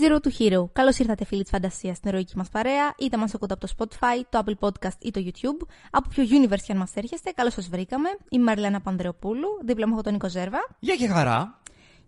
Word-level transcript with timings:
Zero 0.00 0.18
to 0.20 0.30
Hero. 0.38 0.68
Καλώς 0.72 0.98
ήρθατε, 0.98 1.24
φίλοι 1.24 1.42
της 1.42 1.50
φαντασίας, 1.50 1.96
στην 1.96 2.10
ερωική 2.10 2.36
μας 2.36 2.48
παρέα. 2.48 2.94
Είτε 2.98 3.16
μας 3.16 3.34
ακούτε 3.34 3.54
από 3.54 3.66
το 3.66 3.74
Spotify, 3.78 4.22
το 4.30 4.42
Apple 4.44 4.68
Podcast 4.68 4.96
ή 4.98 5.10
το 5.10 5.20
YouTube. 5.24 5.66
Από 5.90 6.08
ποιο 6.08 6.24
universe 6.24 6.62
και 6.66 6.72
αν 6.72 6.78
μας 6.78 6.90
έρχεστε, 6.94 7.30
καλώς 7.30 7.52
σας 7.52 7.68
βρήκαμε. 7.68 8.08
Είμαι 8.28 8.42
η 8.42 8.44
Μαρλένα 8.44 8.80
Πανδρεοπούλου, 8.80 9.48
δίπλα 9.64 9.86
μου 9.86 9.92
έχω 9.92 10.02
τον 10.02 10.12
Νίκο 10.12 10.28
Ζέρβα. 10.28 10.58
Γεια 10.78 10.96
και 10.96 11.08
χαρά. 11.08 11.60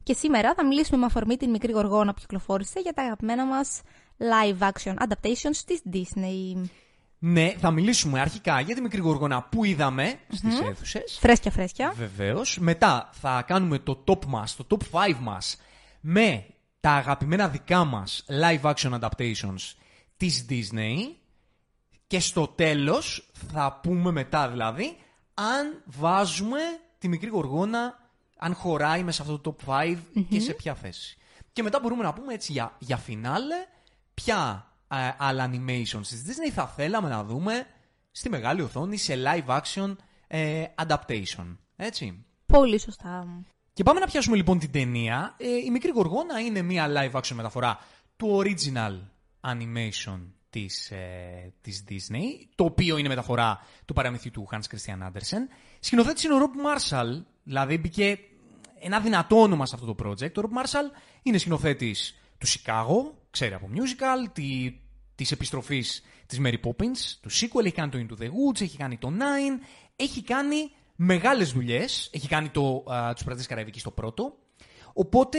Και 0.02 0.14
σήμερα 0.14 0.54
θα 0.54 0.66
μιλήσουμε 0.66 0.98
με 0.98 1.04
αφορμή 1.04 1.36
την 1.36 1.50
μικρή 1.50 1.72
γοργόνα 1.72 2.14
που 2.14 2.20
κυκλοφόρησε 2.20 2.80
για 2.80 2.92
τα 2.92 3.02
αγαπημένα 3.02 3.46
μας 3.46 3.80
live 4.18 4.70
action 4.70 4.94
adaptations 4.94 5.56
της 5.66 5.82
Disney. 5.92 6.68
Ναι, 7.18 7.54
θα 7.58 7.70
μιλήσουμε 7.70 8.20
αρχικά 8.20 8.60
για 8.60 8.74
τη 8.74 8.80
μικρή 8.80 9.00
γοργόνα 9.00 9.42
που 9.42 9.64
είδαμε 9.64 10.14
στις 10.28 10.60
αίθουσες. 10.60 11.18
Φρέσκια, 11.20 11.50
φρέσκια. 11.50 11.92
Βεβαίως. 11.96 12.58
Μετά 12.60 13.10
θα 13.12 13.42
κάνουμε 13.46 13.78
το 13.78 14.04
top 14.06 14.26
μας, 14.26 14.56
το 14.56 14.66
top 14.70 14.82
5 14.90 15.18
μας 15.20 15.56
με 16.00 16.44
τα 16.82 16.90
αγαπημένα 16.90 17.48
δικά 17.48 17.84
μας 17.84 18.24
live 18.28 18.74
action 18.74 19.00
adaptations 19.00 19.74
της 20.16 20.46
Disney 20.48 20.96
και 22.06 22.20
στο 22.20 22.46
τέλος 22.46 23.30
θα 23.52 23.80
πούμε 23.82 24.10
μετά 24.10 24.48
δηλαδή 24.48 24.96
αν 25.34 25.82
βάζουμε 25.84 26.58
τη 26.98 27.08
μικρή 27.08 27.28
γοργόνα, 27.28 28.10
αν 28.38 28.54
χωράει 28.54 29.02
μέσα 29.02 29.24
σε 29.24 29.30
αυτό 29.30 29.38
το 29.38 29.56
top 29.66 29.82
5 29.82 29.96
και 30.28 30.40
σε 30.40 30.52
ποια 30.52 30.74
θέση. 30.74 31.16
Και 31.52 31.62
μετά 31.62 31.80
μπορούμε 31.80 32.02
να 32.02 32.12
πούμε 32.12 32.34
έτσι 32.34 32.52
για, 32.52 32.76
για 32.78 32.96
φινάλε 32.96 33.56
ποια 34.14 34.66
ε, 34.88 35.10
άλλα 35.18 35.50
animations 35.50 36.06
της 36.06 36.24
Disney 36.26 36.50
θα 36.52 36.66
θέλαμε 36.66 37.08
να 37.08 37.24
δούμε 37.24 37.66
στη 38.10 38.28
μεγάλη 38.28 38.62
οθόνη 38.62 38.96
σε 38.96 39.14
live 39.24 39.60
action 39.60 39.96
ε, 40.26 40.64
adaptation. 40.86 41.56
Έτσι. 41.76 42.24
Πολύ 42.46 42.80
σωστά. 42.80 43.42
Και 43.72 43.82
πάμε 43.82 44.00
να 44.00 44.06
πιάσουμε 44.06 44.36
λοιπόν 44.36 44.58
την 44.58 44.70
ταινία. 44.70 45.34
Ε, 45.38 45.46
η 45.48 45.70
Μικρή 45.70 45.90
Γοργόνα 45.90 46.40
είναι 46.40 46.62
μια 46.62 46.88
live 46.88 47.20
action 47.20 47.34
μεταφορά 47.34 47.78
του 48.16 48.42
original 48.44 49.00
animation 49.40 50.20
της, 50.50 50.90
ε, 50.90 51.52
της 51.60 51.84
Disney, 51.88 52.46
το 52.54 52.64
οποίο 52.64 52.96
είναι 52.96 53.08
μεταφορά 53.08 53.66
του 53.84 53.94
παραμυθιού 53.94 54.30
του 54.30 54.48
Hans 54.50 54.56
Christian 54.56 55.06
Andersen. 55.06 55.48
Σκηνοθέτης 55.80 56.24
είναι 56.24 56.34
ο 56.34 56.38
Rob 56.38 56.66
Marshall, 56.66 57.22
δηλαδή 57.42 57.78
μπήκε 57.78 58.18
ένα 58.80 59.00
δυνατό 59.00 59.40
όνομα 59.40 59.66
σε 59.66 59.74
αυτό 59.74 59.94
το 59.94 60.04
project. 60.04 60.32
Ο 60.36 60.40
Rob 60.42 60.62
Marshall 60.62 60.96
είναι 61.22 61.38
σκηνοθέτης 61.38 62.18
του 62.38 62.46
Chicago, 62.46 63.14
ξέρει 63.30 63.54
από 63.54 63.68
musical, 63.74 64.30
τη, 64.32 64.72
της 65.14 65.30
επιστροφής 65.30 66.02
της 66.26 66.40
Mary 66.44 66.60
Poppins, 66.64 67.18
του 67.20 67.30
sequel, 67.30 67.64
έχει 67.64 67.74
κάνει 67.74 67.90
το 67.90 67.98
Into 67.98 68.22
the 68.22 68.26
Woods, 68.26 68.60
έχει 68.60 68.76
κάνει 68.76 68.98
το 68.98 69.12
Nine, 69.18 69.64
έχει 69.96 70.22
κάνει 70.22 70.70
μεγάλες 70.96 71.52
δουλειές. 71.52 72.10
Έχει 72.12 72.28
κάνει 72.28 72.48
το, 72.48 72.84
α, 72.92 73.12
τους 73.12 73.24
Πρατές 73.24 73.46
Καραϊβικής 73.46 73.80
στο 73.80 73.90
πρώτο. 73.90 74.36
Οπότε 74.92 75.38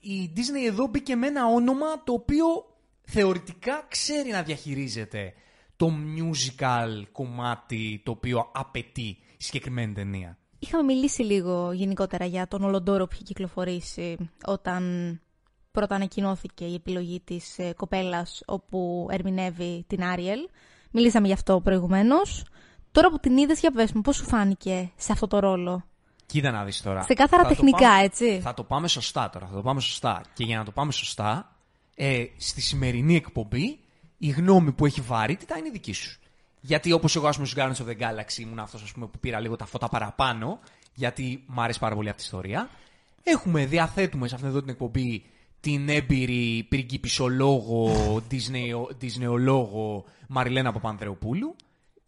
η 0.00 0.32
Disney 0.36 0.66
εδώ 0.68 0.86
μπήκε 0.86 1.14
με 1.14 1.26
ένα 1.26 1.46
όνομα 1.46 2.02
το 2.04 2.12
οποίο 2.12 2.44
θεωρητικά 3.02 3.86
ξέρει 3.88 4.30
να 4.30 4.42
διαχειρίζεται 4.42 5.34
το 5.76 5.92
musical 6.16 7.02
κομμάτι 7.12 8.00
το 8.04 8.10
οποίο 8.10 8.50
απαιτεί 8.52 9.02
η 9.02 9.18
συγκεκριμένη 9.36 9.92
ταινία. 9.92 10.38
Είχαμε 10.58 10.82
μιλήσει 10.82 11.22
λίγο 11.22 11.72
γενικότερα 11.72 12.24
για 12.24 12.48
τον 12.48 12.64
Ολοντόρο 12.64 13.06
που 13.06 13.10
είχε 13.14 13.22
κυκλοφορήσει 13.22 14.16
όταν 14.44 15.20
πρώτα 15.70 15.94
ανακοινώθηκε 15.94 16.64
η 16.64 16.74
επιλογή 16.74 17.20
της 17.20 17.58
ε, 17.58 17.72
κοπέλας 17.76 18.42
όπου 18.46 19.08
ερμηνεύει 19.10 19.84
την 19.86 20.04
Άριελ. 20.04 20.48
Μιλήσαμε 20.90 21.26
γι' 21.26 21.32
αυτό 21.32 21.60
προηγουμένως. 21.60 22.44
Τώρα 22.92 23.10
που 23.10 23.18
την 23.18 23.36
είδες, 23.36 23.60
για 23.60 23.70
πες 23.70 23.92
μου, 23.92 24.00
πώς 24.00 24.16
σου 24.16 24.24
φάνηκε 24.24 24.90
σε 24.96 25.12
αυτό 25.12 25.26
το 25.26 25.38
ρόλο; 25.38 25.84
Κοίτα 26.26 26.50
να 26.50 26.64
δεις 26.64 26.82
τώρα. 26.82 27.02
Σε 27.02 27.14
κάθαρα 27.14 27.44
τεχνικά, 27.44 27.92
έτσι. 28.02 28.40
Θα 28.42 28.54
το 28.54 28.64
πάμε 28.64 28.88
σωστά 28.88 29.30
τώρα. 29.30 29.46
Θα 29.46 29.54
το 29.54 29.62
πάμε 29.62 29.80
σωστά. 29.80 30.22
Και 30.34 30.44
για 30.44 30.58
να 30.58 30.64
το 30.64 30.70
πάμε 30.70 30.92
σωστά, 30.92 31.56
ε, 31.94 32.24
στη 32.36 32.60
σημερινή 32.60 33.16
εκπομπή, 33.16 33.78
η 34.18 34.28
γνώμη 34.28 34.72
που 34.72 34.86
έχει 34.86 35.00
βαρύτητα 35.00 35.58
είναι 35.58 35.70
δική 35.70 35.92
σου. 35.92 36.20
Γιατί 36.60 36.92
όπως 36.92 37.16
εγώ, 37.16 37.26
ας 37.26 37.34
πούμε, 37.34 37.46
στους 37.46 37.62
Guardians 37.62 37.84
of 37.84 37.88
the 37.88 38.00
Galaxy 38.00 38.38
ήμουν 38.38 38.58
αυτός 38.58 38.92
που 38.92 39.10
πήρα 39.20 39.40
λίγο 39.40 39.56
τα 39.56 39.66
φώτα 39.66 39.88
παραπάνω, 39.88 40.58
γιατί 40.94 41.44
μου 41.46 41.60
αρέσει 41.60 41.78
πάρα 41.78 41.94
πολύ 41.94 42.08
αυτή 42.08 42.22
η 42.22 42.24
ιστορία. 42.24 42.68
Έχουμε, 43.22 43.66
διαθέτουμε 43.66 44.28
σε 44.28 44.34
αυτήν 44.34 44.50
εδώ 44.50 44.60
την 44.60 44.68
εκπομπή 44.68 45.24
την 45.60 45.88
έμπειρη 45.88 46.66
πριγκιπισολόγο, 46.68 47.92
Disneyολόγο 49.00 50.04
Μαριλένα 50.28 50.72
Παπανδρεοπούλου 50.72 51.56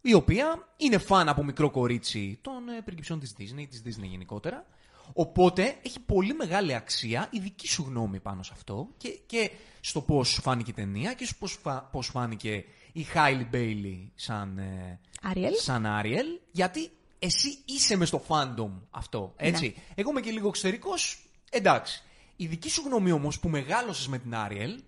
η 0.07 0.13
οποία 0.13 0.67
είναι 0.77 0.97
φαν 0.97 1.29
από 1.29 1.43
μικρό 1.43 1.69
κορίτσι 1.69 2.39
των 2.41 2.69
ε, 2.69 2.81
πριγκιψιών 2.81 3.19
της 3.19 3.35
Disney, 3.39 3.65
της 3.69 3.81
Disney 3.85 4.07
γενικότερα. 4.07 4.65
Οπότε 5.13 5.75
έχει 5.81 5.99
πολύ 5.99 6.33
μεγάλη 6.33 6.73
αξία 6.75 7.27
η 7.31 7.39
δική 7.39 7.67
σου 7.67 7.85
γνώμη 7.87 8.19
πάνω 8.19 8.43
σε 8.43 8.51
αυτό 8.53 8.87
και, 8.97 9.09
και 9.25 9.51
στο 9.81 10.01
πώς 10.01 10.27
σου 10.27 10.41
φάνηκε 10.41 10.71
η 10.71 10.73
ταινία 10.73 11.13
και 11.13 11.25
στο 11.25 11.35
πώς, 11.39 11.59
πώς 11.91 12.07
φάνηκε 12.07 12.63
η 12.91 13.03
Χάιλι 13.03 13.43
Μπέιλι 13.43 14.11
σαν, 14.15 14.57
ε, 14.57 14.99
Ariel. 15.33 15.51
σαν 15.61 15.85
Άριελ, 15.85 16.27
γιατί 16.51 16.89
εσύ 17.19 17.57
είσαι 17.65 17.95
μες 17.95 18.07
στο 18.07 18.23
fandom 18.27 18.71
αυτό, 18.89 19.33
έτσι. 19.37 19.65
Ναι. 19.65 19.83
Εγώ 19.95 20.09
είμαι 20.09 20.21
και 20.21 20.31
λίγο 20.31 20.47
εξωτερικός, 20.47 21.29
εντάξει. 21.49 22.03
Η 22.35 22.45
δική 22.45 22.69
σου 22.69 22.83
γνώμη 22.85 23.11
όμως 23.11 23.39
που 23.39 23.49
μεγάλωσες 23.49 24.07
με 24.07 24.17
την 24.17 24.35
Άριελ 24.35 24.83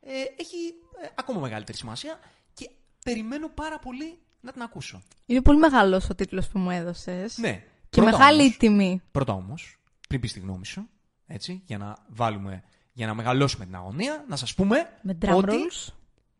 ε, 0.00 0.12
έχει 0.36 0.56
ε, 1.02 1.08
ακόμα 1.14 1.40
μεγαλύτερη 1.40 1.78
σημασία 1.78 2.18
και 2.54 2.70
περιμένω 3.04 3.48
πάρα 3.48 3.78
πολύ 3.78 4.18
να 4.48 4.54
την 4.54 4.62
ακούσω. 4.62 5.02
Είναι 5.26 5.42
πολύ 5.42 5.58
μεγάλος 5.58 6.08
ο 6.10 6.14
τίτλος 6.14 6.48
που 6.48 6.58
μου 6.58 6.70
έδωσες. 6.70 7.38
Ναι. 7.38 7.62
Και 7.90 8.00
Πρώτα 8.00 8.10
μεγάλη 8.18 8.40
όμως- 8.40 8.54
η 8.54 8.58
τιμή. 8.58 9.02
Πρώτα 9.10 9.32
όμως, 9.32 9.78
πριν 10.08 10.20
πεις 10.20 10.32
τη 10.32 10.40
γνώμη 10.40 10.66
σου, 10.66 10.88
έτσι, 11.26 11.62
για 11.66 11.78
να 11.78 11.96
βάλουμε, 12.08 12.62
για 12.92 13.06
να 13.06 13.14
μεγαλώσουμε 13.14 13.64
την 13.64 13.74
αγωνία, 13.74 14.24
να 14.28 14.36
σας 14.36 14.54
πούμε. 14.54 14.90
Με 15.02 15.18
drum 15.22 15.34
ότι... 15.34 15.52
rolls. 15.52 15.92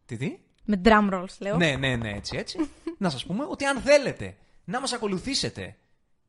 Τι, 0.06 0.16
τι; 0.16 0.38
Με 0.64 0.80
drum 0.84 1.10
rolls, 1.12 1.38
λέω. 1.38 1.56
Ναι, 1.56 1.76
ναι, 1.76 1.96
ναι, 1.96 2.10
έτσι, 2.10 2.36
έτσι. 2.36 2.58
να 2.98 3.10
σας 3.10 3.24
πούμε 3.26 3.44
ότι 3.48 3.64
αν 3.64 3.80
θέλετε 3.80 4.36
να 4.64 4.80
μας 4.80 4.92
ακολουθήσετε 4.92 5.76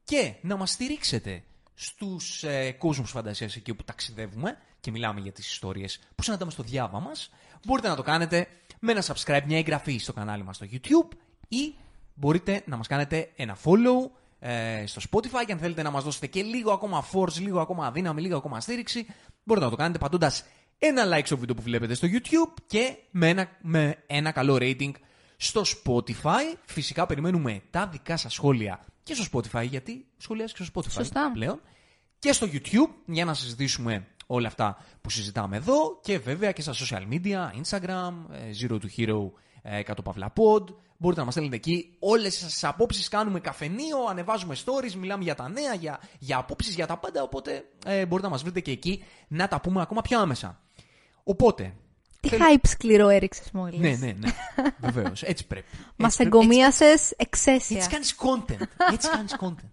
και 0.03 0.34
να 0.41 0.56
μας 0.56 0.72
στηρίξετε 0.72 1.44
στους 1.73 2.44
ε, 2.44 2.72
κόσμους 2.72 3.12
φαντασίας 3.12 3.56
εκεί 3.56 3.72
όπου 3.72 3.84
ταξιδεύουμε 3.84 4.57
και 4.79 4.91
μιλάμε 4.91 5.19
για 5.19 5.31
τις 5.31 5.51
ιστορίες 5.51 6.00
που 6.16 6.23
συναντάμε 6.23 6.51
στο 6.51 6.63
διάβα 6.63 7.00
μας, 7.00 7.29
μπορείτε 7.66 7.88
να 7.88 7.95
το 7.95 8.01
κάνετε 8.01 8.47
με 8.79 8.91
ένα 8.91 9.03
subscribe, 9.03 9.41
μια 9.45 9.57
εγγραφή 9.57 9.97
στο 9.97 10.13
κανάλι 10.13 10.44
μας 10.44 10.56
στο 10.56 10.66
YouTube 10.72 11.18
ή 11.49 11.75
μπορείτε 12.13 12.63
να 12.65 12.77
μας 12.77 12.87
κάνετε 12.87 13.31
ένα 13.35 13.57
follow 13.63 14.09
ε, 14.39 14.83
στο 14.85 15.01
Spotify 15.11 15.45
και 15.45 15.51
αν 15.51 15.59
θέλετε 15.59 15.81
να 15.81 15.91
μας 15.91 16.03
δώσετε 16.03 16.27
και 16.27 16.41
λίγο 16.41 16.71
ακόμα 16.71 17.05
force, 17.11 17.39
λίγο 17.39 17.59
ακόμα 17.59 17.91
δύναμη, 17.91 18.21
λίγο 18.21 18.37
ακόμα 18.37 18.59
στήριξη, 18.59 19.05
μπορείτε 19.43 19.65
να 19.65 19.71
το 19.71 19.77
κάνετε 19.77 19.97
πατώντας 19.97 20.43
ένα 20.77 21.17
like 21.17 21.25
στο 21.25 21.38
βίντεο 21.38 21.55
που 21.55 21.61
βλέπετε 21.61 21.93
στο 21.93 22.07
YouTube 22.11 22.61
και 22.67 22.95
με 23.11 23.29
ένα, 23.29 23.49
με 23.61 24.03
ένα 24.07 24.31
καλό 24.31 24.57
rating 24.59 24.91
στο 25.38 25.61
Spotify. 25.61 26.57
Φυσικά 26.65 27.05
περιμένουμε 27.05 27.61
τα 27.69 27.88
δικά 27.88 28.17
σας 28.17 28.33
σχόλια 28.33 28.85
και 29.03 29.13
στο 29.13 29.25
Spotify, 29.31 29.67
γιατί 29.69 30.05
σχολιάζει 30.17 30.53
και 30.53 30.63
στο 30.63 30.73
Spotify 30.81 30.91
Σωστά. 30.91 31.31
πλέον. 31.33 31.61
Και 32.19 32.33
στο 32.33 32.47
YouTube 32.51 32.93
για 33.05 33.25
να 33.25 33.33
συζητήσουμε 33.33 34.07
όλα 34.27 34.47
αυτά 34.47 34.77
που 35.01 35.09
συζητάμε 35.09 35.57
εδώ 35.57 35.99
και 36.01 36.19
βέβαια 36.19 36.51
και 36.51 36.61
στα 36.61 36.73
social 36.73 37.07
media, 37.13 37.49
Instagram, 37.63 38.13
ε, 38.31 38.49
Zero 38.61 38.71
to 38.71 38.88
Hero, 38.97 39.31
ε, 39.61 39.81
100 39.87 39.93
Παύλα 40.03 40.33
Pod. 40.35 40.63
Μπορείτε 40.97 41.19
να 41.19 41.25
μας 41.25 41.33
στέλνετε 41.33 41.55
εκεί 41.55 41.95
όλες 41.99 42.37
τις 42.37 42.63
απόψεις, 42.63 43.07
κάνουμε 43.07 43.39
καφενείο, 43.39 43.97
ανεβάζουμε 44.09 44.55
stories, 44.65 44.91
μιλάμε 44.93 45.23
για 45.23 45.35
τα 45.35 45.49
νέα, 45.49 45.73
για, 45.73 45.99
για 46.19 46.37
απόψεις, 46.37 46.75
για 46.75 46.87
τα 46.87 46.97
πάντα, 46.97 47.23
οπότε 47.23 47.63
ε, 47.85 48.05
μπορείτε 48.05 48.27
να 48.27 48.33
μας 48.33 48.41
βρείτε 48.43 48.59
και 48.59 48.71
εκεί 48.71 49.03
να 49.27 49.47
τα 49.47 49.61
πούμε 49.61 49.81
ακόμα 49.81 50.01
πιο 50.01 50.19
άμεσα. 50.19 50.59
Οπότε, 51.23 51.73
Τι 52.19 52.29
hype 52.31 52.67
σκληρό 52.67 53.07
έριξες 53.09 53.51
μόλι. 53.51 53.77
ναι, 53.77 53.89
ναι, 53.99 54.11
ναι, 54.17 54.29
βεβαίως, 54.79 55.23
έτσι 55.23 55.47
πρέπει. 55.47 55.65
Μας 55.95 56.19
Έτσι 56.19 56.29
πρέπει. 56.29 56.37
εγκομίασες 56.37 57.11
εξαίσια. 57.17 57.77
Έτσι 57.77 57.89
κάνεις 57.89 58.15
content. 58.17 58.65
Έτσι 58.91 59.09
κάνεις 59.09 59.35
content. 59.39 59.69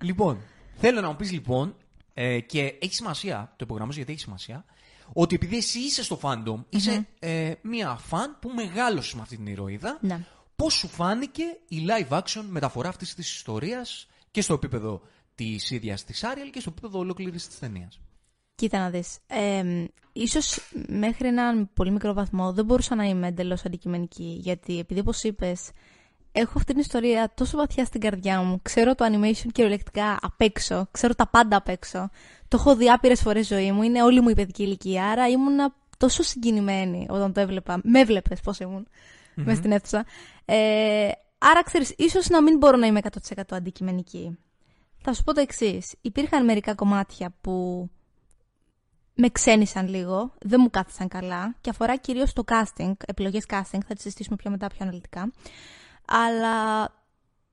λοιπόν, 0.00 0.38
θέλω 0.76 1.00
να 1.00 1.08
μου 1.08 1.16
πεις 1.16 1.32
λοιπόν, 1.32 1.76
ε, 2.14 2.40
και 2.40 2.78
έχει 2.80 2.94
σημασία, 2.94 3.52
το 3.56 3.64
υπογραμμίζω 3.64 3.96
γιατί 3.96 4.12
έχει 4.12 4.20
σημασία, 4.20 4.64
ότι 5.12 5.34
επειδή 5.34 5.56
εσύ 5.56 5.78
είσαι 5.78 6.02
στο 6.02 6.18
fandom, 6.22 6.64
είσαι 6.68 7.06
ε, 7.18 7.52
μία 7.62 7.96
φαν 7.96 8.36
που 8.40 8.50
μεγάλωσε 8.54 9.16
με 9.16 9.22
αυτή 9.22 9.36
την 9.36 9.46
ηρωίδα, 9.46 9.98
Ναι. 10.00 10.24
πώς 10.56 10.74
σου 10.74 10.88
φάνηκε 10.88 11.42
η 11.68 11.86
live 11.88 12.18
action 12.18 12.44
μεταφορά 12.48 12.88
αυτής 12.88 13.14
της 13.14 13.34
ιστορίας 13.34 14.06
και 14.30 14.40
στο 14.40 14.54
επίπεδο 14.54 15.02
της 15.34 15.70
ίδιας 15.70 16.04
της 16.04 16.24
Άριελ 16.24 16.50
και 16.50 16.60
στο 16.60 16.70
επίπεδο 16.70 16.98
ολόκληρης 16.98 17.46
της 17.46 17.58
ταινίας; 17.58 18.00
Κοίτα 18.54 18.78
να 18.78 18.90
δεις. 18.90 19.18
Ε, 19.26 19.84
ίσως 20.12 20.58
μέχρι 20.88 21.28
έναν 21.28 21.70
πολύ 21.74 21.90
μικρό 21.90 22.12
βαθμό 22.12 22.52
δεν 22.52 22.64
μπορούσα 22.64 22.94
να 22.94 23.04
είμαι 23.04 23.26
εντελώς 23.26 23.64
αντικειμενική. 23.64 24.38
Γιατί 24.40 24.78
επειδή 24.78 25.00
όπως 25.00 25.22
είπες, 25.22 25.70
έχω 26.40 26.52
αυτή 26.56 26.72
την 26.72 26.78
ιστορία 26.78 27.32
τόσο 27.34 27.56
βαθιά 27.56 27.84
στην 27.84 28.00
καρδιά 28.00 28.40
μου. 28.40 28.58
Ξέρω 28.62 28.94
το 28.94 29.04
animation 29.04 29.46
κυριολεκτικά 29.52 30.18
απ' 30.22 30.40
έξω. 30.40 30.88
Ξέρω 30.90 31.14
τα 31.14 31.28
πάντα 31.28 31.56
απ' 31.56 31.68
έξω. 31.68 32.10
Το 32.48 32.56
έχω 32.60 32.76
δει 32.76 32.90
άπειρες 32.90 33.20
φορές 33.20 33.46
ζωή 33.46 33.72
μου. 33.72 33.82
Είναι 33.82 34.02
όλη 34.02 34.20
μου 34.20 34.28
η 34.28 34.34
παιδική 34.34 34.62
ηλικία. 34.62 35.06
Άρα 35.06 35.28
ήμουνα 35.28 35.74
τόσο 35.96 36.22
συγκινημένη 36.22 37.06
όταν 37.10 37.32
το 37.32 37.40
έβλεπα. 37.40 37.80
Με 37.82 38.00
έβλεπες 38.00 38.40
πώς 38.40 38.58
ήμουν 38.58 38.86
μες 39.34 39.56
στην 39.56 39.72
αίθουσα. 39.72 40.04
Ε, 40.44 41.08
άρα 41.38 41.62
ξέρεις, 41.62 41.94
ίσως 41.96 42.28
να 42.28 42.42
μην 42.42 42.56
μπορώ 42.56 42.76
να 42.76 42.86
είμαι 42.86 43.00
100% 43.02 43.40
αντικειμενική. 43.50 44.38
Θα 44.98 45.12
σου 45.12 45.22
πω 45.22 45.34
το 45.34 45.40
εξής. 45.40 45.94
Υπήρχαν 46.00 46.44
μερικά 46.44 46.74
κομμάτια 46.74 47.34
που 47.40 47.88
με 49.14 49.28
ξένησαν 49.28 49.88
λίγο, 49.88 50.32
δεν 50.40 50.60
μου 50.62 50.70
κάθισαν 50.70 51.08
καλά 51.08 51.54
και 51.60 51.70
αφορά 51.70 51.96
κυρίως 51.96 52.32
το 52.32 52.44
casting, 52.46 52.92
επιλογές 53.06 53.44
casting, 53.48 53.80
θα 53.86 53.94
τις 53.94 54.02
συζητήσουμε 54.02 54.36
πιο 54.36 54.50
μετά 54.50 54.66
πιο 54.66 54.78
αναλυτικά. 54.80 55.30
Αλλά 56.06 56.88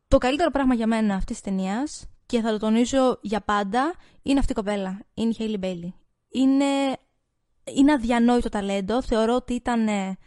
το 0.08 0.18
καλύτερο 0.18 0.52
πράγμα 0.52 0.74
για 0.74 0.88
μένα 0.88 1.16
αυτής 1.16 1.42
της 1.42 1.52
ταινίας 1.52 2.06
και 2.26 2.42
θα 2.42 2.52
το 2.52 2.60
τονίζω 2.60 3.20
για 3.22 3.42
πάντα 3.42 3.94
είναι 4.22 4.40
αυτή 4.40 4.52
η 4.52 4.56
κοπέλα, 4.56 5.00
είναι 5.14 5.30
η 5.30 5.36
Hailey 5.40 5.66
Bailey. 5.66 5.92
Είναι, 6.30 6.98
είναι 7.64 7.92
αδιανόητο 7.92 8.50
ταλέντο, 8.50 9.02
θεωρώ 9.02 9.36
ότι 9.36 9.54
ήταν 9.54 9.88
ε, 9.88 10.18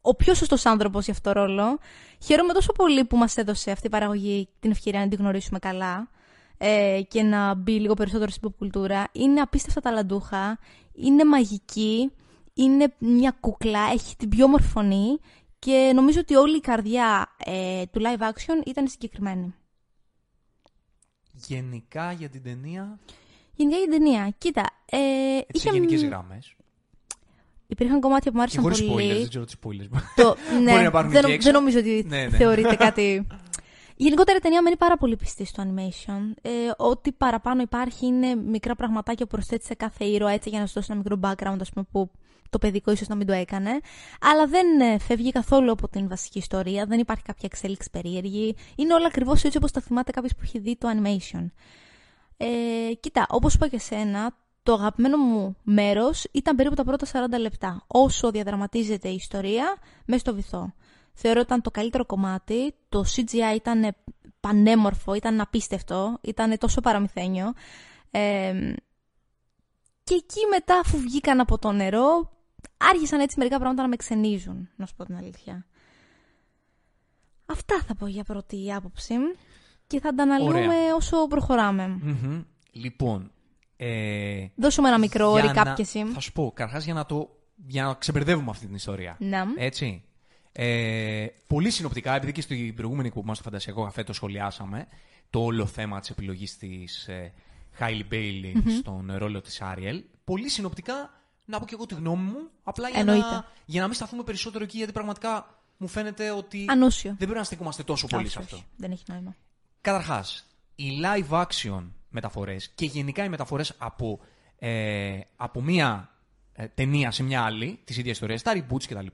ο 0.00 0.14
πιο 0.14 0.34
σωστός 0.34 0.66
άνθρωπος 0.66 1.04
για 1.04 1.12
αυτό 1.12 1.32
το 1.32 1.40
ρόλο. 1.40 1.78
Χαίρομαι 2.24 2.52
τόσο 2.52 2.72
πολύ 2.72 3.04
που 3.04 3.16
μας 3.16 3.36
έδωσε 3.36 3.70
αυτή 3.70 3.86
η 3.86 3.90
παραγωγή 3.90 4.48
την 4.60 4.70
ευκαιρία 4.70 5.00
να 5.00 5.08
την 5.08 5.18
γνωρίσουμε 5.18 5.58
καλά 5.58 6.10
ε, 6.58 7.00
και 7.08 7.22
να 7.22 7.54
μπει 7.54 7.80
λίγο 7.80 7.94
περισσότερο 7.94 8.30
στην 8.30 8.52
κουλτούρα. 8.58 9.08
Είναι 9.12 9.40
απίστευτα 9.40 9.80
ταλαντούχα, 9.80 10.58
είναι 10.92 11.24
μαγική, 11.24 12.12
είναι 12.54 12.94
μια 12.98 13.36
κούκλα, 13.40 13.80
έχει 13.92 14.16
την 14.16 14.28
πιο 14.28 14.44
όμορφη 14.44 14.68
φωνή 14.68 15.18
και 15.66 15.92
νομίζω 15.94 16.20
ότι 16.20 16.34
όλη 16.34 16.56
η 16.56 16.60
καρδιά 16.60 17.34
ε, 17.44 17.82
του 17.86 18.00
live 18.00 18.22
action 18.22 18.66
ήταν 18.66 18.88
συγκεκριμένη. 18.88 19.54
Γενικά 21.32 22.12
για 22.12 22.28
την 22.28 22.42
ταινία; 22.42 22.98
Γενικά 23.54 23.76
για 23.78 23.88
την 23.88 23.98
ταινία. 23.98 24.34
Κοίτα. 24.38 24.64
Ε, 24.84 24.98
Έτσι, 25.36 25.46
είχε... 25.52 25.70
γενικές 25.70 26.04
γραμμές. 26.04 26.54
Υπήρχαν 27.66 28.00
κομμάτια 28.00 28.30
που 28.30 28.36
μου 28.36 28.42
άρεσαν 28.42 28.62
Και 28.62 28.68
χωρίς 28.68 28.84
πολύ. 28.90 29.10
spoilers, 29.12 29.18
δεν 29.18 29.28
ξέρω 29.28 29.44
τι 29.44 29.52
spoilers. 29.62 29.98
Το, 30.16 30.36
ναι, 30.52 30.70
Μπορεί 30.70 30.80
να 30.80 30.82
υπάρχουν 30.82 31.12
δεν, 31.12 31.24
εκεί 31.24 31.32
έξω. 31.32 31.50
δεν 31.50 31.60
νομίζω 31.60 31.78
ότι 31.78 32.04
Ναι, 32.08 32.24
ναι. 32.26 32.36
θεωρείται 32.36 32.76
κάτι. 32.76 33.26
Γενικότερα 33.96 34.36
η 34.36 34.40
ταινία 34.40 34.62
μένει 34.62 34.76
πάρα 34.76 34.96
πολύ 34.96 35.16
πιστή 35.16 35.44
στο 35.44 35.62
animation. 35.66 36.34
Ε, 36.42 36.50
ό,τι 36.76 37.12
παραπάνω 37.12 37.62
υπάρχει 37.62 38.06
είναι 38.06 38.34
μικρά 38.34 38.74
πραγματάκια 38.74 39.26
που 39.26 39.30
προσθέτει 39.30 39.64
σε 39.64 39.74
κάθε 39.74 40.04
ήρωα 40.04 40.30
έτσι 40.30 40.48
για 40.48 40.60
να 40.60 40.66
σου 40.66 40.72
δώσει 40.74 40.92
ένα 40.92 41.02
μικρό 41.04 41.20
background, 41.22 41.60
ας 41.60 41.70
πούμε, 41.70 41.86
που 41.92 42.10
το 42.50 42.58
παιδικό 42.58 42.92
ίσως 42.92 43.08
να 43.08 43.14
μην 43.14 43.26
το 43.26 43.32
έκανε. 43.32 43.80
Αλλά 44.20 44.46
δεν 44.46 44.80
ε, 44.80 44.98
φεύγει 44.98 45.32
καθόλου 45.32 45.70
από 45.70 45.88
την 45.88 46.08
βασική 46.08 46.38
ιστορία, 46.38 46.86
δεν 46.86 46.98
υπάρχει 46.98 47.22
κάποια 47.22 47.48
εξέλιξη 47.52 47.90
περίεργη. 47.90 48.56
Είναι 48.76 48.94
όλα 48.94 49.06
ακριβώς 49.06 49.44
έτσι 49.44 49.56
όπως 49.56 49.70
τα 49.70 49.80
θυμάται 49.80 50.10
κάποιος 50.10 50.32
που 50.32 50.40
έχει 50.42 50.58
δει 50.58 50.76
το 50.76 50.88
animation. 50.88 51.50
Ε, 52.36 52.94
κοίτα, 53.00 53.26
όπως 53.28 53.54
είπα 53.54 53.68
και 53.68 53.78
σένα, 53.78 54.36
το 54.62 54.72
αγαπημένο 54.72 55.16
μου 55.16 55.56
μέρος 55.62 56.24
ήταν 56.32 56.56
περίπου 56.56 56.74
τα 56.74 56.84
πρώτα 56.84 57.06
40 57.06 57.40
λεπτά. 57.40 57.84
Όσο 57.86 58.30
διαδραματίζεται 58.30 59.08
η 59.08 59.14
ιστορία 59.14 59.76
μέσα 60.04 60.20
στο 60.20 60.34
βυθό. 60.34 60.72
Θεωρώ 61.18 61.38
ότι 61.40 61.48
ήταν 61.48 61.62
το 61.62 61.70
καλύτερο 61.70 62.04
κομμάτι. 62.06 62.74
Το 62.88 63.04
CGI 63.16 63.54
ήταν 63.56 63.94
πανέμορφο, 64.40 65.14
ήταν 65.14 65.40
απίστευτο, 65.40 66.18
ήταν 66.20 66.58
τόσο 66.58 66.80
παραμυθένιο. 66.80 67.52
Ε, 68.10 68.72
και 70.04 70.14
εκεί 70.14 70.46
μετά, 70.50 70.78
αφού 70.78 70.98
βγήκαν 70.98 71.40
από 71.40 71.58
το 71.58 71.72
νερό, 71.72 72.32
άρχισαν 72.76 73.20
έτσι 73.20 73.34
μερικά 73.38 73.56
πράγματα 73.58 73.82
να 73.82 73.88
με 73.88 73.96
ξενίζουν, 73.96 74.68
να 74.76 74.86
σου 74.86 74.94
πω 74.94 75.04
την 75.04 75.16
αλήθεια. 75.16 75.66
Αυτά 77.46 77.82
θα 77.86 77.94
πω 77.94 78.06
για 78.06 78.24
πρώτη 78.24 78.72
άποψη 78.72 79.14
και 79.86 80.00
θα 80.00 80.14
τα 80.14 80.22
αναλύουμε 80.22 80.58
Ωραία. 80.58 80.94
όσο 80.94 81.26
προχωράμε. 81.26 81.86
Μμμ. 81.88 82.42
Λοιπόν. 82.72 83.30
Ε, 83.76 84.46
Δώσου 84.56 84.80
μου 84.80 84.86
ένα 84.86 84.98
μικρό 84.98 85.38
για 85.38 85.50
recap 85.52 85.64
να- 85.64 85.72
κι 85.74 85.80
εσύ. 85.80 86.04
Θα 86.06 86.20
σου 86.20 86.32
πω, 86.32 86.52
καταρχάς 86.54 86.84
για 86.84 86.94
να 86.94 87.06
το. 87.06 87.30
Για 87.66 87.84
να 87.84 87.94
ξεμπερδεύουμε 87.94 88.50
αυτή 88.50 88.66
την 88.66 88.74
ιστορία. 88.74 89.16
Να. 89.20 89.44
Έτσι. 89.56 90.04
Ε, 90.58 91.26
πολύ 91.46 91.70
συνοπτικά, 91.70 92.14
επειδή 92.14 92.32
και 92.32 92.40
στην 92.40 92.74
προηγούμενη 92.74 93.08
εκπομπή 93.08 93.26
μας 93.26 93.36
στο 93.36 93.44
Φαντασιακό 93.44 93.84
Καφέ 93.84 94.02
το 94.02 94.12
σχολιάσαμε, 94.12 94.86
το 95.30 95.40
όλο 95.40 95.66
θέμα 95.66 96.00
της 96.00 96.10
επιλογής 96.10 96.56
της 96.56 97.08
ε, 97.08 97.32
Hailey 97.78 98.12
Bailey 98.12 98.52
στον 98.78 99.12
ρόλο 99.16 99.40
της 99.40 99.62
Άριελ. 99.62 100.04
Πολύ 100.24 100.48
συνοπτικά, 100.48 101.10
να 101.44 101.58
πω 101.58 101.64
και 101.64 101.74
εγώ 101.74 101.86
τη 101.86 101.94
γνώμη 101.94 102.22
μου, 102.22 102.50
απλά 102.62 102.88
για, 102.88 103.00
Εννοείται. 103.00 103.30
να, 103.30 103.46
για 103.64 103.80
να 103.80 103.86
μην 103.86 103.96
σταθούμε 103.96 104.22
περισσότερο 104.22 104.64
εκεί, 104.64 104.76
γιατί 104.76 104.92
πραγματικά 104.92 105.60
μου 105.76 105.88
φαίνεται 105.88 106.30
ότι 106.30 106.64
Ανούσιο. 106.68 107.08
δεν 107.10 107.18
πρέπει 107.18 107.38
να 107.38 107.44
στεκόμαστε 107.44 107.82
τόσο 107.82 108.06
πολύ 108.06 108.22
Όχι, 108.22 108.32
σε 108.32 108.38
όχι. 108.38 108.54
αυτό. 108.54 108.66
Δεν 108.76 108.90
έχει 108.90 109.04
νόημα. 109.06 109.34
Καταρχάς, 109.80 110.46
οι 110.74 110.90
live 111.02 111.44
action 111.44 111.82
μεταφορές 112.08 112.68
και 112.68 112.84
γενικά 112.84 113.24
οι 113.24 113.28
μεταφορές 113.28 113.74
από, 113.78 114.20
ε, 114.58 115.20
από 115.36 115.62
μία 115.62 116.10
ε, 116.52 116.66
ταινία 116.66 117.10
σε 117.10 117.22
μια 117.22 117.42
άλλη, 117.42 117.80
τη 117.84 117.94
ίδια 118.00 118.10
ιστορία, 118.10 118.40
τα 118.40 118.52
reboots 118.54 118.84
κτλ. 118.84 119.06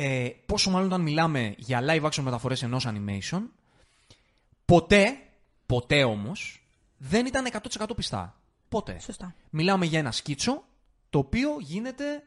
Ε, 0.00 0.30
πόσο 0.46 0.70
μάλλον 0.70 0.86
όταν 0.86 1.00
μιλάμε 1.00 1.54
για 1.56 1.80
live 1.86 2.02
action 2.02 2.22
μεταφορές 2.22 2.62
ενός 2.62 2.86
animation, 2.88 3.42
ποτέ, 4.64 5.18
ποτέ 5.66 6.04
όμως, 6.04 6.66
δεν 6.96 7.26
ήταν 7.26 7.46
100% 7.78 7.96
πιστά. 7.96 8.40
Ποτέ. 8.68 8.98
Σωστά. 9.00 9.34
Μιλάμε 9.50 9.86
για 9.86 9.98
ένα 9.98 10.12
σκίτσο 10.12 10.64
το 11.10 11.18
οποίο 11.18 11.56
γίνεται 11.60 12.22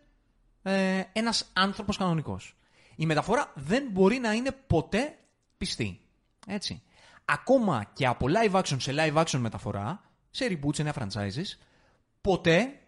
ε, 0.62 1.04
ένας 1.14 1.50
άνθρωπος 1.54 1.98
κανονικός. 1.98 2.56
Η 2.96 3.06
μεταφορά 3.06 3.52
δεν 3.56 3.88
μπορεί 3.92 4.18
να 4.18 4.34
είναι 4.34 4.52
ποτέ 4.68 5.18
πιστή. 5.58 6.00
Έτσι. 6.48 6.82
Ακόμα 7.26 7.92
και 7.94 8.08
από 8.08 8.26
live 8.30 8.62
action 8.62 8.78
σε 8.80 8.94
live 8.96 9.24
action 9.24 9.40
μεταφορά, 9.40 10.02
σε 10.30 10.46
reboots, 10.50 10.76
σε 10.76 10.84
νέα 10.84 10.94
franchises, 10.96 11.58
ποτέ 12.22 12.80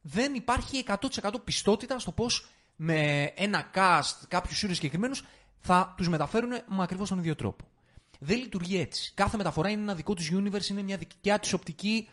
δεν 0.00 0.34
υπάρχει 0.34 0.84
100% 1.22 1.30
πιστότητα 1.44 1.98
στο 1.98 2.12
πώς 2.12 2.48
με 2.76 3.22
ένα 3.34 3.70
cast, 3.74 4.14
κάποιους 4.28 4.62
ήρωες 4.62 4.76
συγκεκριμένους, 4.76 5.24
θα 5.58 5.94
τους 5.96 6.08
μεταφέρουν 6.08 6.50
με 6.50 6.82
ακριβώς 6.82 7.08
τον 7.08 7.18
ίδιο 7.18 7.34
τρόπο. 7.34 7.64
Δεν 8.18 8.38
λειτουργεί 8.38 8.78
έτσι. 8.80 9.12
Κάθε 9.14 9.36
μεταφορά 9.36 9.68
είναι 9.70 9.82
ένα 9.82 9.94
δικό 9.94 10.14
της 10.14 10.30
universe, 10.34 10.68
είναι 10.70 10.82
μια 10.82 10.96
δικιά 10.96 11.38
της 11.38 11.52
οπτική, 11.52 12.08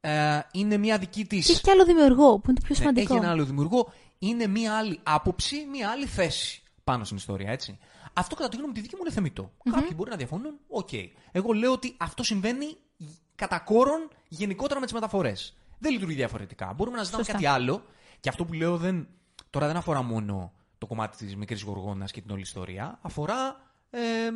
ε, 0.00 0.38
είναι 0.52 0.76
μια 0.76 0.98
δική 0.98 1.24
της... 1.24 1.46
Και 1.46 1.52
έχει 1.52 1.60
και 1.60 1.70
άλλο 1.70 1.84
δημιουργό 1.84 2.38
που 2.38 2.50
είναι 2.50 2.58
το 2.60 2.66
πιο 2.66 2.74
Ναι, 2.74 2.74
σημαντικό. 2.74 3.14
έχει 3.14 3.22
ένα 3.22 3.32
άλλο 3.32 3.44
δημιουργό. 3.44 3.92
Είναι 4.18 4.46
μία 4.46 4.76
άλλη 4.76 5.00
άποψη, 5.02 5.66
μία 5.72 5.90
άλλη 5.90 6.06
θέση 6.06 6.62
πάνω 6.84 7.04
στην 7.04 7.16
ιστορία, 7.16 7.50
έτσι. 7.50 7.78
Αυτό 8.12 8.34
κατά 8.34 8.48
τη 8.48 8.56
γνώμη 8.56 8.72
τη 8.72 8.80
δική 8.80 8.94
μου 8.94 9.00
είναι 9.04 9.12
θεμιτό. 9.14 9.52
Κάποιοι 9.70 9.90
μπορεί 9.96 10.10
να 10.10 10.16
διαφωνούν, 10.16 10.58
οκ. 10.68 10.88
Εγώ 11.32 11.52
λέω 11.52 11.72
ότι 11.72 11.94
αυτό 11.98 12.22
συμβαίνει 12.22 12.76
κατά 13.34 13.58
κόρον 13.58 14.08
γενικότερα 14.28 14.80
με 14.80 14.84
τις 14.86 14.94
μεταφορές. 14.94 15.56
Δεν 15.78 15.92
λειτουργεί 15.92 16.14
διαφορετικά. 16.14 16.72
Μπορούμε 16.76 16.96
να 16.96 17.02
ζητάμε 17.02 17.22
Σωστά. 17.22 17.38
κάτι 17.38 17.54
άλλο. 17.54 17.82
Και 18.20 18.28
αυτό 18.28 18.44
που 18.44 18.52
λέω 18.52 18.76
δεν, 18.76 19.08
τώρα 19.56 19.68
δεν 19.68 19.76
αφορά 19.76 20.02
μόνο 20.02 20.52
το 20.78 20.86
κομμάτι 20.86 21.16
της 21.16 21.36
μικρής 21.36 21.62
γοργόνας 21.62 22.10
και 22.10 22.20
την 22.20 22.30
όλη 22.30 22.40
ιστορία. 22.40 22.98
Αφορά 23.02 23.60
εμ, 23.90 24.34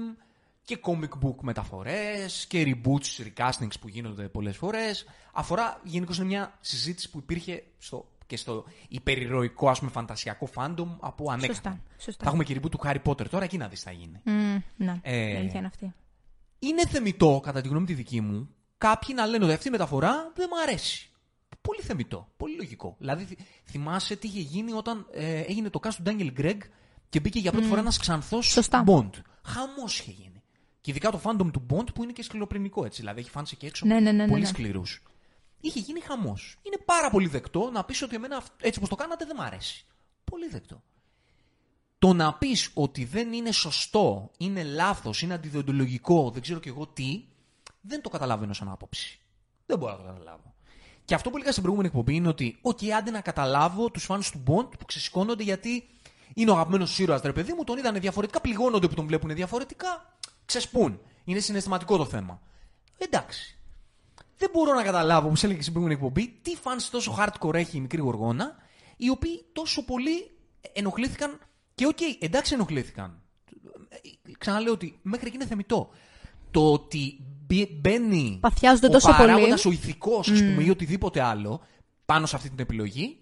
και 0.62 0.80
comic 0.82 1.26
book 1.26 1.34
μεταφορές 1.40 2.46
και 2.46 2.64
reboots, 2.66 3.26
recastings 3.26 3.72
που 3.80 3.88
γίνονται 3.88 4.28
πολλές 4.28 4.56
φορές. 4.56 5.04
Αφορά, 5.32 5.80
γενικώς 5.84 6.16
είναι 6.16 6.26
μια 6.26 6.58
συζήτηση 6.60 7.10
που 7.10 7.18
υπήρχε 7.18 7.62
στο, 7.78 8.08
και 8.26 8.36
στο 8.36 8.64
υπερηρωικό, 8.88 9.68
ας 9.68 9.78
πούμε, 9.78 9.90
φαντασιακό 9.90 10.48
fandom 10.54 10.96
από 11.00 11.30
ανέκαθεν. 11.30 11.54
Σωστά. 11.54 11.80
Σωστά. 11.98 12.24
Θα 12.24 12.28
έχουμε 12.28 12.44
και 12.44 12.60
reboot 12.60 12.70
του 12.70 12.80
Harry 12.84 13.02
Potter 13.04 13.28
τώρα, 13.28 13.44
εκεί 13.44 13.56
να 13.56 13.68
δεις 13.68 13.78
τι 13.78 13.84
θα 13.84 13.92
γίνει. 13.92 14.20
Μμ, 14.24 14.56
ναι, 14.76 15.00
Ε, 15.02 15.32
η 15.32 15.36
αλήθεια 15.36 15.58
είναι 15.58 15.68
αυτή. 15.68 15.94
Είναι 16.58 16.86
θεμητό, 16.86 17.40
κατά 17.42 17.60
τη 17.60 17.68
γνώμη 17.68 17.86
τη 17.86 17.94
δική 17.94 18.20
μου, 18.20 18.48
κάποιοι 18.78 19.14
να 19.18 19.26
λένε 19.26 19.44
ότι 19.44 19.52
αυτή 19.52 19.68
η 19.68 19.70
μεταφορά 19.70 20.32
δεν 20.34 20.46
μου 20.50 20.60
αρέσει. 20.60 21.09
Πολύ 21.70 21.82
θεμητό, 21.82 22.28
πολύ 22.36 22.56
λογικό. 22.56 22.96
Δηλαδή, 22.98 23.24
θυ- 23.24 23.38
θυμάσαι 23.64 24.16
τι 24.16 24.26
είχε 24.26 24.40
γίνει 24.40 24.72
όταν 24.72 25.06
ε, 25.12 25.40
έγινε 25.40 25.70
το 25.70 25.80
cast 25.82 25.94
του 25.94 26.02
Daniel 26.06 26.32
Gregg 26.40 26.58
και 27.08 27.20
μπήκε 27.20 27.38
για 27.38 27.52
πρώτη 27.52 27.66
φορά 27.66 27.80
ένας 27.80 27.98
ξανθός 27.98 28.46
Σωστά. 28.46 28.84
Bond. 28.86 29.10
Χαμός 29.42 29.98
είχε 29.98 30.10
γίνει. 30.10 30.42
Και 30.80 30.90
ειδικά 30.90 31.10
το 31.10 31.20
fandom 31.24 31.50
του 31.52 31.66
Bond 31.70 31.94
που 31.94 32.02
είναι 32.02 32.12
και 32.12 32.22
σκληροπρινικό 32.22 32.84
έτσι. 32.84 33.00
Δηλαδή, 33.00 33.20
έχει 33.20 33.30
φάνσει 33.30 33.56
και 33.56 33.66
έξω 33.66 33.86
Ναι, 33.86 33.94
ναι, 33.94 34.00
ναι, 34.00 34.22
ναι, 34.24 34.28
πολύ 34.28 34.40
ναι. 34.40 34.46
σκληρούς. 34.46 35.02
Είχε 35.60 35.80
γίνει 35.80 36.00
χαμός. 36.00 36.58
Είναι 36.62 36.76
πάρα 36.84 37.10
πολύ 37.10 37.28
δεκτό 37.28 37.70
να 37.72 37.84
πεις 37.84 38.02
ότι 38.02 38.14
εμένα 38.14 38.36
αυ- 38.36 38.52
έτσι 38.64 38.78
όπως 38.78 38.90
το 38.90 38.96
κάνατε 38.96 39.24
δεν 39.24 39.36
μ' 39.36 39.40
αρέσει. 39.40 39.84
Πολύ 40.24 40.48
δεκτό. 40.48 40.82
Το 41.98 42.12
να 42.12 42.34
πεις 42.34 42.70
ότι 42.74 43.04
δεν 43.04 43.32
είναι 43.32 43.52
σωστό, 43.52 44.30
είναι 44.38 44.62
λάθος, 44.62 45.22
είναι 45.22 45.34
αντιδιοντολογικό, 45.34 46.30
δεν 46.30 46.42
ξέρω 46.42 46.60
κι 46.60 46.68
εγώ 46.68 46.86
τι, 46.86 47.24
δεν 47.80 48.02
το 48.02 48.08
καταλαβαίνω 48.08 48.52
σαν 48.52 48.68
άποψη. 48.68 49.20
Δεν 49.66 49.78
μπορώ 49.78 49.92
να 49.92 49.98
το 49.98 50.04
καταλάβω. 50.04 50.54
Και 51.10 51.16
αυτό 51.16 51.30
που 51.30 51.36
έλεγα 51.36 51.50
στην 51.50 51.62
προηγούμενη 51.62 51.92
εκπομπή 51.94 52.14
είναι 52.16 52.28
ότι, 52.28 52.58
OK, 52.62 52.86
άντε 52.88 53.10
να 53.10 53.20
καταλάβω 53.20 53.90
τους 53.90 54.04
φάνου 54.04 54.22
του 54.32 54.42
Bond 54.46 54.78
που 54.78 54.84
ξεσηκώνονται 54.86 55.42
γιατί 55.42 55.88
είναι 56.34 56.50
ο 56.50 56.54
αγαπημένος 56.54 56.98
ήρωας, 56.98 57.20
ρε 57.22 57.32
παιδί 57.32 57.52
μου, 57.52 57.64
τον 57.64 57.78
είδανε 57.78 57.98
διαφορετικά, 57.98 58.40
πληγώνονται 58.40 58.88
που 58.88 58.94
τον 58.94 59.06
βλέπουν 59.06 59.34
διαφορετικά, 59.34 60.16
ξεσπούν. 60.44 61.00
Είναι 61.24 61.38
συναισθηματικό 61.38 61.96
το 61.96 62.04
θέμα. 62.04 62.40
Εντάξει. 62.98 63.58
Δεν 64.36 64.50
μπορώ 64.52 64.74
να 64.74 64.82
καταλάβω, 64.82 65.26
όπως 65.26 65.42
έλεγε 65.42 65.60
στην 65.60 65.72
προηγούμενη 65.72 66.00
εκπομπή, 66.04 66.38
τι 66.42 66.56
fans 66.64 66.88
τόσο 66.90 67.16
hardcore 67.18 67.54
έχει 67.54 67.76
η 67.76 67.80
μικρή 67.80 68.00
γοργόνα, 68.00 68.56
οι 68.96 69.10
οποίοι 69.10 69.44
τόσο 69.52 69.84
πολύ 69.84 70.30
ενοχλήθηκαν. 70.72 71.38
Και 71.74 71.86
οκ, 71.86 71.98
εντάξει 72.18 72.54
ενοχλήθηκαν. 72.54 73.22
Ε, 73.88 73.98
Ξαναλέω 74.38 74.72
ότι 74.72 74.98
μέχρι 75.02 75.26
εκεί 75.26 75.36
είναι 75.36 75.46
θεμιτό. 75.46 75.90
Το 76.50 76.72
ότι 76.72 76.98
μπει- 77.20 77.29
μπαίνει 77.80 78.38
Παθιάζονται 78.40 78.86
ο 78.86 78.90
τόσο 78.90 79.06
πολύ. 79.06 79.18
παράγοντας, 79.18 79.64
ο 79.64 79.70
ηθικός, 79.70 80.28
ας 80.28 80.38
πούμε, 80.38 80.62
ή 80.62 80.70
οτιδήποτε 80.70 81.20
άλλο 81.20 81.60
πάνω 82.04 82.26
σε 82.26 82.36
αυτή 82.36 82.48
την 82.48 82.58
επιλογή, 82.58 83.18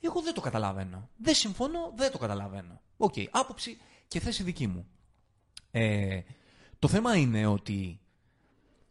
εγώ 0.00 0.20
δεν 0.20 0.34
το 0.34 0.40
καταλαβαίνω. 0.40 1.08
Δεν 1.16 1.34
συμφωνώ, 1.34 1.92
δεν 1.96 2.10
το 2.10 2.18
καταλαβαίνω. 2.18 2.80
Οκ, 2.96 3.14
άποψη 3.30 3.78
και 4.08 4.20
θέση 4.20 4.42
δική 4.42 4.66
μου. 4.66 4.86
Ε, 5.70 6.20
το 6.78 6.88
θέμα 6.88 7.16
είναι 7.16 7.46
ότι 7.46 8.00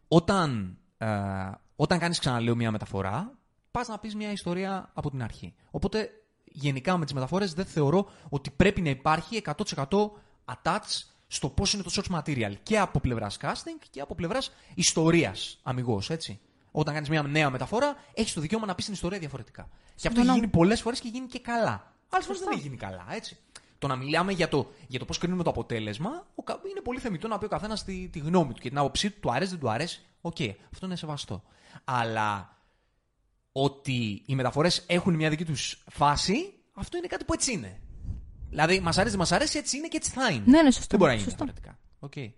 όταν, 0.07 0.77
ε, 0.97 1.07
όταν 1.75 1.99
κάνεις 1.99 2.19
ξαναλέω 2.19 2.55
μια 2.55 2.71
μεταφορά, 2.71 3.37
πας 3.71 3.87
να 3.87 3.99
πεις 3.99 4.15
μια 4.15 4.31
ιστορία 4.31 4.91
από 4.93 5.09
την 5.09 5.23
αρχή. 5.23 5.53
Οπότε 5.71 6.09
γενικά 6.43 6.97
με 6.97 7.05
τις 7.05 7.13
μεταφορές 7.13 7.53
δεν 7.53 7.65
θεωρώ 7.65 8.09
ότι 8.29 8.51
πρέπει 8.51 8.81
να 8.81 8.89
υπάρχει 8.89 9.41
100% 9.45 10.11
attach 10.45 11.12
στο 11.33 11.49
πώς 11.49 11.73
είναι 11.73 11.83
το 11.83 11.91
source 11.93 12.19
material 12.19 12.53
και 12.63 12.79
από 12.79 12.99
πλευράς 12.99 13.37
casting 13.41 13.85
και 13.89 14.01
από 14.01 14.15
πλευράς 14.15 14.51
ιστορίας 14.75 15.59
αμιγώς, 15.63 16.09
έτσι. 16.09 16.39
Όταν 16.71 16.93
κάνεις 16.93 17.09
μια 17.09 17.21
νέα 17.21 17.49
μεταφορά, 17.49 17.95
έχεις 18.13 18.33
το 18.33 18.41
δικαίωμα 18.41 18.65
να 18.65 18.75
πεις 18.75 18.85
την 18.85 18.93
ιστορία 18.93 19.19
διαφορετικά. 19.19 19.69
Και 19.95 20.07
αυτό 20.07 20.21
έχει 20.21 20.31
γίνει 20.31 20.47
πολλές 20.47 20.81
φορές 20.81 20.99
και 20.99 21.07
γίνει 21.07 21.27
και 21.27 21.39
καλά. 21.39 21.93
Άλλες 22.09 22.25
φορές 22.25 22.41
δεν 22.41 22.51
έχει 22.51 22.61
γίνει 22.61 22.77
καλά, 22.77 23.05
έτσι. 23.09 23.37
Το 23.79 23.87
να 23.87 23.95
μιλάμε 23.95 24.31
για 24.31 24.47
το, 24.47 24.71
για 24.87 24.99
το 24.99 25.05
πώς 25.05 25.17
κρίνουμε 25.17 25.43
το 25.43 25.49
αποτέλεσμα, 25.49 26.27
είναι 26.69 26.81
πολύ 26.83 26.99
θεμητό 26.99 27.27
να 27.27 27.37
πει 27.37 27.45
ο 27.45 27.47
καθένας 27.47 27.83
τη, 27.83 28.07
τη 28.07 28.19
γνώμη 28.19 28.53
του 28.53 28.61
και 28.61 28.69
την 28.69 28.77
άποψή 28.77 29.09
του. 29.09 29.19
Του 29.19 29.31
αρέσει, 29.31 29.49
δεν 29.51 29.59
του 29.59 29.69
αρέσει. 29.69 30.01
OK, 30.21 30.35
okay, 30.39 30.53
αυτό 30.73 30.85
είναι 30.85 30.95
σεβαστό. 30.95 31.43
Αλλά 31.83 32.57
ότι 33.51 34.23
οι 34.25 34.35
μεταφορές 34.35 34.83
έχουν 34.87 35.13
μια 35.13 35.29
δική 35.29 35.45
τους 35.45 35.83
φάση, 35.89 36.53
αυτό 36.73 36.97
είναι 36.97 37.07
κάτι 37.07 37.23
που 37.23 37.33
έτσι 37.33 37.51
είναι. 37.51 37.81
Δηλαδή, 38.53 38.79
μας 38.79 38.97
αρέσει, 38.97 39.17
μας 39.17 39.31
αρέσει, 39.31 39.57
έτσι 39.57 39.77
είναι 39.77 39.87
και 39.87 39.97
έτσι 39.97 40.11
θα 40.11 40.31
είναι. 40.31 40.43
Ναι, 40.45 40.61
ναι, 40.61 40.71
σωστό. 40.71 40.87
Δεν 40.89 40.99
μπορεί 40.99 41.11
να 41.11 41.17
γίνει 41.17 41.29
διαφορετικά. 41.29 41.79
Okay. 41.99 42.31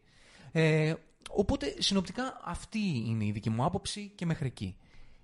Ε, 0.51 0.93
οπότε, 1.29 1.75
συνοπτικά, 1.77 2.41
αυτή 2.43 3.03
είναι 3.05 3.25
η 3.25 3.31
δική 3.31 3.49
μου 3.49 3.63
άποψη 3.63 4.11
και 4.15 4.25
μέχρι 4.25 4.47
εκεί. 4.47 4.77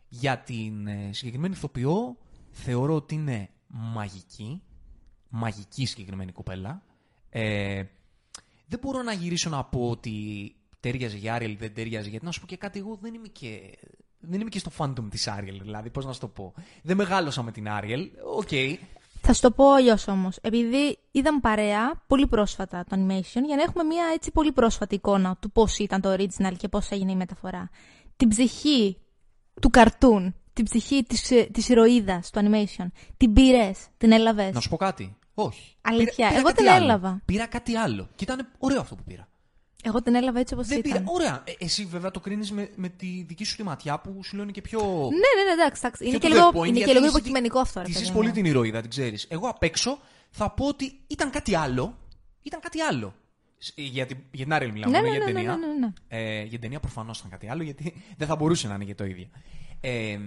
Για 0.07 0.37
την 0.37 0.87
ε, 0.87 1.09
συγκεκριμένη 1.13 1.53
ηθοποιό, 1.53 2.17
θεωρώ 2.51 2.95
ότι 2.95 3.15
είναι 3.15 3.49
μαγική. 3.67 4.61
Μαγική 5.29 5.85
συγκεκριμένη 5.85 6.31
κοπέλα. 6.31 6.83
Ε, 7.29 7.83
δεν 8.65 8.79
μπορώ 8.81 9.01
να 9.01 9.13
γυρίσω 9.13 9.49
να 9.49 9.63
πω 9.63 9.89
ότι 9.89 10.11
ταίριαζε 10.79 11.17
για 11.17 11.33
Άριελ, 11.33 11.57
δεν 11.57 11.73
ταίριαζε. 11.73 12.09
Γιατί 12.09 12.25
να 12.25 12.31
σου 12.31 12.39
πω 12.39 12.45
και 12.45 12.57
κάτι, 12.57 12.79
εγώ 12.79 12.97
δεν 13.01 13.13
είμαι 13.13 13.27
και, 13.27 13.77
δεν 14.19 14.41
είμαι 14.41 14.49
και 14.49 14.59
στο 14.59 14.69
fandom 14.69 15.09
της 15.09 15.27
Άριελ. 15.27 15.61
Δηλαδή, 15.61 15.89
πώς 15.89 16.05
να 16.05 16.13
σου 16.13 16.19
το 16.19 16.27
πω. 16.27 16.53
Δεν 16.83 16.97
μεγάλωσα 16.97 17.43
με 17.43 17.51
την 17.51 17.69
Άριελ. 17.69 18.09
OK. 18.35 18.47
Okay. 18.51 18.75
Θα 19.21 19.33
σου 19.33 19.41
το 19.41 19.51
πω 19.51 19.71
αλλιώς 19.73 20.07
όμως. 20.07 20.37
Επειδή 20.41 20.97
είδαμε 21.11 21.39
παρέα 21.39 22.03
πολύ 22.07 22.27
πρόσφατα 22.27 22.85
το 22.89 22.95
animation, 22.99 23.41
για 23.45 23.55
να 23.55 23.61
έχουμε 23.61 23.83
μια 23.83 24.03
έτσι 24.13 24.31
πολύ 24.31 24.51
πρόσφατη 24.51 24.95
εικόνα 24.95 25.37
του 25.39 25.51
πώς 25.51 25.77
ήταν 25.77 26.01
το 26.01 26.13
original 26.13 26.53
και 26.57 26.67
πώς 26.67 26.89
έγινε 26.89 27.11
η 27.11 27.15
μεταφορά. 27.15 27.69
Την 28.17 28.29
ψυχή 28.29 28.97
του 29.61 29.69
καρτούν, 29.69 30.35
την 30.53 30.65
ψυχή 30.65 31.03
της 31.51 31.69
ηρωίδας 31.69 32.29
του 32.29 32.39
animation, 32.39 32.85
την 33.17 33.33
πήρες, 33.33 33.87
την 33.97 34.11
έλαβες. 34.11 34.53
Να 34.53 34.59
σου 34.59 34.69
πω 34.69 34.77
κάτι. 34.77 35.15
Όχι. 35.33 35.75
Αλήθεια. 35.81 36.13
Πήρα, 36.15 36.29
πήρα 36.29 36.39
Εγώ 36.39 36.51
την 36.53 36.69
άλλο. 36.69 36.83
έλαβα. 36.83 37.21
Πήρα 37.25 37.45
κάτι 37.47 37.75
άλλο. 37.75 38.09
Και 38.15 38.23
ήταν 38.23 38.47
ωραίο 38.57 38.79
αυτό 38.79 38.95
που 38.95 39.03
πήρα. 39.03 39.27
Εγώ 39.83 40.01
την 40.01 40.15
έλαβα 40.15 40.39
έτσι 40.39 40.53
όπως 40.53 40.67
ήταν. 40.67 40.81
Πήρα. 40.81 41.03
Ωραία. 41.05 41.43
Ε, 41.45 41.51
εσύ 41.57 41.85
βέβαια 41.85 42.11
το 42.11 42.19
κρίνεις 42.19 42.51
με, 42.51 42.69
με 42.75 42.89
τη 42.89 43.23
δική 43.27 43.43
σου 43.43 43.55
τη 43.55 43.63
ματιά 43.63 43.99
που 43.99 44.23
σου 44.23 44.37
λένε 44.37 44.51
και 44.51 44.61
πιο. 44.61 44.79
Ναι, 44.79 45.43
ναι, 45.43 45.53
ναι, 45.55 45.61
εντάξει. 45.61 45.81
εντάξει. 45.85 46.07
Είναι, 46.07 46.17
και 46.17 46.27
λίγο, 46.27 46.63
είναι 46.63 46.79
και 46.79 46.93
λίγο 46.93 47.05
υποκειμενικό 47.05 47.59
αυτό. 47.59 47.81
Τη 47.81 47.91
ζεις 47.91 48.11
πολύ 48.11 48.31
την 48.31 48.45
ηρωίδα, 48.45 48.81
την 48.81 48.89
ξέρεις. 48.89 49.25
Εγώ 49.29 49.47
απ' 49.47 49.63
έξω 49.63 49.99
θα 50.29 50.49
πω 50.51 50.65
ότι 50.65 50.99
ήταν 51.07 51.29
κάτι 51.29 51.55
άλλο. 51.55 51.97
Ήταν 52.41 52.59
κάτι 52.59 52.81
άλλο. 52.81 53.13
Για 53.75 54.05
την, 54.05 54.17
για 54.31 54.43
την 54.43 54.53
Άριελ 54.53 54.71
μιλάμε, 54.71 54.99
ναι, 54.99 55.01
ναι, 55.01 55.09
για 55.09 55.25
την 55.25 55.33
ναι, 55.33 55.39
ταινία. 55.39 55.57
Ναι, 55.57 55.67
ναι, 55.67 55.73
ναι. 55.73 55.93
Ε, 56.07 56.39
για 56.41 56.49
την 56.49 56.59
ταινία 56.59 56.79
προφανώς 56.79 57.17
ήταν 57.17 57.29
κάτι 57.29 57.49
άλλο, 57.49 57.63
γιατί 57.63 58.03
δεν 58.17 58.27
θα 58.27 58.35
μπορούσε 58.35 58.67
να 58.67 58.73
είναι 58.73 58.83
για 58.83 58.95
το 58.95 59.05
ίδιο. 59.05 59.29
Ε, 59.81 60.19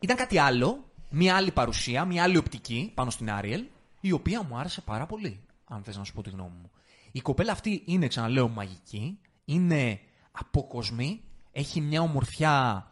ήταν 0.00 0.16
κάτι 0.16 0.38
άλλο, 0.38 0.90
μια 1.10 1.36
άλλη 1.36 1.50
παρουσία, 1.50 2.04
μια 2.04 2.22
άλλη 2.22 2.36
οπτική 2.36 2.92
πάνω 2.94 3.10
στην 3.10 3.30
Άριελ, 3.30 3.64
η 4.00 4.12
οποία 4.12 4.42
μου 4.42 4.58
άρεσε 4.58 4.80
πάρα 4.80 5.06
πολύ, 5.06 5.40
αν 5.68 5.82
θες 5.82 5.96
να 5.96 6.04
σου 6.04 6.12
πω 6.12 6.22
τη 6.22 6.30
γνώμη 6.30 6.54
μου. 6.62 6.70
Η 7.12 7.20
κοπέλα 7.20 7.52
αυτή 7.52 7.82
είναι, 7.86 8.06
ξαναλέω, 8.06 8.48
μαγική, 8.48 9.18
είναι 9.44 10.00
αποκοσμή, 10.30 11.22
έχει 11.52 11.80
μια 11.80 12.00
ομορφιά 12.00 12.86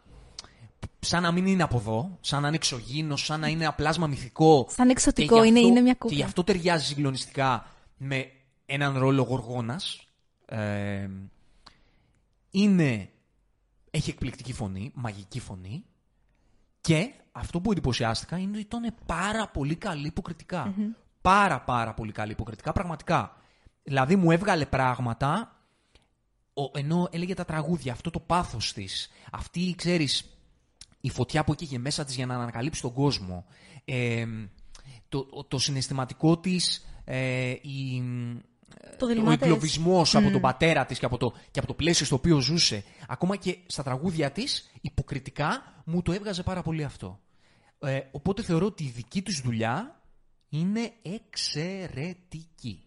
σαν 1.07 1.23
να 1.23 1.33
μην 1.33 1.47
είναι 1.47 1.63
από 1.63 1.77
εδώ, 1.77 2.19
σαν 2.21 2.43
να 2.43 2.47
είναι 2.47 2.57
εξωγήινος, 2.57 3.25
σαν 3.25 3.41
να 3.41 3.49
είναι 3.49 3.73
πλάσμα 3.77 4.07
μυθικό. 4.07 4.67
Σαν 4.71 4.89
εξωτικό 4.89 5.45
είναι, 5.45 5.61
είναι 5.61 5.81
μια 5.81 5.93
κούκλα. 5.93 6.09
Και 6.11 6.15
γι' 6.15 6.23
αυτό 6.23 6.45
ταιριάζει 6.45 6.85
συγκλονιστικά 6.85 7.67
με 7.97 8.31
έναν 8.67 8.99
ρόλο 8.99 9.23
γοργόνας. 9.23 10.07
Ε, 10.47 11.09
είναι, 12.51 13.09
έχει 13.91 14.11
εκπληκτική 14.11 14.53
φωνή, 14.53 14.91
μαγική 14.95 15.41
φωνή. 15.41 15.85
Και 16.81 17.13
αυτό 17.33 17.61
που 17.61 17.73
εντυπωσιάστηκα 17.73 18.39
είναι 18.39 18.51
ότι 18.51 18.61
ήταν 18.61 18.95
πάρα 19.07 19.49
πολύ 19.49 19.75
καλή 19.75 20.07
Πάρα 21.21 21.61
πάρα 21.61 21.95
πολύ 21.95 22.13
καλή 22.13 22.33
υποκριτικά, 22.33 22.73
πραγματικά. 22.73 23.37
Δηλαδή 23.87 24.17
μου 24.17 24.31
έβγαλε 24.31 24.67
πράγματα 24.67 25.51
ενώ 26.73 27.09
έλεγε 27.11 27.35
τα 27.35 27.45
τραγούδια, 27.45 27.93
αυτό 27.93 28.11
το 28.11 28.21
πάθος 28.21 28.73
της, 28.73 29.11
αυτή, 29.33 29.75
ξέρεις, 29.77 30.25
η 31.01 31.11
φωτιά 31.11 31.45
που 31.45 31.55
είχε 31.59 31.79
μέσα 31.79 32.05
της 32.05 32.15
για 32.15 32.27
να 32.27 32.35
ανακαλύψει 32.35 32.83
τον 32.83 32.93
κόσμο, 32.93 33.47
ε, 33.85 34.27
το, 35.09 35.45
το 35.49 35.59
συναισθηματικό 35.59 36.39
της, 36.39 36.87
ε, 37.05 37.51
η, 37.51 38.03
το 38.99 39.07
ο 39.27 39.31
εγκλωβισμός 39.31 40.15
από 40.15 40.31
τον 40.31 40.41
πατέρα 40.41 40.87
της 40.87 40.99
και 40.99 41.05
από, 41.05 41.17
το, 41.17 41.33
και 41.51 41.59
από 41.59 41.69
το 41.69 41.75
πλαίσιο 41.75 42.07
στο 42.07 42.15
οποίο 42.15 42.41
ζούσε. 42.41 42.85
Ακόμα 43.09 43.37
και 43.37 43.59
στα 43.67 43.83
τραγούδια 43.83 44.31
της, 44.31 44.71
υποκριτικά, 44.81 45.83
μου 45.85 46.03
το 46.03 46.13
έβγαζε 46.13 46.43
πάρα 46.43 46.63
πολύ 46.63 46.85
αυτό. 46.85 47.21
Ε, 47.79 48.01
οπότε 48.11 48.43
θεωρώ 48.43 48.67
ότι 48.67 48.85
η 48.85 48.93
δική 48.95 49.23
τους 49.23 49.41
δουλειά 49.41 50.01
είναι 50.49 50.93
εξαιρετική. 51.03 52.86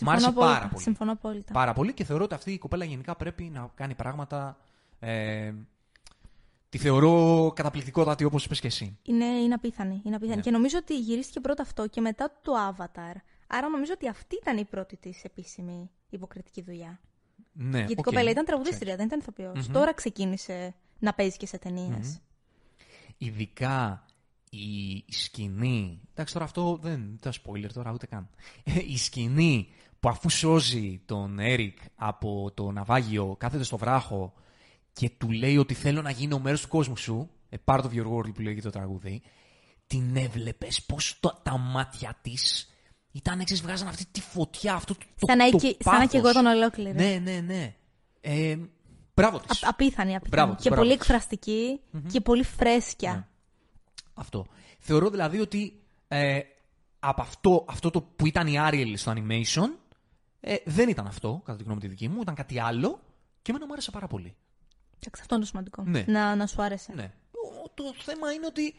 Μ' 0.00 0.08
άρεσε 0.10 0.32
πάρα 0.32 0.68
πολύ. 0.68 0.82
Συμφωνώ 0.82 1.12
απόλυτα. 1.12 1.52
Πάρα 1.52 1.72
πολύ 1.72 1.92
και 1.92 2.04
θεωρώ 2.04 2.24
ότι 2.24 2.34
αυτή 2.34 2.52
η 2.52 2.58
κοπέλα 2.58 2.84
γενικά 2.84 3.16
πρέπει 3.16 3.42
να 3.42 3.70
κάνει 3.74 3.94
πράγματα. 3.94 4.56
Ε, 4.98 5.52
τη 6.68 6.78
θεωρώ 6.78 7.52
καταπληκτικότατη 7.54 8.24
όπως 8.24 8.44
είπες 8.44 8.60
και 8.60 8.66
εσύ. 8.66 8.98
Είναι, 9.02 9.24
είναι 9.24 9.54
απίθανη. 9.54 10.00
Είναι 10.04 10.16
απίθανη. 10.16 10.36
Ναι. 10.36 10.42
Και 10.42 10.50
νομίζω 10.50 10.78
ότι 10.78 10.98
γυρίστηκε 10.98 11.40
πρώτα 11.40 11.62
αυτό 11.62 11.86
και 11.86 12.00
μετά 12.00 12.38
το 12.42 12.52
Avatar. 12.70 13.14
Άρα 13.46 13.68
νομίζω 13.68 13.92
ότι 13.94 14.08
αυτή 14.08 14.36
ήταν 14.40 14.56
η 14.56 14.64
πρώτη 14.64 14.96
της 14.96 15.24
επίσημη 15.24 15.90
υποκριτική 16.10 16.62
δουλειά. 16.62 17.00
Ναι, 17.52 17.78
Γιατί 17.78 17.92
η 17.92 17.94
κοπέλα 17.94 18.30
ήταν 18.30 18.44
τραγουδίστρια, 18.44 18.96
δεν 18.96 19.06
ήταν 19.06 19.18
ηθοποιός. 19.18 19.66
Mm-hmm. 19.66 19.72
Τώρα 19.72 19.94
ξεκίνησε 19.94 20.74
να 20.98 21.14
παίζει 21.14 21.36
και 21.36 21.46
σε 21.46 21.58
ταινίες. 21.58 22.16
Mm-hmm. 22.16 22.82
Ειδικά 23.18 24.04
η 24.50 25.04
σκηνή. 25.08 26.00
Εντάξει, 26.10 26.32
τώρα 26.32 26.44
αυτό 26.44 26.78
δεν 26.82 27.12
ήταν 27.18 27.32
spoiler 27.32 27.70
τώρα 27.74 27.92
ούτε 27.92 28.06
καν. 28.06 28.28
η 28.94 28.96
σκηνή 28.96 29.68
που 30.00 30.08
αφού 30.08 30.30
σώζει 30.30 31.02
τον 31.06 31.38
Έρικ 31.38 31.78
από 31.94 32.50
το 32.54 32.70
ναυάγιο, 32.70 33.36
κάθεται 33.38 33.64
στο 33.64 33.76
βράχο 33.76 34.32
και 34.92 35.10
του 35.18 35.30
λέει 35.30 35.56
ότι 35.56 35.74
θέλω 35.74 36.02
να 36.02 36.10
γίνω 36.10 36.38
μέρος 36.38 36.60
του 36.60 36.68
κόσμου 36.68 36.96
σου. 36.96 37.30
A 37.50 37.74
part 37.74 37.80
of 37.80 37.90
your 37.92 38.06
world 38.06 38.34
που 38.34 38.40
λέγει 38.40 38.60
το 38.60 38.70
τραγούδι. 38.70 39.22
Την 39.86 40.16
έβλεπες 40.16 40.82
πώς 40.82 41.20
τα 41.42 41.58
μάτια 41.58 42.18
της 42.22 42.70
ήταν 43.12 43.40
εξή, 43.40 43.54
βγάζαν 43.54 43.88
αυτή 43.88 44.06
τη 44.10 44.20
φωτιά, 44.20 44.74
αυτό 44.74 44.94
το, 44.94 45.00
το, 45.18 45.26
σαν 45.26 45.50
το, 45.50 45.58
Σαν 45.78 45.98
να 45.98 46.06
και 46.06 46.16
εγώ 46.16 46.32
τον 46.32 46.46
ολόκληρο. 46.46 46.92
Ναι, 46.92 47.20
ναι, 47.22 47.40
ναι. 47.40 47.74
Ε, 48.20 48.56
μπράβο 49.14 49.38
της. 49.38 49.64
Απίθανη, 49.64 50.16
απίθανη. 50.16 50.54
και 50.54 50.70
πολύ 50.70 50.92
εκφραστική 50.92 51.80
και 52.12 52.20
πολύ 52.20 52.44
φρέσκια. 52.44 53.12
Ναι. 53.12 53.26
Αυτό. 54.14 54.46
Θεωρώ 54.78 55.10
δηλαδή 55.10 55.40
ότι 55.40 55.82
ε, 56.08 56.40
από 56.98 57.22
αυτό, 57.22 57.64
αυτό 57.68 57.90
το 57.90 58.02
που 58.02 58.26
ήταν 58.26 58.46
η 58.46 58.54
Ariel 58.58 58.92
στο 58.96 59.12
animation 59.16 59.68
ε, 60.40 60.56
δεν 60.64 60.88
ήταν 60.88 61.06
αυτό, 61.06 61.42
κατά 61.44 61.58
τη 61.58 61.64
γνώμη 61.64 61.80
τη 61.80 61.88
δική 61.88 62.08
μου, 62.08 62.20
ήταν 62.20 62.34
κάτι 62.34 62.60
άλλο 62.60 63.00
και 63.42 63.50
εμένα 63.50 63.66
μου 63.66 63.72
άρεσε 63.72 63.90
πάρα 63.90 64.06
πολύ. 64.06 64.36
Εντάξει, 64.94 65.20
αυτό 65.20 65.34
είναι 65.34 65.44
το 65.44 65.50
σημαντικό. 65.50 65.82
Ναι. 65.82 66.04
Να, 66.06 66.36
να 66.36 66.46
σου 66.46 66.62
άρεσε. 66.62 66.92
Ναι. 66.92 67.12
Το 67.74 67.94
θέμα 67.98 68.32
είναι 68.32 68.46
ότι 68.46 68.74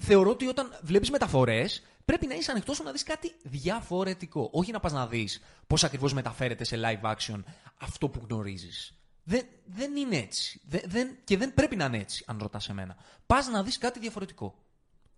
θεωρώ 0.00 0.30
ότι 0.30 0.46
όταν 0.46 0.78
βλέπεις 0.82 1.10
μεταφορές, 1.10 1.82
πρέπει 2.04 2.26
να 2.26 2.34
είσαι 2.34 2.50
ανοιχτός 2.50 2.82
να 2.82 2.92
δεις 2.92 3.02
κάτι 3.02 3.34
διαφορετικό. 3.42 4.48
Όχι 4.52 4.72
να 4.72 4.80
πας 4.80 4.92
να 4.92 5.06
δεις 5.06 5.42
πώς 5.66 5.84
ακριβώς 5.84 6.12
μεταφέρεται 6.12 6.64
σε 6.64 6.80
live 6.80 7.14
action 7.14 7.42
αυτό 7.80 8.08
που 8.08 8.26
γνωρίζεις. 8.28 8.92
Δεν, 9.24 9.46
δεν 9.64 9.96
είναι 9.96 10.16
έτσι. 10.16 10.60
Δεν, 10.86 11.16
και 11.24 11.36
δεν 11.36 11.54
πρέπει 11.54 11.76
να 11.76 11.84
είναι 11.84 11.98
έτσι, 11.98 12.24
αν 12.26 12.38
ρωτάς 12.40 12.68
εμένα. 12.68 12.96
Πας 13.26 13.48
να 13.48 13.62
δεις 13.62 13.78
κάτι 13.78 13.98
διαφορετικό. 13.98 14.54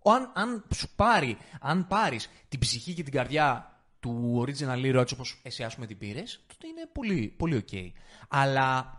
Αν, 0.03 0.31
αν 0.35 0.65
σου 0.75 0.95
πάρει, 0.95 1.37
αν 1.61 1.87
πάρεις 1.87 2.29
την 2.49 2.59
ψυχή 2.59 2.93
και 2.93 3.03
την 3.03 3.13
καρδιά 3.13 3.70
του 4.01 4.43
original 4.45 4.85
hero 4.85 4.99
έτσι 4.99 5.13
όπως 5.13 5.39
εσύ 5.43 5.63
ας 5.63 5.75
πούμε 5.75 5.85
την 5.85 5.97
πήρες, 5.97 6.43
τότε 6.47 6.67
είναι 6.67 6.89
πολύ, 6.91 7.33
πολύ 7.37 7.65
ok. 7.69 7.91
Αλλά 8.27 8.97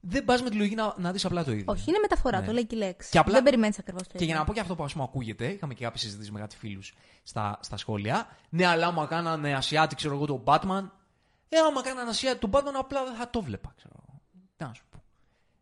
δεν 0.00 0.24
πας 0.24 0.42
με 0.42 0.50
τη 0.50 0.56
λογική 0.56 0.74
να, 0.74 0.94
να 0.96 1.12
δεις 1.12 1.24
απλά 1.24 1.44
το 1.44 1.52
ίδιο. 1.52 1.64
Όχι, 1.66 1.84
είναι 1.90 1.98
μεταφορά, 1.98 2.40
ναι. 2.40 2.46
το 2.46 2.52
λέει 2.52 2.66
και 2.66 2.74
η 2.74 2.78
λέξη. 2.78 3.10
Και 3.10 3.18
απλά... 3.18 3.32
Δεν 3.32 3.42
περιμένεις 3.42 3.78
ακριβώς 3.78 4.02
το 4.02 4.08
ίδιο. 4.08 4.20
Και 4.20 4.32
για 4.32 4.40
να 4.40 4.44
πω 4.44 4.52
και 4.52 4.60
αυτό 4.60 4.74
που 4.74 4.84
ας 4.84 4.92
πούμε 4.92 5.04
ακούγεται, 5.04 5.46
είχαμε 5.46 5.74
και 5.74 5.84
κάποιες 5.84 6.02
συζητήσεις 6.02 6.30
με 6.30 6.40
κάτι 6.40 6.56
φίλους 6.56 6.94
στα, 7.22 7.58
στα 7.62 7.76
σχόλια. 7.76 8.28
Ναι, 8.48 8.66
αλλά 8.66 8.86
άμα 8.86 9.06
κάνανε 9.06 9.54
Ασιάτη, 9.54 9.94
ξέρω 9.94 10.14
εγώ, 10.14 10.26
τον 10.26 10.42
Batman. 10.44 10.90
Ε, 11.48 11.58
άμα 11.68 11.82
κάνανε 11.82 12.10
Ασιάτη 12.10 12.38
τον 12.38 12.50
Batman, 12.52 12.74
απλά 12.78 13.04
δεν 13.04 13.14
θα 13.14 13.30
το 13.30 13.42
βλέπα, 13.42 13.72
ξέρω 13.76 13.94
Τι 14.56 14.64
να 14.64 14.74
σου 14.74 14.84
πω. 14.90 15.02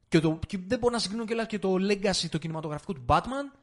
Και, 0.09 0.21
το, 0.21 0.39
και 0.47 0.59
δεν 0.67 0.79
μπορώ 0.79 0.93
να 0.93 0.99
συγκρίνω 0.99 1.25
και, 1.25 1.45
και 1.49 1.59
το 1.59 1.75
legacy, 1.75 2.29
το 2.31 2.39
κινηματογραφικό 2.39 2.93
του 2.93 3.05
Batman 3.09 3.59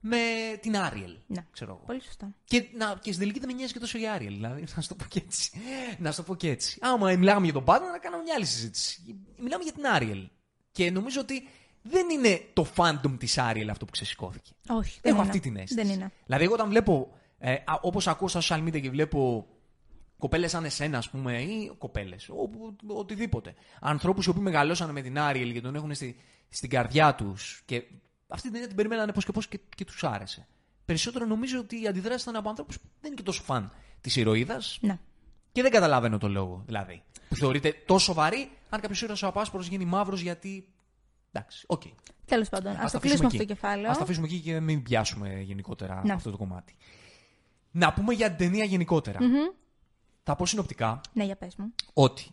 με 0.00 0.16
την 0.60 0.76
Άριελ. 0.76 1.16
Ναι. 1.26 1.46
Ξέρω 1.50 1.70
εγώ. 1.70 1.82
Πολύ 1.86 2.02
σωστά. 2.02 2.34
Και, 2.44 2.64
να, 2.76 2.86
και 2.86 3.12
στην 3.12 3.18
τελική 3.18 3.38
δεν 3.38 3.48
με 3.48 3.54
νοιάζει 3.54 3.72
και 3.72 3.78
τόσο 3.78 3.98
η 3.98 4.08
Άριελ. 4.08 4.34
Δηλαδή, 4.34 4.64
να 4.76 4.82
σου 4.82 4.88
το 4.88 4.94
πω 4.94 5.04
και 5.08 5.22
έτσι. 5.26 5.50
να 5.98 6.10
σου 6.10 6.16
το 6.16 6.22
πω 6.22 6.34
και 6.34 6.50
έτσι. 6.50 6.78
Άμα 6.80 7.16
μιλάγαμε 7.16 7.44
για 7.44 7.54
τον 7.54 7.64
Batman, 7.66 7.90
να 7.92 7.98
κάναμε 7.98 8.22
μια 8.22 8.34
άλλη 8.34 8.44
συζήτηση. 8.44 9.20
Μιλάμε 9.38 9.62
για 9.62 9.72
την 9.72 9.86
Άριελ. 9.86 10.28
Και 10.72 10.90
νομίζω 10.90 11.20
ότι 11.20 11.48
δεν 11.82 12.10
είναι 12.10 12.42
το 12.52 12.66
fandom 12.76 13.14
της 13.18 13.38
Άριελ 13.38 13.70
αυτό 13.70 13.84
που 13.84 13.90
ξεσηκώθηκε. 13.90 14.52
Όχι. 14.68 14.98
δεν 15.02 15.12
Έχω 15.12 15.20
είναι. 15.22 15.30
αυτή 15.30 15.40
την 15.40 15.56
αίσθηση. 15.56 15.74
Δεν 15.74 15.88
είναι. 15.94 16.12
Δηλαδή, 16.26 16.44
εγώ 16.44 16.52
όταν 16.52 16.68
βλέπω, 16.68 17.10
ε, 17.38 17.56
όπως 17.80 18.08
ακούω 18.08 18.28
στα 18.28 18.40
social 18.42 18.62
media 18.66 18.80
και 18.80 18.90
βλέπω 18.90 19.46
κοπέλες 20.18 20.50
σαν 20.50 20.64
εσένα, 20.64 20.98
ας 20.98 21.10
πούμε, 21.10 21.42
ή 21.42 21.72
κοπέλες, 21.78 22.30
οτιδήποτε. 22.86 23.54
Ανθρώπους 23.80 24.26
οι 24.26 24.30
οποίοι 24.30 24.42
μεγαλώσαν 24.44 24.90
με 24.90 25.00
την 25.00 25.18
Άριελ 25.18 25.52
και 25.52 25.60
τον 25.60 25.74
έχουν 25.74 25.94
στη, 25.94 26.16
στην 26.48 26.70
καρδιά 26.70 27.14
τους 27.14 27.62
και 27.64 27.82
αυτή 28.28 28.42
την 28.42 28.52
ταινία 28.52 28.66
την 28.66 28.76
περιμένανε 28.76 29.12
πώς 29.12 29.24
και 29.24 29.32
πώς 29.32 29.48
και, 29.48 29.60
και 29.76 29.84
τους 29.84 30.04
άρεσε. 30.04 30.46
Περισσότερο 30.84 31.26
νομίζω 31.26 31.58
ότι 31.58 31.82
η 31.82 31.86
αντίδραση 31.86 32.22
ήταν 32.22 32.36
από 32.36 32.48
ανθρώπους 32.48 32.72
που 32.74 32.80
δεν 33.00 33.06
είναι 33.10 33.14
και 33.14 33.22
τόσο 33.22 33.42
φαν 33.42 33.72
της 34.00 34.16
ηρωίδας 34.16 34.78
Ναι. 34.80 34.98
και 35.52 35.62
δεν 35.62 35.70
καταλαβαίνω 35.70 36.18
το 36.18 36.28
λόγο. 36.28 36.62
Δηλαδή, 36.66 37.02
που 37.28 37.36
θεωρείται 37.36 37.72
τόσο 37.86 38.14
βαρύ, 38.14 38.50
αν 38.68 38.80
κάποιος 38.80 39.02
ήρωας 39.02 39.22
από 39.22 39.26
άσπρος 39.26 39.66
γίνει 39.66 39.84
μαύρος 39.84 40.20
γιατί. 40.20 40.68
Εντάξει, 41.32 41.64
οκ. 41.68 41.82
Τέλος 42.24 42.48
πάντων, 42.48 42.72
ας 42.72 42.78
Ας 42.84 42.92
το 42.92 42.98
τα 42.98 43.06
κλείσουμε 43.06 43.26
αφήσουμε 43.26 43.26
αυτό 43.26 43.36
το 43.36 43.42
εκεί. 43.42 43.52
κεφάλαιο. 43.52 43.90
Ας 43.90 43.96
τα 43.96 44.02
αφήσουμε 44.02 44.26
εκεί 44.26 44.40
και 44.40 44.60
μην 44.60 44.82
πιάσουμε 44.82 45.40
γενικότερα 45.40 46.02
Ναι. 46.04 46.12
αυτό 46.12 46.30
το 46.30 46.36
κομμάτι. 46.36 46.76
Να 47.70 47.92
πούμε 47.92 48.14
για 48.14 48.28
την 48.28 48.36
ταινία 48.36 48.64
γενικότερα. 48.64 49.18
Θα 50.22 50.36
πω 50.36 50.46
συνοπτικά 50.46 51.00
Ναι, 51.12 51.24
για 51.24 51.36
πες 51.36 51.56
μου. 51.56 51.74
ότι 51.92 52.26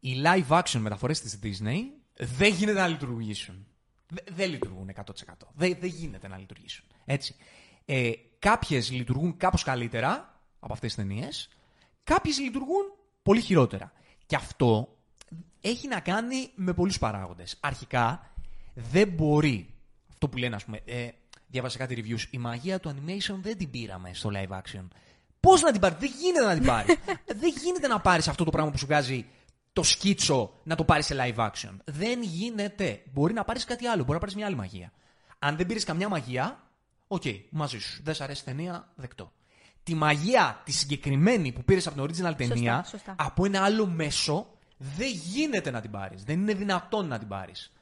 οι 0.00 0.14
live 0.24 0.60
action 0.62 0.78
μεταφορές 0.78 1.20
της 1.20 1.38
Disney 1.42 1.78
δεν 2.18 2.52
γίνεται 2.52 2.78
να 2.80 2.86
λειτουργήσουν. 2.88 3.66
Δε- 4.12 4.32
Δεν 4.34 4.50
λειτουργούν 4.50 4.88
100%. 4.88 5.48
Δεν, 5.54 5.76
δεν 5.80 5.88
γίνεται 5.88 6.28
να 6.28 6.36
λειτουργήσουν. 6.38 6.84
Έτσι. 7.04 7.34
Ε, 7.84 8.10
κάποιες 8.38 8.90
λειτουργούν 8.90 9.36
κάπως 9.36 9.62
καλύτερα 9.62 10.40
από 10.60 10.72
αυτές 10.72 10.94
τις 10.94 11.04
ταινίες, 11.04 11.48
κάποιες 12.04 12.38
λειτουργούν 12.38 12.84
πολύ 13.22 13.40
χειρότερα. 13.40 13.92
Και 14.26 14.36
αυτό 14.36 14.96
έχει 15.60 15.88
να 15.88 16.00
κάνει 16.00 16.50
με 16.54 16.72
πολλούς 16.72 16.98
παράγοντες. 16.98 17.56
Αρχικά, 17.60 18.32
δεν 18.74 19.08
μπορεί, 19.08 19.74
αυτό 20.12 20.28
που 20.28 20.36
λένε 20.36 20.54
ας 20.56 20.64
πούμε, 20.64 20.80
ε, 20.84 21.08
διάβασα 21.46 21.78
κάτι 21.78 22.04
reviews, 22.04 22.24
η 22.30 22.38
μαγεία 22.38 22.80
του 22.80 22.88
animation 22.90 23.34
δεν 23.40 23.56
την 23.56 23.70
πήραμε 23.70 24.10
στο 24.14 24.30
live 24.34 24.56
action. 24.58 24.88
Πώς 25.40 25.62
να 25.62 25.72
την 25.72 25.80
πάρει, 25.80 25.94
δεν 25.98 26.10
γίνεται 26.20 26.44
να 26.46 26.54
την 26.54 26.64
πάρει. 26.66 26.86
δεν 27.42 27.52
γίνεται 27.62 27.88
να 27.88 28.00
πάρεις 28.00 28.28
αυτό 28.28 28.44
το 28.44 28.50
πράγμα 28.50 28.70
που 28.70 28.78
σου 28.78 28.86
βγάζει 28.86 29.26
το 29.72 29.82
σκίτσο 29.82 30.60
να 30.64 30.76
το 30.76 30.84
πάρεις 30.84 31.06
σε 31.06 31.16
live 31.18 31.50
action. 31.50 31.76
Δεν 31.84 32.22
γίνεται. 32.22 33.02
Μπορεί 33.12 33.32
να 33.32 33.44
πάρεις 33.44 33.64
κάτι 33.64 33.86
άλλο, 33.86 34.00
μπορεί 34.00 34.12
να 34.12 34.18
πάρεις 34.18 34.34
μια 34.34 34.46
άλλη 34.46 34.56
μαγεία. 34.56 34.92
Αν 35.38 35.56
δεν 35.56 35.66
πήρες 35.66 35.84
καμιά 35.84 36.08
μαγεία, 36.08 36.62
οκ, 37.08 37.22
μαζί 37.50 37.78
σου. 37.78 38.00
Δεν 38.02 38.14
σ' 38.14 38.20
αρέσει 38.20 38.42
η 38.42 38.44
ταινία, 38.44 38.88
δεκτό. 38.94 39.32
Τη 39.82 39.94
μαγεία 39.94 40.60
τη 40.64 40.72
συγκεκριμένη 40.72 41.52
που 41.52 41.64
πήρες 41.64 41.86
από 41.86 42.06
την 42.06 42.24
original 42.26 42.34
ταινία, 42.36 42.84
σωστά. 42.88 43.14
από 43.18 43.44
ένα 43.44 43.62
άλλο 43.64 43.86
μέσο, 43.86 44.46
δεν 44.76 45.08
γίνεται 45.10 45.70
να 45.70 45.80
την 45.80 45.90
πάρεις. 45.90 46.24
Δεν 46.24 46.40
είναι 46.40 46.54
δυνατόν 46.54 47.06
να 47.06 47.18
την 47.18 47.28
πάρεις. 47.28 47.72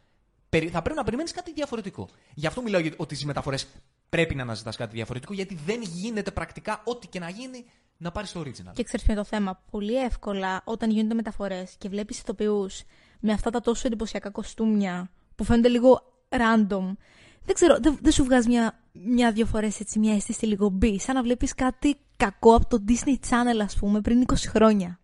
Θα 0.71 0.83
πρέπει 0.83 0.97
να 0.99 1.05
περιμένεις 1.05 1.33
κάτι 1.33 1.53
διαφορετικό. 1.53 2.09
Γι' 2.35 2.47
αυτό 2.47 2.63
μιλάω 2.63 2.81
για- 2.81 2.95
ότι 2.97 3.15
στις 3.15 3.27
μεταφορές 3.27 3.67
πρέπει 4.09 4.35
να 4.35 4.43
αναζητάς 4.43 4.77
κάτι 4.77 4.95
διαφορετικό, 4.95 5.33
γιατί 5.33 5.55
δεν 5.67 5.83
γίνεται 5.83 6.31
πρακτικά 6.31 6.81
ό,τι 6.85 7.07
και 7.07 7.19
να 7.19 7.29
γίνει 7.31 7.65
να 8.01 8.11
πάρεις 8.11 8.33
το 8.33 8.41
original. 8.41 8.73
Και 8.73 8.83
ξέρεις 8.83 9.05
ποιο 9.05 9.13
είναι 9.13 9.23
το 9.23 9.29
θέμα. 9.29 9.63
Πολύ 9.71 9.97
εύκολα 9.97 10.63
όταν 10.65 10.91
γίνονται 10.91 11.15
μεταφορές 11.15 11.75
και 11.79 11.89
βλέπεις 11.89 12.19
ηθοποιούς 12.19 12.83
με 13.21 13.33
αυτά 13.33 13.51
τα 13.51 13.61
τόσο 13.61 13.87
εντυπωσιακά 13.87 14.31
κοστούμια 14.31 15.11
που 15.35 15.45
φαίνονται 15.45 15.69
λίγο 15.69 16.03
random. 16.29 16.97
Δεν 17.45 17.55
ξέρω, 17.55 17.79
δεν, 17.81 17.99
δεν 18.03 18.13
σου 18.13 18.25
βγάζει 18.25 18.49
μια, 18.49 18.81
μια-δυο 18.93 19.47
φορές 19.47 19.81
έτσι 19.81 19.99
μια 19.99 20.15
αίσθηση 20.15 20.47
λίγο 20.47 20.69
μπει. 20.69 21.01
Σαν 21.01 21.15
να 21.15 21.23
βλέπεις 21.23 21.55
κάτι 21.55 21.97
κακό 22.17 22.55
από 22.55 22.69
το 22.69 22.85
Disney 22.89 23.29
Channel, 23.29 23.61
ας 23.63 23.77
πούμε, 23.77 24.01
πριν 24.01 24.25
20 24.27 24.35
χρόνια. 24.37 25.01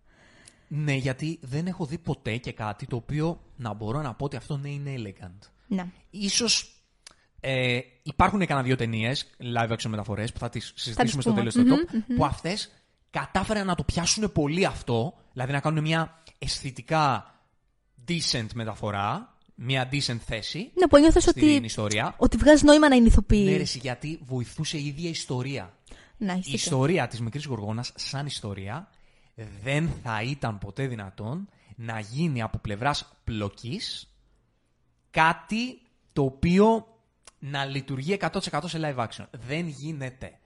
Ναι, 0.68 0.94
γιατί 0.94 1.38
δεν 1.42 1.66
έχω 1.66 1.86
δει 1.86 1.98
ποτέ 1.98 2.36
και 2.36 2.52
κάτι 2.52 2.86
το 2.86 2.96
οποίο 2.96 3.40
να 3.56 3.72
μπορώ 3.72 4.02
να 4.02 4.14
πω 4.14 4.24
ότι 4.24 4.36
αυτό 4.36 4.56
ναι 4.56 4.68
είναι 4.68 4.94
elegant. 4.96 5.48
Ναι. 5.66 5.86
Ίσως 6.10 6.76
ε, 7.40 7.78
υπάρχουν 8.02 8.46
κανένα 8.46 8.66
δύο 8.66 8.76
ταινίες 8.76 9.30
live 9.56 9.70
action 9.70 9.88
μεταφορές 9.88 10.32
που 10.32 10.38
θα 10.38 10.48
τις 10.48 10.72
συζητήσουμε 10.74 11.22
στο 11.22 11.30
πούμε. 11.30 11.50
τέλος 11.50 11.54
του 11.54 11.64
top, 11.64 12.14
που 12.16 12.24
αυτές 12.24 12.70
κατάφεραν 13.10 13.66
να 13.66 13.74
το 13.74 13.84
πιάσουν 13.84 14.32
πολύ 14.32 14.64
αυτό, 14.64 15.14
δηλαδή 15.32 15.52
να 15.52 15.60
κάνουν 15.60 15.82
μια 15.82 16.22
αισθητικά 16.38 17.34
decent 18.08 18.46
μεταφορά, 18.54 19.34
μια 19.54 19.88
decent 19.92 20.16
θέση 20.26 20.70
Ναι, 20.74 20.86
που 20.88 20.98
νιώθω 20.98 21.20
στην 21.20 21.42
ότι, 21.42 21.64
ιστορία. 21.64 22.14
ότι 22.16 22.36
βγάζεις 22.36 22.62
νόημα 22.62 22.88
να 22.88 22.94
είναι 22.94 23.06
ηθοποιοί. 23.06 23.44
Ναι, 23.50 23.56
ρε, 23.56 23.62
εσύ, 23.62 23.78
γιατί 23.78 24.18
βοηθούσε 24.24 24.78
η 24.78 24.86
ίδια 24.86 25.06
η 25.06 25.10
ιστορία. 25.10 25.74
Να, 26.16 26.32
Η 26.32 26.38
είσαι 26.38 26.54
ιστορία 26.54 27.06
της 27.08 27.20
μικρής 27.20 27.44
Γοργόνας 27.44 27.92
σαν 27.94 28.26
ιστορία 28.26 28.88
δεν 29.62 29.90
θα 30.02 30.22
ήταν 30.22 30.58
ποτέ 30.58 30.86
δυνατόν 30.86 31.48
να 31.76 32.00
γίνει 32.00 32.42
από 32.42 32.58
πλευράς 32.58 33.12
πλοκής 33.24 34.10
κάτι 35.10 35.78
το 36.12 36.22
οποίο 36.22 36.86
να 37.38 37.64
λειτουργεί 37.64 38.16
100% 38.20 38.60
σε 38.64 38.78
live 38.82 39.06
action. 39.06 39.24
Δεν 39.30 39.66
γίνεται. 39.68 40.38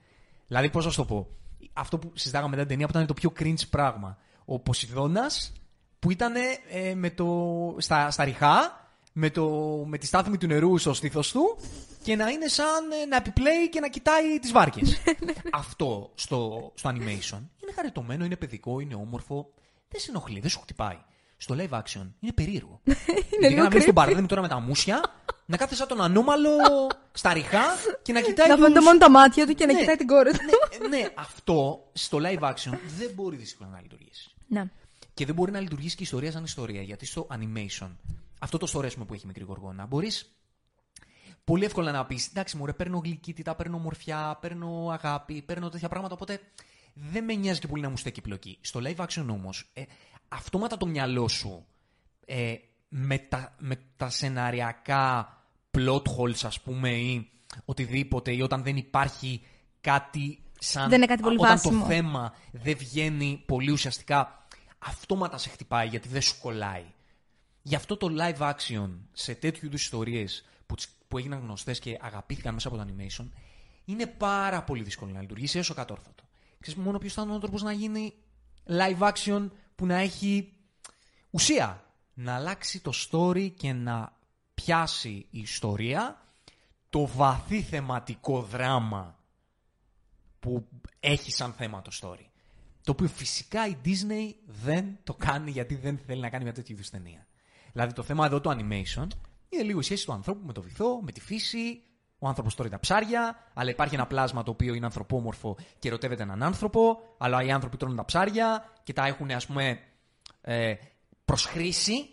Δηλαδή, 0.47 0.69
πώς 0.69 0.85
να 0.85 0.91
σου 0.91 0.97
το 0.97 1.05
πω; 1.05 1.27
Αυτό 1.73 1.97
που 1.97 2.11
συζητάγαμε 2.13 2.49
μετά 2.49 2.61
την 2.61 2.69
ταινία 2.69 2.85
που 2.85 2.91
ήταν 2.91 3.07
το 3.07 3.13
πιο 3.13 3.33
cringe 3.39 3.69
πράγμα. 3.69 4.17
Ο 4.45 4.59
Ποσειδώνας 4.59 5.51
που 5.99 6.11
ήταν 6.11 6.33
ε, 6.69 6.95
με 6.95 7.09
το, 7.09 7.27
στα, 7.77 8.11
στα 8.11 8.23
ριχά, 8.23 8.89
με, 9.13 9.29
το, 9.29 9.49
με 9.87 9.97
τη 9.97 10.05
στάθμη 10.05 10.37
του 10.37 10.47
νερού 10.47 10.77
στο 10.77 10.93
στήθος 10.93 11.31
του 11.31 11.57
και 12.03 12.15
να 12.15 12.29
είναι 12.29 12.47
σαν 12.47 12.91
ε, 13.01 13.05
να 13.05 13.15
επιπλέει 13.15 13.69
και 13.69 13.79
να 13.79 13.87
κοιτάει 13.87 14.39
τις 14.39 14.51
βάρκες. 14.51 15.01
Αυτό 15.51 16.11
στο, 16.15 16.71
στο 16.75 16.89
animation 16.89 17.41
είναι 17.61 17.73
χαριτωμένο, 17.75 18.25
είναι 18.25 18.35
παιδικό, 18.35 18.79
είναι 18.79 18.95
όμορφο. 18.95 19.53
Δεν 19.89 20.01
σε 20.01 20.09
ενοχλεί, 20.09 20.39
δεν 20.39 20.49
σου 20.49 20.59
χτυπάει. 20.59 20.97
Στο 21.41 21.55
live 21.57 21.69
action 21.81 22.07
είναι 22.19 22.31
περίεργο. 22.33 22.81
είναι 23.37 23.49
λίγο 23.49 23.61
να 23.63 23.69
βρει 23.69 23.79
τον 23.79 23.89
creepy. 23.89 23.95
παραδείγμα 23.95 24.27
τώρα 24.27 24.41
με 24.41 24.47
τα 24.47 24.59
μουσια, 24.59 25.01
να 25.45 25.57
κάθεσαι 25.57 25.75
σαν 25.75 25.87
τον 25.87 26.01
ανώμαλο 26.01 26.49
στα 27.11 27.33
ριχά 27.33 27.63
και 28.01 28.13
να 28.13 28.21
κοιτάει 28.21 28.47
Να 28.47 28.55
τους... 28.55 28.63
φαίνεται 28.63 28.81
μόνο 28.81 28.97
τα 28.97 29.09
μάτια 29.09 29.47
του 29.47 29.53
και 29.53 29.65
να 29.65 29.73
Ναι. 29.73 29.79
κοιτάει 29.79 29.95
την 29.95 30.07
κόρη 30.07 30.31
του. 30.31 30.37
ναι, 30.81 30.97
ναι, 30.97 31.07
αυτό 31.15 31.87
στο 31.93 32.17
live 32.21 32.39
action 32.39 32.77
δεν 32.97 33.11
μπορεί 33.15 33.35
δύσκολα 33.35 33.69
να 33.69 33.81
λειτουργήσει. 33.81 34.31
Ναι. 34.47 34.63
Και 35.13 35.25
δεν 35.25 35.35
μπορεί 35.35 35.51
να 35.51 35.59
λειτουργήσει 35.59 35.95
και 35.95 36.01
η 36.01 36.05
ιστορία 36.05 36.31
σαν 36.31 36.43
ιστορία. 36.43 36.81
Γιατί 36.81 37.05
στο 37.05 37.27
animation, 37.31 37.89
αυτό 38.39 38.57
το 38.57 38.71
story 38.73 38.85
ας 38.85 38.93
πούμε, 38.93 39.05
που 39.05 39.13
έχει 39.13 39.23
η 39.23 39.27
μικρή 39.27 39.43
γοργόνα, 39.43 39.85
μπορείς 39.85 40.35
πολύ 41.43 41.65
εύκολα 41.65 41.91
να 41.91 42.05
πεις: 42.05 42.27
Εντάξει, 42.27 42.57
μωρέ, 42.57 42.73
παίρνω 42.73 43.01
γλυκύτητα, 43.03 43.55
παίρνω 43.55 43.77
μορφιά, 43.77 44.37
παίρνω 44.41 44.89
αγάπη, 44.91 45.41
παίρνω 45.41 45.69
τέτοια 45.69 45.89
πράγματα. 45.89 46.13
Οπότε 46.13 46.39
δεν 46.93 47.23
με 47.23 47.33
νοιάζει 47.33 47.59
και 47.59 47.67
πολύ 47.67 47.81
να 47.81 47.89
μου 47.89 47.97
στέκει 47.97 48.21
πλοκή. 48.21 48.57
Στο 48.61 48.79
live 48.83 49.05
action 49.05 49.25
όμως, 49.29 49.69
ε, 49.73 49.81
αυτόματα 50.31 50.77
το 50.77 50.85
μυαλό 50.85 51.27
σου 51.27 51.65
ε, 52.25 52.55
με, 52.89 53.17
τα, 53.17 53.55
με 53.57 53.79
τα 53.97 54.09
σεναριακά 54.09 55.37
plot 55.77 56.01
holes, 56.01 56.43
ας 56.43 56.61
πούμε, 56.61 56.89
ή 56.89 57.29
οτιδήποτε, 57.65 58.33
ή 58.33 58.41
όταν 58.41 58.63
δεν 58.63 58.77
υπάρχει 58.77 59.41
κάτι 59.81 60.43
σαν. 60.59 60.89
Δεν 60.89 60.97
είναι 60.97 61.05
κάτι 61.05 61.21
πολύ 61.21 61.35
όταν 61.39 61.49
βάσιμο. 61.49 61.79
το 61.79 61.85
θέμα 61.85 62.33
δεν 62.51 62.77
βγαίνει 62.77 63.43
πολύ 63.45 63.71
ουσιαστικά, 63.71 64.47
αυτόματα 64.79 65.37
σε 65.37 65.49
χτυπάει 65.49 65.87
γιατί 65.87 66.07
δεν 66.07 66.21
σου 66.21 66.39
κολλάει. 66.41 66.83
Γι' 67.61 67.75
αυτό 67.75 67.97
το 67.97 68.07
live 68.19 68.51
action 68.53 68.89
σε 69.11 69.35
τέτοιου 69.35 69.65
είδους 69.65 69.81
ιστορίες 69.81 70.45
που, 70.65 70.75
τις- 70.75 70.89
που 71.07 71.17
έγιναν 71.17 71.39
γνωστές 71.39 71.79
και 71.79 71.97
αγαπήθηκαν 72.01 72.53
μέσα 72.53 72.67
από 72.67 72.77
το 72.77 72.85
animation 72.87 73.25
είναι 73.85 74.05
πάρα 74.07 74.63
πολύ 74.63 74.83
δύσκολο 74.83 75.11
να 75.11 75.21
λειτουργήσει 75.21 75.57
έω 75.57 75.63
ο 75.71 75.73
κατόρθωτο. 75.73 76.23
Ξέρεις 76.59 76.79
μόνο 76.79 76.97
ποιος 76.97 77.13
θα 77.13 77.21
είναι 77.21 77.33
ο 77.33 77.39
τρόπο 77.39 77.57
να 77.57 77.71
γίνει 77.71 78.13
live 78.67 79.11
action 79.11 79.49
που 79.75 79.85
να 79.85 79.95
έχει 79.95 80.53
ουσία. 81.29 81.85
Να 82.13 82.35
αλλάξει 82.35 82.81
το 82.81 82.91
story 83.09 83.51
και 83.57 83.73
να 83.73 84.17
πιάσει 84.53 85.25
η 85.29 85.39
ιστορία 85.39 86.21
το 86.89 87.07
βαθύ 87.07 87.61
θεματικό 87.61 88.41
δράμα 88.41 89.19
που 90.39 90.67
έχει 90.99 91.31
σαν 91.31 91.53
θέμα 91.53 91.81
το 91.81 91.91
story. 92.01 92.25
Το 92.83 92.91
οποίο 92.91 93.07
φυσικά 93.07 93.67
η 93.67 93.77
Disney 93.85 94.33
δεν 94.45 94.97
το 95.03 95.13
κάνει 95.13 95.51
γιατί 95.51 95.75
δεν 95.75 95.97
θέλει 95.97 96.21
να 96.21 96.29
κάνει 96.29 96.43
μια 96.43 96.53
τέτοια 96.53 96.75
είδους 96.75 96.89
ταινία. 96.89 97.27
Δηλαδή 97.71 97.93
το 97.93 98.03
θέμα 98.03 98.25
εδώ 98.25 98.41
του 98.41 98.49
animation 98.49 99.07
είναι 99.49 99.63
λίγο 99.63 99.79
η 99.79 99.83
σχέση 99.83 100.05
του 100.05 100.13
ανθρώπου 100.13 100.45
με 100.45 100.53
το 100.53 100.61
βυθό, 100.61 101.01
με 101.01 101.11
τη 101.11 101.21
φύση. 101.21 101.81
Ο 102.23 102.27
άνθρωπος 102.27 102.55
τρώει 102.55 102.69
τα 102.69 102.79
ψάρια, 102.79 103.35
αλλά 103.53 103.69
υπάρχει 103.69 103.95
ένα 103.95 104.07
πλάσμα 104.07 104.43
το 104.43 104.51
οποίο 104.51 104.73
είναι 104.73 104.85
ανθρωπόμορφο 104.85 105.57
και 105.79 105.87
ερωτεύεται 105.87 106.23
έναν 106.23 106.43
άνθρωπο, 106.43 106.99
αλλά 107.17 107.43
οι 107.43 107.51
άνθρωποι 107.51 107.77
τρώνε 107.77 107.95
τα 107.95 108.05
ψάρια 108.05 108.65
και 108.83 108.93
τα 108.93 109.05
έχουν 109.05 109.31
ας 109.31 109.45
πούμε 109.45 109.79
ε, 110.41 110.73
προς 111.25 111.45
χρήση 111.45 112.09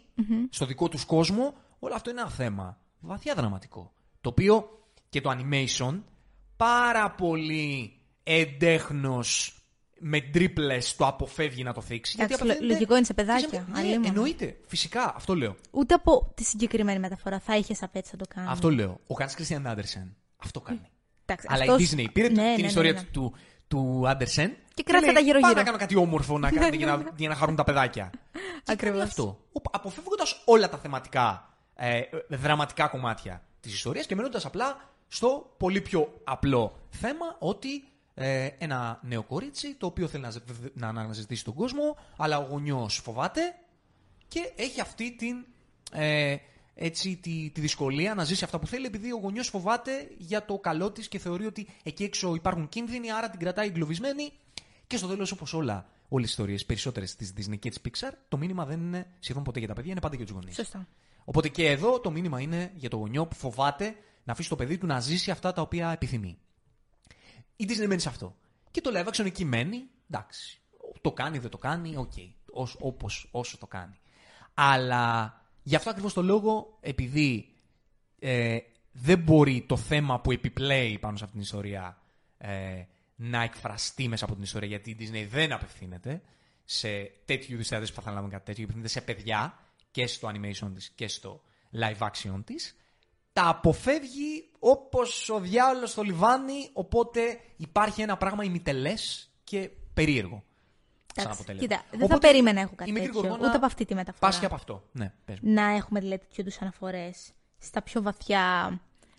στο 0.51 0.67
δικό 0.67 0.89
τους 0.89 1.05
κόσμο. 1.05 1.55
Όλο 1.79 1.95
αυτό 1.95 2.11
είναι 2.11 2.21
ένα 2.21 2.31
θέμα 2.31 2.79
βαθιά 3.01 3.35
δραματικό. 3.35 3.93
Το 4.21 4.29
οποίο 4.29 4.69
και 5.09 5.21
το 5.21 5.31
animation 5.31 6.03
πάρα 6.57 7.11
πολύ 7.11 8.01
εντέχνος 8.23 9.58
με 10.01 10.21
τρίπλες 10.21 10.97
το 10.97 11.07
αποφεύγει 11.07 11.63
να 11.63 11.73
το 11.73 11.81
θίξει. 11.81 12.17
Εντάξει, 12.19 12.35
απευθύνεται 12.35 12.73
λογικό 12.73 12.95
είναι 12.97 13.05
σε 13.05 13.13
σε- 13.17 13.25
παιδάκια, 13.25 13.67
Ναι, 13.73 13.79
αλλήμον. 13.79 14.05
εννοείται. 14.05 14.57
Φυσικά, 14.67 15.13
αυτό 15.17 15.35
λέω. 15.35 15.57
Ούτε 15.71 15.95
από 15.95 16.33
τη 16.35 16.45
συγκεκριμένη 16.45 16.99
μεταφορά 16.99 17.39
θα 17.41 17.57
είχες 17.57 17.83
απέτηση 17.83 18.17
να 18.19 18.25
το 18.27 18.35
κάνεις. 18.35 18.51
Αυτό 18.51 18.71
λέω. 18.71 19.01
Ο 19.07 19.15
Hans 19.19 19.43
Christian 19.43 19.67
Andersen 19.73 20.09
αυτό 20.37 20.61
κάνει. 20.61 20.81
Εντάξει, 21.27 21.47
Αλλά 21.51 21.63
αυτός- 21.73 21.93
η 21.93 21.97
Disney 21.97 22.13
πήρε 22.13 22.29
Ναι, 22.29 22.35
την 22.35 22.43
ναι, 22.45 22.55
ναι, 22.57 22.67
ιστορία 22.67 22.93
ναι. 22.93 23.03
του, 23.03 23.35
του 23.69 24.03
Andersen 24.07 24.51
Και 24.75 24.83
κράτησε 24.83 25.05
λέει, 25.05 25.15
τα 25.15 25.21
γύρω-γύρω. 25.21 25.41
Πάω 25.41 25.53
να 25.55 25.63
κάνω 25.63 25.79
κάτι 25.79 25.97
όμορφο 25.97 26.39
να 26.39 26.51
κάνετε 26.51 26.77
για, 26.77 26.87
να, 26.87 27.11
για 27.17 27.29
να 27.29 27.35
χαρούν 27.35 27.57
τα 27.57 27.65
παιδάκια. 27.65 28.11
Και 28.33 28.73
Ακριβώς. 28.73 28.97
κάνει 28.99 29.09
αυτό. 29.09 29.39
Αποφεύγοντας 29.71 30.43
όλα 30.45 30.69
τα 30.69 30.79
θεματικά 30.79 31.53
ε, 31.75 32.01
δραματικά 32.29 32.87
κομμάτια 32.87 33.43
της 33.61 33.73
ιστορίας 33.75 34.07
και 34.07 34.15
μένοντας 34.15 34.45
απλά 34.45 34.81
στο 35.09 35.55
πολύ 35.57 35.81
πιο 35.81 36.21
απλό 36.25 36.79
θέμα 36.91 37.37
ότι 37.39 37.85
ε, 38.21 38.49
ένα 38.59 39.01
νέο 39.03 39.23
κορίτσι 39.23 39.75
το 39.75 39.87
οποίο 39.87 40.07
θέλει 40.09 40.23
να, 40.23 40.31
ζε- 40.31 40.43
να 40.75 40.89
αναζητήσει 40.89 41.45
τον 41.45 41.55
κόσμο, 41.55 41.97
αλλά 42.17 42.39
ο 42.39 42.47
γονιός 42.51 43.01
φοβάται 43.05 43.41
και 44.29 44.53
έχει 44.57 44.81
αυτή 44.81 45.17
την, 45.17 45.47
ε, 45.93 46.37
έτσι, 46.75 47.17
τη, 47.17 47.51
τη 47.55 47.61
δυσκολία 47.61 48.15
να 48.15 48.25
ζήσει 48.25 48.45
αυτά 48.45 48.59
που 48.59 48.67
θέλει 48.67 48.87
επειδή 48.87 49.13
ο 49.13 49.19
γονιός 49.19 49.49
φοβάται 49.49 50.09
για 50.19 50.45
το 50.45 50.59
καλό 50.59 50.91
της 50.91 51.09
και 51.09 51.19
θεωρεί 51.19 51.47
ότι 51.47 51.67
εκεί 51.83 52.05
έξω 52.05 52.35
υπάρχουν 52.35 52.69
κίνδυνοι, 52.69 53.13
άρα 53.13 53.31
την 53.31 53.41
κρατάει 53.41 53.67
εγκλωβισμένη. 53.67 54.33
Και 54.87 54.97
στο 54.97 55.07
τέλος, 55.07 55.33
όπως 55.33 55.53
όλα, 55.55 55.87
όλες 56.09 56.27
τι 56.27 56.31
ιστορίες, 56.31 56.67
περισσότερες 56.67 57.17
της 57.17 57.33
Disney 57.37 57.59
και 57.59 57.69
της 57.69 57.81
Pixar, 57.85 58.11
το 58.29 58.37
μήνυμα 58.37 58.65
δεν 58.65 58.81
είναι 58.81 59.07
σχεδόν 59.19 59.43
ποτέ 59.43 59.59
για 59.59 59.69
τα 59.69 59.75
παιδιά, 59.75 59.91
είναι 59.91 60.01
πάντα 60.01 60.17
για 60.17 60.25
τους 60.25 60.35
γονείς. 60.35 60.55
Σωστά. 60.55 60.89
Οπότε 61.25 61.49
και 61.49 61.67
εδώ 61.67 62.01
το 62.01 62.11
μήνυμα 62.11 62.41
είναι 62.41 62.73
για 62.75 62.89
το 62.89 62.97
γονιό 62.97 63.27
που 63.27 63.35
φοβάται 63.35 63.95
να 64.25 64.33
αφήσει 64.33 64.49
το 64.49 64.57
παιδί 64.57 64.79
του 64.79 64.87
να 64.87 65.01
ζήσει 65.01 65.31
αυτά 65.31 65.53
τα 65.53 65.63
οποία 65.63 65.91
επιθυμεί. 65.91 66.39
Η 67.61 67.65
Disney 67.69 67.87
μένει 67.87 68.01
σε 68.01 68.09
αυτό. 68.09 68.37
Και 68.71 68.81
το 68.81 68.91
live 68.95 69.09
action 69.09 69.25
εκεί 69.25 69.45
μένει, 69.45 69.85
εντάξει. 70.11 70.61
Το 71.01 71.13
κάνει, 71.13 71.39
δεν 71.39 71.51
το 71.51 71.59
κάνει, 71.59 71.97
οκ. 71.97 72.13
Ως, 72.53 72.77
όπως, 72.81 73.29
όσο 73.31 73.59
το 73.59 73.67
κάνει. 73.67 73.99
Αλλά 74.55 75.35
γι' 75.63 75.75
αυτό 75.75 75.91
ακριβώς 75.91 76.13
το 76.13 76.23
λόγο, 76.23 76.79
επειδή 76.81 77.55
ε, 78.19 78.59
δεν 78.93 79.19
μπορεί 79.19 79.65
το 79.69 79.77
θέμα 79.77 80.21
που 80.21 80.33
επιπλέει 80.33 80.99
πάνω 80.99 81.17
σε 81.17 81.25
αυτήν 81.25 81.41
την 81.41 81.49
ιστορία 81.49 81.99
ε, 82.39 82.83
να 83.15 83.43
εκφραστεί 83.43 84.09
μέσα 84.09 84.25
από 84.25 84.35
την 84.35 84.43
ιστορία, 84.43 84.69
γιατί 84.69 84.91
η 84.91 84.97
Disney 85.01 85.27
δεν 85.31 85.53
απευθύνεται 85.53 86.23
σε 86.65 87.13
τέτοιου 87.25 87.55
είδους 87.55 87.69
θεατές 87.69 87.89
που 87.89 87.95
θα 87.95 88.03
θέλαμε 88.03 88.29
κάτι 88.29 88.45
τέτοιο, 88.45 88.63
απευθύνεται 88.63 88.93
σε 88.93 89.01
παιδιά 89.01 89.59
και 89.91 90.07
στο 90.07 90.31
animation 90.35 90.71
της 90.75 90.89
και 90.89 91.09
στο 91.09 91.43
live 91.73 92.09
action 92.09 92.43
της. 92.45 92.77
Τα 93.33 93.49
αποφεύγει 93.49 94.48
όπως 94.59 95.29
ο 95.31 95.41
διάολος 95.41 95.91
στο 95.91 96.03
λιβάνι, 96.03 96.69
οπότε 96.73 97.21
υπάρχει 97.57 98.03
ένα 98.03 98.17
πράγμα 98.17 98.45
ημιτελές 98.45 99.31
και 99.45 99.71
περίεργο. 99.95 100.43
Σαν 101.15 101.25
Εντάξει, 101.27 101.41
αποτέλεσμα. 101.41 101.69
Κοίτα, 101.69 101.85
δεν 101.91 101.99
θα 101.99 102.05
Οπότε, 102.05 102.27
περίμενα 102.27 102.55
να 102.55 102.61
έχω 102.61 102.75
κάτι 102.77 102.91
η 102.91 102.93
μικρή 102.93 103.07
τέτοιο, 103.07 103.21
γοργόνα 103.21 103.47
ούτε 103.49 103.57
από 103.57 103.67
αυτή 103.67 103.85
τη 103.85 103.95
μεταφορά. 103.95 104.31
Πάσχει 104.31 104.45
από 104.45 104.55
αυτό. 104.55 104.83
Ναι, 104.93 105.13
πες 105.25 105.41
μου. 105.41 105.53
Να 105.53 105.63
έχουμε 105.63 106.01
δηλαδή 106.01 106.19
τέτοιου 106.21 106.41
είδους 106.41 106.59
αναφορές 106.61 107.33
στα 107.59 107.83
πιο 107.83 108.03
βαθιά 108.03 108.73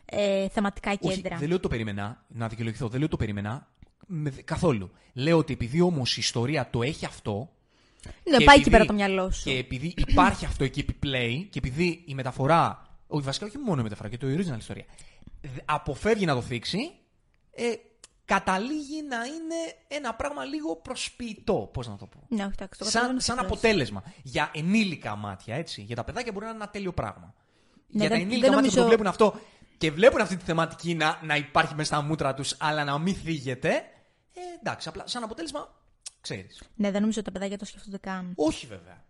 ε, 0.06 0.48
θεματικά 0.50 0.92
Όχι, 1.00 1.16
κέντρα. 1.22 1.38
δεν 1.38 1.48
λέω 1.48 1.54
ότι 1.54 1.64
το 1.64 1.70
περίμενα, 1.70 2.26
να 2.28 2.48
δικαιολογηθώ, 2.48 2.88
δεν 2.88 2.96
λέω 2.98 3.06
ότι 3.06 3.12
το 3.12 3.18
περίμενα 3.18 3.68
με, 4.08 4.30
καθόλου. 4.30 4.92
Λέω 5.14 5.38
ότι 5.38 5.54
επειδή 5.54 5.82
όμως 5.82 6.18
η 6.18 6.20
ιστορία 6.20 6.70
το 6.70 6.82
έχει 6.82 7.06
αυτό. 7.06 7.50
Ναι, 8.04 8.38
και 8.38 8.44
πάει 8.44 8.56
εκεί 8.56 8.68
επειδή- 8.68 8.70
πέρα 8.70 8.86
το 8.86 8.94
μυαλό 8.94 9.32
σου. 9.32 9.44
Και 9.44 9.58
επειδή 9.58 9.94
υπάρχει 9.98 10.46
αυτό 10.46 10.64
εκεί 10.64 10.80
επιπλέει 10.80 11.48
και 11.52 11.60
επειδή 11.60 12.04
η 12.06 12.14
μεταφορά. 12.14 12.88
Όχι, 13.08 13.24
βασικά 13.26 13.46
όχι 13.46 13.58
μόνο 13.58 13.80
η 13.80 13.84
μεταφορά 13.84 14.10
και 14.10 14.18
το 14.18 14.28
original 14.28 14.58
ιστορία. 14.58 14.86
Δε- 15.42 15.62
Αποφεύγει 15.66 16.26
να 16.26 16.34
το 16.34 16.42
θίξει, 16.42 16.92
ε, 17.52 17.74
καταλήγει 18.26 19.02
να 19.04 19.18
είναι 19.26 19.56
ένα 19.88 20.16
πράγμα 20.16 20.44
λίγο 20.46 20.76
προσποιητό. 20.76 21.70
Πώς 21.74 21.88
να 21.88 21.96
το 21.98 22.06
πω. 22.06 22.24
Ναι, 22.28 22.44
όχι, 22.44 22.52
εντάξει, 22.56 22.80
το 22.80 22.86
Σαν, 22.86 22.92
καταλαβαίνω 22.94 23.20
σαν 23.20 23.36
τι 23.38 23.42
λες. 23.42 23.52
αποτέλεσμα. 23.52 24.04
Για 24.24 24.52
ενήλικα 24.54 25.16
μάτια, 25.16 25.56
έτσι. 25.56 25.82
Για 25.82 25.96
τα 25.96 26.04
παιδάκια 26.04 26.32
μπορεί 26.32 26.46
να 26.46 26.52
είναι 26.52 26.62
ένα 26.64 26.70
τέλειο 26.72 26.94
πράγμα. 26.94 27.34
Ναι, 27.88 28.00
για 28.02 28.10
τα 28.10 28.16
δεν- 28.16 28.24
ενήλικα 28.26 28.46
δεν 28.48 28.56
μάτια 28.56 28.70
που 28.70 28.76
το 28.76 28.82
νομίζω- 28.82 28.88
βλέπουν 28.88 29.08
αυτό 29.08 29.40
και 29.78 29.92
βλέπουν 29.92 30.22
αυτή 30.22 30.38
τη 30.38 30.44
θεματική 30.44 30.96
να, 30.96 31.20
να 31.24 31.36
υπάρχει 31.36 31.76
μέσα 31.76 31.96
στα 31.96 32.02
μούτρα 32.04 32.34
τους, 32.34 32.56
αλλά 32.60 32.84
να 32.84 32.98
μην 32.98 33.16
θίγεται. 33.16 33.70
Ε, 34.34 34.42
εντάξει, 34.60 34.90
απλά 34.90 35.08
σαν 35.08 35.24
αποτέλεσμα, 35.24 35.76
ξέρεις. 36.22 36.62
Ναι, 36.76 36.92
δεν 36.92 37.02
νομίζω 37.02 37.20
ότι 37.20 37.32
τα 37.32 37.40
παιδάκια 37.40 37.58
το 37.58 37.66
σκέφτονται 37.66 37.98
καν. 37.98 38.34
Όχι 38.36 38.66
βέβαια. 38.68 39.04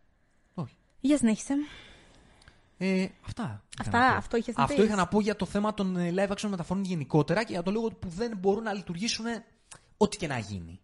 Όχι. 0.53 0.75
Για 0.99 1.17
συνέχισε. 1.17 1.53
Ε, 2.81 3.07
αυτά. 3.25 3.63
είχα 3.79 3.81
Αυτά, 3.81 3.99
να 3.99 4.09
πω. 4.11 4.17
αυτό 4.17 4.37
είχες 4.37 4.55
να 4.55 4.63
Αυτό 4.63 4.75
πεις. 4.75 4.85
είχα 4.85 4.95
να 4.95 5.07
πω 5.07 5.19
για 5.21 5.35
το 5.35 5.45
θέμα 5.45 5.73
των 5.73 5.97
ε, 5.97 6.13
live 6.15 6.31
action 6.31 6.49
μεταφορών 6.49 6.83
γενικότερα 6.83 7.43
και 7.43 7.51
για 7.53 7.63
το 7.63 7.71
λόγο 7.71 7.87
που 7.87 8.09
δεν 8.09 8.37
μπορούν 8.37 8.63
να 8.63 8.73
λειτουργήσουν 8.73 9.25
ε, 9.25 9.45
ό,τι 9.97 10.17
και 10.17 10.27
να 10.27 10.37
γίνει. 10.37 10.79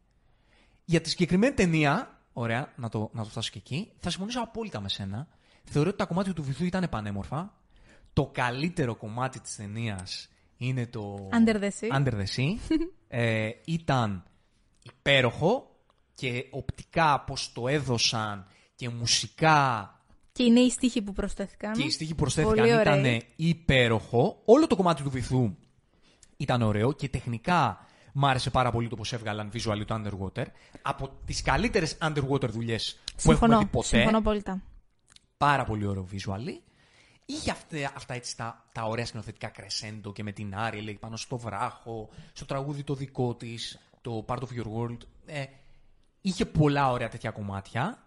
Για 0.85 1.01
τη 1.01 1.09
συγκεκριμένη 1.09 1.53
ταινία, 1.53 2.21
ωραία, 2.33 2.73
να 2.75 2.89
το, 2.89 3.09
να 3.13 3.23
το 3.23 3.29
φτάσω 3.29 3.49
και 3.51 3.57
εκεί, 3.57 3.91
θα 3.99 4.09
συμφωνήσω 4.09 4.39
απόλυτα 4.39 4.81
με 4.81 4.89
σένα. 4.89 5.27
Θεωρώ 5.63 5.89
ότι 5.89 5.97
τα 5.97 6.05
κομμάτια 6.05 6.33
του 6.33 6.43
βυθού 6.43 6.65
ήταν 6.65 6.87
πανέμορφα. 6.89 7.53
Το 8.13 8.29
καλύτερο 8.33 8.95
κομμάτι 8.95 9.39
της 9.39 9.55
ταινίας 9.55 10.29
είναι 10.57 10.87
το 10.87 11.29
Under 11.31 11.55
the 11.55 11.69
Sea. 11.79 12.05
Under 12.05 12.13
the 12.13 12.25
Sea. 12.35 12.77
ε, 13.07 13.49
ήταν 13.65 14.23
υπέροχο 14.83 15.75
και 16.13 16.47
οπτικά 16.51 17.19
πώς 17.19 17.51
το 17.53 17.67
έδωσαν 17.67 18.47
και 18.75 18.89
μουσικά 18.89 19.89
Και 20.37 20.43
οι 20.43 20.51
νέοι 20.51 20.69
στίχοι 20.69 21.01
που 21.01 21.13
προσθέθηκαν. 21.13 21.73
και 21.73 21.83
οι 21.83 21.89
στίχοι 21.89 22.09
που 22.09 22.15
προσθέθηκαν 22.21 22.55
Πολύ 22.57 22.81
ήταν 22.81 22.99
ωραίοι. 22.99 23.23
υπέροχο. 23.35 24.41
Όλο 24.45 24.67
το 24.67 24.75
κομμάτι 24.75 25.03
του 25.03 25.09
βυθού 25.09 25.55
ήταν 26.37 26.61
ωραίο 26.61 26.91
και 26.91 27.09
τεχνικά 27.09 27.85
μ' 28.13 28.25
άρεσε 28.25 28.49
πάρα 28.49 28.71
πολύ 28.71 28.87
το 28.87 28.95
πώς 28.95 29.13
έβγαλαν 29.13 29.51
visual 29.53 29.85
το 29.85 29.95
Underwater. 30.03 30.45
Από 30.81 31.09
τις 31.25 31.41
καλύτερες 31.41 31.97
underwater 32.01 32.49
δουλειές 32.49 32.93
που 32.93 33.31
έχουμε 33.31 33.35
Συμφωνώ, 33.37 33.59
δει 33.59 33.65
ποτέ. 33.65 33.87
συμφωνώ 33.87 34.17
απόλυτα. 34.17 34.61
Πάρα 35.37 35.63
πολύ 35.63 35.85
ωραίο 35.85 36.07
visual. 36.11 36.59
Είχε 37.25 37.51
αυτά, 37.51 37.91
αυτά 37.95 38.13
έτσι 38.13 38.37
τα, 38.37 38.65
τα 38.71 38.83
ωραία 38.83 39.05
σκηνοθετικά 39.05 39.47
κρεσέντο 39.47 40.11
και 40.13 40.23
με 40.23 40.31
την 40.31 40.55
Άρη 40.55 40.81
λέει 40.81 40.97
πάνω 40.99 41.17
στο 41.17 41.37
βράχο, 41.37 42.09
στο 42.33 42.45
τραγούδι 42.45 42.83
το 42.83 42.93
δικό 42.95 43.35
της, 43.35 43.79
το 44.01 44.25
Part 44.27 44.37
of 44.37 44.47
Your 44.59 44.65
World. 44.77 44.97
Ε, 45.25 45.43
είχε 46.21 46.45
πολλά 46.45 46.91
ωραία 46.91 47.09
τέτοια 47.09 47.31
κομμάτια. 47.31 48.04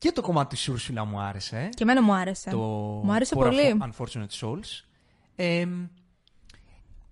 Και 0.00 0.12
το 0.12 0.22
κομμάτι 0.22 0.56
της 0.56 0.70
Ursula 0.70 1.04
μου 1.06 1.20
άρεσε. 1.20 1.68
Και 1.74 1.82
εμένα 1.82 2.02
μου 2.02 2.12
άρεσε. 2.12 2.50
Το 2.50 2.58
Μου 3.04 3.12
άρεσε 3.12 3.34
Poor 3.36 3.44
πολύ. 3.44 3.80
Unfortunate 3.80 4.40
Souls. 4.40 4.84
Ε, 5.36 5.66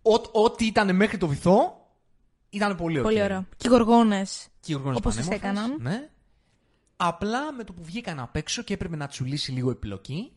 ό- 0.02 0.42
ό,τι 0.42 0.66
ήταν 0.66 0.96
μέχρι 0.96 1.18
το 1.18 1.26
βυθό 1.28 1.86
ήταν 2.50 2.76
πολύ 2.76 2.98
ωραίο. 2.98 3.02
Πολύ 3.10 3.22
ωραίο. 3.22 3.46
Και 3.56 3.68
οι 3.68 3.70
γοργόνες. 3.70 4.48
Και 4.60 4.72
οι 4.72 4.74
οργάνες 4.74 4.98
Όπως 4.98 5.14
τις 5.14 5.28
πανέμορφες, 5.28 5.52
έκαναν. 5.62 5.76
Ναι. 5.82 6.08
Απλά 6.96 7.52
με 7.52 7.64
το 7.64 7.72
που 7.72 7.84
βγήκαν 7.84 8.20
απ' 8.20 8.36
έξω 8.36 8.62
και 8.62 8.74
έπρεπε 8.74 8.96
να 8.96 9.06
τσουλήσει 9.06 9.52
λίγο 9.52 9.70
η 9.70 9.74
πλοκή, 9.74 10.32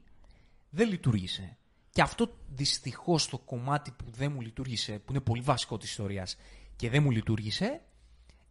δεν 0.70 0.90
λειτουργήσε. 0.90 1.58
Και 1.92 2.02
αυτό 2.02 2.38
δυστυχώς 2.50 3.28
το 3.28 3.38
κομμάτι 3.38 3.92
που 3.92 4.06
δεν 4.12 4.32
μου 4.32 4.42
λειτουργήσε, 4.42 4.92
που 4.94 5.12
είναι 5.12 5.22
πολύ 5.22 5.42
βασικό 5.42 5.78
της 5.78 5.90
ιστορίας 5.90 6.38
και 6.76 6.90
δεν 6.90 7.04
μου 7.04 7.12
λειτουργήσε, 7.12 7.82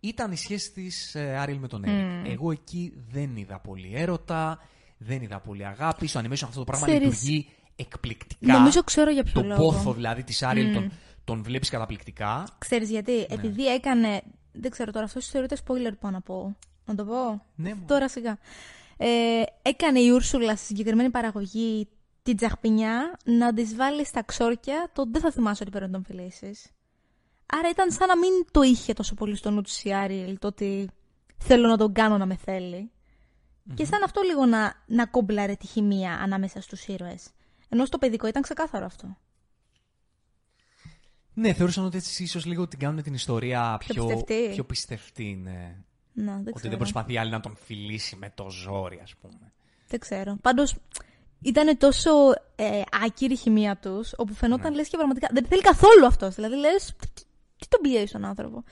ήταν 0.01 0.33
η 0.33 0.37
σχέση 0.37 0.73
της 0.73 1.17
Άριελ 1.17 1.59
με 1.59 1.69
τον 1.69 1.85
Έρικ. 1.85 2.33
Εγώ 2.33 2.51
εκεί 2.51 2.93
δεν 3.11 3.37
είδα 3.37 3.59
πολύ 3.61 3.91
έρωτα, 3.95 4.59
δεν 4.99 5.23
είδα 5.23 5.41
πολύ 5.41 5.67
αγάπη. 5.67 6.07
Στο 6.07 6.21
animation 6.21 6.33
αυτό 6.33 6.59
το 6.59 6.65
πράγμα 6.65 6.87
Ξέρεις, 6.87 7.07
λειτουργεί 7.07 7.49
εκπληκτικά. 7.77 8.53
Νομίζω 8.53 8.83
ξέρω 8.83 9.11
για 9.11 9.23
ποιο 9.25 9.41
Το 9.41 9.47
λόγο. 9.47 9.63
πόθο 9.63 9.93
δηλαδή 9.93 10.23
της 10.23 10.43
Άριελ 10.43 10.73
τον, 10.75 10.93
τον 11.25 11.43
βλέπεις 11.43 11.69
καταπληκτικά. 11.71 12.45
Ξέρεις 12.59 12.91
γιατί, 12.91 13.13
Ναι. 13.13 13.25
επειδή 13.29 13.67
έκανε. 13.67 14.23
Δεν 14.53 14.71
ξέρω 14.71 14.93
τώρα, 14.93 15.05
αυτός 15.05 15.27
θεωρείται 15.27 15.57
spoiler 15.67 15.93
που 16.01 16.11
να 16.11 16.21
πω. 16.21 16.57
Να 16.85 16.95
το 16.95 17.05
πω; 17.05 17.45
Ναι, 17.55 17.75
μου. 17.75 17.85
Τώρα 17.87 18.09
σιγά. 18.09 18.39
Ε, 18.97 19.43
έκανε 19.63 20.01
η 20.01 20.09
Ούρσουλα 20.11 20.57
στη 20.57 20.67
συγκεκριμένη 20.67 21.11
παραγωγή 21.11 21.89
την 22.23 22.37
τζαχπινιά 22.37 23.19
να 23.25 23.55
της 23.55 23.75
βάλει 23.75 24.07
στα 24.07 24.23
ξόρκια 24.23 24.91
το 24.93 25.05
δεν 25.11 25.21
θα 25.21 25.31
θυμάσαι 25.31 25.63
ότι 25.63 25.71
πρέπει 25.71 25.87
να 25.87 25.93
τον 25.93 26.05
φιλήσει. 26.05 26.55
Άρα 27.51 27.69
ήταν 27.69 27.91
σαν 27.91 28.09
να 28.09 28.19
μην 28.19 28.31
το 28.51 28.63
είχε 28.63 28.93
τόσο 28.93 29.15
πολύ 29.15 29.37
στο 29.37 29.51
νου 29.51 29.63
του 29.63 29.71
η 29.83 29.95
Άριελ, 29.95 30.39
το 30.39 30.47
ότι 30.47 30.91
θέλω 31.39 31.69
να 31.69 31.77
τον 31.77 31.93
κάνω 31.93 32.19
να 32.19 32.27
με 32.27 32.37
θελει 32.37 32.91
Και 33.75 33.85
σαν 33.85 34.03
αυτό 34.03 34.21
λίγο 34.23 34.47
να, 34.47 34.75
να 34.87 35.07
κόμπλαρε 35.07 35.55
τη 35.55 35.67
χημεία 35.67 36.13
ανάμεσα 36.13 36.61
στους 36.61 36.87
ήρωες. 36.87 37.27
Ενώ 37.69 37.85
στο 37.85 37.99
παιδικό 37.99 38.27
ήταν 38.27 38.43
ξεκάθαρο 38.43 38.85
αυτό. 38.85 39.17
Ναι, 41.35 41.53
θεωρούσαν 41.53 41.85
ότι 41.85 41.97
έτσι 41.97 42.23
ίσως 42.23 42.45
λίγο 42.45 42.69
την 42.69 42.79
κάνουν 42.79 43.03
την 43.03 43.15
ιστορία 43.15 43.77
Πιο 43.79 43.95
πιο, 43.95 44.07
πιστευτή. 44.07 44.49
πιο 44.55 44.65
πιστευτή. 44.65 45.41
Ναι. 45.43 45.77
Να, 46.13 46.33
δεν 46.33 46.41
Ότι 46.41 46.53
ξέρω. 46.53 46.69
δεν 46.69 46.79
προσπαθεί 46.79 47.19
άλλη 47.19 47.31
να 47.31 47.41
τον 47.41 47.57
φιλήσει 47.65 48.17
με 48.17 48.33
το 48.35 48.51
ζόρι, 48.51 49.01
ας 49.03 49.15
πούμε. 49.21 49.53
Δεν 49.89 49.99
ξέρω. 50.01 50.37
Πάντως 50.43 50.75
ήταν 51.41 51.79
τόσο 51.79 52.11
ε, 52.57 52.83
άκυρη 53.05 53.33
η 53.33 53.37
χημεία 53.37 53.77
τους, 53.77 54.13
όπου 54.17 54.35
φαινόταν 54.35 54.71
Ναι. 54.71 54.77
λες 54.77 54.89
και 54.89 54.97
πραγματικά. 54.97 55.29
Δεν 55.33 55.45
θέλει 55.47 55.63
καθόλου 55.63 56.07
αυτός. 56.07 56.35
Δηλαδή 56.35 56.57
λες. 56.57 56.97
Τι, 57.70 57.76
τι 57.76 57.76
τον 57.76 57.80
πιέζει 57.80 58.12
τον 58.12 58.24
άνθρωπο. 58.24 58.64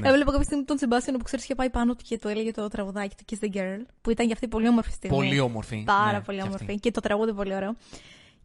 Ναι. 0.00 0.08
Έβλεπα 0.08 0.30
κάποια 0.30 0.44
στιγμή 0.44 0.64
τον 0.64 0.78
Σεμπάστιαν 0.78 1.16
που 1.16 1.24
ξέρεις 1.24 1.44
είχε 1.44 1.54
πάει 1.54 1.70
πάνω 1.70 1.94
του 1.94 2.04
και 2.08 2.18
του 2.18 2.28
έλεγε 2.28 2.50
το 2.50 2.68
τραγουδάκι 2.68 3.14
του 3.16 3.24
Kiss 3.30 3.44
the 3.44 3.56
Girl, 3.56 3.84
που 4.00 4.10
ήταν 4.10 4.26
για 4.26 4.34
αυτή 4.34 4.48
πολύ 4.48 4.68
όμορφη 4.68 4.92
στιγμή. 4.92 5.16
Πολύ 5.16 5.40
όμορφη. 5.40 5.82
Πάρα 5.86 6.12
ναι, 6.12 6.20
πολύ 6.20 6.38
και 6.38 6.44
όμορφη. 6.44 6.64
αυτή. 6.64 6.76
Και 6.76 6.90
το 6.90 7.00
τραγούδι 7.00 7.34
πολύ 7.34 7.54
ωραίο. 7.54 7.76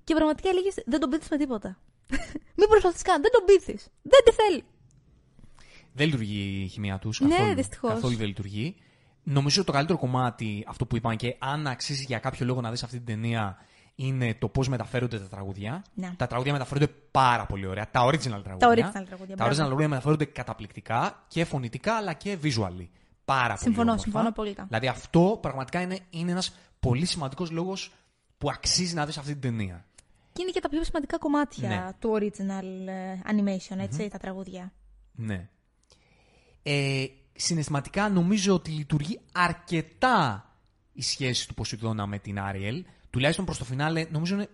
Και 0.04 0.14
πραγματικά 0.14 0.50
έλεγες 0.50 0.74
δεν 0.86 1.00
τον 1.00 1.10
πείθεις 1.10 1.30
με 1.30 1.38
τίποτα. 1.38 1.78
Μην 2.60 2.68
προσπαθείς 2.70 3.02
καν. 3.02 3.22
Δεν 3.22 3.32
τον 3.32 3.44
πείθεις. 3.46 3.88
Δεν 4.02 4.20
τη 4.26 4.32
θέλει. 4.32 4.64
Δεν 5.94 6.06
λειτουργεί 6.06 6.62
η 6.64 6.68
χημεία 6.68 6.98
τους. 7.00 7.20
Ναι, 7.20 7.30
καθόλου, 7.30 7.56
δυστυχώς. 7.56 7.94
Καθόλου 7.94 8.16
δεν 8.16 8.28
λειτουργεί. 8.28 8.76
Νομίζω 9.24 9.64
το 9.64 9.72
καλύτερο 9.72 9.98
κομμάτι, 9.98 10.64
αυτό 10.68 10.86
που 10.86 10.96
είπαν 10.96 11.16
και 11.16 11.36
αν 11.40 11.68
αξίζει 11.68 12.04
για 12.04 12.20
κάποιο 12.20 12.46
λόγο 12.46 12.62
να 12.62 12.72
δεις 12.72 12.84
αυτή 12.84 12.98
την 12.98 13.06
ταινία, 13.06 13.58
είναι 14.00 14.34
το 14.34 14.48
πώς 14.50 14.68
μεταφέρονται 14.70 15.20
τα 15.20 15.28
τραγούδια. 15.28 15.84
Ναι. 15.94 16.14
Τα 16.18 16.28
τραγούδια 16.28 16.52
μεταφέρονται 16.54 16.88
πάρα 17.12 17.46
πολύ 17.46 17.66
ωραία. 17.66 17.90
Τα 17.92 18.06
original 18.06 18.42
τραγούδια. 18.44 18.58
Τα 18.58 18.70
original 18.70 19.06
τραγούδια, 19.06 19.36
Τα 19.36 19.44
μπράβο. 19.44 19.52
original 19.52 19.66
τραγούδια 19.66 19.88
μεταφέρονται 19.88 20.26
καταπληκτικά 20.26 21.24
και 21.28 21.46
φωνητικά 21.46 21.96
αλλά 21.96 22.14
και 22.14 22.38
visually. 22.44 22.88
Πάρα 23.26 23.48
πολύ 23.48 23.60
Συμφωνώ, 23.60 23.82
όμορφα. 23.82 23.98
συμφωνώ 24.04 24.28
απόλυτα. 24.30 24.64
Δηλαδή 24.68 24.88
αυτό 24.88 25.38
πραγματικά 25.42 25.82
είναι, 25.82 26.00
είναι 26.10 26.32
ένας 26.32 26.56
πολύ 26.80 27.06
σημαντικός 27.06 27.52
λόγος 27.52 27.92
που 28.38 28.50
αξίζει 28.50 28.94
να 28.96 29.06
δεις 29.06 29.18
αυτή 29.18 29.32
την 29.32 29.42
ταινία. 29.42 29.86
και 30.34 30.42
είναι 30.42 30.52
και 30.52 30.60
τα 30.60 30.70
πιο 30.70 30.84
σημαντικά 30.84 31.18
κομμάτια 31.18 31.70
Ναι. 31.70 31.86
του 32.00 32.14
original 32.20 32.88
ε, 32.88 33.20
animation, 33.26 33.78
ετσι 33.78 34.08
τα 34.08 34.18
τραγούδια. 34.18 34.72
Ναι. 35.12 35.50
Ε, 36.64 37.06
συναισθηματικά 37.34 38.10
νομίζω 38.10 38.54
ότι 38.54 38.72
λειτουργεί 38.72 39.20
αρκετά 39.32 40.46
η 40.94 41.02
σχέση 41.02 41.48
του 41.48 41.54
Ποσειδώνα 41.54 42.08
με 42.08 42.20
την 42.20 42.40
Άριελ. 42.40 42.86
Τουλάχιστον 43.18 43.46
προς 43.46 43.58
το 43.58 43.66
φινάλε, 43.66 44.06
νομίζω 44.12 44.36
είναι 44.36 44.50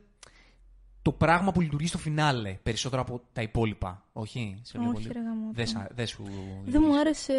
το 1.01 1.11
πράγμα 1.11 1.51
που 1.51 1.61
λειτουργεί 1.61 1.87
στο 1.87 1.97
φινάλε 1.97 2.53
περισσότερο 2.63 3.01
από 3.01 3.21
τα 3.33 3.41
υπόλοιπα. 3.41 4.05
Όχι, 4.13 4.59
σε 4.61 4.77
βλέπω 4.77 4.93
Όχι, 4.93 5.01
λίγο. 5.07 5.13
ρε 5.13 5.19
γαμώτο. 5.19 5.51
Δεν, 5.53 5.67
σα- 5.67 5.87
δεν 5.95 6.07
σου... 6.07 6.23
Δεν 6.65 6.83
μου 6.85 6.99
άρεσε 6.99 7.33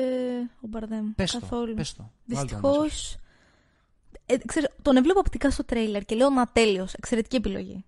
ο 0.60 0.66
Μπαρδέμ 0.66 1.10
Πες 1.16 1.30
το, 1.32 1.40
καθόλου. 1.40 1.74
πες 1.74 1.94
το. 1.94 2.10
Βάλ 2.26 2.46
το 2.48 2.56
μέσα. 2.62 2.82
Δυστυχώ. 2.82 3.18
Ε, 4.26 4.36
ξέρεις, 4.46 4.68
τον 4.82 4.96
έβλεπα 4.96 5.18
οπτικά 5.20 5.50
στο 5.50 5.64
τρέιλερ 5.64 6.04
και 6.04 6.14
λέω 6.14 6.30
να 6.30 6.46
τέλειος. 6.46 6.92
Εξαιρετική 6.94 7.36
επιλογή. 7.36 7.84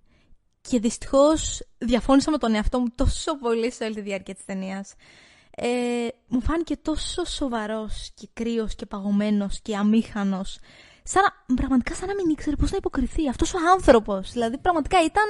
Και 0.61 0.81
δυστυχώς 0.81 1.63
διαφώνησα 1.79 2.31
με 2.31 2.39
τον 2.39 2.55
εαυτό 2.55 2.79
μου 2.81 2.87
τόσο 2.95 3.39
πολύ 3.39 3.73
σε 3.73 3.85
όλη 3.85 3.95
τη 3.95 4.01
διάρκεια 4.01 4.35
της 4.35 4.45
ταινίας. 4.45 4.95
Ε, 5.51 5.69
μου 6.29 6.41
φάνηκε 6.41 6.77
τόσο 6.77 7.25
σοβαρός 7.25 8.11
και 8.15 8.29
κρύος 8.33 8.75
και 8.75 8.87
παγωμένος 8.87 9.61
και 9.61 9.77
αμήχανος. 9.77 10.59
Σαν 11.09 11.23
να, 11.23 11.55
πραγματικά 11.55 11.95
σαν 11.95 12.09
να 12.09 12.15
μην 12.15 12.29
ήξερε 12.29 12.57
πώς 12.57 12.71
να 12.71 12.77
υποκριθεί. 12.77 13.29
Αυτός 13.29 13.55
ο 13.55 13.59
άνθρωπος. 13.73 14.31
Δηλαδή, 14.33 14.59
πραγματικά 14.59 15.05
ήταν 15.05 15.25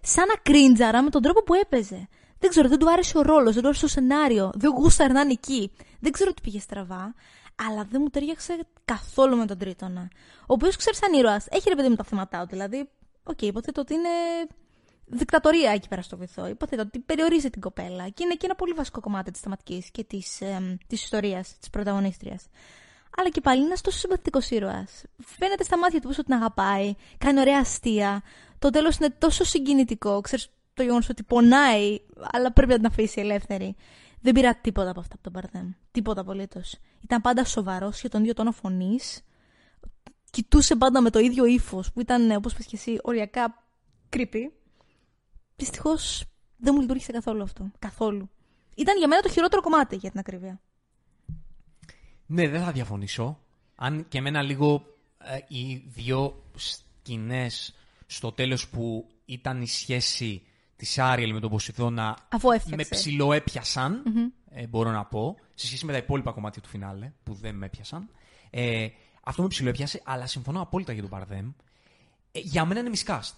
σαν 0.00 0.26
να 0.26 0.34
κρίντζαρα 0.42 1.02
με 1.02 1.10
τον 1.10 1.22
τρόπο 1.22 1.42
που 1.42 1.54
έπαιζε. 1.54 2.08
Δεν 2.38 2.50
ξέρω, 2.50 2.68
δεν 2.68 2.78
του 2.78 2.90
άρεσε 2.90 3.18
ο 3.18 3.22
ρόλος, 3.22 3.52
δεν 3.52 3.62
του 3.62 3.68
άρεσε 3.68 3.82
το 3.82 3.88
σενάριο, 3.88 4.50
δεν 4.54 4.70
γούσταρε 4.70 5.12
να 5.12 5.20
είναι 5.20 5.32
εκεί. 5.32 5.72
Δεν 6.00 6.12
ξέρω 6.12 6.32
τι 6.32 6.40
πήγε 6.42 6.58
στραβά, 6.58 7.14
αλλά 7.68 7.84
δεν 7.90 8.00
μου 8.00 8.08
ταίριαξε 8.08 8.66
καθόλου 8.84 9.36
με 9.36 9.46
τον 9.46 9.58
Τρίτωνα. 9.58 10.08
Ο 10.40 10.52
οποίος 10.52 10.76
ξέρεις 10.76 10.98
σαν 10.98 11.12
ήρωας, 11.12 11.46
έχει 11.50 11.68
ρε 11.68 11.74
παιδί 11.74 11.88
μου 11.88 11.96
τα 11.96 12.04
θέματα 12.04 12.40
του. 12.40 12.46
Δηλαδή, 12.50 12.88
οκ, 13.24 13.42
υποθέτω 13.42 13.80
ότι 13.80 13.94
είναι 13.94 14.08
δικτατορία 15.04 15.70
εκεί 15.70 15.88
πέρα 15.88 16.02
στο 16.02 16.16
βυθό. 16.16 16.46
Υποθέτω 16.46 16.82
ότι 16.82 16.98
περιορίζει 16.98 17.50
την 17.50 17.60
κοπέλα 17.60 18.08
και 18.08 18.24
είναι 18.24 18.34
και 18.34 18.46
ένα 18.46 18.54
πολύ 18.54 18.72
βασικό 18.72 19.00
κομμάτι 19.00 19.30
της 19.30 19.40
θεματικής 19.40 19.90
και 19.90 20.04
της 20.04 20.42
της 20.86 21.02
ιστορίας 21.02 21.56
της 21.58 21.70
πρωταγωνίστριας. 21.70 22.46
Αλλά 23.16 23.28
και 23.28 23.40
πάλι 23.40 23.58
είναι 23.58 23.66
ένας 23.66 23.80
τόσο 23.80 24.00
συμπαθητικός 24.00 24.50
ήρωας. 24.50 25.02
Φαίνεται 25.18 25.64
στα 25.64 25.78
μάτια 25.78 26.00
του 26.00 26.08
πώς 26.08 26.24
την 26.24 26.34
αγαπάει, 26.34 26.94
κάνει 27.18 27.40
ωραία 27.40 27.58
αστεία. 27.58 28.22
Το 28.58 28.70
τέλος 28.70 28.96
είναι 28.96 29.10
τόσο 29.18 29.44
συγκινητικό. 29.44 30.20
Ξέρεις 30.20 30.48
το 30.74 30.82
γεγονός 30.82 31.08
ότι 31.08 31.22
πονάει, 31.22 32.00
αλλά 32.32 32.52
πρέπει 32.52 32.70
να 32.70 32.76
την 32.76 32.86
αφήσει 32.86 33.20
ελεύθερη. 33.20 33.76
Δεν 34.20 34.34
πήρα 34.34 34.54
τίποτα 34.54 34.90
από 34.90 35.00
αυτά 35.00 35.14
από 35.14 35.22
τον 35.22 35.32
Μπαρδέμ. 35.32 35.70
Τίποτα 35.90 36.20
απολύτως. 36.20 36.78
Ήταν 37.00 37.20
πάντα 37.20 37.44
σοβαρός 37.44 38.00
και 38.00 38.08
τον 38.08 38.20
ίδιο 38.20 38.34
τόνο 38.34 38.52
φωνής. 38.52 39.22
Κοιτούσε 40.30 40.76
πάντα 40.76 41.00
με 41.00 41.10
το 41.10 41.18
ίδιο 41.18 41.44
ύφος 41.44 41.92
που 41.92 42.00
ήταν, 42.00 42.30
όπως 42.30 42.54
πει 42.54 42.64
και 42.64 42.76
εσύ, 42.76 42.98
οριακά 43.02 43.64
creepy. 44.10 44.50
Δυστυχώς 45.56 46.24
δεν 46.56 46.72
μου 46.74 46.80
λειτουργήσε 46.80 47.12
καθόλου 47.12 47.42
αυτό. 47.42 47.70
Καθόλου. 47.78 48.30
Ήταν 48.76 48.98
για 48.98 49.08
μένα 49.08 49.22
το 49.22 49.28
χειρότερο 49.28 49.62
κομμάτι 49.62 49.96
για 49.96 50.10
την 50.10 50.18
ακρίβεια. 50.18 50.60
Ναι, 52.32 52.48
δεν 52.48 52.62
θα 52.62 52.72
διαφωνήσω. 52.72 53.38
Αν 53.74 54.08
και 54.08 54.18
εμένα 54.18 54.42
λίγο 54.42 54.84
ε, 55.18 55.38
οι 55.48 55.74
δύο 55.86 56.42
σκηνές 56.54 57.74
στο 58.06 58.32
τέλος 58.32 58.68
που 58.68 59.08
ήταν 59.24 59.62
η 59.62 59.66
σχέση 59.66 60.42
της 60.76 60.98
Άριελ 60.98 61.32
με 61.32 61.40
τον 61.40 61.50
Ποσειδώνα 61.50 62.18
Αφού 62.30 62.50
έφτιαξε. 62.50 62.76
με 62.90 62.96
ψιλοέπιασαν, 62.96 64.02
ε, 64.50 64.66
μπορώ 64.66 64.90
να 64.90 65.04
πω, 65.04 65.36
σε 65.54 65.66
σχέση 65.66 65.84
με 65.86 65.92
τα 65.92 65.98
υπόλοιπα 65.98 66.32
κομμάτια 66.32 66.62
του 66.62 66.68
φινάλε 66.68 67.12
που 67.22 67.34
δεν 67.34 67.54
με 67.54 67.66
έπιασαν. 67.66 68.08
Ε, 68.50 68.86
αυτό 69.22 69.42
με 69.42 69.48
ψιλοέπιασε, 69.48 70.00
αλλά 70.04 70.26
συμφωνώ 70.26 70.60
απόλυτα 70.60 70.92
για 70.92 71.02
τον 71.02 71.10
Παρδέμ. 71.10 71.50
Ε, 72.32 72.38
για 72.38 72.64
μένα 72.64 72.80
είναι 72.80 72.90
miscast. 72.94 73.32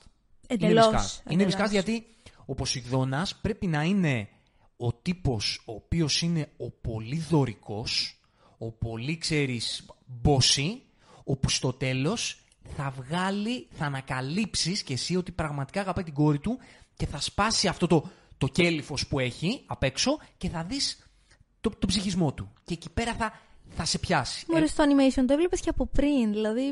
Εντελώς, 0.47 0.85
Είναι 0.87 0.97
miscast. 0.97 1.31
Είναι 1.33 1.43
εντελώς. 1.43 1.67
miscast 1.67 1.71
γιατί 1.71 2.07
ο 2.47 2.55
Ποσειδώνας 2.55 3.37
πρέπει 3.37 3.67
να 3.67 3.83
είναι 3.83 4.29
ο 4.77 4.93
τύπος 4.93 5.63
ο 5.67 5.73
οποίος 5.73 6.23
είναι 6.23 6.49
ο 6.57 6.71
πολύ 6.71 7.19
δωρικός, 7.19 8.21
ο 8.67 8.71
πολύ, 8.71 9.19
ξέρεις, 9.19 9.87
μπόση, 10.07 10.83
όπου 11.25 11.49
στο 11.49 11.73
τέλος 11.73 12.41
θα 12.77 12.93
βγάλει, 12.97 13.69
θα 13.71 13.85
ανακαλύψεις 13.85 14.83
και 14.83 14.93
εσύ 14.93 15.17
ότι 15.17 15.33
πραγματικά 15.33 15.81
αγαπάει 15.81 16.05
την 16.05 16.15
κόρη 16.15 16.39
του 16.39 16.59
και 16.97 17.07
θα 17.07 17.21
σπάσει 17.21 17.69
αυτό 17.69 17.87
το, 17.87 18.11
το 18.39 18.47
κέλυφος 18.47 19.07
που 19.07 19.19
έχει 19.19 19.63
απ' 19.67 19.83
έξω 19.83 20.19
και 20.39 20.49
θα 20.49 20.65
δεις 20.65 21.07
το, 21.61 21.71
το 21.79 21.87
ψυχισμό 21.87 22.33
του. 22.33 22.53
Και 22.65 22.75
εκεί 22.75 22.91
πέρα 22.91 23.15
θα, 23.15 23.33
θα 23.69 23.85
σε 23.85 23.99
πιάσει. 23.99 24.47
Μωρέ, 24.49 24.67
στο 24.67 24.85
animation 24.85 25.25
το 25.27 25.33
έβλεπες 25.33 25.61
και 25.61 25.69
από 25.69 25.87
πριν. 25.87 26.33
Δηλαδή, 26.33 26.65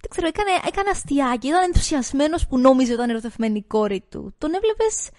δεν 0.00 0.10
ξέρω, 0.10 0.26
έκανε, 0.26 0.50
έκανε 0.66 0.90
αστιάκι. 0.90 1.46
Ήταν 1.46 1.62
ενθουσιασμένος 1.62 2.46
που 2.46 2.58
νόμιζε 2.58 2.92
ότι 2.92 3.00
ήταν 3.00 3.10
ερωτευμένη 3.10 3.58
η 3.58 3.62
κόρη 3.62 4.04
του. 4.08 4.34
Τον 4.38 4.54
έβλεπες. 4.54 5.10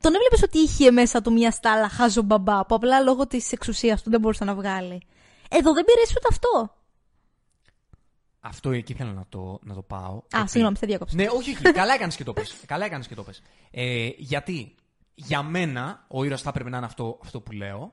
Τον 0.00 0.14
έβλεπες 0.14 0.42
ότι 0.42 0.58
είχε 0.58 0.90
μέσα 0.90 1.20
του 1.22 1.32
μια 1.32 1.50
στάλα 1.50 1.88
χάζο 1.88 2.22
μπαμπά 2.22 2.66
που 2.66 2.74
απλά 2.74 3.00
λόγω 3.00 3.26
της 3.26 3.52
εξουσίας 3.52 4.02
του 4.02 4.10
δεν 4.10 4.20
μπορούσε 4.20 4.44
να 4.44 4.54
βγάλει. 4.54 5.02
Εδώ 5.50 5.72
δεν 5.72 5.84
πήρε 5.84 6.00
ούτε 6.00 6.26
αυτό. 6.30 6.74
Αυτό 8.40 8.70
εκεί 8.70 8.92
ήθελα 8.92 9.12
να 9.12 9.26
το, 9.28 9.58
να 9.62 9.74
το 9.74 9.82
πάω. 9.82 10.14
Α, 10.30 10.40
Ότι- 10.40 10.48
συγγνώμη, 10.50 10.76
σε 10.76 10.86
διάκοψα. 10.86 11.16
Ναι, 11.16 11.24
όχι, 11.28 11.50
όχι. 11.50 11.62
Καλά 11.72 11.94
έκανες 11.94 12.16
και 12.16 12.24
το 12.24 12.32
πες. 12.32 12.56
Καλά 12.66 12.84
έκανες 12.84 13.06
και 13.06 13.14
το 13.14 13.22
πες. 13.22 13.42
Ε, 13.70 14.08
γιατί 14.16 14.74
για 15.14 15.42
μένα 15.42 16.04
ο 16.08 16.24
ήρωας 16.24 16.42
θα 16.42 16.48
έπρεπε 16.48 16.70
να 16.70 16.76
είναι 16.76 16.86
αυτό, 16.86 17.18
αυτό 17.22 17.40
που 17.40 17.52
λέω, 17.52 17.92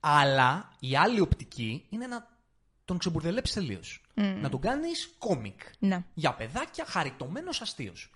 αλλά 0.00 0.72
η 0.80 0.96
άλλη 0.96 1.20
οπτική 1.20 1.86
είναι 1.88 2.06
να 2.06 2.26
τον 2.84 2.98
ξεμπουρδελέψεις 2.98 3.54
τελείως. 3.54 4.00
Να 4.14 4.48
τον 4.48 4.60
κάνεις 4.60 5.14
κόμικ. 5.18 5.60
Ναι. 5.78 6.04
Για 6.14 6.34
παιδάκια, 6.34 6.84
χαριτωμένος 6.88 7.60
αστείος. 7.60 8.10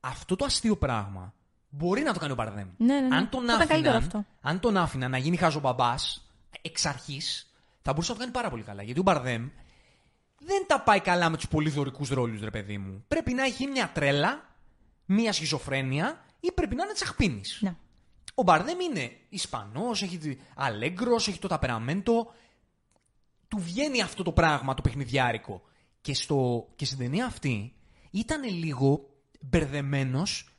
Αυτό 0.00 0.36
το 0.36 0.44
αστείο 0.44 0.76
πράγμα 0.76 1.34
μπορεί 1.68 2.02
να 2.02 2.12
το 2.12 2.18
κάνει 2.18 2.32
ο 2.32 2.34
Μπαρδέμ. 2.34 2.68
Ναι, 2.76 2.94
ναι, 3.00 3.06
ναι. 3.08 3.16
Αν 3.16 3.28
τον 3.28 3.46
Θα 3.46 3.54
ήταν 3.54 3.66
καλύτερο 3.66 3.96
άφηναν, 3.96 4.18
αυτό. 4.20 4.48
αν 4.48 4.60
τον 4.60 4.76
άφηναν 4.76 5.10
να 5.10 5.18
γίνει 5.18 5.36
χαζομπαμπά 5.36 5.94
εξ 6.62 6.86
αρχής, 6.86 7.45
θα 7.86 7.92
μπορούσε 7.92 8.12
να 8.12 8.18
το 8.18 8.22
κάνει 8.22 8.34
πάρα 8.34 8.50
πολύ 8.50 8.62
καλά. 8.62 8.82
Γιατί 8.82 9.00
ο 9.00 9.02
Μπαρδέμ 9.02 9.48
δεν 10.38 10.66
τα 10.66 10.80
πάει 10.80 11.00
καλά 11.00 11.30
με 11.30 11.36
τους 11.36 11.48
πολύ 11.48 11.70
δωρικούς 11.70 12.08
ρόλους, 12.08 12.40
ρε 12.40 12.50
παιδί 12.50 12.78
μου. 12.78 13.04
Πρέπει 13.08 13.32
να 13.32 13.44
έχει 13.44 13.66
μια 13.66 13.90
τρέλα, 13.94 14.56
μια 15.04 15.32
σχιζοφρένεια 15.32 16.24
ή 16.40 16.52
πρέπει 16.52 16.74
να 16.74 16.84
είναι 16.84 16.92
τσαχπίνης. 16.92 17.58
Ναι. 17.60 17.76
Ο 18.34 18.42
Μπαρδέμ 18.42 18.80
είναι 18.80 19.10
Ισπανός, 19.28 20.02
έχει 20.02 20.38
αλέγκρο, 20.54 21.14
έχει 21.14 21.38
το 21.38 21.48
ταπεραμέντο. 21.48 22.32
Του 23.48 23.58
βγαίνει 23.58 24.02
αυτό 24.02 24.22
το 24.22 24.32
πράγμα 24.32 24.74
το 24.74 24.82
παιχνιδιάρικο. 24.82 25.62
Και, 26.00 26.14
στο, 26.14 26.68
και 26.76 26.84
στην 26.84 26.98
ταινία 26.98 27.26
αυτή 27.26 27.72
ήταν 28.10 28.44
λίγο 28.44 29.08
μπερδεμένος, 29.40 30.56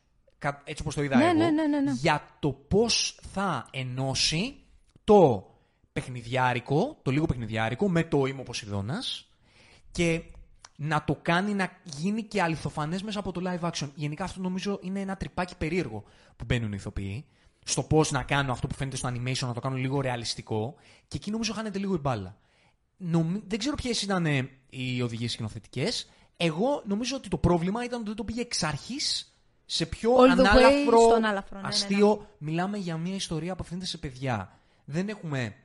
έτσι 0.64 0.82
όπως 0.82 0.96
το 0.96 1.04
είδα 1.04 1.18
Ναι, 1.18 1.26
εγώ, 1.26 1.34
ναι, 1.34 1.52
ναι, 1.52 1.68
ναι, 1.68 1.80
ναι. 1.80 1.92
για 1.92 2.28
το 2.40 2.52
πώς 2.52 3.20
θα 3.34 3.68
ενώσει 3.72 4.56
το 5.04 5.52
παιχνιδιάρικο, 5.98 6.98
το 7.02 7.12
λίγο 7.12 7.26
παιχνιδιάρικο, 7.26 7.90
με 7.90 8.04
το 8.04 8.26
είμαι 8.26 8.42
ο 8.42 8.44
Ποσειδώνας 8.44 9.30
και 9.92 10.22
να 10.76 11.04
το 11.04 11.20
κάνει 11.22 11.54
να 11.54 11.72
γίνει 11.84 12.24
και 12.24 12.42
αληθοφανές 12.42 13.04
μέσα 13.04 13.20
από 13.20 13.32
το 13.32 13.42
live 13.44 13.70
action. 13.70 13.90
Γενικά 13.96 14.24
αυτό 14.24 14.42
νομίζω 14.42 14.80
είναι 14.82 15.00
ένα 15.00 15.18
τρυπάκι 15.18 15.56
περίεργο 15.56 16.04
που 16.36 16.46
μπαίνουν 16.46 16.72
οι 16.72 16.76
ηθοποιοί. 16.80 17.26
Στο 17.64 17.84
πώς 17.84 18.12
να 18.12 18.24
κάνουν 18.24 18.52
αυτό 18.52 18.68
που 18.68 18.76
φαίνεται 18.76 18.98
στο 18.98 19.10
animation, 19.10 19.48
να 19.48 19.54
το 19.54 19.60
κάνουν 19.60 19.78
λίγο 19.78 20.02
ρεαλιστικό. 20.02 20.76
Και 21.08 21.18
εκεί 21.18 21.32
νομίζω 21.32 21.54
χάνεται 21.54 21.80
λίγο 21.80 21.94
η 21.94 21.98
μπάλα. 21.98 22.38
Νομι... 22.98 23.44
Δεν 23.48 23.60
ξέρω 23.60 23.76
ποιες 23.76 24.02
ήταν 24.02 24.26
ε, 24.26 24.50
οι 24.70 25.02
οδηγίες 25.02 25.32
σκηνοθετικές. 25.32 26.10
Εγώ 26.38 26.84
νομίζω 26.86 27.16
ότι 27.16 27.30
το 27.30 27.38
πρόβλημα 27.38 27.84
ήταν 27.84 27.98
ότι 27.98 28.08
δεν 28.08 28.16
το 28.16 28.24
πήγε 28.24 28.42
εξ 28.42 28.64
αρχής 28.64 29.38
σε 29.66 29.86
πιο 29.86 30.16
All 30.16 30.20
the 30.20 30.24
way 30.24 30.30
ανάλαφρο, 30.30 31.00
στο 31.00 31.14
ανάλαφρο, 31.14 31.56
ναι, 31.56 31.62
ναι, 31.62 31.68
ναι. 31.68 31.74
αστείο. 31.74 32.28
Μιλάμε 32.38 32.78
για 32.78 32.98
μια 32.98 33.16
ιστορία 33.16 33.48
που 33.48 33.54
απευθύνεται 33.54 33.86
σε 33.86 33.98
παιδιά. 33.98 34.60
Δεν 34.86 35.10
έχουμε 35.10 35.56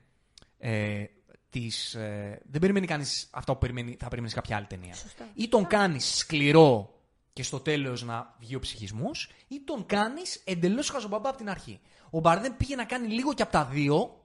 ε, 0.65 1.05
τις, 1.51 1.95
ε, 1.95 2.41
δεν 2.45 2.61
περιμένει 2.61 2.87
κανείς 2.87 3.29
αυτά 3.31 3.53
που 3.53 3.59
περιμένει, 3.59 3.97
θα 4.01 4.09
περιμένεις 4.09 4.35
σε 4.35 4.41
κάποια 4.41 4.57
άλλη 4.57 4.67
ταινία. 4.67 4.95
Σωστά. 4.95 5.29
Ή 5.35 5.49
τον 5.49 5.67
κάνεις 5.67 6.17
σκληρό 6.17 7.01
και 7.33 7.43
στο 7.43 7.61
τέλος 7.61 8.03
να 8.03 8.35
βγει 8.39 8.55
ο 8.55 8.59
ψυχισμός, 8.59 9.31
ή 9.49 9.61
τον 9.65 9.87
κάνεις 9.87 10.43
εντελώς 10.45 10.89
χαζομπαμπά 10.91 11.29
από 11.29 11.39
την 11.39 11.51
αρχή. 11.51 11.81
Ο 12.11 12.21
Μπαρδέμ 12.21 12.53
πήγε 12.57 12.77
να 12.77 12.85
κάνει 12.85 13.09
λίγο 13.09 13.35
και 13.35 13.43
από 13.43 13.53
τα 13.53 13.65
δύο 13.65 14.21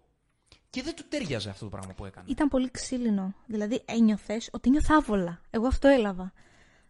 και 0.69 0.81
δεν 0.83 0.95
του 0.95 1.03
τέριαζε 1.09 1.49
αυτό 1.49 1.63
το 1.63 1.71
πράγμα 1.71 1.93
που 1.93 2.05
έκανε. 2.05 2.25
Ήταν 2.29 2.47
πολύ 2.47 2.71
ξύλινο. 2.71 3.33
Δηλαδή 3.45 3.81
ένιωθες 3.85 4.49
ότι 4.51 4.69
νιώθα 4.69 4.95
άβολα. 4.95 5.41
Εγώ 5.49 5.67
αυτό 5.67 5.87
έλαβα. 5.87 6.33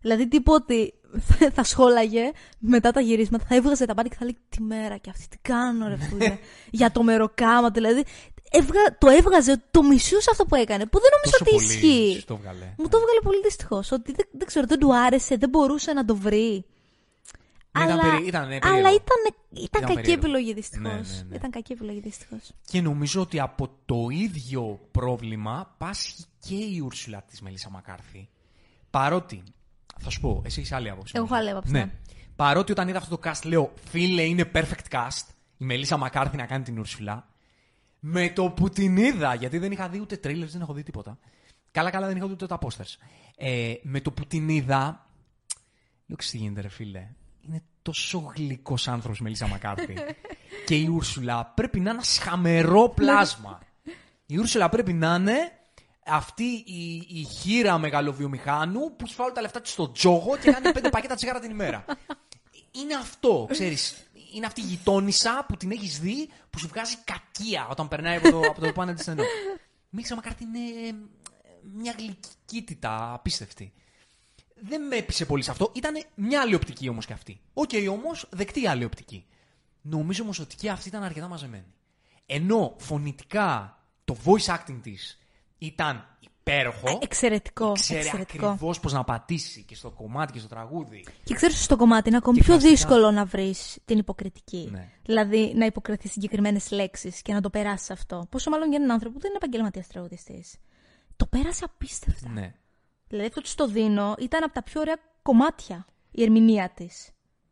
Δηλαδή 0.01 0.27
τύπου 0.27 0.53
ότι 0.53 0.93
θα 1.55 1.63
σχόλαγε 1.63 2.31
μετά 2.59 2.91
τα 2.91 2.99
γυρίσματα, 2.99 3.45
θα 3.45 3.55
έβγαζε 3.55 3.85
τα 3.85 3.93
πάντα 3.93 4.09
και 4.09 4.15
θα 4.15 4.23
λέει 4.23 4.37
τη 4.49 4.61
μέρα 4.61 4.97
και 4.97 5.09
αυτή 5.09 5.27
τι 5.27 5.37
κάνω 5.41 5.87
ρε 5.87 5.97
φίλε. 5.97 6.37
για 6.71 6.91
το 6.91 7.03
μεροκάμα 7.03 7.69
δηλαδή. 7.69 8.03
Έβγα... 8.51 8.97
Το 8.97 9.07
έβγαζε, 9.09 9.63
το 9.71 9.83
μισούσε 9.83 10.29
αυτό 10.31 10.45
που 10.45 10.55
έκανε. 10.55 10.85
Που 10.85 10.99
δεν 10.99 11.09
νομίζω 11.15 11.37
Τόσο 11.37 11.43
ότι 11.45 11.51
πολύ 11.51 11.65
ισχύει. 11.65 12.19
σου 12.19 12.25
το 12.25 12.33
έβγαλε. 12.33 12.65
Μου 12.77 12.87
το 12.89 12.97
έβγαλε 12.97 13.19
πολύ 13.23 13.41
δυστυχώς. 13.43 13.91
Ότι 13.91 14.11
δεν, 14.11 14.27
δεν 14.31 14.47
ξέρω, 14.47 14.65
δεν 14.67 14.79
του 14.79 14.95
άρεσε, 14.95 15.35
δεν 15.37 15.49
μπορούσε 15.49 15.93
να 15.93 16.05
το 16.05 16.15
βρει. 16.15 16.65
Ναι, 17.77 17.83
ήταν 17.83 17.99
αλλά 17.99 18.11
περί- 18.11 18.27
ήταν, 18.27 18.47
ναι, 18.47 18.59
περίεργο. 18.59 18.77
αλλά 18.87 18.89
ήταν, 18.95 19.17
ήταν, 19.51 19.63
Ήταν 19.63 19.81
κακή 19.81 19.93
περίεργο. 19.93 20.21
επιλογή 20.25 20.53
δυστυχώ. 20.53 20.81
Ναι, 20.87 20.93
ναι, 20.93 21.25
ναι. 21.29 21.35
Ήταν 21.35 21.51
κακή 21.51 21.71
επιλογή 21.73 21.99
δυστυχώς. 21.99 22.51
Και 22.65 22.81
νομίζω 22.81 23.21
ότι 23.21 23.39
από 23.39 23.69
το 23.85 24.07
ίδιο 24.11 24.79
πρόβλημα 24.91 25.75
πάσχει 25.77 26.23
και 26.39 26.55
η 26.55 26.79
Ούρσουλα 26.85 27.21
της 27.29 27.41
Μελίσσα 27.41 27.69
Μακάρθη. 27.69 28.29
Παρότι, 28.89 29.43
θα 29.99 30.09
σου 30.09 30.19
πω, 30.21 30.41
εσύ 30.45 30.59
έχεις 30.59 30.71
άλλη 30.71 30.89
άποψη. 30.89 31.13
Εγώ 31.15 31.25
έχω 31.25 31.35
άλλη 31.35 31.49
άποψη, 31.49 31.71
ναι. 31.71 31.91
Παρότι 32.35 32.71
όταν 32.71 32.87
είδα 32.87 32.97
αυτό 32.97 33.17
το 33.17 33.29
cast 33.29 33.45
λέω, 33.45 33.73
φίλε, 33.89 34.21
είναι 34.21 34.51
perfect 34.53 34.91
cast. 34.91 35.27
Η 35.57 35.65
Μελίσσα 35.65 35.97
Μακάρθη 35.97 36.37
να 36.37 36.45
κάνει 36.45 36.63
την 36.63 36.79
Ούρσουλα. 36.79 37.27
Με 37.99 38.29
το 38.29 38.49
που 38.49 38.69
την 38.69 38.97
είδα, 38.97 39.33
γιατί 39.33 39.57
δεν 39.57 39.71
είχα 39.71 39.89
δει 39.89 39.99
ούτε 39.99 40.19
trailers, 40.23 40.47
δεν 40.47 40.61
έχω 40.61 40.73
δει 40.73 40.83
τίποτα. 40.83 41.17
Καλά, 41.71 41.89
καλά, 41.89 42.07
δεν 42.07 42.17
είχα 42.17 42.25
δει 42.25 42.33
ούτε 42.33 42.45
τα 42.45 42.59
posters. 42.61 42.95
Ε, 43.37 43.73
με 43.81 44.01
το 44.01 44.11
που 44.11 44.25
την 44.25 44.49
είδα, 44.49 45.09
λέω, 46.05 46.17
τι 46.17 46.37
γίνεται, 46.37 46.61
ρε 46.61 46.69
φίλε. 46.69 47.07
Είναι 47.41 47.63
τόσο 47.81 48.33
γλυκός 48.35 48.87
άνθρωπος 48.87 49.19
Μελίσσα 49.19 49.47
Μακάρθη. 49.47 49.95
και 50.67 50.75
η 50.75 50.87
Ούρσουλα 50.87 51.45
πρέπει 51.45 51.77
να 51.77 51.81
είναι 51.81 51.89
ένα 51.89 52.01
σχαμερό 52.01 52.89
πλάσμα. 52.89 53.59
η 54.25 54.37
Ούρσουλα 54.37 54.69
πρέπει 54.69 54.93
να 54.93 55.15
είναι 55.15 55.51
αυτή 56.05 56.63
η, 56.65 56.95
η 57.07 57.23
χείρα 57.23 57.77
μεγαλοβιομηχάνου 57.77 58.95
που 58.95 59.05
έχει 59.05 59.13
φάει 59.13 59.25
όλα 59.25 59.35
τα 59.35 59.41
λεφτά 59.41 59.61
της 59.61 59.71
στο 59.71 59.91
τζόγο 59.91 60.37
και 60.37 60.51
κάνει 60.51 60.71
πέντε 60.71 60.89
πακέτα 60.89 61.15
τσιγάρα 61.15 61.39
την 61.39 61.51
ημέρα. 61.51 61.85
Είναι 62.71 62.95
αυτό, 62.95 63.47
ξέρεις. 63.51 64.06
Είναι 64.33 64.45
αυτή 64.45 64.61
η 64.61 64.65
γειτόνισσα 64.65 65.45
που 65.47 65.57
την 65.57 65.71
έχεις 65.71 65.99
δει 65.99 66.29
που 66.49 66.59
σου 66.59 66.67
βγάζει 66.67 66.95
κακία 67.03 67.67
όταν 67.67 67.87
περνάει 67.87 68.17
από 68.17 68.31
το, 68.31 68.39
από 68.39 68.61
το 68.61 68.71
πάνελ 68.71 68.93
της 68.93 69.03
στενό. 69.03 69.23
Μίλησα 69.89 70.15
μακάρι 70.15 70.35
είναι 70.39 70.87
ε, 70.87 70.95
μια 71.73 71.95
γλυκύτητα 71.97 73.13
απίστευτη. 73.13 73.73
Δεν 74.55 74.81
με 74.81 74.95
έπεισε 74.95 75.25
πολύ 75.25 75.43
σε 75.43 75.51
αυτό. 75.51 75.71
Ήταν 75.75 76.03
μια 76.15 76.41
άλλη 76.41 76.55
οπτική 76.55 76.89
όμως 76.89 77.05
και 77.05 77.13
αυτή. 77.13 77.41
OK, 77.53 77.69
okay, 77.73 77.87
όμως 77.89 78.27
δεκτή 78.29 78.67
άλλη 78.67 78.83
οπτική. 78.83 79.25
Νομίζω 79.81 80.23
όμως 80.23 80.39
ότι 80.39 80.55
και 80.55 80.69
αυτή 80.69 80.87
ήταν 80.87 81.03
αρκετά 81.03 81.27
μαζεμένη. 81.27 81.73
Ενώ 82.25 82.75
φωνητικά 82.77 83.79
το 84.05 84.17
voice 84.25 84.55
acting 84.55 84.79
της 84.81 85.19
ήταν 85.57 86.16
υπέροχο. 86.47 86.89
Ε, 86.89 86.97
εξαιρετικό. 87.01 87.71
Ξέρει 87.71 88.11
ακριβώς 88.21 88.79
πώς 88.79 88.93
να 88.93 89.03
πατήσει 89.03 89.63
και 89.63 89.75
στο 89.75 89.89
κομμάτι 89.89 90.31
και 90.31 90.39
στο 90.39 90.47
τραγούδι. 90.47 91.05
Και 91.23 91.33
ξέρεις 91.33 91.63
στο 91.63 91.75
κομμάτι 91.75 92.07
είναι 92.07 92.17
ακόμη 92.17 92.39
πιο 92.39 92.59
δύσκολο 92.59 93.11
να 93.11 93.25
βρεις 93.25 93.77
την 93.85 93.97
υποκριτική. 93.97 94.69
Ναι. 94.71 94.89
Δηλαδή 95.05 95.53
να 95.55 95.65
υποκριθείς 95.65 96.11
συγκεκριμένες 96.11 96.71
λέξεις 96.71 97.21
και 97.21 97.33
να 97.33 97.41
το 97.41 97.49
περάσεις 97.49 97.89
αυτό. 97.89 98.27
Πόσο 98.29 98.49
μάλλον 98.49 98.69
για 98.69 98.77
έναν 98.77 98.91
άνθρωπο 98.91 99.15
που 99.15 99.21
δεν 99.21 99.29
είναι 99.29 99.39
επαγγελματίας 99.41 99.87
τραγουδιστής. 99.87 100.55
Το 101.15 101.25
πέρασε 101.25 101.63
απίστευτα. 101.63 102.29
Ναι. 102.29 102.53
Δηλαδή 103.07 103.31
αυτό 103.37 103.55
το 103.65 103.71
δίνω 103.71 104.15
ήταν 104.19 104.43
από 104.43 104.53
τα 104.53 104.63
πιο 104.63 104.81
ωραία 104.81 104.97
κομμάτια 105.21 105.85
η 106.11 106.23
ερμηνεία 106.23 106.71
της. 106.75 107.09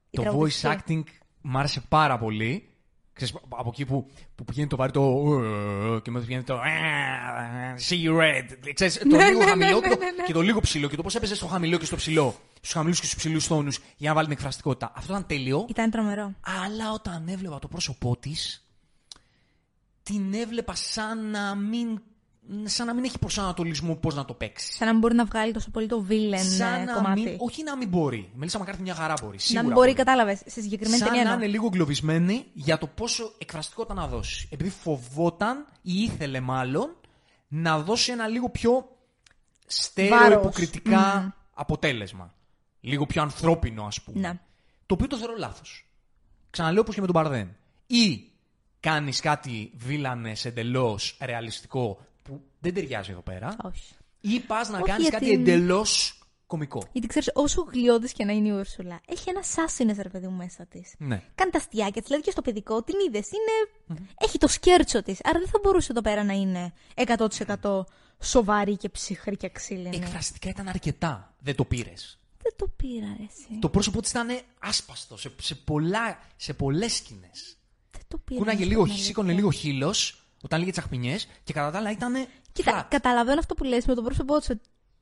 Το 0.09 0.39
voice 0.39 0.77
acting 0.77 1.03
μου 1.41 1.57
άρεσε 1.57 1.81
πάρα 1.89 2.17
πολύ. 2.17 2.74
Ξέρεις, 3.15 3.35
από 3.49 3.69
εκεί 3.73 3.85
που, 3.85 4.07
που 4.35 4.43
πηγαίνει 4.43 4.67
το 4.67 4.75
βάρη 4.75 4.91
το 4.91 5.01
και 6.03 6.11
μετά 6.11 6.25
πηγαίνει 6.25 6.43
το 6.43 6.59
see 7.89 8.05
you 8.05 8.19
red. 8.19 8.73
Ξέρεις, 8.73 8.97
το 8.97 9.05
Ναι, 9.15 9.25
λίγο 9.27 9.39
ναι, 9.39 9.45
χαμηλό 9.45 9.79
ναι, 9.79 9.87
το- 9.89 9.97
ναι, 9.97 10.11
ναι. 10.11 10.23
και 10.25 10.33
το 10.33 10.41
λίγο 10.41 10.59
ψηλό 10.59 10.87
και 10.87 10.95
το 10.95 11.01
πώς 11.03 11.15
έπαιζες 11.15 11.37
στο 11.37 11.47
χαμηλό 11.47 11.77
και 11.77 11.85
στο 11.85 11.95
ψηλό. 11.95 12.35
Στους 12.57 12.71
χαμηλούς 12.71 12.99
και 12.99 13.05
στους 13.05 13.17
ψηλούς 13.17 13.47
τόνους 13.47 13.79
για 13.97 14.09
να 14.09 14.15
βάλει 14.15 14.27
την 14.27 14.35
εκφραστικότητα. 14.35 14.91
Αυτό 14.95 15.11
ήταν 15.13 15.25
τέλειο. 15.25 15.65
Ήταν 15.69 15.89
τρομερό. 15.91 16.33
Αλλά 16.63 16.91
όταν 16.93 17.27
έβλεπα 17.27 17.59
το 17.59 17.67
πρόσωπό 17.67 18.17
της, 18.17 18.65
την 20.03 20.33
έβλεπα 20.33 20.75
σαν 20.75 21.29
να 21.29 21.55
μην, 21.55 22.01
σαν 22.63 22.85
να 22.87 22.93
μην 22.93 23.03
έχει 23.03 23.19
προσανατολισμό 23.19 23.95
πώς 23.95 24.15
να 24.15 24.25
το 24.25 24.33
παίξεις. 24.33 24.75
Σαν 24.75 24.85
να 24.87 24.91
μην 24.91 25.01
μπορεί 25.01 25.15
να 25.15 25.25
βγάλει 25.25 25.51
τόσο 25.53 25.69
πολύ 25.71 25.87
το 25.87 26.05
villain 26.09 26.37
Σαν 26.57 26.81
ε, 26.81 26.83
να 26.83 26.93
κομμάτι. 26.93 27.21
μην, 27.21 27.35
όχι 27.39 27.63
να 27.63 27.77
μην 27.77 27.87
μπορεί. 27.87 28.17
Η 28.17 28.29
Μελίσσα 28.35 28.59
Μακάρθη 28.59 28.81
μια 28.81 28.95
χαρά 28.95 29.13
μπορεί. 29.21 29.35
να 29.35 29.39
Σίγουρα 29.41 29.63
μην 29.63 29.73
μπορεί, 29.73 29.93
κατάλαβες. 29.93 30.41
Σε 30.45 30.61
συγκεκριμένη 30.61 30.97
Σαν 30.97 31.07
ταινία. 31.07 31.23
να 31.23 31.29
εννοώ. 31.29 31.43
είναι 31.43 31.53
λίγο 31.53 31.65
εγκλωβισμένη 31.65 32.45
για 32.53 32.77
το 32.77 32.87
πόσο 32.87 33.31
εκφραστικότητα 33.37 33.93
να 33.93 34.07
δώσει. 34.07 34.47
Επειδή 34.51 34.69
φοβόταν 34.69 35.65
ή 35.81 35.93
ήθελε 36.01 36.39
μάλλον 36.39 36.95
να 37.47 37.79
δώσει 37.79 38.11
ένα 38.11 38.27
λίγο 38.27 38.49
πιο 38.49 38.89
στέρεο 39.65 40.17
Βάρος. 40.19 40.35
υποκριτικά 40.43 41.35
αποτέλεσμα. 41.53 42.33
Λίγο 42.81 43.05
πιο 43.05 43.21
ανθρώπινο, 43.21 43.83
ας 43.83 44.01
πούμε. 44.01 44.19
Ναι. 44.19 44.39
Το 44.85 44.93
οποίο 44.93 45.07
το 45.07 45.17
θεωρώ 45.17 45.33
λάθος. 45.37 45.87
Ξαναλέω 46.49 46.81
όπως 46.81 46.95
και 46.95 47.01
με 47.01 47.07
τον 47.07 47.15
Μπαρδέν. 47.21 47.55
Ή 47.87 48.29
κάνεις 48.79 49.19
κάτι 49.19 49.71
βίλανε 49.75 50.33
εντελώς 50.43 51.17
ρεαλιστικό 51.21 51.99
που 52.25 52.41
δεν 52.59 52.73
ταιριάζει 52.73 53.11
εδώ 53.11 53.21
πέρα. 53.21 53.55
Όχι. 53.63 53.93
Ή 54.21 54.39
πας 54.39 54.69
να 54.69 54.75
Όχι, 54.77 54.85
κάνεις 54.89 55.07
γιατί- 55.09 55.25
κάτι 55.25 55.35
εντελώς 55.41 56.19
κωμικό. 56.47 56.83
Γιατί 56.91 57.07
ξέρεις, 57.07 57.29
όσο 57.33 57.61
γλιώδης 57.73 58.11
και 58.11 58.25
να 58.25 58.31
είναι 58.31 58.47
η 58.47 58.51
Ούρσουλα, 58.51 59.01
έχει 59.07 59.29
ένα 59.29 59.43
σάσινες 59.43 59.97
ρε 59.97 60.09
παιδί 60.09 60.27
μου 60.27 60.35
μέσα 60.35 60.65
της. 60.65 60.93
Ναι. 60.97 61.21
Κάνει 61.35 61.51
τα 61.51 61.57
αστιάκια 61.57 62.01
τη, 62.01 62.07
δηλαδή 62.07 62.23
και 62.23 62.31
στο 62.31 62.41
παιδικό 62.41 62.83
την 62.83 62.95
είδες. 63.07 63.27
Είναι... 63.31 64.01
Έχει 64.17 64.37
το 64.37 64.47
σκέρτσο 64.47 65.03
της. 65.03 65.19
Άρα 65.23 65.39
δεν 65.39 65.47
θα 65.47 65.59
μπορούσε 65.63 65.91
εδώ 65.91 66.01
πέρα 66.01 66.23
να 66.23 66.33
είναι 66.33 66.73
100% 66.95 67.81
σοβαρή 68.21 68.77
και 68.77 68.89
ψυχρή 68.89 69.37
και 69.37 69.49
ξύλινη. 69.49 69.95
Εκφραστικά 69.95 70.49
ήταν 70.49 70.67
αρκετά. 70.67 71.35
Δεν 71.39 71.55
το 71.55 71.65
πήρες. 71.65 72.19
Δεν 72.41 72.53
το 72.55 72.67
πήρα, 72.75 73.15
ρε, 73.17 73.23
εσύ. 73.23 73.59
Το 73.59 73.69
πρόσωπό 73.69 74.01
της 74.01 74.09
ήταν 74.09 74.27
άσπαστο 74.59 75.17
σε, 75.17 75.31
σε, 75.41 75.55
πολλά, 75.55 76.19
σε 76.35 76.53
πολλές 76.53 76.95
σκηνές. 76.95 77.57
Δεν 77.91 78.01
το 78.07 78.17
πήρα. 78.17 78.39
Κούναγε 78.39 78.59
να 78.63 78.65
λίγο, 78.69 78.81
σου 78.81 78.87
πω 78.89 78.95
την 78.95 79.03
σήκωνε 79.03 79.27
αλήθεια. 79.31 79.43
λίγο 79.49 79.57
χείλος 79.59 80.24
όταν 80.45 80.59
λέγε 80.59 80.71
τσαχπινιέ 80.71 81.17
και 81.43 81.53
κατά 81.53 81.71
τα 81.71 81.77
άλλα 81.77 81.91
ήταν. 81.91 82.13
Κοίτα, 82.51 82.83
flat. 82.83 82.87
καταλαβαίνω 82.89 83.39
αυτό 83.39 83.53
που 83.55 83.63
λες 83.63 83.85
με 83.85 83.93
το 83.95 84.01
πρόσωπό 84.01 84.39
τη. 84.39 84.53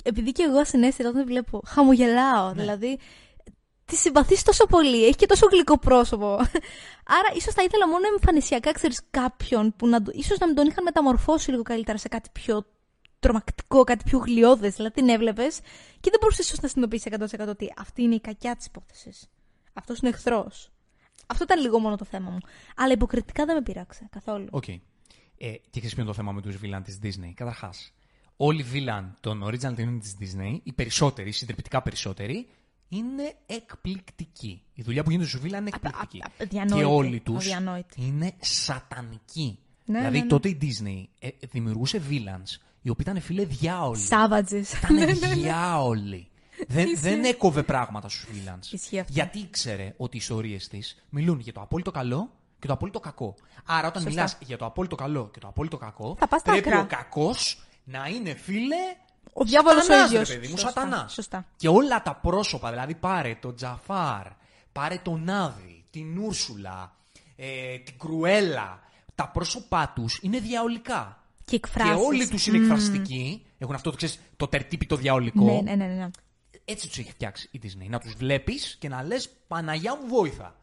Επειδή 0.04 0.32
και 0.32 0.44
εγώ 0.44 0.58
ασυνέστητα 0.60 1.10
όταν 1.10 1.22
τη 1.22 1.28
βλέπω, 1.28 1.62
χαμογελάω. 1.66 2.48
Ναι. 2.48 2.54
Δηλαδή, 2.62 3.00
τη 3.86 3.96
συμπαθείς 3.96 4.44
τόσο 4.44 4.66
πολύ. 4.66 5.04
Έχει 5.06 5.16
και 5.16 5.26
τόσο 5.26 5.48
γλυκό 5.52 5.78
πρόσωπο. 5.78 6.28
Άρα, 7.18 7.30
ίσως 7.36 7.54
θα 7.54 7.64
ήθελα 7.64 7.88
μόνο 7.88 8.08
εμφανισιακά, 8.12 8.72
ξέρεις, 8.72 9.02
κάποιον 9.10 9.74
που 9.76 9.88
να, 9.88 10.02
το- 10.02 10.12
ίσως 10.16 10.38
να 10.38 10.46
μην 10.46 10.56
τον 10.56 10.68
είχαν 10.68 10.84
μεταμορφώσει 10.84 11.50
λίγο 11.52 11.62
καλύτερα 11.62 11.98
σε 11.98 12.08
κάτι 12.08 12.30
πιο 12.34 12.66
τρομακτικό, 13.20 13.84
κάτι 13.84 14.04
πιο 14.04 14.18
γλοιώδες. 14.20 14.68
Δηλαδή, 14.70 14.94
την 14.94 15.10
έβλεπες 15.10 15.60
και 16.00 16.10
δεν 16.10 16.20
μπορούσες 16.22 16.46
ίσως 16.46 16.60
να 16.60 16.68
συνειδητοποιήσεις 16.68 17.38
100% 17.44 17.48
ότι 17.50 17.74
αυτή 17.78 18.02
είναι 18.02 18.16
η 18.16 18.20
κακιά 18.20 18.56
της 18.56 18.66
υπόθεσης. 18.66 19.28
Αυτός 19.74 20.00
είναι 20.00 20.10
εχθρός. 20.10 20.72
Αυτό 21.28 21.44
ήταν 21.44 21.60
λίγο 21.62 21.80
μόνο 21.80 21.96
το 21.96 22.06
θέμα 22.06 22.30
μου. 22.30 22.38
Αλλά 22.76 22.94
υποκριτικά 22.94 23.46
δεν 23.46 23.56
με 23.56 23.62
πείραξε 23.62 24.08
καθόλου. 24.12 24.48
Οκ. 24.52 24.64
Ε, 25.46 25.52
και 25.52 25.80
ξέρεις 25.80 25.94
ποιο 25.94 26.02
είναι 26.04 26.12
το 26.12 26.14
θέμα 26.18 26.32
με 26.32 26.42
τους 26.42 26.56
villain 26.58 26.84
της 26.84 27.00
Disney. 27.04 27.32
Καταρχάς, 27.34 27.92
όλοι 28.38 28.60
οι 28.60 28.64
villain 28.64 29.18
των 29.20 29.44
original 29.46 29.74
ταινιών 29.76 30.00
της 30.00 30.16
Disney, 30.20 30.58
οι 30.64 30.72
περισσότεροι, 30.74 31.30
οι 31.30 31.32
συντριπτικά 31.32 31.82
περισσότεροι, 31.82 32.48
είναι 32.90 33.34
εκπληκτικοί. 33.46 34.62
Η 34.74 34.82
δουλειά 34.82 35.04
που 35.04 35.10
γίνεται 35.12 35.30
στους 35.30 35.42
villain 35.42 35.62
είναι 35.68 35.70
Α- 35.76 35.88
α- 35.88 35.90
εκπληκτική. 35.90 36.22
α- 36.24 36.32
αδιανόητη. 36.44 36.86
Και 36.86 36.94
όλοι 36.94 37.20
τους 37.20 37.36
Αδιανόητη. 37.36 38.02
είναι 38.06 38.34
σατανικοί. 38.40 39.60
Ναι, 39.86 39.98
δηλαδή 39.98 40.18
ναι, 40.18 40.24
ναι. 40.24 40.30
τότε 40.30 40.50
η 40.50 40.58
Disney 40.62 41.04
ε, 41.20 41.30
δημιουργούσε 41.52 42.02
villains 42.10 42.58
οι 42.82 42.90
οποίοι 42.90 43.06
ήταν 43.10 43.22
φίλε 43.22 43.46
διάολοι. 43.46 44.02
Savages. 44.10 44.64
Ήταν 44.84 45.20
διάολοι. 45.34 46.28
δεν, 46.68 46.98
δεν 47.00 47.24
έκοβε 47.24 47.64
πράγματα 47.64 48.10
στους 48.10 48.26
villains. 48.32 48.72
Ισχύει 48.74 49.00
αυτό. 49.00 49.14
Γιατί 49.14 49.40
ήξερε 49.40 49.94
ότι 49.98 50.16
οι 50.16 50.20
ιστορίες 50.20 50.68
της 50.68 51.04
μιλούν 51.10 51.40
για 51.40 51.54
το 51.54 51.62
απόλυτο 51.62 51.92
καλό 51.92 52.30
και 52.64 52.70
το 52.70 52.76
απόλυτο 52.76 53.00
κακό. 53.00 53.36
Άρα, 53.66 53.88
όταν 53.88 54.02
Σωστά. 54.02 54.10
μιλάς 54.10 54.38
για 54.40 54.58
το 54.58 54.66
απόλυτο 54.66 54.96
καλό 54.96 55.30
και 55.34 55.40
το 55.40 55.48
απόλυτο 55.48 55.78
κακό, 55.78 56.16
Θα 56.20 56.28
πας 56.28 56.40
στα 56.42 56.52
πρέπει 56.52 56.70
άκρα. 56.70 56.82
ο 56.82 56.86
κακός 56.86 57.64
να 57.84 58.06
είναι 58.08 58.34
φίλε. 58.34 58.76
Ο 59.34 59.44
διάβολος 59.44 59.82
ο 59.82 59.86
σατανάς, 59.86 60.12
ίδιος. 60.12 60.30
ρε 60.30 60.36
παιδί 60.36 60.48
μου, 60.48 60.58
Σωστά, 60.58 60.82
σατανάς. 60.82 61.14
σωστά. 61.14 61.46
Και 61.56 61.68
όλα 61.68 62.02
τα 62.02 62.16
πρόσωπα, 62.16 62.70
δηλαδή 62.70 62.96
πάρε 62.96 63.36
τον 63.42 63.56
Τζαφάρ, 63.56 64.28
πάρε 64.72 64.98
τον 65.04 65.30
Άδη, 65.30 65.86
την 65.90 66.18
Ούρσουλα, 66.18 66.96
ε, 67.36 67.78
την 67.78 67.98
Κρουέλα. 68.00 68.80
Τα 69.16 69.28
πρόσωπά 69.30 69.92
τους 69.96 70.20
είναι 70.22 70.40
διαολικά. 70.40 71.24
Και 71.46 71.56
εκφράσεις. 71.56 71.94
Και 71.96 72.02
όλοι 72.06 72.28
τους 72.28 72.48
είναι 72.48 72.58
εκφραστικοί. 72.58 73.46
Έχουν 73.58 73.76
αυτό 73.76 73.90
το, 73.90 73.98
ξέρεις, 73.98 74.20
το 74.38 74.48
τερτύπητο 74.48 74.96
διαολικό. 74.96 75.44
Ναι, 75.46 75.62
ναι, 75.62 75.86
ναι, 75.86 75.94
ναι. 75.94 76.10
Έτσι 76.66 76.88
τους 76.88 76.98
έχει 76.98 77.12
φτιάξει 77.12 77.50
η 77.52 77.60
Disney. 77.64 77.90
Να 77.90 78.00
τους 78.00 78.14
βλέπεις 78.14 78.76
και 78.80 78.90
να 78.90 79.04
λες 79.04 79.30
Παναγιά 79.48 79.96
μου 79.96 80.08
βόηθα. 80.08 80.56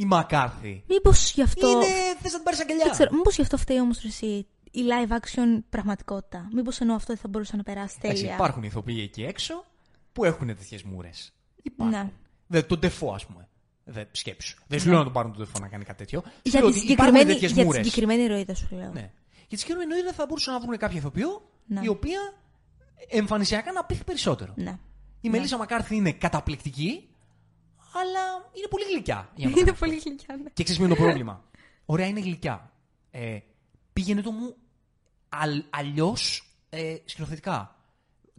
Η 0.00 0.04
Μακάρθη. 0.04 0.82
Μήπως 0.88 1.32
γι' 1.32 1.42
αυτό. 1.42 1.68
Είναι. 1.70 1.84
θες 2.20 2.32
να 2.32 2.36
την 2.38 2.42
πάρεις 2.42 2.60
αγκαλιά. 2.60 2.84
Δεν 2.84 2.92
ξέρω, 2.92 3.10
μήπως 3.12 3.34
γι' 3.34 3.42
αυτό 3.42 3.56
φταίει 3.56 3.80
όμως 3.80 4.04
εσύ 4.04 4.46
η 4.70 4.80
live 4.90 5.10
action 5.12 5.62
πραγματικότητα. 5.70 6.48
Μήπως 6.52 6.80
ενώ 6.80 6.94
αυτό 6.94 7.12
δεν 7.12 7.22
θα 7.22 7.28
μπορούσε 7.28 7.56
να 7.56 7.62
περάσει 7.62 7.96
Εντάξει, 8.02 8.20
τέλεια. 8.20 8.34
υπάρχουν 8.34 8.62
ηθοποιοί 8.62 9.00
εκεί 9.02 9.24
έξω 9.24 9.64
που 10.12 10.24
έχουν 10.24 10.46
τέτοιες 10.46 10.82
μούρες. 10.82 11.32
Υπάρχουν. 11.62 11.96
Ναι. 11.98 12.10
Δε, 12.46 12.62
τον 12.62 12.78
Ντεφό, 12.78 13.12
ας 13.12 13.26
πούμε. 13.26 13.48
Δε, 13.84 14.04
σκέψου. 14.10 14.58
Δεν 14.66 14.80
σου 14.80 14.88
λέω 14.88 14.98
να 14.98 15.04
τον 15.04 15.12
πάρουν 15.12 15.32
τον 15.32 15.40
Ντεφό 15.44 15.58
να 15.58 15.68
κάνει 15.68 15.84
κάτι 15.84 15.98
τέτοιο. 15.98 16.22
Σου 16.24 16.32
Για 16.42 16.60
λέω 16.60 16.70
τη 16.70 16.78
ότι 16.78 16.92
υπάρχουν 16.92 17.16
συγκεκριμένη, 17.16 17.32
τέτοιες 17.32 17.50
για 17.52 17.60
τη 17.62 17.66
μούρες. 17.68 17.86
συγκεκριμένη 17.86 18.26
ροή, 18.26 18.44
δεν 18.44 18.56
σου 18.56 18.66
λέω. 18.70 18.90
Ναι. 18.92 19.10
Για 19.48 19.56
τη 19.56 19.56
συγκεκριμένη 19.56 20.00
ροή 20.02 20.12
θα 20.12 20.26
μπορούσαν 20.28 20.54
να 20.54 20.60
βρουν 20.60 20.76
κάποια 20.76 20.98
ηθοποιό 20.98 21.42
Ναι. 21.66 21.80
η 21.84 21.88
οποία 21.88 22.18
εμφανισιακά 23.08 23.72
να 23.72 23.84
πείθει 23.84 24.04
περισσότερο. 24.04 24.52
Ναι. 24.56 24.78
Η 25.20 25.28
Μελίσσα 25.28 25.56
Μακάρθη 25.56 25.96
είναι 25.96 26.12
καταπληκτική, 26.12 27.07
αλλά 27.92 28.50
είναι 28.52 28.66
πολύ 28.70 28.84
γλυκιά. 28.84 29.28
για 29.34 29.48
να 29.48 29.54
το 29.54 29.60
Είναι 29.60 29.66
κάνω 29.70 29.78
πολύ 29.80 29.96
αυτό. 29.96 30.08
γλυκιά. 30.08 30.36
ναι. 30.36 30.50
Και 30.54 30.62
ξέρεις 30.62 30.76
ποιο 30.80 30.84
είναι 30.86 30.94
το 30.96 31.02
πρόβλημα; 31.02 31.44
Ωραία, 31.86 32.06
είναι 32.06 32.20
γλυκιά. 32.20 32.70
Ε, 33.10 33.38
πήγαινε 33.92 34.22
το 34.22 34.30
μου 34.30 34.54
αλλιώς 35.70 36.48
ε, 36.70 36.96
σκηνοθετικά. 37.04 37.74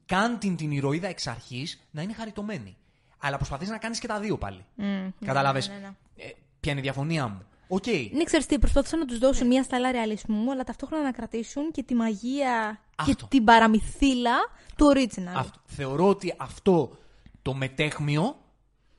Κάν' 0.06 0.40
την, 0.40 0.56
την 0.56 0.72
ηρωίδα 0.72 1.08
εξ 1.08 1.28
αρχής 1.28 1.80
να 1.92 2.02
είναι 2.02 2.14
χαριτωμένη. 2.14 2.78
Αλλά 3.18 3.36
προσπαθείς 3.38 3.70
να 3.70 3.78
κάνεις 3.78 4.00
και 4.00 4.08
τα 4.08 4.20
δύο 4.20 4.38
πάλι. 4.38 4.66
Μμμ, 4.76 5.10
Κατάλαβες. 5.26 5.60
ναι, 5.68 5.74
ναι, 5.74 5.80
ναι. 5.80 5.94
Ε, 6.16 6.30
ποια 6.60 6.72
είναι 6.72 6.80
η 6.80 6.84
διαφωνία 6.84 7.28
μου; 7.28 7.42
Οκ. 7.68 7.86
Ναι, 8.14 8.24
ξέρεις 8.24 8.46
τι, 8.46 8.60
προσπαθούσαν 8.60 9.00
να 9.00 9.06
τους 9.06 9.18
δώσουν 9.18 9.48
μια 9.48 9.64
σταλά 9.64 9.92
ρεαλισμού, 9.92 10.52
αλλά 10.52 10.64
ταυτόχρονα 10.64 11.04
να 11.04 11.12
κρατήσουν 11.12 11.72
και 11.72 11.84
τη 11.84 11.96
μαγεία 11.96 12.82
Αυτό. 12.96 13.14
και 13.16 13.26
την 13.30 13.44
παραμυθίλα 13.44 14.36
του 14.76 14.92
original. 14.96 15.34
Αυτό. 15.36 15.60
Θεωρώ 15.66 16.08
ότι 16.08 16.34
αυτό 16.38 16.98
το 17.42 17.54
μεταίχμιο 17.54 18.38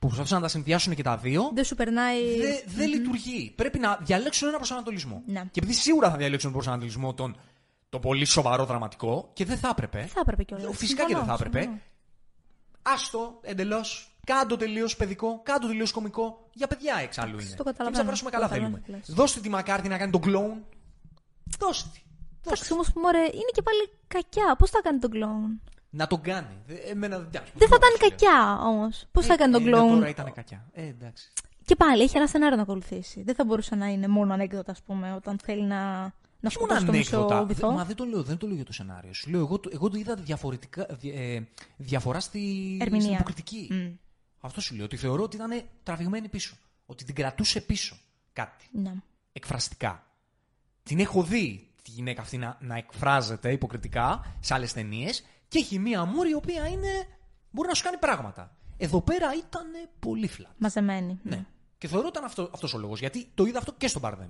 που 0.01 0.07
προσπαθούσαν 0.07 0.37
να 0.37 0.43
τα 0.43 0.49
συνδυάσουν 0.51 0.95
και 0.95 1.03
τα 1.03 1.17
δύο, 1.17 1.51
Δεν 1.53 1.63
σου 1.63 1.75
περνάει. 1.75 2.37
δεν 2.37 2.61
δεν 2.65 2.89
λειτουργεί. 2.89 3.53
Πρέπει 3.55 3.79
να 3.79 3.99
διαλέξουν 4.01 4.47
ένα 4.47 4.57
προσανατολισμό. 4.57 5.21
Ναι. 5.25 5.41
Και 5.51 5.59
επειδή 5.59 5.73
σίγουρα 5.73 6.09
θα 6.09 6.17
διαλέξουν 6.17 6.51
προσανατολισμό 6.51 7.13
τον, 7.13 7.37
το 7.89 7.99
πολύ 7.99 8.25
σοβαρό 8.25 8.65
δραματικό 8.65 9.29
και 9.33 9.45
δεν 9.45 9.57
θα 9.57 9.67
έπρεπε. 9.71 10.05
Θα 10.05 10.19
έπρεπε 10.19 10.43
κιόλας. 10.43 10.77
Φυσικά 10.77 11.05
και 11.05 11.15
δεν 11.15 11.25
θα 11.25 11.33
έπρεπε. 11.33 11.69
Άστο 12.81 13.39
εντελώς. 13.41 14.15
Κάντο 14.25 14.57
τελείως 14.57 14.95
παιδικό, 14.95 15.39
κάντο 15.43 15.67
τελείως 15.67 15.91
κωμικό. 15.91 16.47
Για 16.53 16.67
παιδιά 16.67 16.95
εξάλλου 17.01 17.39
είναι. 17.39 17.55
το 17.55 17.63
καταλαβαίνω, 17.63 17.73
Και 17.83 17.87
εμείς 17.87 17.97
να 17.97 18.03
περάσουμε 18.03 18.29
το 18.29 18.35
καλά 18.37 18.47
καταλαβαίνω 18.47 18.77
θέλουμε. 18.77 18.99
τι 19.01 19.09
λες. 19.11 19.15
Δώστε 19.17 19.39
τη 19.39 19.49
Μακάρτη 19.49 19.87
να 19.89 19.97
κάνει 19.97 20.11
τον 20.11 20.21
κλόουν. 20.21 20.65
Δώστε 21.59 21.89
τη. 21.93 22.01
Εντάξει, 22.45 22.73
όμως 22.73 22.91
μωρέ, 22.95 23.19
είναι 23.23 23.51
και 23.53 23.61
πάλι 23.61 23.89
κακιά. 24.07 24.55
Πώς 24.57 24.69
θα 24.69 24.79
κάνει 24.83 24.99
τον 24.99 25.09
κλόουν; 25.09 25.61
Να 25.93 26.07
τον 26.07 26.21
κάνει. 26.21 26.57
Ε, 26.67 26.73
Εμένα 26.73 27.17
δεν 27.17 27.29
πιάνει. 27.29 27.47
Δεν 27.55 27.67
θα 27.67 27.75
ήταν 27.75 28.09
κακιά 28.09 28.59
όμως. 28.63 29.05
Πώς 29.11 29.25
θα 29.25 29.35
κάνει 29.37 29.51
τον 29.51 29.63
Τώρα 29.63 29.77
κλόουν; 29.77 30.03
ήταν 30.03 30.33
κακιά. 30.33 30.65
Ε, 30.73 30.85
εντάξει. 30.87 31.29
Και 31.65 31.75
πάλι 31.75 32.01
έχει 32.03 32.17
ένα 32.17 32.27
σενάριο 32.27 32.55
να 32.55 32.61
ακολουθήσει. 32.61 33.23
Δεν 33.23 33.35
θα 33.35 33.45
μπορούσε 33.45 33.75
να 33.75 33.85
είναι 33.87 34.07
μόνο 34.07 34.33
ανέκδοτα, 34.33 34.71
ας 34.71 34.81
πούμε, 34.81 35.13
όταν 35.13 35.39
θέλει 35.43 35.61
να, 35.63 35.77
να 36.01 36.11
Ήμουν 36.39 36.51
σκοτώσει 36.51 36.85
το 36.85 36.91
μισό 36.91 37.15
ανέκδοτα. 37.17 37.45
βυθό. 37.45 37.67
Δε- 37.69 37.73
Μα 37.75 37.85
δεν 37.85 37.95
το 37.95 38.03
λέω, 38.05 38.23
δεν 38.23 38.37
το 38.37 38.45
λέω 38.47 38.55
για 38.55 38.65
το 38.65 38.73
σενάριο. 38.73 39.13
Σου 39.13 39.29
λέω, 39.29 39.39
εγώ, 39.39 39.59
το- 39.59 39.69
εγώ 39.73 39.89
το 39.89 39.97
είδα 39.97 40.15
διαφορετικά, 40.15 40.85
δι- 40.89 41.15
ε, 41.15 41.41
διαφορά 41.77 42.19
στη, 42.19 42.77
Ερμηνεία. 42.81 43.01
στην 43.05 43.13
υποκριτική. 43.15 43.67
Μμ. 43.71 43.91
Αυτό 44.39 44.61
σου 44.61 44.75
λέω. 44.75 44.85
Ότι 44.85 44.97
θεωρώ 44.97 45.23
ότι 45.23 45.35
ήταν 45.35 45.61
τραβηγμένη 45.83 46.27
πίσω. 46.27 46.55
Ότι 46.85 47.03
την 47.03 47.15
κρατούσε 47.15 47.61
πίσω 47.61 47.95
κάτι. 48.33 48.65
Ναι. 48.71 48.93
Εκφραστικά. 49.33 50.03
Την 50.83 50.99
έχω 50.99 51.23
δει 51.23 51.67
τη 51.83 51.91
γυναίκα 51.91 52.21
αυτή 52.21 52.37
να, 52.37 52.57
να 52.59 52.75
εκφράζεται 52.77 53.51
υποκριτικά 53.51 54.35
σε 54.39 54.53
άλλες 54.53 54.73
ταινίες 54.73 55.23
και 55.51 55.59
έχει 55.59 55.79
μία 55.79 56.05
μούρη 56.05 56.29
η 56.29 56.33
οποία 56.33 56.67
είναι, 56.67 57.07
μπορεί 57.51 57.67
να 57.67 57.73
σου 57.73 57.83
κάνει 57.83 57.97
πράγματα. 57.97 58.55
Εδώ 58.77 59.01
πέρα 59.01 59.27
ήταν 59.33 59.65
πολύ 59.99 60.29
flat. 60.37 60.51
Μαζεμένη. 60.57 61.19
Ναι. 61.23 61.45
Και 61.77 61.87
θεωρώ 61.87 62.07
ήταν 62.07 62.23
αυτό 62.23 62.49
αυτός 62.53 62.73
ο 62.73 62.77
λόγος. 62.77 62.99
Γιατί 62.99 63.31
το 63.33 63.43
είδα 63.45 63.57
αυτό 63.57 63.73
και 63.77 63.87
στον 63.87 64.01
Μπαρδέμ. 64.01 64.29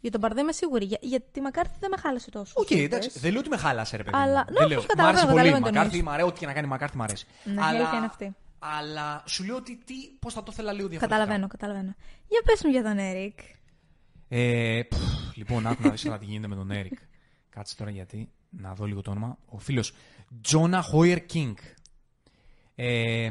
Για 0.00 0.10
τον 0.10 0.20
Μπαρδέμ 0.20 0.40
είμαι 0.40 0.52
σίγουρη. 0.52 0.84
Για, 0.84 0.98
για 1.00 1.20
τη 1.20 1.40
Μακάρθη 1.40 1.74
δεν 1.80 1.90
με 1.90 1.96
χάλασε 1.96 2.30
τόσο. 2.30 2.52
Οκ, 2.56 2.66
όσο 2.70 2.78
εντάξει. 2.78 3.08
είπες. 3.08 3.20
Δεν 3.22 3.30
λέω 3.30 3.40
ότι 3.40 3.48
με 3.48 3.56
χάλασε, 3.56 3.96
ρε 3.96 4.02
παιδί. 4.02 4.16
Αλλά- 4.16 4.44
μου. 4.48 4.52
ναι, 4.52 4.58
δεν 4.58 4.64
όχι, 4.66 4.74
λέω. 4.74 4.82
καταλαβαίνω, 4.82 5.12
μ' 5.12 5.18
άρεσε 5.18 5.26
πολύ. 5.26 5.36
καταλαβαίνω 5.42 5.64
τι 5.66 5.72
Μακάρθι, 5.72 5.98
εννοείς. 5.98 6.02
μ' 6.02 6.08
αρέσει, 6.08 6.28
ό,τι 6.28 6.38
και 6.38 6.46
να 6.46 6.52
κάνει 6.52 6.66
Μακάρθι, 6.66 6.96
μ' 6.96 7.02
αρέσει. 7.02 7.26
Ναι, 7.44 7.52
η 7.52 7.56
αλλά, 7.56 7.66
αλήθεια 7.66 7.96
είναι 7.96 8.06
αυτή. 8.06 8.36
αλλά 8.58 9.22
σου 9.26 9.44
λέω 9.44 9.56
ότι 9.56 9.76
τι, 9.84 9.94
πώς 10.18 10.32
θα 10.34 10.42
το 10.42 10.50
ήθελα 10.52 10.72
λίγο 10.72 10.88
διαφορετικά. 10.88 11.18
Καταλαβαίνω, 11.20 11.48
καταλαβαίνω. 11.48 11.94
Για 12.28 12.40
πες 12.44 12.62
μου 12.64 12.70
για 12.70 12.82
τον 12.82 12.98
Έρικ. 12.98 13.38
Ε, 14.28 14.82
πφ, 14.88 15.36
λοιπόν, 15.36 15.66
άκου 15.66 15.82
να 15.82 15.90
δεις 15.90 16.02
τώρα 16.02 16.18
τι 16.18 16.24
γίνεται 16.24 16.48
με 16.48 16.54
τον 16.54 16.70
Έρικ. 16.70 16.98
Κάτσε 17.50 17.76
τώρα 17.76 17.90
γιατί, 17.90 18.32
να 18.56 18.74
δω 18.74 18.84
λίγο 18.84 19.00
το 19.00 19.10
όνομα. 19.10 19.38
Ο 19.48 19.58
φίλος 19.58 19.92
Τζόνα 20.40 20.82
Χάουερ 20.82 21.26
Κινγκ. 21.26 21.56
Ε, 22.74 23.30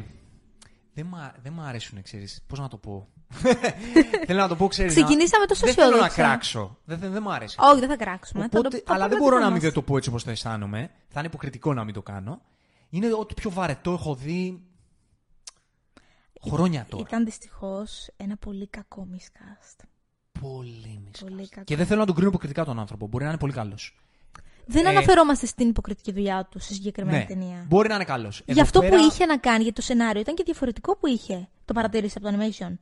δεν 0.94 1.06
μ' 1.06 1.14
α- 1.14 1.34
δεν 1.42 1.52
μ' 1.52 1.60
αρέσουν, 1.60 2.02
ξέρεις, 2.02 2.44
πώς 2.46 2.58
να 2.58 2.68
το 2.68 2.76
πω; 2.76 3.08
Θέλω 4.26 4.40
να 4.40 4.48
το 4.48 4.56
πω, 4.56 4.66
ξέρεις. 4.66 4.96
να- 4.96 5.02
Ξεκινήσαμε 5.04 5.46
τόσο 5.46 5.64
Δεν 5.66 5.74
θέλω 5.74 5.86
να 5.88 5.94
αισιόδοξα. 5.96 6.22
κράξω. 6.22 6.78
Δεν, 6.84 6.98
δεν, 6.98 7.12
δεν 7.12 7.22
μ' 7.22 7.28
αρέσει. 7.30 7.56
Όχι, 7.60 7.80
δεν 7.80 7.88
θα 7.88 7.96
κράξουμε. 7.96 8.40
Θα 8.48 8.58
Οπότε, 8.58 8.76
το- 8.78 8.82
θα 8.86 8.92
αλλά 8.94 8.98
πάμε 8.98 9.08
δεν 9.08 9.18
να 9.18 9.24
μπορώ 9.24 9.36
τη 9.36 9.40
να 9.42 9.46
μην 9.46 9.54
μας. 9.54 9.62
δεν 9.64 9.72
το 9.72 9.82
πω 9.82 9.96
έτσι 9.96 10.08
όπως 10.08 10.24
το 10.24 10.30
αισθάνομαι. 10.30 10.90
Θα 11.08 11.18
είναι 11.18 11.28
υποκριτικό 11.28 11.74
να 11.74 11.84
μην 11.84 11.94
το 11.94 12.02
κάνω. 12.02 12.40
Είναι 12.90 13.12
ό,τι 13.12 13.34
πιο 13.34 13.50
βαρετό 13.50 13.92
έχω 13.92 14.14
δει 14.14 14.62
χρόνια 16.50 16.86
τώρα. 16.88 17.04
Ήταν 17.06 17.24
δυστυχώς 17.24 18.08
ένα 18.16 18.36
πολύ 18.36 18.66
κακό 18.66 19.06
miscast. 19.14 19.84
Πολύ 20.40 21.00
μισό. 21.06 21.24
Πολύ 21.26 21.48
κακό. 21.48 21.64
Και 21.64 21.76
δεν 21.76 21.86
θέλω 21.86 22.00
να 22.00 22.06
τον 22.06 22.14
κρίνω 22.14 22.28
υποκριτικά 22.30 22.64
τον 22.64 22.78
άνθρωπο. 22.78 23.06
Μπορεί 23.06 23.24
να 23.24 23.30
είναι 23.30 23.38
πολύ 23.38 23.52
καλός. 23.52 23.98
Δεν 24.66 24.86
Ε, 24.86 24.88
αναφερόμαστε 24.88 25.46
στην 25.46 25.68
υποκριτική 25.68 26.12
δουλειά 26.12 26.48
του 26.50 26.58
σε 26.58 26.72
συγκεκριμένη 26.74 27.18
Ναι, 27.18 27.24
ταινία. 27.24 27.64
μπορεί 27.68 27.88
να 27.88 27.94
είναι 27.94 28.04
καλός. 28.04 28.42
Για 28.46 28.62
αυτό 28.62 28.80
που 28.80 28.96
είχε 28.96 29.26
να 29.26 29.36
κάνει, 29.36 29.62
για 29.62 29.72
το 29.72 29.82
σενάριο, 29.82 30.20
ήταν 30.20 30.34
και 30.34 30.42
διαφορετικό 30.44 30.96
που 30.96 31.06
είχε. 31.06 31.48
Το 31.64 31.72
παρατήρησε 31.72 32.18
από 32.18 32.28
το 32.30 32.34
animation. 32.36 32.72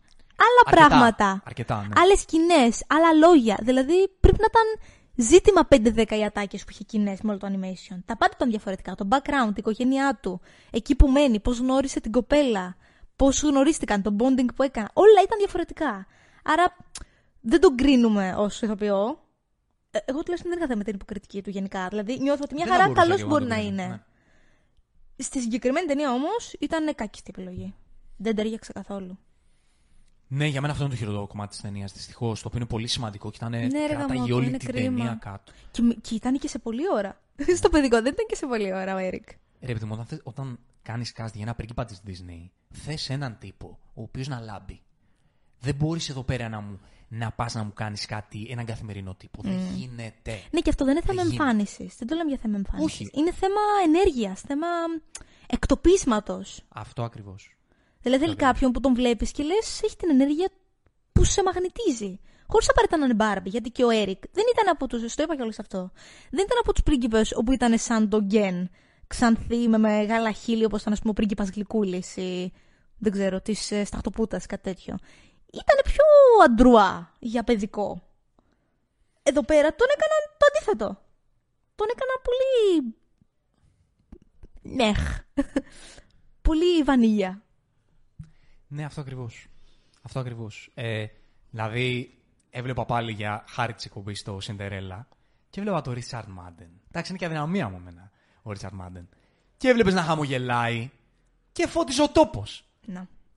Άλλα 0.47 0.62
πράγματα. 0.76 1.43
Αρκετά, 1.47 1.76
ναι. 1.89 2.01
Άλλες 2.01 2.20
σκηνές, 2.20 2.85
άλλα 2.87 3.12
λόγια. 3.12 3.59
Δηλαδή 3.62 4.09
πρέπει 4.20 4.39
να 4.41 4.47
ήταν 4.51 4.91
ζήτημα 5.14 5.68
5-10 5.68 6.18
οι 6.18 6.24
ατάκες 6.24 6.61
που 6.64 6.70
είχε 6.72 6.85
κοινέ 6.85 7.16
με 7.22 7.31
όλο 7.31 7.39
το 7.39 7.47
animation. 7.47 7.97
Τα 8.07 8.16
πάντα 8.16 8.33
ήταν 8.37 8.51
διαφορετικά. 8.51 8.95
Το 8.95 9.09
background, 9.11 9.49
η 9.49 9.53
οικογένειά 9.57 10.18
του, 10.22 10.41
εκεί 10.70 10.95
που 10.95 11.09
μένει, 11.09 11.41
πώς 11.41 11.59
γνώρισε 11.59 12.01
την 12.01 12.12
κοπέλα, 12.12 12.76
πώς 13.16 13.43
γνωρίστηκαν, 13.43 14.03
το 14.03 14.16
bonding 14.18 14.49
που 14.55 14.62
έκανα. 14.62 14.91
Όλα 14.93 15.20
ήταν 15.24 15.39
διαφορετικά. 15.39 16.07
Άρα 16.45 16.76
δεν 17.41 17.61
τον 17.61 17.76
κρίνουμε 17.76 18.35
ως 18.39 18.62
ηθοποιό. 18.62 19.18
Ε, 19.91 19.99
Εγώ 20.05 20.22
τουλάχιστον 20.22 20.51
δεν 20.51 20.59
είχα 20.59 20.66
θέμα 20.66 20.78
με 20.78 20.84
την 20.84 20.95
υποκριτική 20.95 21.43
του 21.43 21.51
γενικά. 21.51 21.88
Δηλαδή 21.88 22.18
νιώθω 22.18 22.41
ότι 22.45 22.55
μια 22.55 22.64
Δεν 22.64 22.72
θα 22.74 22.78
χαρά 22.80 22.86
μπορούσα 22.93 23.03
καλός 23.07 23.16
και 23.16 23.22
εγώ 23.22 23.30
μπορεί 23.30 23.43
το 23.43 23.49
να 23.49 23.55
κρίνω, 23.61 23.72
είναι. 23.82 23.86
ναι. 23.86 24.01
Στη 25.16 25.41
συγκεκριμένη 25.41 25.86
ταινία 25.86 26.12
όμως 26.12 26.53
ήταν 26.59 26.95
κάκιστη 26.95 27.32
επιλογή. 27.36 27.74
Δεν 28.16 28.34
ταιριάξε 28.34 28.72
καθόλου. 28.72 29.18
Ναι, 30.28 30.47
για 30.47 30.61
μένα 30.61 30.72
αυτό 30.72 30.84
είναι 30.84 30.93
το 30.95 30.99
χειρότερο 30.99 31.26
κομμάτι 31.26 31.51
της 31.51 31.61
ταινίας. 31.61 31.93
Δυστυχώς. 31.93 32.41
Το 32.43 32.49
οποίο 32.49 32.61
είναι 32.61 32.68
πολύ 32.68 32.86
σημαντικό 32.86 33.30
και 33.30 33.36
ήταν. 33.36 33.51
Ναι, 33.51 33.59
ρε 33.61 33.68
κράταγε 33.68 34.12
γαμώτο, 34.14 34.34
όλη 34.34 34.47
είναι 34.47 34.57
την 34.59 34.68
κρίμα. 34.68 34.97
ταινία 34.97 35.18
κάτω. 35.20 35.53
Και, 35.70 35.82
μ- 35.82 36.01
και 36.01 36.14
ήταν 36.14 36.38
και 36.38 36.49
σε 36.49 36.59
πολλή 36.59 36.82
ώρα. 36.95 37.20
Στο 37.57 37.68
παιδικό 37.68 38.03
δεν 38.03 38.12
ήταν 38.12 38.26
και 38.28 38.34
σε 38.34 38.47
πολλή 38.47 38.72
ώρα 38.74 38.95
ο 38.95 38.99
Έρικ. 38.99 39.28
Ρε 39.61 39.72
παιδί 39.72 39.84
μου, 39.84 39.91
όταν, 39.95 40.05
θες- 40.07 40.20
όταν 40.24 40.59
κάνεις 40.82 41.12
cast 41.16 41.32
για 41.32 41.43
ένα 41.43 41.55
πρίγκιπα 41.55 41.84
της 41.84 42.01
Disney, 42.07 42.49
θες 42.70 43.11
έναν 43.11 43.36
τύπο 43.41 43.78
ο 43.95 44.03
οποίος 44.03 44.28
να 44.28 44.41
λάμπει. 44.41 44.80
Δεν 45.61 45.74
μπορείς 45.74 46.09
εδώ 46.09 46.22
πέρα 46.22 46.49
να 46.49 46.61
μου 46.61 46.80
να 47.12 47.30
πας 47.30 47.54
να 47.54 47.62
μου 47.62 47.72
κάνεις 47.74 48.06
κάτι, 48.06 48.46
έναν 48.50 48.64
καθημερινό 48.64 49.14
τύπο. 49.14 49.42
Δεν 49.42 49.58
γίνεται. 49.74 50.40
Ναι, 50.50 50.61
και 50.61 50.70
αυτό 50.70 50.84
δεν 50.84 50.96
είναι 50.96 51.04
θέμα 51.06 51.22
γίνεται. 51.22 51.42
εμφάνισης. 51.42 51.96
Δεν 51.96 52.08
το 52.08 52.14
λέμε 52.14 52.28
για 52.28 52.38
θέμα 52.42 52.56
εμφάνισης. 52.56 53.00
Όχι. 53.00 53.11
Είναι 53.14 53.32
θέμα 53.32 53.61
ενέργειας, 53.84 54.40
θέμα 54.40 54.66
εκτοπίσματος. 55.46 56.62
Αυτό 56.68 57.02
ακριβώς. 57.02 57.56
Δηλαδή 58.02 58.24
θέλει 58.24 58.36
κάποιον 58.36 58.72
που 58.72 58.80
τον 58.80 58.94
βλέπεις 58.94 59.30
και 59.30 59.42
λες, 59.42 59.82
έχει 59.82 59.96
την 59.96 60.11
ενέργεια 60.11 60.48
που 61.12 61.24
σε 61.24 61.42
μαγνητίζει. 61.42 62.20
Χωρίς 62.46 62.70
απαραίτητα 62.70 62.98
να 62.98 63.04
είναι 63.04 63.14
Μπάρμπι, 63.14 63.48
γιατί 63.48 63.70
και 63.70 63.84
ο 63.84 63.90
Έρικ 63.90 64.22
δεν 64.32 64.44
ήταν 64.52 64.68
από 64.68 64.86
τους. 64.86 65.14
Το 65.14 65.22
είπα 65.22 65.36
κιόλας 65.36 65.58
αυτό. 65.58 65.90
Δεν 66.30 66.44
ήταν 66.44 66.58
από 66.61 66.72
τους 66.72 66.82
πρίγκιπες 66.82 67.32
όπου 67.32 67.52
ήταν 67.52 67.78
σαν 67.78 68.08
τον 68.08 68.24
Γκέν. 68.24 68.70
Ξανθή 69.06 69.68
με 69.68 69.78
μεγάλα 69.78 70.32
χείλη, 70.32 70.64
όπως 70.64 70.80
ήταν 70.80 70.92
ας 70.92 70.98
πούμε, 70.98 71.11
ο 71.11 71.14
πρίγκιπας 71.14 71.48
Γλυκούλης 71.50 72.16
ή 72.16 72.52
δεν 72.98 73.12
ξέρω, 73.12 73.40
της 73.40 73.70
ε, 73.70 73.84
Σταχτοπούτας, 73.84 74.46
κάτι 74.46 74.62
τέτοιο. 74.62 74.96
Ήταν 75.53 75.80
πιο 75.84 76.05
αντρουά 76.44 77.14
για 77.18 77.44
παιδικό. 77.44 78.03
Εδώ 79.22 79.44
πέρα 79.44 79.74
τον 79.74 79.86
έκαναν 79.94 80.36
το 80.38 80.46
αντίθετο. 80.48 81.03
Τον 81.74 81.86
έκαναν 81.90 82.20
πολύ. 82.22 82.94
Νεχ. 84.62 85.20
πολύ 86.48 86.82
βανίλια. 86.82 87.42
Ναι, 88.68 88.84
αυτό 88.84 89.01
ακριβώς. 89.01 89.46
Αυτό 90.03 90.18
ακριβώς. 90.18 90.70
Ε, 90.74 91.07
δηλαδή, 91.51 92.18
έβλεπα 92.51 92.84
πάλι 92.84 93.12
για 93.12 93.44
χάρη 93.48 93.74
της 93.74 93.84
εκπομπής 93.84 94.18
στο 94.18 94.40
Σιντερέλα 94.40 95.09
και 95.51 95.61
έβλεπα 95.61 95.80
τον 95.80 95.92
Ρίτσαρντ 95.92 96.28
Μάντεν. 96.28 96.70
Εντάξει, 96.88 97.11
είναι 97.11 97.18
και 97.18 97.26
αδυναμία 97.26 97.68
μου 97.68 97.76
εμένα 97.76 98.11
ο 98.42 98.51
Ρίτσαρντ 98.51 98.74
Μάντεν. 98.74 99.09
Και 99.57 99.68
έβλεπες 99.68 99.94
να 99.94 100.03
χαμογελάει 100.03 100.90
και 101.53 101.66
φώτιζε 101.66 102.03
ο 102.03 102.09
τόπος. 102.09 102.64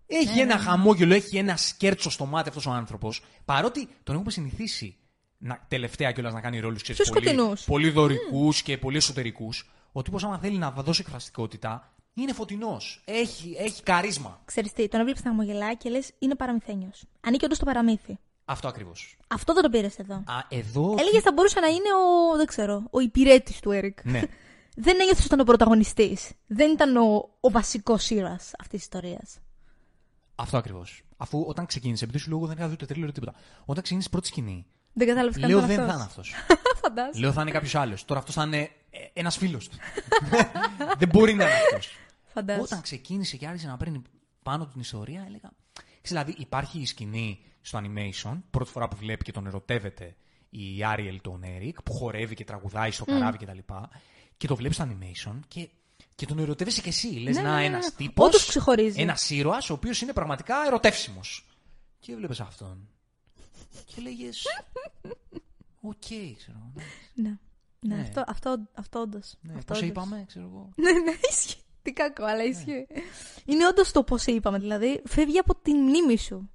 Να. 0.08 0.18
Έχει 0.18 0.36
Ναι, 0.36 0.42
ένα 0.42 0.46
ναι, 0.46 0.54
ναι. 0.54 0.68
χαμόγελο, 0.68 1.14
έχει 1.14 1.38
ένα 1.38 1.58
σκέρτσο 1.58 2.10
στο 2.10 2.26
μάτι 2.26 2.50
αυτός 2.50 2.66
ο 2.66 2.72
άνθρωπος. 2.72 3.24
Παρότι 3.46 3.88
τον 4.04 4.16
έχουμε 4.16 4.32
συνηθίσει 4.32 4.98
να, 5.38 5.66
τελευταία 5.68 6.12
κιόλας 6.12 6.34
να 6.34 6.42
κάνει 6.42 6.60
ρόλους 6.60 6.82
Πιο 6.82 6.96
πολύ, 6.96 7.08
σκοτεινούς. 7.08 7.64
πολύ 7.64 7.90
δωρικούς 7.90 8.62
και 8.62 8.78
πολύ 8.78 8.98
εσωτερικούς. 8.98 9.70
Ο 9.92 10.02
τύπος, 10.02 10.24
άμα 10.24 10.38
θέλει 10.40 10.58
να 10.58 10.72
δώσει 10.72 11.02
εκφραστικότητα, 11.06 11.94
είναι 12.14 12.34
φωτεινός. 12.34 13.02
Έχει, 13.06 13.56
έχει 13.60 13.84
καρίσμα. 13.84 14.42
Ξέρεις 14.46 14.72
τι, 14.74 14.88
τον 14.88 15.00
έβλεπες 15.00 15.24
να 15.24 15.30
χαμογελάει 15.30 15.78
και 15.78 15.90
λες 15.90 16.12
είναι 16.20 16.36
παραμυθένιος. 16.36 17.04
Ανήκει 17.22 17.46
όντως 17.46 17.58
στο 17.58 17.66
παραμύθι. 17.66 18.18
Αυτό 18.46 18.68
ακριβώς. 18.68 19.18
Αυτό 19.28 19.54
δεν 19.54 19.64
το 19.64 19.70
πήρες 19.70 19.98
εδώ. 20.00 20.14
Α, 20.16 20.46
εδώ. 20.50 20.96
Έλεγε 21.00 21.20
θα 21.22 21.32
μπορούσε 21.32 21.60
να 21.60 21.68
είναι 21.68 21.90
ο, 22.34 22.38
δεν 22.38 22.46
ξέρω, 22.46 22.84
ο 22.90 23.00
υπηρέτης 23.00 23.60
του 23.60 23.72
Έρικ. 23.72 24.06
Ναι. 24.06 24.22
δεν 24.86 24.96
ένιωθες 25.00 25.18
ότι 25.18 25.26
ήταν 25.26 25.40
ο 25.40 25.44
πρωταγωνιστής. 25.44 26.32
Δεν 26.48 26.72
ήταν 26.72 26.98
ο, 26.98 27.30
ο 27.40 27.50
βασικός 27.52 28.10
ήρωας 28.10 28.52
αυτής 28.60 28.70
της 28.70 28.82
ιστορίας. 28.84 29.38
Αυτό 30.36 30.58
ακριβώς. 30.58 31.02
Αφού 31.18 31.44
όταν 31.48 31.66
ξεκίνησε, 31.66 32.04
επειδή 32.04 32.18
σου 32.20 32.30
λέω 32.30 32.38
εγώ 32.38 32.48
δεν 32.48 32.58
είχα 32.58 32.68
δει 32.68 32.76
το 32.76 32.86
τρίλερο 32.86 33.12
τίποτα. 33.12 33.34
Όταν 33.66 33.84
ξεκίνησε 33.84 34.08
η 34.08 34.12
πρώτη 34.12 34.28
σκηνή, 34.28 34.66
Δεν 34.94 35.08
κατάλαβες 35.08 35.40
καν 35.40 35.50
λέω 35.50 35.58
ήταν 35.58 35.70
δεν 35.70 35.78
θα 35.88 35.94
αυτός. 35.94 36.30
είναι 36.30 36.38
αυτός. 36.38 36.58
Φαντάζομαι. 36.84 37.20
λέω 37.20 37.32
θα 37.32 37.42
είναι 37.42 37.52
κάποιος 37.52 37.76
άλλος. 37.76 38.06
Τώρα 38.06 38.20
αυτός 38.20 38.36
θα 38.36 38.44
είναι 38.44 38.70
ένας 39.14 39.38
φίλος 39.38 39.70
του. 39.70 39.78
δεν 41.00 41.10
μπορεί 41.10 41.34
να 41.34 41.44
είναι 41.44 41.54
αυτός. 41.54 41.90
Φαντάζομαι. 42.34 42.64
Όταν 42.66 42.82
ξεκίνησε 42.82 43.38
και 43.38 43.48
άρχισε 43.48 43.68
να 43.68 43.78
παίρνει 43.78 44.02
πάνω 44.44 44.66
την 44.66 44.82
ιστορία, 44.82 45.24
έλεγα. 45.28 45.52
Ξέρεις, 46.02 46.24
δηλαδή, 46.26 46.36
υπάρχει 46.38 46.80
η 46.80 46.86
σκηνή 46.86 47.40
στο 47.62 47.80
animation, 47.84 48.38
πρώτη 48.52 48.72
φορά 48.72 48.88
που 48.88 48.96
βλέπει 48.96 49.24
και 49.24 49.32
τον 49.32 49.48
ερωτεύεται 49.48 50.16
η 50.50 50.84
Άριελ 50.84 51.22
τον 51.22 51.44
Έρικ, 51.44 51.82
που 51.82 51.94
χορεύει 51.94 52.36
και 52.36 52.44
τραγουδάει 52.44 52.92
στο 52.92 53.06
καράβι 53.06 53.38
κτλ. 53.38 53.58
Και, 53.58 53.74
και 54.38 54.48
το 54.48 54.56
βλέπεις 54.56 54.76
στο 54.78 54.88
animation 54.90 55.40
και, 55.48 55.70
και 56.16 56.26
τον 56.26 56.40
ερωτεύεσαι 56.40 56.82
κι 56.82 56.90
εσύ. 56.90 57.08
Λες 57.08 57.36
Ναι, 57.36 57.42
να 57.42 57.54
ναι, 57.54 57.60
ναι, 57.60 57.66
ένας 57.66 57.86
ναι. 57.86 57.92
τύπος. 57.92 58.28
Όντως 58.28 58.46
ξεχωρίζει. 58.46 59.02
Ένας 59.02 59.30
ήρωας, 59.30 59.70
ο 59.70 59.74
οποίος 59.74 60.02
είναι 60.02 60.14
πραγματικά 60.14 60.56
ερωτεύσιμος. 60.66 61.48
Και 62.00 62.12
έβλεπε 62.12 62.36
αυτόν. 62.40 62.88
Και 63.86 64.02
λέγε. 64.02 64.30
Οκ, 65.82 65.96
ξέρω. 66.38 66.72
ναι. 66.74 66.84
Ναι. 67.14 67.38
Ναι, 67.80 67.96
Ναι. 67.96 68.02
αυτό, 68.02 68.24
αυτό, 68.28 68.58
αυτό 68.74 69.00
όντως. 69.00 69.36
Ναι, 69.42 69.62
πώς 69.62 69.82
είπαμε, 69.82 70.24
ξέρω 70.28 70.46
εγώ. 70.46 70.70
ναι, 70.76 70.92
ναι, 70.92 71.12
ισχύει. 71.30 71.58
Τι 71.82 71.94
κακό, 71.94 72.24
αλλά 72.26 72.44
ισχύει. 72.44 72.88
Είναι 73.46 73.68
όντως 73.68 73.92
το 73.92 74.04
πώς 74.04 74.26
είπαμε. 74.26 74.60
Δηλαδή, 74.60 75.02
φεύγει 75.06 75.38
από 75.38 75.56
την 75.56 75.78
μνήμη 75.78 76.18
σου. 76.18 76.50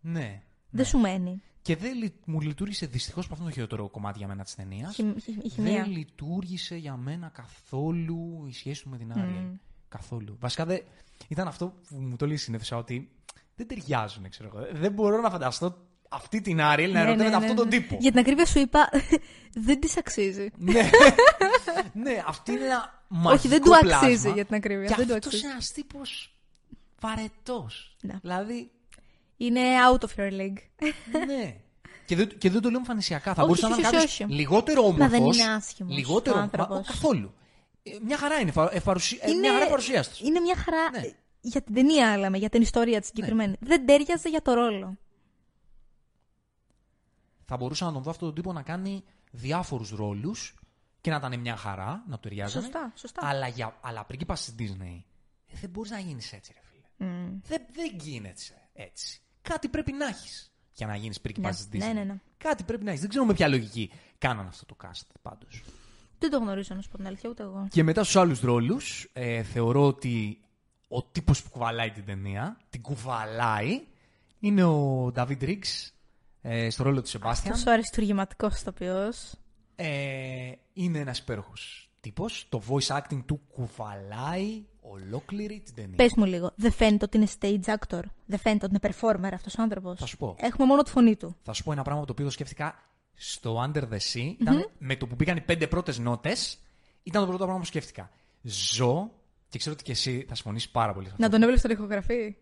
Ναι. 0.00 0.42
Δεν 0.70 0.84
σου 0.84 0.98
μένει. 0.98 1.42
Και 1.62 1.76
δεν 1.76 1.94
λει- 1.96 2.12
μου 2.26 2.40
λειτουργήσε 2.40 2.86
δυστυχώς 2.86 3.26
που 3.26 3.30
αυτό 3.32 3.44
είναι 3.44 3.52
το 3.54 3.60
χειρότερο 3.60 3.88
κομμάτι 3.88 4.18
για 4.18 4.26
μένα 4.26 4.44
της 4.44 4.54
ταινίας. 4.54 4.94
Χι- 4.94 5.20
χι- 5.22 5.44
Η 5.44 5.48
χημεία. 5.48 5.82
Δεν 5.82 5.90
λειτουργήσε 5.90 6.76
για 6.76 6.96
μένα 6.96 7.28
καθόλου 7.28 8.44
η 8.48 8.52
σχέση 8.52 8.82
του 8.82 8.88
με 8.88 8.96
την 8.98 9.12
Άριελ. 9.12 9.44
Καθόλου. 9.88 10.36
Βασικά 10.40 10.64
δεν... 10.64 10.82
ήταν 11.28 11.48
αυτό 11.48 11.66
που 11.88 11.96
μου 11.96 12.16
το 12.16 12.26
λέει 12.26 12.36
συνήθω 12.36 12.76
ότι 12.78 13.10
δεν 13.56 13.66
ταιριάζουν, 13.66 14.28
ξέρω 14.28 14.50
εγώ. 14.54 14.66
Δεν 14.80 14.92
μπορώ 14.92 15.20
να 15.20 15.30
φανταστώ 15.30 15.78
αυτή 16.08 16.40
την 16.40 16.60
Άριελ 16.60 16.92
να 16.92 16.98
Ναι, 17.02 17.08
ερωτεύεται 17.08 17.30
ναι, 17.30 17.38
ναι, 17.38 17.44
αυτόν 17.44 17.56
τον 17.56 17.68
ναι. 17.68 17.76
τύπο. 17.80 17.96
Για 18.00 18.10
την 18.10 18.20
ακρίβεια 18.20 18.46
σου 18.46 18.58
είπα, 18.58 18.88
δεν 19.66 19.80
της 19.80 19.96
αξίζει. 19.96 20.48
ναι. 20.56 20.72
ναι, 22.04 22.22
αυτή 22.26 22.52
είναι 22.52 22.64
ένα 22.64 23.04
μαγικό 23.08 23.32
Όχι, 23.34 23.48
δεν 23.48 23.62
του 23.62 23.68
πλάσμα. 23.80 23.96
αξίζει 23.98 24.30
για 24.32 24.44
την 24.44 24.54
ακρίβεια. 24.54 24.86
Και 24.88 24.94
δεν 24.96 25.06
του 25.06 25.12
αυτός 25.12 25.26
αξίζει. 25.26 25.42
είναι 25.44 25.52
ένας 25.52 25.72
τύπος 25.72 26.36
βαρετός. 27.00 27.96
Ναι. 28.02 28.18
Δηλαδή, 28.22 28.70
Είναι 29.36 29.60
out 29.92 29.98
of 30.00 30.18
your 30.18 30.32
league. 30.40 30.58
ναι. 31.26 31.56
Και 32.06 32.16
δεν, 32.16 32.38
και 32.38 32.50
δεν 32.50 32.60
το 32.62 32.68
λέω 32.70 32.78
εμφανισιακά. 32.78 33.34
Θα 33.34 33.42
Όχι, 33.42 33.46
μπορούσε 33.46 33.66
να 33.66 33.72
όχι, 33.72 33.78
είναι 33.80 33.88
όχι, 33.88 33.96
κάποιος 34.06 34.20
όχι. 34.20 34.32
λιγότερο 34.32 34.80
όμορφο. 34.82 35.02
Μα 35.02 35.08
δεν 35.08 35.24
είναι 35.24 35.44
άσχημος 35.44 35.96
Λιγότερο 35.96 36.34
ο 36.34 36.38
μα- 36.38 36.44
άνθρωπος. 36.44 36.78
ο- 36.78 36.82
καθόλου. 36.92 37.34
Ε, 37.82 37.90
μια 38.02 38.16
χαρά 38.18 38.38
είναι. 38.40 38.50
φα- 38.52 38.74
ε, 38.74 38.80
παρουσι- 38.80 39.22
ε, 39.24 39.32
Μια 39.32 39.52
χαρά 39.52 39.66
παρουσία 39.68 40.02
του. 40.02 40.10
είναι 40.26 40.40
μια 40.40 40.56
χαρά 40.56 40.90
Ναι. 40.90 41.10
για 41.40 41.62
την 41.62 41.74
ταινία, 41.74 42.18
λέμε, 42.18 42.38
για 42.38 42.48
την 42.48 42.62
ιστορία 42.62 43.00
τη 43.00 43.06
συγκεκριμένη. 43.06 43.56
Δεν 43.60 43.86
τέριαζε 43.86 44.28
για 44.28 44.42
το 44.42 44.52
ρόλο. 44.52 44.96
Θα 47.44 47.56
μπορούσα 47.56 47.84
να 47.84 47.92
τον 47.92 48.02
δω 48.02 48.10
αυτόν 48.10 48.26
τον 48.26 48.36
τύπο 48.36 48.52
να 48.52 48.62
κάνει 48.62 49.04
διάφορους 49.30 49.90
ρόλους 49.90 50.54
και 51.00 51.10
να 51.10 51.16
ήταν 51.16 51.40
μια 51.40 51.56
χαρά, 51.56 52.04
να 52.08 52.14
του 52.14 52.20
ταιριάζανε. 52.28 52.64
Σωστά, 52.64 52.92
σωστά. 52.94 53.26
Αλλά, 53.26 53.48
για, 53.48 53.76
αλλά 53.80 54.04
πρίγκιπα 54.04 54.34
τη 54.34 54.52
Disney 54.58 55.02
ε, 55.46 55.56
δεν 55.60 55.70
μπορείς 55.70 55.90
να 55.90 55.98
γίνεις 55.98 56.32
έτσι, 56.32 56.52
ρε 56.54 56.60
φίλε. 56.70 57.10
Μμ. 57.10 57.38
Δεν, 57.42 57.62
δεν 57.72 57.96
γίνεται 58.00 58.34
έτσι. 58.72 59.20
Κάτι 59.42 59.68
πρέπει 59.68 59.92
να 59.92 60.06
έχεις 60.06 60.52
για 60.72 60.86
να 60.86 60.96
γίνεις 60.96 61.20
πρίγκιπα 61.20 61.48
Ναι, 61.48 61.54
της 61.54 61.68
Disney. 61.72 61.78
ναι, 61.78 61.92
ναι, 61.92 62.04
ναι. 62.04 62.20
Κάτι 62.38 62.62
πρέπει 62.62 62.84
να 62.84 62.88
έχεις. 62.88 63.00
Δεν 63.00 63.10
ξέρω 63.10 63.24
με 63.24 63.34
ποια 63.34 63.48
λογική 63.48 63.90
κάναν 64.18 64.46
αυτό 64.46 64.66
το 64.66 64.76
cast 64.84 65.06
πάντως. 65.22 65.62
Δεν 66.18 66.30
το 66.30 66.38
γνωρίζω, 66.38 66.74
να 66.74 66.82
σου 66.82 66.88
πω 66.90 66.96
την 66.96 67.06
αλήθεια, 67.06 67.30
ούτε 67.30 67.42
εγώ. 67.42 67.66
Και 67.70 67.82
μετά 67.82 68.02
στους 68.02 68.16
άλλους 68.16 68.40
ρόλους, 68.40 69.08
ε, 69.12 69.42
θεωρώ 69.42 69.86
ότι 69.86 70.40
ο 70.88 71.02
τύπος 71.02 71.42
που 71.42 71.50
κουβαλάει 71.50 71.90
την 71.90 72.04
ταινία, 72.04 72.56
την 72.70 72.82
κουβαλάει, 72.82 73.80
είναι 74.38 74.64
ο 74.64 75.06
David 75.16 75.42
Riggs 75.42 75.90
ε, 76.42 76.70
στο 76.70 76.82
ρόλο 76.82 77.02
του 77.02 77.08
Σεμπάστιαν. 77.08 77.54
Τόσο 77.54 77.70
αριστούργηματικός 77.70 78.60
ηθοποιός. 78.60 79.34
Ε, 79.76 80.52
είναι 80.72 80.98
ένας 80.98 81.18
υπέροχος 81.18 81.90
τύπος. 82.00 82.46
Το 82.48 82.62
voice 82.68 82.96
acting 83.00 83.22
του 83.26 83.40
κουβαλάει 83.52 84.64
ολόκληρη 84.82 85.60
την 85.64 85.74
ταινία. 85.74 85.96
Πες 85.96 86.12
μου 86.16 86.24
λίγο, 86.24 86.52
δεν 86.54 86.72
φαίνεται 86.72 87.04
ότι 87.04 87.16
είναι 87.16 87.28
stage 87.40 87.74
actor. 87.76 88.02
Δεν 88.26 88.38
φαίνεται 88.38 88.66
ότι 88.66 88.78
είναι 88.82 88.94
performer 88.94 89.30
αυτός 89.32 89.58
ο 89.58 89.62
άνθρωπος; 89.62 89.98
Θα 89.98 90.06
σου 90.06 90.16
πω. 90.16 90.36
Έχουμε 90.38 90.66
μόνο 90.66 90.82
τη 90.82 90.90
φωνή 90.90 91.16
του. 91.16 91.36
Θα 91.42 91.52
σου 91.52 91.62
πω 91.62 91.72
ένα 91.72 91.82
πράγμα 91.82 92.04
το 92.04 92.12
οποίο 92.12 92.24
το 92.24 92.30
σκέφτηκα 92.30 92.74
στο 93.14 93.64
Under 93.66 93.82
the 93.82 93.98
Sea. 94.12 94.34
Ήταν 94.40 94.70
με 94.78 94.96
το 94.96 95.06
που 95.06 95.16
πήγαν 95.16 95.36
οι 95.36 95.40
πέντε 95.40 95.66
πρώτες 95.66 95.98
νότες, 95.98 96.58
ήταν 97.02 97.20
το 97.20 97.28
πρώτο 97.28 97.42
πράγμα 97.42 97.60
που 97.60 97.66
σκέφτηκα. 97.66 98.10
Ζω, 98.42 99.10
και 99.48 99.58
ξέρω 99.58 99.74
ότι 99.74 99.84
και 99.84 99.92
εσύ 99.92 100.24
θα 100.28 100.34
συμφωνήσεις 100.34 100.70
πάρα 100.70 100.92
πολύ 100.92 101.06
σε 101.06 101.12
αυτό. 101.12 101.24
Να 101.24 101.30
τον 101.30 101.40
έβλεπες 101.42 101.60
στον 101.60 101.72
ηχογραφή; 101.72 102.36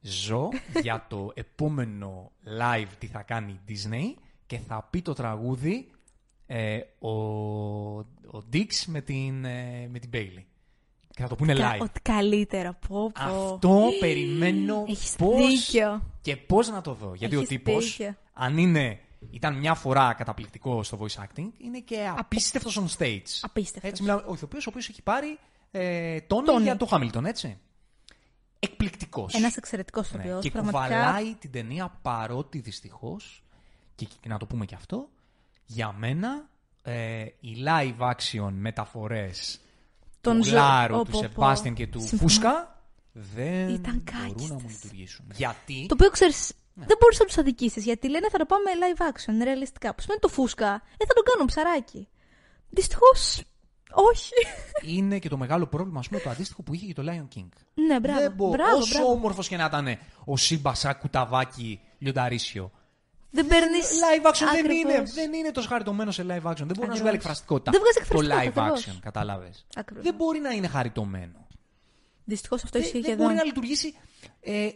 Ζω 0.00 0.48
για 0.82 1.06
το 1.08 1.32
επόμενο 1.34 2.32
live 2.60 2.88
τι 2.98 3.06
θα 3.06 3.22
κάνει 3.22 3.52
η 3.52 3.60
Disney 3.68 4.20
και 4.46 4.58
θα 4.58 4.88
πει 4.90 5.02
το 5.02 5.12
τραγούδι 5.12 5.90
ε, 6.46 6.80
ο, 6.98 7.10
ο 7.10 8.44
Dix 8.52 8.66
με 8.86 9.00
την, 9.00 9.44
ε, 9.44 9.88
με 9.90 9.98
την 9.98 10.10
Bailey. 10.12 10.44
Και 11.16 11.22
θα 11.22 11.28
το 11.28 11.34
πούνε 11.34 11.54
Κα- 11.54 11.76
live. 11.76 11.80
Ότι 11.80 12.00
καλύτερα. 12.00 12.72
Πω, 12.88 13.12
πω. 13.12 13.24
Αυτό 13.24 13.88
περιμένω 14.00 14.84
Έχεις 14.88 15.14
πώς 15.18 15.46
δίκιο. 15.46 16.02
και 16.20 16.36
πώς 16.36 16.68
να 16.70 16.80
το 16.80 16.92
δω. 16.94 17.14
Γιατί 17.14 17.34
ο 17.34 17.38
Έχεις 17.38 17.48
τύπος, 17.48 17.96
δίκιο. 17.96 18.14
αν 18.32 18.58
είναι, 18.58 19.00
ήταν 19.30 19.58
μια 19.58 19.74
φορά 19.74 20.12
καταπληκτικό 20.12 20.82
στο 20.82 20.98
voice 21.00 21.22
acting, 21.22 21.48
είναι 21.58 21.78
και 21.80 22.10
απίστευτος 22.16 22.78
on 22.80 23.02
stage. 23.02 23.22
Απίστευτος. 23.40 23.90
Έτσι 23.90 24.02
μιλάμε, 24.02 24.22
ο 24.26 24.32
ηθοποιός 24.34 24.66
ο 24.66 24.70
οποίος 24.70 24.88
έχει 24.88 25.02
πάρει 25.02 25.38
ε, 25.70 26.20
τόνι 26.20 26.46
Τόνι. 26.46 26.62
για 26.62 26.76
το 26.76 26.86
Χάμιλτον, 26.86 27.24
έτσι. 27.24 27.58
Εκπληκτικός. 28.58 29.34
Ένας 29.34 29.56
εξαιρετικός 29.56 30.12
Ναι, 30.12 30.18
ηθοποιός. 30.22 30.42
και 30.42 30.50
πραγματικά. 30.50 30.84
κουβαλάει 30.86 31.34
την 31.34 31.50
ταινία 31.50 31.98
παρότι 32.02 32.58
δυστυχώς. 32.58 33.42
Και, 33.94 34.06
και 34.20 34.28
να 34.28 34.38
το 34.38 34.46
πούμε 34.46 34.64
και 34.64 34.74
αυτό. 34.74 35.08
Για 35.66 35.92
μένα, 35.98 36.48
ε, 36.82 37.22
οι 37.40 37.56
live 37.66 38.10
action 38.12 38.50
μεταφορές 38.52 39.60
Τον 40.30 40.40
του 40.40 40.44
ζω- 40.46 40.54
Λάρου, 40.54 40.94
Ω, 40.96 41.02
του 41.02 41.10
πω, 41.10 41.18
πω. 41.20 41.26
Σεμπάστιαν 41.28 41.74
και 41.74 41.86
του 41.86 41.98
Συμφωνώ. 42.00 42.20
Φούσκα 42.20 42.80
δεν 43.12 43.68
Ήταν 43.68 44.02
μπορούν 44.04 44.04
κάκιστες. 44.04 44.48
να 44.48 44.54
μου 44.54 44.68
λειτουργήσουν. 44.68 45.24
Γιατί; 45.34 45.84
Το 45.88 45.94
οποίο 45.98 46.10
ξέρεις, 46.10 46.52
Ναι. 46.74 46.84
δεν 46.86 46.96
μπορούσε 47.00 47.20
να 47.22 47.26
τους 47.26 47.38
αδικήσεις 47.38 47.84
γιατί 47.84 48.08
λένε 48.08 48.28
θα 48.30 48.38
το 48.38 48.46
πάμε 48.46 48.70
live 48.82 49.00
action, 49.12 49.44
ρεαλιστικά. 49.44 49.94
Που 49.94 50.00
σημαίνει 50.00 50.20
το 50.20 50.28
φούσκα, 50.28 50.66
ε, 50.72 51.04
θα 51.06 51.14
τον 51.14 51.24
κάνουν 51.24 51.46
ψαράκι. 51.46 52.08
Δυστυχώς, 52.70 53.42
όχι. 53.90 54.32
είναι 54.82 55.18
και 55.18 55.28
το 55.28 55.36
μεγάλο 55.36 55.66
πρόβλημα, 55.66 55.98
ας 55.98 56.08
πούμε, 56.08 56.20
το 56.20 56.30
αντίστοιχο 56.30 56.62
που 56.62 56.74
είχε 56.74 56.86
και 56.86 56.92
το 56.94 57.02
Lion 57.06 57.36
King. 57.38 57.48
ναι, 57.74 58.00
μπράβο. 58.00 58.20
δεν 58.20 58.32
μπο- 58.32 58.48
μπράβο, 58.48 58.76
όσο 58.76 58.94
μπράβο. 58.98 59.12
όμορφος 59.12 59.48
και 59.48 59.56
να 59.56 59.64
ήταν 59.64 59.98
ο 60.24 60.36
Σύμπας 60.36 60.78
σαν 60.78 60.98
κουταβάκι 60.98 61.80
λιονταρίσιο. 61.98 62.70
Δεν 63.30 63.46
παίρνεις. 63.46 63.86
Live 63.90 64.26
action 64.30 64.46
δεν 64.52 64.70
είναι, 64.70 65.02
δεν 65.14 65.32
είναι 65.32 65.50
τόσο 65.50 65.68
χαριτωμένο 65.68 66.10
σε 66.10 66.22
live 66.22 66.26
action. 66.26 66.56
Δεν 66.56 66.56
μπορεί 66.56 66.58
να 66.66 66.66
σου 66.66 66.80
Ακριβώς. 66.82 67.00
βγάλει 67.00 67.16
εκφραστικότητα. 67.16 67.70
Δεν 67.70 67.80
βγάζεις 67.80 67.96
Το 67.96 68.02
εκφραστικότητα, 68.02 68.62
live 68.62 68.68
ακριβώς. 68.68 68.96
action, 68.96 69.00
κατάλαβες. 69.02 69.66
Ακριβώς. 69.74 70.04
Δεν 70.04 70.14
μπορεί 70.14 70.38
να 70.40 70.50
είναι 70.50 70.68
χαριτωμένο. 70.68 71.46
Δυστυχώς 72.24 72.62
αυτό 72.64 72.78
Δεν, 72.78 72.86
ισχύει 72.86 73.00
δεν 73.00 73.06
και 73.08 73.12
εδώ. 73.12 73.22
μπορεί 73.22 73.34
να 73.36 73.44
λειτουργήσει 73.44 73.94
ε, 74.40 74.68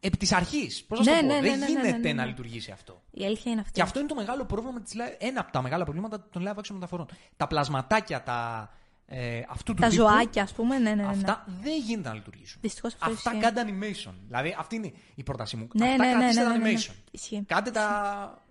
επί 0.00 0.16
της 0.16 0.32
αρχής. 0.32 0.84
Πώς 0.84 0.98
να 0.98 1.04
Ναι, 1.12 1.18
σου 1.18 1.26
το 1.26 1.26
πω. 1.26 1.32
ναι, 1.34 1.40
ναι, 1.40 1.48
δεν 1.48 1.58
ναι, 1.58 1.64
ναι, 1.64 1.70
γίνεται 1.72 1.90
ναι, 1.90 1.96
ναι, 1.98 2.08
ναι. 2.08 2.12
να 2.12 2.24
λειτουργήσει 2.24 2.70
αυτό. 2.70 3.02
Η 3.10 3.24
αλήθεια 3.24 3.52
είναι 3.52 3.60
αυτή. 3.60 3.72
Και 3.72 3.82
αυτό 3.82 3.98
είναι 3.98 4.08
το 4.08 4.14
μεγάλο 4.14 4.44
πρόβλημα 4.44 4.72
με 4.72 4.80
τις, 4.80 4.92
live- 4.96 5.16
ένα 5.18 5.40
από 5.40 5.52
τα 5.52 5.62
μεγάλα 5.62 5.84
προβλήματα 5.84 6.28
των 6.32 6.42
live 6.48 6.58
action 6.58 6.70
μεταφορών. 6.72 7.06
Τα 7.36 7.46
πλασματάκια, 7.46 8.22
τα, 8.22 8.70
ε, 9.16 9.42
αυτού 9.48 9.74
του 9.74 9.80
Τα 9.80 9.88
τύπου, 9.88 10.02
ζωάκια, 10.02 10.42
ας 10.42 10.52
πούμε, 10.52 10.78
ναι, 10.78 10.90
ναι, 10.90 10.94
ναι. 10.94 11.02
ναι. 11.02 11.08
αυτά 11.08 11.44
δεν 11.62 11.80
γίνεται 11.86 12.08
να 12.08 12.14
λειτουργήσουν. 12.14 12.60
Δυστυχώς 12.60 12.92
αυτό 12.92 13.10
Αυτά 13.10 13.30
ισχύει. 13.30 13.42
κάντε 13.42 13.64
animation. 13.66 14.14
Δηλαδή 14.26 14.56
αυτή 14.58 14.76
είναι 14.76 14.92
η 15.14 15.22
πρότασή 15.22 15.56
μου. 15.56 15.68
Ναι, 15.74 15.84
αυτά 15.90 16.04
ναι, 16.04 16.12
ναι, 16.12 16.18
κρατήστε 16.18 16.42
ναι, 16.42 16.48
τα 16.48 16.58
ναι, 16.58 16.64
ναι, 16.64 16.70
ναι. 16.70 16.78
animation. 16.78 16.94
Ισχύει. 17.10 17.44
Κάντε 17.46 17.70
τα. 17.70 18.44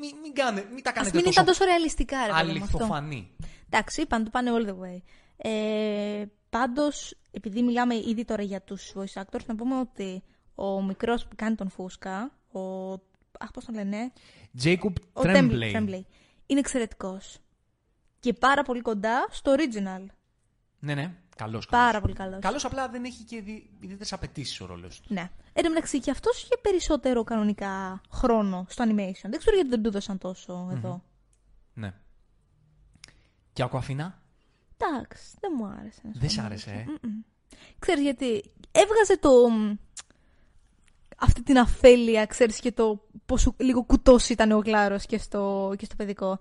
Μην, 0.00 0.16
μην, 0.22 0.34
κάνε, 0.34 0.66
μην 0.74 0.82
τα 0.82 0.90
Α 0.90 0.92
κάνετε 0.92 1.16
μην 1.16 1.24
τόσο 1.24 1.40
ήταν 1.40 1.44
τόσο 1.44 1.64
ρεαλιστικά, 1.64 2.16
ρε 2.26 2.32
παιδί 2.32 2.58
μου, 2.58 2.64
αυτό. 2.64 2.76
αληθοφανή. 2.78 3.30
Εντάξει, 3.70 4.00
είπαν 4.00 4.24
το 4.24 4.30
πάνε 4.30 4.50
all 4.54 4.66
the 4.68 4.72
way. 4.72 4.98
Ε, 5.36 6.24
Πάντως, 6.50 7.14
επειδή 7.30 7.62
μιλάμε 7.62 7.94
ήδη 7.94 8.24
τώρα 8.24 8.42
για 8.42 8.62
τους 8.62 8.92
voice 8.94 9.22
actors, 9.22 9.44
να 9.46 9.54
πούμε 9.54 9.78
ότι 9.78 10.22
ο 10.54 10.82
μικρός 10.82 11.26
που 11.26 11.36
κάνει 11.36 11.54
τον 11.54 11.70
Φούσκα, 11.70 12.32
ο. 12.52 12.92
Αχ, 13.38 13.50
πώς 13.52 13.64
τον 13.64 13.74
λένε; 13.74 14.12
Jacob 14.62 14.92
Ο 15.12 15.20
Tremblay. 15.22 15.76
Tremblay. 15.76 16.02
Είναι 16.46 16.58
εξαιρετικός. 16.58 17.38
Και 18.20 18.32
πάρα 18.32 18.62
πολύ 18.62 18.80
κοντά 18.80 19.26
στο 19.30 19.54
original. 19.56 20.04
Ναι, 20.78 20.94
ναι. 20.94 21.14
Καλός. 21.36 21.66
Πάρα 21.66 22.00
πολύ 22.00 22.14
καλός. 22.14 22.38
Καλός 22.40 22.64
απλά 22.64 22.88
δεν 22.88 23.04
έχει 23.04 23.22
και 23.24 23.36
ιδιαίτερες 23.80 24.12
απαιτήσεις 24.12 24.60
ο 24.60 24.66
ρόλος 24.66 25.00
του. 25.00 25.14
Ναι. 25.14 25.30
Εν 25.52 25.62
τω 25.62 25.68
μεταξύ 25.68 26.00
και 26.00 26.10
αυτός 26.10 26.42
είχε 26.42 26.56
περισσότερο 26.60 27.24
κανονικά 27.24 28.00
χρόνο 28.12 28.66
στο 28.68 28.84
animation. 28.84 29.28
Δεν 29.28 29.38
ξέρω 29.38 29.54
γιατί 29.56 29.68
δεν 29.68 29.82
του 29.82 29.88
έδωσαν 29.88 30.18
τόσο 30.18 30.68
εδώ. 30.72 31.02
Ναι. 31.74 31.94
Και 33.52 33.62
ο 33.62 33.64
Ακουαφίνα. 33.64 34.22
Εντάξει, 34.76 35.36
δεν 35.40 35.52
μου 35.56 35.64
άρεσε. 35.66 36.00
να 36.02 36.12
σου 36.12 36.18
Δεν 36.18 36.20
πω 36.20 36.28
σ' 36.28 36.34
την 36.34 36.42
άρεσε, 36.44 36.70
αλήθεια. 36.70 36.92
ε; 36.92 36.98
Μμμ. 37.06 37.20
Ξέρεις 37.78 38.02
γιατί 38.02 38.52
έβγαζε 38.72 39.18
το... 39.20 39.30
αυτή 41.18 41.42
την 41.42 41.58
αφέλεια, 41.58 42.26
ξέρεις, 42.26 42.60
και 42.60 42.72
το 42.72 43.08
πόσο 43.26 43.54
λίγο 43.58 43.84
κουτός 43.84 44.28
ήταν 44.28 44.50
ο 44.50 44.58
Γλάρος 44.58 45.06
και 45.06 45.18
στο, 45.18 45.74
και 45.78 45.84
στο 45.84 45.96
παιδικό. 45.96 46.38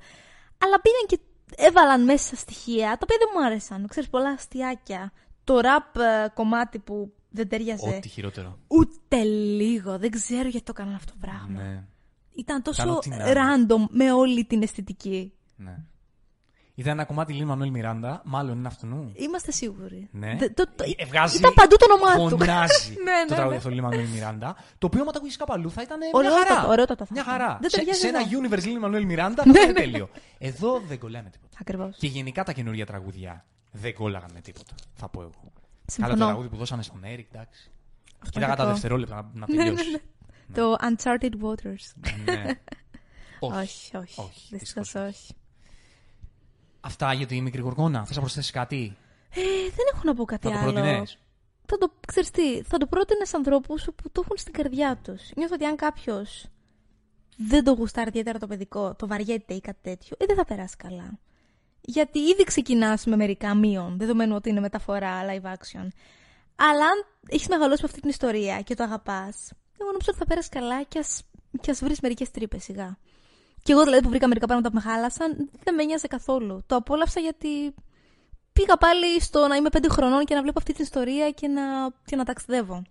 Αλλά 0.57 0.81
πήγαν 0.81 1.05
και 1.07 1.19
έβαλαν 1.55 2.03
μέσα 2.03 2.35
στοιχεία, 2.35 2.85
τα 2.87 2.99
οποία 3.03 3.17
δεν 3.19 3.27
μου 3.33 3.45
άρεσαν. 3.45 3.87
Ξέρεις, 3.87 4.09
πολλά 4.09 4.29
αστιάκια. 4.29 5.11
Το 5.43 5.59
ραπ 5.59 5.95
ε, 5.97 6.31
κομμάτι 6.33 6.79
που 6.79 7.13
δεν 7.29 7.47
ταιριάζε. 7.49 7.95
Ό,τι 7.97 8.07
χειρότερο. 8.07 8.57
Ούτε 8.67 9.23
λίγο. 9.23 9.97
Δεν 9.99 10.09
ξέρω 10.11 10.49
γιατί 10.49 10.65
το 10.65 10.73
έκαναν 10.75 10.95
αυτό 10.95 11.11
το 11.11 11.17
πράγμα. 11.21 11.61
Ναι. 11.63 11.83
Ήταν 12.35 12.61
τόσο 12.61 12.81
Ήταν 12.83 12.95
ό,τι 12.95 13.09
να 13.09 13.15
είναι. 13.15 13.33
random 13.33 13.87
με 13.89 14.11
όλη 14.13 14.45
την 14.45 14.61
αισθητική. 14.61 15.33
ναι. 15.55 15.77
Ήταν 16.79 16.93
ένα 16.93 17.05
κομμάτι 17.05 17.33
Λίν 17.33 17.45
Μανουέλ 17.47 17.69
Μιράντα, 17.69 18.21
μάλλον 18.25 18.57
είναι 18.57 18.67
αυτού. 18.67 19.11
Είμαστε 19.13 19.51
σίγουροι. 19.51 20.09
Ναι. 20.11 20.35
Δε- 20.39 20.49
το- 20.49 20.67
το- 20.75 20.83
Ε, 20.97 21.05
βγάζει- 21.05 21.37
Ήταν 21.39 21.53
παντού 21.53 21.75
το 21.75 21.85
όνομά 21.91 22.29
του. 22.29 22.37
Φωνάζει 22.37 22.93
Ναι, 23.03 23.11
ναι, 23.11 23.25
το 23.27 23.33
τραγούδι 23.33 23.49
ναι. 23.49 23.55
αυτό 23.55 23.69
Λίν 23.69 23.83
Μανουέλ 23.83 24.07
Μιράντα. 24.07 24.55
Το 24.77 24.85
οποίο, 24.87 25.01
άμα 25.01 25.11
το 25.11 25.17
ακούσεις 25.17 25.37
κάπου 25.37 25.53
αλλού, 25.53 25.71
θα 25.71 25.81
ήταν 25.81 25.97
μια 25.97 26.09
Ωραιότατο, 26.13 26.53
χαρά. 26.53 26.67
ωραιότατο 26.67 27.05
θα 27.05 27.11
Μια 27.13 27.21
ήταν. 27.21 27.33
χαρά. 27.33 27.57
Δεν 27.61 27.69
σε, 27.69 27.77
ταιριάζει 27.77 27.99
σε 27.99 28.07
ένα 28.07 28.19
εδώ. 28.19 28.29
universe 28.39 28.63
Λίν 28.65 28.77
Μανουέλ 28.79 29.05
Μιράντα 29.05 29.45
Ναι, 29.45 29.53
θα 29.53 29.59
ήταν 29.61 29.73
ναι. 29.73 29.79
τέλειο. 29.79 30.09
Εδώ 30.37 30.79
δεν 30.87 30.99
κολλάει 30.99 31.21
με 31.23 31.29
τίποτα. 31.29 31.57
Ακριβώς. 31.61 31.97
Και 31.97 32.07
γενικά 32.07 32.43
τα 32.43 32.51
καινούργια 32.51 32.85
τραγούδια 32.85 33.45
δεν 33.71 33.93
κόλλαγαν 33.93 34.29
με 34.33 34.41
τίποτα. 34.41 34.73
Θα 34.93 35.09
πω 35.09 35.21
εγώ. 35.21 35.31
Συμφωνώ. 35.85 36.07
Καλά 36.15 36.19
το 36.19 36.25
τραγούδι 36.25 36.49
που 36.49 36.57
δώσανε 36.57 36.83
στον 36.83 37.03
Έρικ, 37.03 37.27
εντάξει. 37.33 37.71
Αυτό 38.19 38.29
Κοίταγα 38.31 38.51
τα 38.55 38.57
κακό. 38.57 38.71
δευτερόλεπτα 38.73 39.15
να, 39.15 39.21
να 39.33 39.45
Ναι, 39.49 39.55
ναι, 39.55 39.63
τελειώσει. 39.63 39.91
ναι. 39.91 39.99
Το 40.53 40.75
Uncharted 40.81 41.33
Waters. 41.45 42.11
ναι. 42.25 42.43
όχι. 43.39 43.55
όχι, 43.59 43.97
όχι. 43.97 44.19
όχι, 44.19 44.47
Δυστυχώς 44.49 44.91
δυστυχώς 44.91 44.95
όχι. 44.95 45.33
Αυτά 46.79 47.13
για 47.13 47.25
τη 47.27 47.41
μικρή 47.41 47.61
γοργόνα. 47.61 48.05
Θες 48.05 48.15
να 48.15 48.21
προσθέσεις 48.21 48.51
κάτι; 48.51 48.97
Ε, 49.35 49.41
δεν 49.69 49.85
έχω 49.93 50.01
να 50.03 50.13
πω 50.13 50.25
κάτι 50.25 50.47
Θα 50.47 50.53
το 50.53 50.57
άλλο. 50.57 50.71
πρότεινες; 50.71 51.17
Θα 51.65 51.77
το, 51.77 51.91
ξέρεις 52.07 52.31
τι, 52.31 52.61
θα 52.63 52.77
το 52.77 52.85
πρότεινα 52.87 53.25
σε 53.25 53.35
ανθρώπους 53.37 53.83
που 53.83 54.11
το 54.11 54.21
έχουν 54.23 54.37
στην 54.37 54.53
καρδιά 54.53 54.97
τους. 55.03 55.21
Νιώθω 55.35 55.53
ότι 55.53 55.65
αν 55.65 55.75
κάποιος 55.75 56.45
δεν 57.37 57.63
το 57.63 57.71
γουστάρει 57.71 58.07
ιδιαίτερα 58.09 58.39
το 58.39 58.47
παιδικό, 58.47 58.95
το 58.95 59.07
βαριέται 59.07 59.53
ή 59.53 59.61
κάτι 59.61 59.79
τέτοιο, 59.81 60.15
ε, 60.19 60.25
δεν 60.25 60.35
θα 60.35 60.45
περάσει 60.45 60.75
καλά. 60.75 61.19
Γιατί 61.81 62.19
ήδη 62.19 62.43
ξεκινάς 62.43 63.05
με 63.05 63.15
μερικά 63.15 63.55
μείον, 63.55 63.97
δεδομένου 63.97 64.35
ότι 64.35 64.49
είναι 64.49 64.59
μεταφορά 64.59 65.21
live 65.25 65.45
action. 65.47 65.87
Αλλά 66.55 66.85
αν 66.85 67.05
έχεις 67.27 67.47
μεγαλώσει 67.47 67.81
με 67.81 67.87
αυτή 67.87 67.99
την 67.99 68.09
ιστορία 68.09 68.61
και 68.61 68.75
το 68.75 68.83
αγαπάς, 68.83 69.51
εγώ 69.79 69.89
νομίζω 69.89 70.07
ότι 70.09 70.17
θα 70.17 70.25
πέρασε 70.25 70.49
καλά 70.51 70.83
και 70.83 70.99
ας 70.99 71.21
και 71.61 71.71
ας 71.71 71.79
βρεις 71.79 71.99
μερικές 71.99 72.31
τρύπες 72.31 72.63
σιγά. 72.63 72.97
Και 73.63 73.71
εγώ 73.71 73.83
δηλαδή 73.83 74.03
που 74.03 74.09
βρήκα 74.09 74.27
μερικά 74.27 74.45
πράγματα 74.45 74.69
που 74.69 74.75
με 74.75 74.81
χάλασαν, 74.81 75.49
δεν 75.63 75.75
με 75.75 75.83
νοιάζει 75.83 76.07
καθόλου. 76.07 76.63
Το 76.65 76.75
απόλαυσα 76.75 77.19
γιατί 77.19 77.73
πήγα 78.53 78.77
πάλι 78.77 79.21
στο 79.21 79.47
να 79.47 79.55
είμαι 79.55 79.69
πέντε 79.69 79.89
χρονών 79.89 80.25
και 80.25 80.35
να 80.35 80.41
βλέπω 80.41 80.59
αυτή 80.59 80.73
την 80.73 80.83
ιστορία 80.83 81.31
και 81.31 81.47
να, 81.47 81.61
και 82.05 82.15
να 82.15 82.23
ταξιδεύω. 82.23 82.81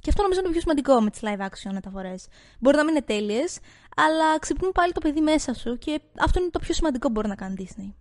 Και 0.00 0.10
αυτό 0.10 0.22
νομίζω 0.22 0.40
είναι 0.40 0.48
το 0.48 0.52
πιο 0.52 0.60
σημαντικό 0.60 1.00
με 1.00 1.10
τις 1.10 1.20
live 1.22 1.40
action 1.40 1.72
μεταφορές. 1.72 2.26
Μπορεί 2.58 2.76
να 2.76 2.84
μην 2.84 2.94
είναι 2.94 3.04
τέλειες, 3.04 3.58
αλλά 3.96 4.38
ξυπνούν 4.38 4.72
πάλι 4.72 4.92
το 4.92 5.00
παιδί 5.00 5.20
μέσα 5.20 5.54
σου 5.54 5.78
και 5.78 6.00
αυτό 6.20 6.40
είναι 6.40 6.50
το 6.50 6.58
πιο 6.58 6.74
σημαντικό 6.74 7.06
που 7.06 7.12
μπορεί 7.12 7.28
να 7.28 7.34
κάνει 7.34 7.54
Disney. 7.58 7.92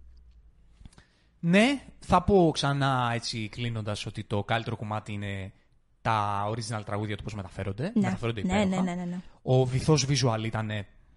Ναι, 1.39 1.83
θα 1.99 2.23
πω 2.23 2.49
ξανά 2.53 3.11
έτσι 3.13 3.49
κλείνοντας 3.49 4.05
ότι 4.05 4.23
το 4.23 4.43
καλύτερο 4.43 4.75
κομμάτι 4.75 5.13
είναι 5.13 5.51
τα 6.01 6.47
original 6.49 6.81
τραγούδια 6.85 7.17
του 7.17 7.23
πώς 7.23 7.33
μεταφέρονται. 7.35 7.83
Ναι, 7.83 8.01
μεταφέρονται 8.01 8.41
ναι, 8.41 8.47
υπέροχα. 8.47 8.81
ναι, 8.81 8.91
ναι, 8.91 8.95
ναι, 8.95 9.05
ναι. 9.05 9.19
Ο 9.41 9.65
βυθός 9.65 10.05
visual 10.07 10.43
ήταν 10.45 10.71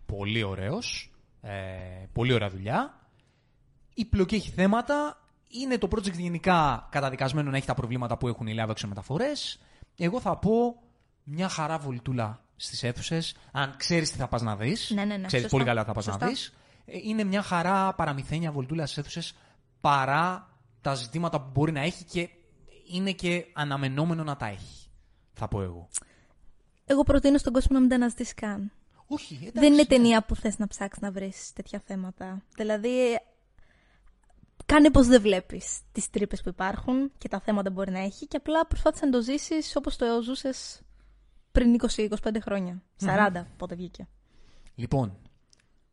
πολύ 0.07 0.43
ωραίος. 0.43 1.13
Ε, 1.41 1.51
πολύ 2.13 2.33
ωραία 2.33 2.51
δουλειά. 2.51 3.01
Η 3.95 4.05
πλοκή 4.05 4.35
έχει 4.35 4.51
θέματα. 4.51 5.19
Είναι 5.49 5.79
το 5.79 5.89
project 5.91 6.13
γενικά 6.13 6.89
καταδικασμένο 6.91 7.51
να 7.51 7.57
έχει 7.57 7.67
τα 7.67 7.75
προβλήματα 7.75 8.17
που 8.17 8.29
έχουν 8.29 8.47
οι 8.47 8.55
live 8.59 8.71
action 8.71 8.87
μεταφορέ. 8.87 9.33
Εγώ 9.97 10.21
θα 10.21 10.37
πω 10.39 10.83
μια 11.23 11.49
χαρά 11.49 11.79
βολτούλα 11.79 12.43
στις 12.57 12.83
αίθουσες. 12.83 13.37
Αν 13.53 13.75
ξέρεις 13.77 14.11
τι 14.11 14.17
θα 14.19 14.29
πας 14.29 14.43
να 14.43 14.57
δεις. 14.57 14.91
Ναι, 14.95 15.05
ναι, 15.05 15.17
ναι, 15.17 15.27
Ξέρεις 15.27 15.45
σωστά. 15.45 15.49
πολύ 15.49 15.65
καλά 15.65 15.81
τι 15.81 15.87
θα 15.87 15.93
πας 15.93 16.07
να 16.07 16.13
Σωστά. 16.13 16.27
δεις. 16.29 16.55
Είναι 16.85 17.25
μια 17.25 17.43
χαρά 17.43 17.95
παραμυθένια 17.95 18.53
βολτούλα 18.53 18.87
στις 18.87 18.99
αίθουσες 18.99 19.35
παρά 19.81 20.49
τα 20.81 20.95
ζητήματα 20.95 21.41
που 21.41 21.51
μπορεί 21.53 21.73
να 21.73 21.81
έχει 21.81 22.05
και 22.05 22.29
είναι 22.93 23.13
και 23.13 23.47
αναμενόμενο 23.53 24.23
να 24.25 24.37
τα 24.37 24.47
έχει. 24.47 24.89
Θα 25.33 25.49
πω 25.49 25.63
εγώ. 25.63 25.89
Εγώ 26.85 27.03
προτείνω 27.03 27.39
στον 27.39 27.53
κόσμο 27.53 27.75
να 27.75 27.81
μην 27.81 27.89
τα 27.89 27.95
αναζητήσει 27.95 28.35
καν. 28.35 28.73
Όχι, 29.15 29.35
εντάξει. 29.35 29.61
Δεν 29.61 29.73
είναι 29.73 29.85
ταινία 29.85 30.25
που 30.25 30.37
θες 30.37 30.59
να 30.59 30.67
ψάξεις 30.67 31.03
να 31.03 31.11
βρεις 31.11 31.53
τέτοια 31.53 31.83
θέματα. 31.87 32.43
Δηλαδή, 32.57 33.19
κάνε 34.67 34.91
πως 34.91 35.07
δεν 35.07 35.21
βλέπεις 35.21 35.81
τις 35.93 36.11
τρύπες 36.11 36.43
που 36.43 36.49
υπάρχουν 36.49 37.13
και 37.19 37.29
τα 37.29 37.41
θέματα 37.41 37.69
που 37.69 37.75
μπορεί 37.75 37.91
να 37.91 37.99
έχει 37.99 38.27
και 38.27 38.37
απλά 38.37 38.67
προσπάθησες 38.67 39.07
να 39.07 39.13
το 39.13 39.23
ζήσεις 39.23 39.77
όπως 39.77 39.97
το 39.97 40.07
ζούσες 40.23 40.81
πριν 41.53 41.81
20-25 41.97 42.09
χρόνια. 42.41 42.83
40, 43.01 43.45
πότε 43.57 43.75
βγήκε. 43.75 44.09
Λοιπόν, 44.75 45.17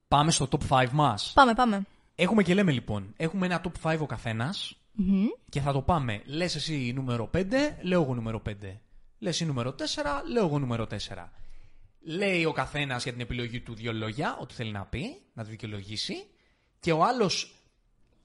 πάμε 0.08 0.32
στο 0.32 0.48
top 0.52 0.84
5 0.84 0.90
μας. 0.92 1.32
Πάμε, 1.36 1.54
πάμε. 1.54 1.82
Έχουμε 2.16 2.44
και 2.44 2.54
λέμε 2.54 2.72
λοιπόν, 2.72 3.14
έχουμε 3.18 3.46
ένα 3.46 3.62
top 3.64 3.92
5 3.92 4.00
ο 4.02 4.06
καθένας 4.06 4.80
Μμμ. 4.92 5.26
και 5.50 5.62
θα 5.62 5.72
το 5.72 5.82
πάμε. 5.82 6.22
Λες 6.26 6.56
εσύ 6.56 6.92
νούμερο 6.96 7.30
5, 7.34 7.46
λέω 7.82 8.02
εγώ 8.02 8.14
νούμερο 8.16 8.42
5. 8.50 8.54
Λες 9.20 9.34
εσύ 9.34 9.46
νούμερο 9.46 9.76
4, 9.78 9.84
λέω 10.32 10.46
εγώ 10.46 10.60
νούμερο 10.60 10.88
4. 10.88 10.96
Λέει 12.04 12.46
ο 12.46 12.52
καθένας 12.52 13.04
για 13.04 13.12
την 13.12 13.22
επιλογή 13.22 13.62
του 13.62 13.74
δύο 13.74 13.94
λόγια, 13.94 14.38
ό,τι 14.38 14.54
θέλει 14.54 14.72
να 14.72 14.86
πει, 14.86 15.22
να 15.34 15.44
το 15.44 15.50
δικαιολογήσει 15.50 16.28
και 16.80 16.92
ο 16.92 17.04
άλλος 17.04 17.56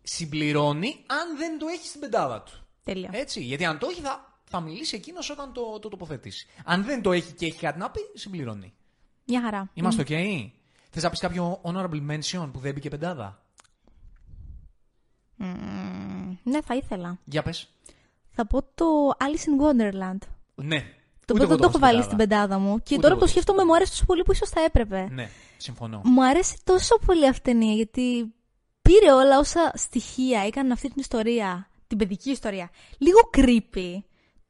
συμπληρώνει 0.02 1.04
αν 1.06 1.36
δεν 1.36 1.58
το 1.58 1.66
έχει 1.66 1.86
στην 1.86 2.00
πεντάδα 2.00 2.42
του. 2.42 2.66
Τέλεια. 2.82 3.10
Έτσι, 3.12 3.42
γιατί 3.42 3.64
αν 3.64 3.78
το 3.78 3.86
έχει 3.90 4.00
θα, 4.00 4.40
θα 4.44 4.60
μιλήσει 4.60 4.96
εκείνος 4.96 5.30
όταν 5.30 5.52
το, 5.52 5.78
το 5.78 5.88
τοποθετήσει. 5.88 6.46
Αν 6.64 6.84
δεν 6.84 7.02
το 7.02 7.12
έχει 7.12 7.32
και 7.32 7.46
έχει 7.46 7.58
κάτι 7.58 7.78
να 7.78 7.90
πει, 7.90 8.00
συμπληρώνει. 8.14 8.74
Μια 9.24 9.42
χαρά. 9.42 9.70
Είμαστε 9.74 10.02
ok; 10.08 10.50
Θες 10.90 11.02
να 11.02 11.10
πεις 11.10 11.20
κάποιο 11.20 11.60
honorable 11.64 12.10
mention 12.10 12.50
που 12.52 12.58
δεν 12.58 12.74
μπήκε 12.74 12.88
πεντάδα; 12.88 13.46
Μμμ. 15.36 16.36
Ναι, 16.42 16.62
θα 16.62 16.74
ήθελα. 16.74 17.18
Για 17.24 17.42
πες. 17.42 17.68
Θα 18.30 18.46
πω 18.46 18.62
το 18.62 18.84
Alice 19.18 19.46
in 19.48 19.62
Wonderland. 19.64 20.18
Ναι. 20.54 20.95
Το 21.26 21.34
Ούτε 21.34 21.44
οποίο 21.44 21.56
δεν 21.56 21.64
εγώ 21.64 21.70
το 21.70 21.78
έχω 21.78 21.78
είχα 21.78 21.86
βάλει 21.86 22.02
στην 22.02 22.16
πεντάδα 22.16 22.58
μου. 22.58 22.78
Και 22.82 22.94
Ούτε 22.94 23.02
τώρα 23.02 23.06
εγώ 23.06 23.14
που 23.14 23.20
το 23.20 23.24
το 23.24 23.26
σκέφτομαι, 23.26 23.64
μου 23.64 23.74
άρεσε 23.74 23.90
τόσο 23.90 24.04
πολύ 24.04 24.22
που 24.22 24.32
ίσως 24.32 24.48
θα 24.48 24.60
έπρεπε. 24.60 25.08
Ναι, 25.10 25.28
συμφωνώ. 25.56 26.00
Μου 26.04 26.24
αρέσει 26.24 26.56
τόσο 26.64 26.98
πολύ 27.06 27.28
αυτή 27.28 27.50
η 27.50 27.52
ταινία 27.52 27.74
γιατί 27.74 28.34
πήρε 28.82 29.12
όλα 29.12 29.38
όσα 29.38 29.72
στοιχεία 29.74 30.40
έκαναν 30.46 30.72
αυτή 30.72 30.86
την 30.88 30.96
ιστορία, 31.00 31.70
την 31.86 31.98
παιδική 31.98 32.30
ιστορία, 32.30 32.70
λίγο 32.98 33.18
creepy. 33.36 34.02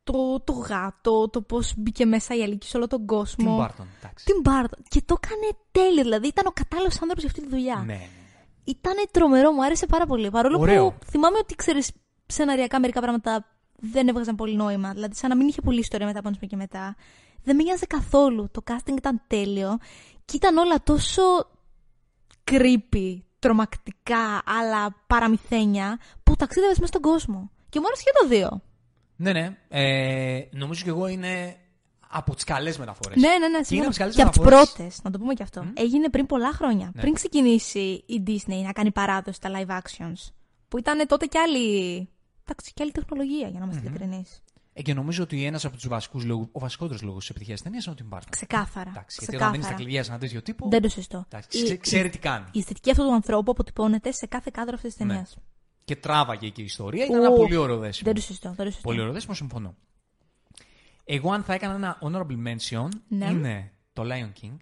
Το, 0.04 0.40
το 0.44 0.52
γάτο, 0.52 1.28
το 1.28 1.42
πώς 1.42 1.72
μπήκε 1.76 2.04
μέσα 2.04 2.34
η 2.34 2.42
αλήκης 2.42 2.68
σε 2.68 2.76
όλο 2.76 2.86
τον 2.86 3.06
κόσμο. 3.06 3.58
Tim 3.58 3.64
Burton, 3.64 3.86
εντάξει. 3.98 4.24
Tim 4.28 4.48
Burton. 4.48 4.78
Και 4.88 5.02
το 5.04 5.18
έκανε 5.22 5.56
τέλειο, 5.72 6.02
δηλαδή 6.02 6.26
ήταν 6.26 6.46
ο 6.46 6.50
κατάλληλος 6.54 6.94
άνθρωπος 6.94 7.22
για 7.22 7.30
αυτή 7.30 7.42
τη 7.42 7.48
δουλειά. 7.48 7.74
Ναι, 7.74 7.82
ναι, 7.84 7.92
ναι. 7.92 8.08
Ήταν 8.64 8.94
τρομερό, 9.10 9.52
μου 9.52 9.64
άρεσε 9.64 9.86
πάρα 9.86 10.06
πολύ. 10.06 10.30
Παρόλο 10.30 10.58
Ωραίο. 10.60 10.90
που 10.90 11.06
θυμάμαι 11.10 11.38
ότι 11.38 11.54
ξέρεις, 11.54 11.90
σεναριακά 12.26 12.80
μερικά 12.80 13.00
πράγματα 13.00 13.55
δεν 13.78 14.08
έβγαζαν 14.08 14.34
πολύ 14.34 14.56
νόημα. 14.56 14.92
Δηλαδή, 14.92 15.14
σαν 15.14 15.28
να 15.30 15.36
μην 15.36 15.48
είχε 15.48 15.60
πολύ 15.60 15.78
ιστορία 15.78 16.06
μετά 16.06 16.22
πάνω 16.22 16.36
και 16.48 16.56
μετά. 16.56 16.96
Δεν 17.42 17.56
με 17.56 17.62
νοιάζε 17.62 17.86
καθόλου. 17.86 18.48
Το 18.50 18.62
casting 18.70 18.96
ήταν 18.96 19.22
τέλειο 19.26 19.78
και 20.24 20.36
ήταν 20.36 20.56
όλα 20.56 20.82
τόσο 20.82 21.22
creepy, 22.50 23.18
τρομακτικά, 23.38 24.42
αλλά 24.60 24.96
παραμυθένια, 25.06 25.98
που 26.22 26.36
ταξίδευες 26.36 26.78
μέσα 26.78 26.86
στον 26.86 27.00
κόσμο. 27.02 27.50
Και 27.68 27.80
μου 27.80 27.86
άρεσε 27.86 28.02
και 28.02 28.10
το 28.20 28.28
δύο. 28.28 28.62
Ναι, 29.16 29.32
ναι. 29.32 29.56
Ε, 29.68 30.48
νομίζω 30.50 30.84
και 30.84 30.88
εγώ 30.90 31.06
είναι 31.06 31.56
από 32.08 32.34
τις 32.34 32.44
καλές 32.44 32.78
μεταφορές. 32.78 33.16
Ναι, 33.22 33.28
ναι, 33.28 33.48
ναι. 33.48 33.48
Και 33.48 33.56
είναι 33.56 33.64
συμφωνώ. 33.64 33.80
από 33.82 33.88
τις 33.88 33.98
καλές 33.98 34.14
Και 34.14 34.22
από 34.22 34.30
τις 34.30 34.40
μεταφορές. 34.40 34.72
πρώτες, 34.72 35.00
να 35.02 35.10
το 35.10 35.18
πούμε 35.18 35.34
και 35.34 35.42
αυτό. 35.42 35.66
Έγινε 35.74 36.10
πριν 36.10 36.26
πολλά 36.26 36.52
χρόνια. 36.52 36.90
Ναι. 36.94 37.00
Πριν 37.00 37.14
ξεκινήσει 37.14 38.04
η 38.06 38.22
Disney 38.26 38.62
να 38.64 38.72
κάνει 38.72 38.90
παράδοση 38.92 39.36
στα 39.36 39.50
live 39.52 39.70
actions. 39.70 40.32
Που 40.68 40.78
ήταν 40.78 41.06
τότε 41.06 41.26
κι 41.26 41.38
άλλη. 41.38 42.08
Εντάξει, 42.48 42.72
κι 42.72 42.82
άλλη 42.82 42.92
τεχνολογία, 42.92 43.48
για 43.48 43.58
να 43.58 43.64
είμαστε 43.64 43.86
ειλικρινείς. 43.88 44.42
Ε, 44.72 44.82
και 44.82 44.94
νομίζω 44.94 45.22
ότι 45.22 45.44
ένας 45.44 45.64
από 45.64 45.74
τους 45.76 45.88
βασικούς 45.88 46.24
λόγου, 46.24 46.48
ο 46.52 46.58
βασικότερος 46.58 47.02
λόγος 47.02 47.18
της 47.20 47.30
επιτυχίας 47.30 47.58
τη 47.58 47.64
ταινία 47.64 47.82
είναι 47.86 47.96
ο 48.00 48.06
Tim 48.10 48.16
Burton. 48.16 48.22
Ξεκάθαρα. 48.30 48.90
Εντάξει, 48.90 49.16
γιατί 49.20 49.36
όταν 49.36 49.50
δίνει 49.50 49.62
τα 49.62 49.68
ξεκάθαρα. 49.68 49.76
κλειδιά 49.84 50.02
σε 50.04 50.10
ένα 50.10 50.18
τέτοιο 50.20 50.42
τύπο. 50.42 50.68
Δεν 50.68 50.82
το 50.82 50.88
συζητώ. 50.88 51.24
εντάξει, 51.28 51.58
Η- 51.58 51.62
ξέ- 51.62 51.80
ξέρει 51.80 52.08
τι 52.10 52.18
κάνει. 52.18 52.46
Η 52.52 52.58
αισθητική 52.58 52.90
αυτού 52.90 53.02
του 53.02 53.12
ανθρώπου 53.14 53.50
αποτυπώνεται 53.50 54.12
σε 54.12 54.26
κάθε 54.26 54.50
κάδρο 54.52 54.74
αυτής 54.74 54.94
της 54.94 55.04
Ναι. 55.04 55.10
ταινίας. 55.12 55.36
Και 55.84 55.96
τράβαγε 55.96 56.48
και 56.48 56.60
η 56.60 56.64
ιστορία. 56.64 57.04
Ήταν 57.04 57.16
ένα 57.20 57.30
Ου, 57.30 57.36
πολύ 57.36 57.56
ωραίο 57.56 57.78
δέσιμο. 57.78 58.04
Δεν 58.12 58.14
το 58.20 58.26
συζητώ. 58.26 58.48
Δεν 58.48 58.56
το 58.64 58.70
συζητώ. 58.70 58.88
Πολύ 58.88 59.00
ωραίο 59.00 59.12
δέσιμο, 59.12 59.34
συμφωνώ. 59.34 59.74
Εγώ, 61.04 61.32
αν 61.32 61.42
θα 61.42 61.54
έκανα 61.54 61.74
ένα 61.74 61.98
honorable 62.02 62.46
mention, 62.46 62.88
Ναι. 63.08 63.30
είναι 63.30 63.72
το 63.92 64.02
Lion 64.04 64.32
King. 64.44 64.56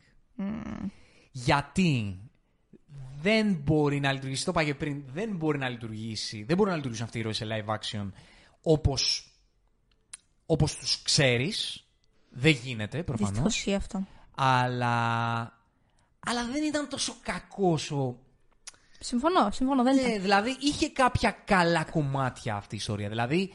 Γιατί 1.32 2.18
δεν 3.24 3.54
μπορεί 3.64 4.00
να 4.00 4.12
λειτουργήσει, 4.12 4.44
το 4.44 4.50
είπα 4.50 4.64
και 4.64 4.74
πριν, 4.74 5.02
δεν 5.12 5.36
μπορεί 5.36 5.58
να 5.58 5.68
λειτουργήσει, 5.68 6.42
δεν 6.42 6.56
μπορεί 6.56 6.70
να 6.70 6.76
λειτουργήσουν 6.76 7.04
αυτοί 7.04 7.18
οι 7.18 7.20
ήρωες 7.20 7.36
σε 7.36 7.46
live 7.48 7.74
action 7.74 8.10
όπως, 8.62 9.30
όπως 10.46 10.76
τους 10.76 11.02
ξέρεις. 11.02 11.84
Δεν 12.30 12.52
γίνεται, 12.52 12.96
Δυστυχώς 12.96 13.26
προφανώς. 13.30 13.56
ισχύει 13.56 13.74
αυτό. 13.74 14.06
Αλλά, 14.34 14.96
αλλά 16.26 16.46
δεν 16.52 16.62
ήταν 16.62 16.88
τόσο 16.88 17.14
κακός 17.22 17.90
ο... 17.90 18.18
Συμφωνώ, 18.98 19.50
συμφωνώ. 19.50 19.82
Δεν 19.82 19.96
ήταν. 19.96 20.10
Ναι, 20.10 20.18
δηλαδή 20.18 20.56
είχε 20.60 20.88
κάποια 20.88 21.30
καλά 21.44 21.84
κομμάτια 21.84 22.56
αυτή 22.56 22.74
η 22.74 22.78
ιστορία. 22.78 23.08
Δηλαδή, 23.08 23.52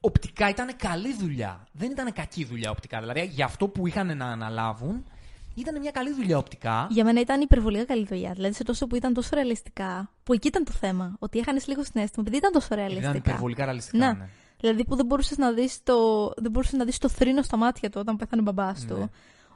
οπτικά 0.00 0.48
ήταν 0.48 0.76
καλή 0.76 1.14
δουλειά. 1.14 1.68
Δεν 1.72 1.90
ήταν 1.90 2.12
κακή 2.12 2.44
δουλειά 2.44 2.70
οπτικά. 2.70 3.00
Δηλαδή, 3.00 3.24
για 3.24 3.44
αυτό 3.44 3.68
που 3.68 3.86
είχαν 3.86 4.16
να 4.16 4.26
αναλάβουν, 4.26 5.04
ήταν 5.60 5.80
μια 5.80 5.90
καλή 5.90 6.12
δουλειά 6.12 6.38
οπτικά. 6.38 6.86
Για 6.90 7.04
μένα 7.04 7.20
ήταν 7.20 7.40
υπερβολικά 7.40 7.84
καλή 7.84 8.04
δουλειά. 8.06 8.32
Δηλαδή 8.32 8.54
σε 8.54 8.62
τόσο 8.64 8.86
που 8.86 8.96
ήταν 8.96 9.12
τόσο 9.14 9.28
ρεαλιστικά. 9.34 10.10
Που 10.22 10.32
εκεί 10.32 10.48
ήταν 10.48 10.64
το 10.64 10.72
θέμα. 10.72 11.16
Ότι 11.18 11.38
έχανες 11.38 11.66
λίγο 11.66 11.84
συνέστημα. 11.84 12.20
Επειδή 12.26 12.36
ήταν 12.36 12.52
τόσο 12.52 12.74
ρεαλιστικά. 12.74 13.08
Ήταν 13.08 13.20
υπερβολικά 13.24 13.64
ρεαλιστικά. 13.64 14.06
Ναι. 14.06 14.12
ναι. 14.18 14.28
Δηλαδή 14.60 14.84
που 14.84 14.96
δεν 14.96 15.06
μπορούσες 15.06 15.36
να 15.36 15.52
δεις 15.52 15.82
το, 15.82 16.26
δεν 16.36 16.50
μπορούσες 16.50 16.72
να 16.78 16.84
δεις 16.84 16.98
το 16.98 17.08
θρήνο 17.08 17.42
στα 17.42 17.56
μάτια 17.56 17.90
του 17.90 17.98
όταν 18.00 18.16
πέθανε 18.16 18.42
ο 18.42 18.44
μπαμπάς 18.52 18.82
Ναι. 18.84 18.88
του. 18.94 19.10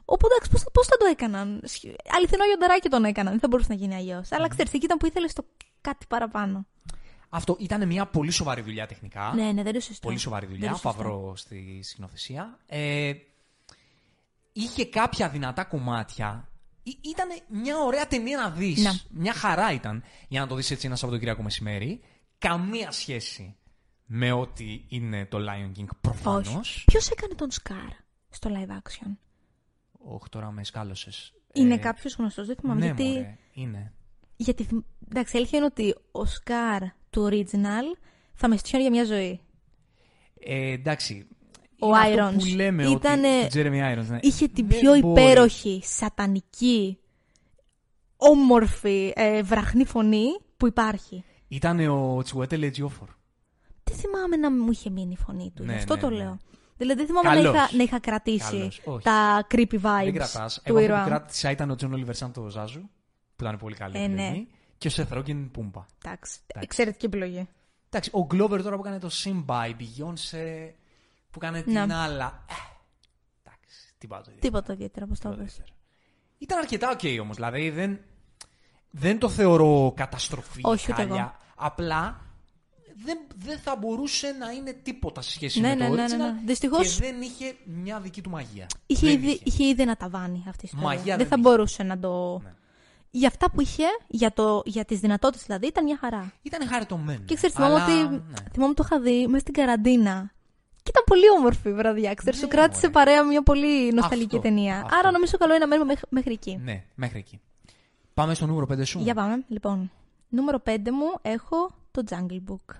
Οπότε 0.05 0.33
εντάξει, 0.33 0.51
πώς, 0.51 0.63
πώς 0.73 0.87
θα 0.87 0.97
το 0.97 1.05
έκαναν; 1.05 1.61
Σχ- 1.63 1.93
Αληθινό 2.15 2.45
γιονταράκι 2.45 2.89
τον 2.89 3.03
έκαναν. 3.05 3.31
Δεν 3.31 3.41
θα 3.41 3.47
μπορούσε 3.47 3.69
να 3.69 3.75
γίνει 3.75 3.95
αλλιώς. 3.95 4.31
Αλλά 4.31 4.47
ξέρεις, 4.47 4.73
εκεί 4.73 4.85
ήταν 4.85 4.97
που 4.97 5.05
ήθελες 5.05 5.33
το 5.33 5.45
κάτι 5.81 6.05
παραπάνω. 6.09 6.65
Αυτό 7.29 7.55
ήταν 7.59 7.87
μια 7.87 8.05
πολύ 8.05 8.31
σοβαρή 8.31 8.61
δουλειά 8.61 8.87
τεχνικά. 8.87 9.31
Ναι, 9.35 9.51
ναι, 9.51 9.63
δεν 9.63 9.73
το 9.73 9.79
συζητώ. 9.79 10.07
Πολύ 10.07 10.17
σοβαρή 10.19 10.45
Δεν 10.45 10.55
δουλειά. 10.55 10.69
το 10.71 10.75
συζητώ. 10.77 10.93
Φαβρό 11.03 11.33
στη 11.35 11.79
σκηνοθεσία. 11.83 12.57
Ε, 12.65 13.11
είχε 14.51 14.85
κάποια 14.85 15.29
δυνατά 15.29 15.63
κομμάτια. 15.63 16.45
Ήταν 16.83 17.27
μια 17.47 17.77
ωραία 17.77 18.07
ταινία 18.07 18.37
να 18.37 18.49
δεις. 18.49 18.83
Ναι. 18.83 18.91
Μια 19.09 19.33
χαρά 19.33 19.71
ήταν 19.73 20.03
για 20.27 20.39
να 20.39 20.47
το 20.47 20.55
δεις 20.55 20.71
έτσι 20.71 20.87
ένα 20.87 20.95
Σαββατοκύριακο 20.95 21.43
μεσημέρι. 21.43 22.01
Καμία 22.37 22.91
σχέση 22.91 23.55
με 24.05 24.31
ό,τι 24.31 24.85
είναι 24.87 25.25
το 25.25 25.37
Lion 25.37 25.79
King 25.79 25.85
προφανώς. 26.01 26.55
Όχι. 26.55 26.83
Ποιος 26.85 27.09
έκανε 27.09 27.33
τον 27.33 27.51
Σκάρ 27.51 27.89
στο 28.29 28.49
live 28.53 28.71
action; 28.71 29.15
Όχι, 29.91 30.29
τώρα 30.29 30.51
με 30.51 30.63
σκάλωσες. 30.63 31.33
Είναι 31.53 31.77
κάποιος 31.77 32.15
γνωστός, 32.15 32.47
δεν 32.47 32.55
θυμάμαι. 32.55 32.79
Ναι, 32.79 32.85
γιατί... 32.85 33.03
μωρέ, 33.03 33.37
είναι. 33.53 33.93
γιατί. 34.35 34.63
θυμ- 34.63 34.85
Εντάξει, 35.09 35.35
η 35.35 35.39
αλήθεια 35.39 35.57
είναι 35.57 35.67
ότι 35.67 35.95
ο 36.11 36.25
Σκάρ 36.25 36.81
του 37.09 37.29
original 37.31 37.97
θα 38.33 38.47
με 38.47 38.57
στοιχιώνει 38.57 38.83
για 38.83 38.91
μια 38.91 39.05
ζωή. 39.05 39.41
Ε, 40.39 40.71
εντάξει. 40.71 41.27
Ο 41.81 41.87
είναι 41.87 41.97
αυτό 42.21 42.29
Irons 42.29 42.39
που 42.49 42.55
λέμε 42.55 42.83
ήτανε- 42.83 43.43
ότι... 43.45 43.59
Jeremy 43.59 43.97
Irons, 43.99 44.05
ναι. 44.07 44.17
Είχε 44.21 44.47
την 44.47 44.67
Δεν 44.67 44.79
πιο 44.79 44.97
μπορεί. 44.99 45.21
υπέροχη, 45.21 45.81
σατανική, 45.83 46.97
όμορφη, 48.17 49.13
ε, 49.15 49.41
βραχνή 49.41 49.85
φωνή 49.85 50.25
που 50.57 50.67
υπάρχει. 50.67 51.23
Ήταν 51.47 51.79
ο 51.89 52.21
Τσουέτελε 52.23 52.69
Τζιόφορ. 52.69 53.07
Δεν 53.83 53.95
θυμάμαι 53.97 54.35
να 54.37 54.51
μου 54.51 54.71
είχε 54.71 54.89
μείνει 54.89 55.11
η 55.11 55.23
φωνή 55.23 55.51
του. 55.55 55.63
Ναι, 55.63 55.71
γι' 55.71 55.77
αυτό 55.77 55.95
ναι, 55.95 56.01
το 56.01 56.09
ναι. 56.09 56.15
λέω. 56.15 56.37
Δηλαδή 56.77 56.99
δεν 56.99 57.07
θυμάμαι 57.07 57.29
να 57.29 57.35
Καλός. 57.35 57.55
είχα, 57.55 57.75
να 57.77 57.83
είχα 57.83 57.99
κρατήσει 57.99 58.57
Καλός, 58.57 58.81
όχι. 58.85 59.03
τα 59.03 59.47
creepy 59.51 59.73
vibes 59.81 60.03
Δεν 60.03 60.13
κρατάς. 60.13 60.53
του 60.55 60.61
Εγώ 60.63 60.77
αυτό 60.77 60.79
ήρωα. 60.79 61.03
που 61.03 61.09
κράτησα 61.09 61.51
ήταν 61.51 61.69
ο 61.69 61.75
Τζον 61.75 61.93
Όλιβερ 61.93 62.15
σαν 62.15 62.31
το 62.31 62.49
Ζάζου, 62.49 62.81
που 63.35 63.43
ήταν 63.43 63.57
πολύ 63.57 63.75
καλή 63.75 63.97
Ε, 63.97 64.03
επιλογή. 64.03 64.29
ναι. 64.29 64.45
Και 64.77 64.87
ο 64.87 64.89
Σεθ 64.89 65.11
Ρόγκεν 65.11 65.51
Πούμπα. 65.51 65.85
Εντάξει, 66.05 66.39
Εντάξει. 66.47 66.59
εξαιρετική 66.61 67.05
επιλογή. 67.05 67.47
Εντάξει, 67.89 68.09
ο 68.13 68.25
Γκλόβερ 68.25 68.63
τώρα 68.63 68.75
που 68.75 68.81
έκανε 68.85 68.99
το 68.99 69.09
Simba, 69.23 69.69
η 69.69 69.75
Beyoncé 69.79 70.69
που 71.31 71.39
έκανε 71.41 71.61
την 71.61 71.73
Ναι. 71.73 71.93
Νάλα. 71.95 72.43
Ε, 72.49 72.53
εντάξει, 73.43 73.93
τι 73.97 74.07
πάω 74.07 74.19
το 74.19 74.25
ίδιο. 74.27 74.41
Τίποτα 74.41 74.73
ιδιαίτερα, 74.73 75.05
όπως 75.05 75.19
το 75.19 75.23
Τίποτα 75.29 75.41
είπες. 75.43 75.53
ιδιαίτερο. 75.53 75.77
Ήταν 76.37 76.57
αρκετά 76.57 76.95
ok 76.95 77.17
όμως. 77.21 77.35
Δηλαδή 77.35 77.69
δεν, 77.69 77.99
δεν 78.91 79.19
το 79.19 79.29
θεωρώ 79.29 79.93
καταστροφή. 79.95 80.61
Όχι, 80.63 80.91
ούτε 80.91 81.01
χάλια. 81.01 81.15
εγώ. 81.21 81.35
Απλά 81.55 82.21
δεν, 83.05 83.17
δεν 83.35 83.59
θα 83.59 83.75
μπορούσε 83.75 84.31
να 84.39 84.51
είναι 84.51 84.73
τίποτα 84.73 85.21
σε 85.21 85.31
σχέση 85.31 85.59
Ναι, 85.59 85.67
με 85.67 85.75
ναι, 85.75 85.87
το 85.87 85.93
ναι, 85.93 86.05
original. 86.05 86.17
ναι, 86.17 86.31
ναι. 86.31 86.39
Δυστυχώς- 86.45 86.95
Και 86.95 87.03
δεν 87.05 87.21
είχε 87.21 87.55
μια 87.65 87.99
δική 87.99 88.21
του 88.21 88.29
μαγεία. 88.29 88.65
Είχε 88.85 89.05
Δεν 89.07 89.15
ήδη, 89.15 89.39
είχε 89.43 89.65
ήδη 89.65 89.81
ένα 89.81 89.95
ταβάνι 89.95 90.43
αυτή 90.49 90.65
η 90.65 90.69
ιστορία. 90.73 90.87
Μαγεία 90.87 91.03
δεν 91.03 91.17
δεν 91.17 91.27
θα 91.27 91.35
είχε. 91.39 91.41
μπορούσε 91.49 91.83
να 91.83 91.99
το. 91.99 92.39
Ναι. 92.43 92.53
Για 93.13 93.27
αυτά 93.27 93.51
που 93.51 93.61
είχε, 93.61 93.83
για, 94.07 94.31
το, 94.33 94.61
για 94.65 94.85
τις 94.85 94.99
δυνατότητες 94.99 95.45
δηλαδή, 95.45 95.67
ήταν 95.67 95.83
μια 95.83 95.97
χαρά. 95.97 96.33
Ήταν 96.41 96.67
χαριτωμένο. 96.67 97.23
Και 97.25 97.35
ξέρεις, 97.35 97.55
θυμάμαι 97.55 97.73
Αλλά, 97.73 97.83
ότι. 97.85 98.15
ναι. 98.15 98.33
Θυμάμαι 98.53 98.73
το 98.73 98.83
είχα 98.85 98.99
δει 98.99 99.25
μέσα 99.27 99.39
στην 99.39 99.53
καραντίνα. 99.53 100.31
Και 100.83 100.89
ήταν 100.89 101.03
πολύ 101.05 101.29
όμορφη 101.37 101.69
η 101.69 101.73
βραδιά. 101.73 102.13
Ξέρεις, 102.13 102.39
Ναι, 102.39 102.45
σου 102.45 102.51
κράτησε 102.51 102.87
μωρέ. 102.87 102.93
παρέα 102.93 103.23
μια 103.23 103.43
πολύ 103.43 103.91
νοσταλγική 103.93 104.35
Αυτό, 104.35 104.47
ταινία. 104.47 104.75
αυτό. 104.75 104.95
Άρα 104.97 105.11
νομίζω 105.11 105.37
καλό 105.37 105.51
είναι 105.53 105.61
να 105.63 105.67
μένουμε 105.67 105.87
μέχρι, 105.87 106.05
μέχρι 106.09 106.33
εκεί. 106.33 106.59
Ναι, 106.63 106.83
μέχρι 106.95 107.19
εκεί. 107.19 107.39
Πάμε 108.13 108.33
στο 108.33 108.45
νούμερο 108.45 108.65
5 108.73 108.85
σου. 108.85 108.99
Για 108.99 109.13
πάμε. 109.13 109.43
Λοιπόν, 109.47 109.91
νούμερο 110.29 110.59
5 110.65 110.77
μου 110.91 111.05
έχω 111.21 111.69
το 111.91 112.03
Jungle 112.09 112.51
Book. 112.51 112.75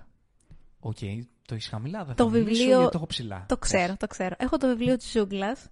OK, 0.80 0.98
το 1.46 1.54
έχεις 1.54 1.68
χαμηλά, 1.68 2.04
δεν 2.04 2.14
Το 2.14 2.24
θα 2.24 2.30
μιλήσω 2.30 2.48
βιβλίο- 2.50 2.76
γιατί 2.76 2.90
το 2.90 2.96
έχω 2.96 3.06
ψηλά. 3.06 3.44
Το 3.48 3.56
ξέρω, 3.56 3.96
το 3.98 4.06
ξέρω. 4.06 4.34
Έχω 4.38 4.56
το 4.56 4.66
βιβλίο 4.66 4.96
της 4.96 5.10
Ζούγκλας. 5.10 5.68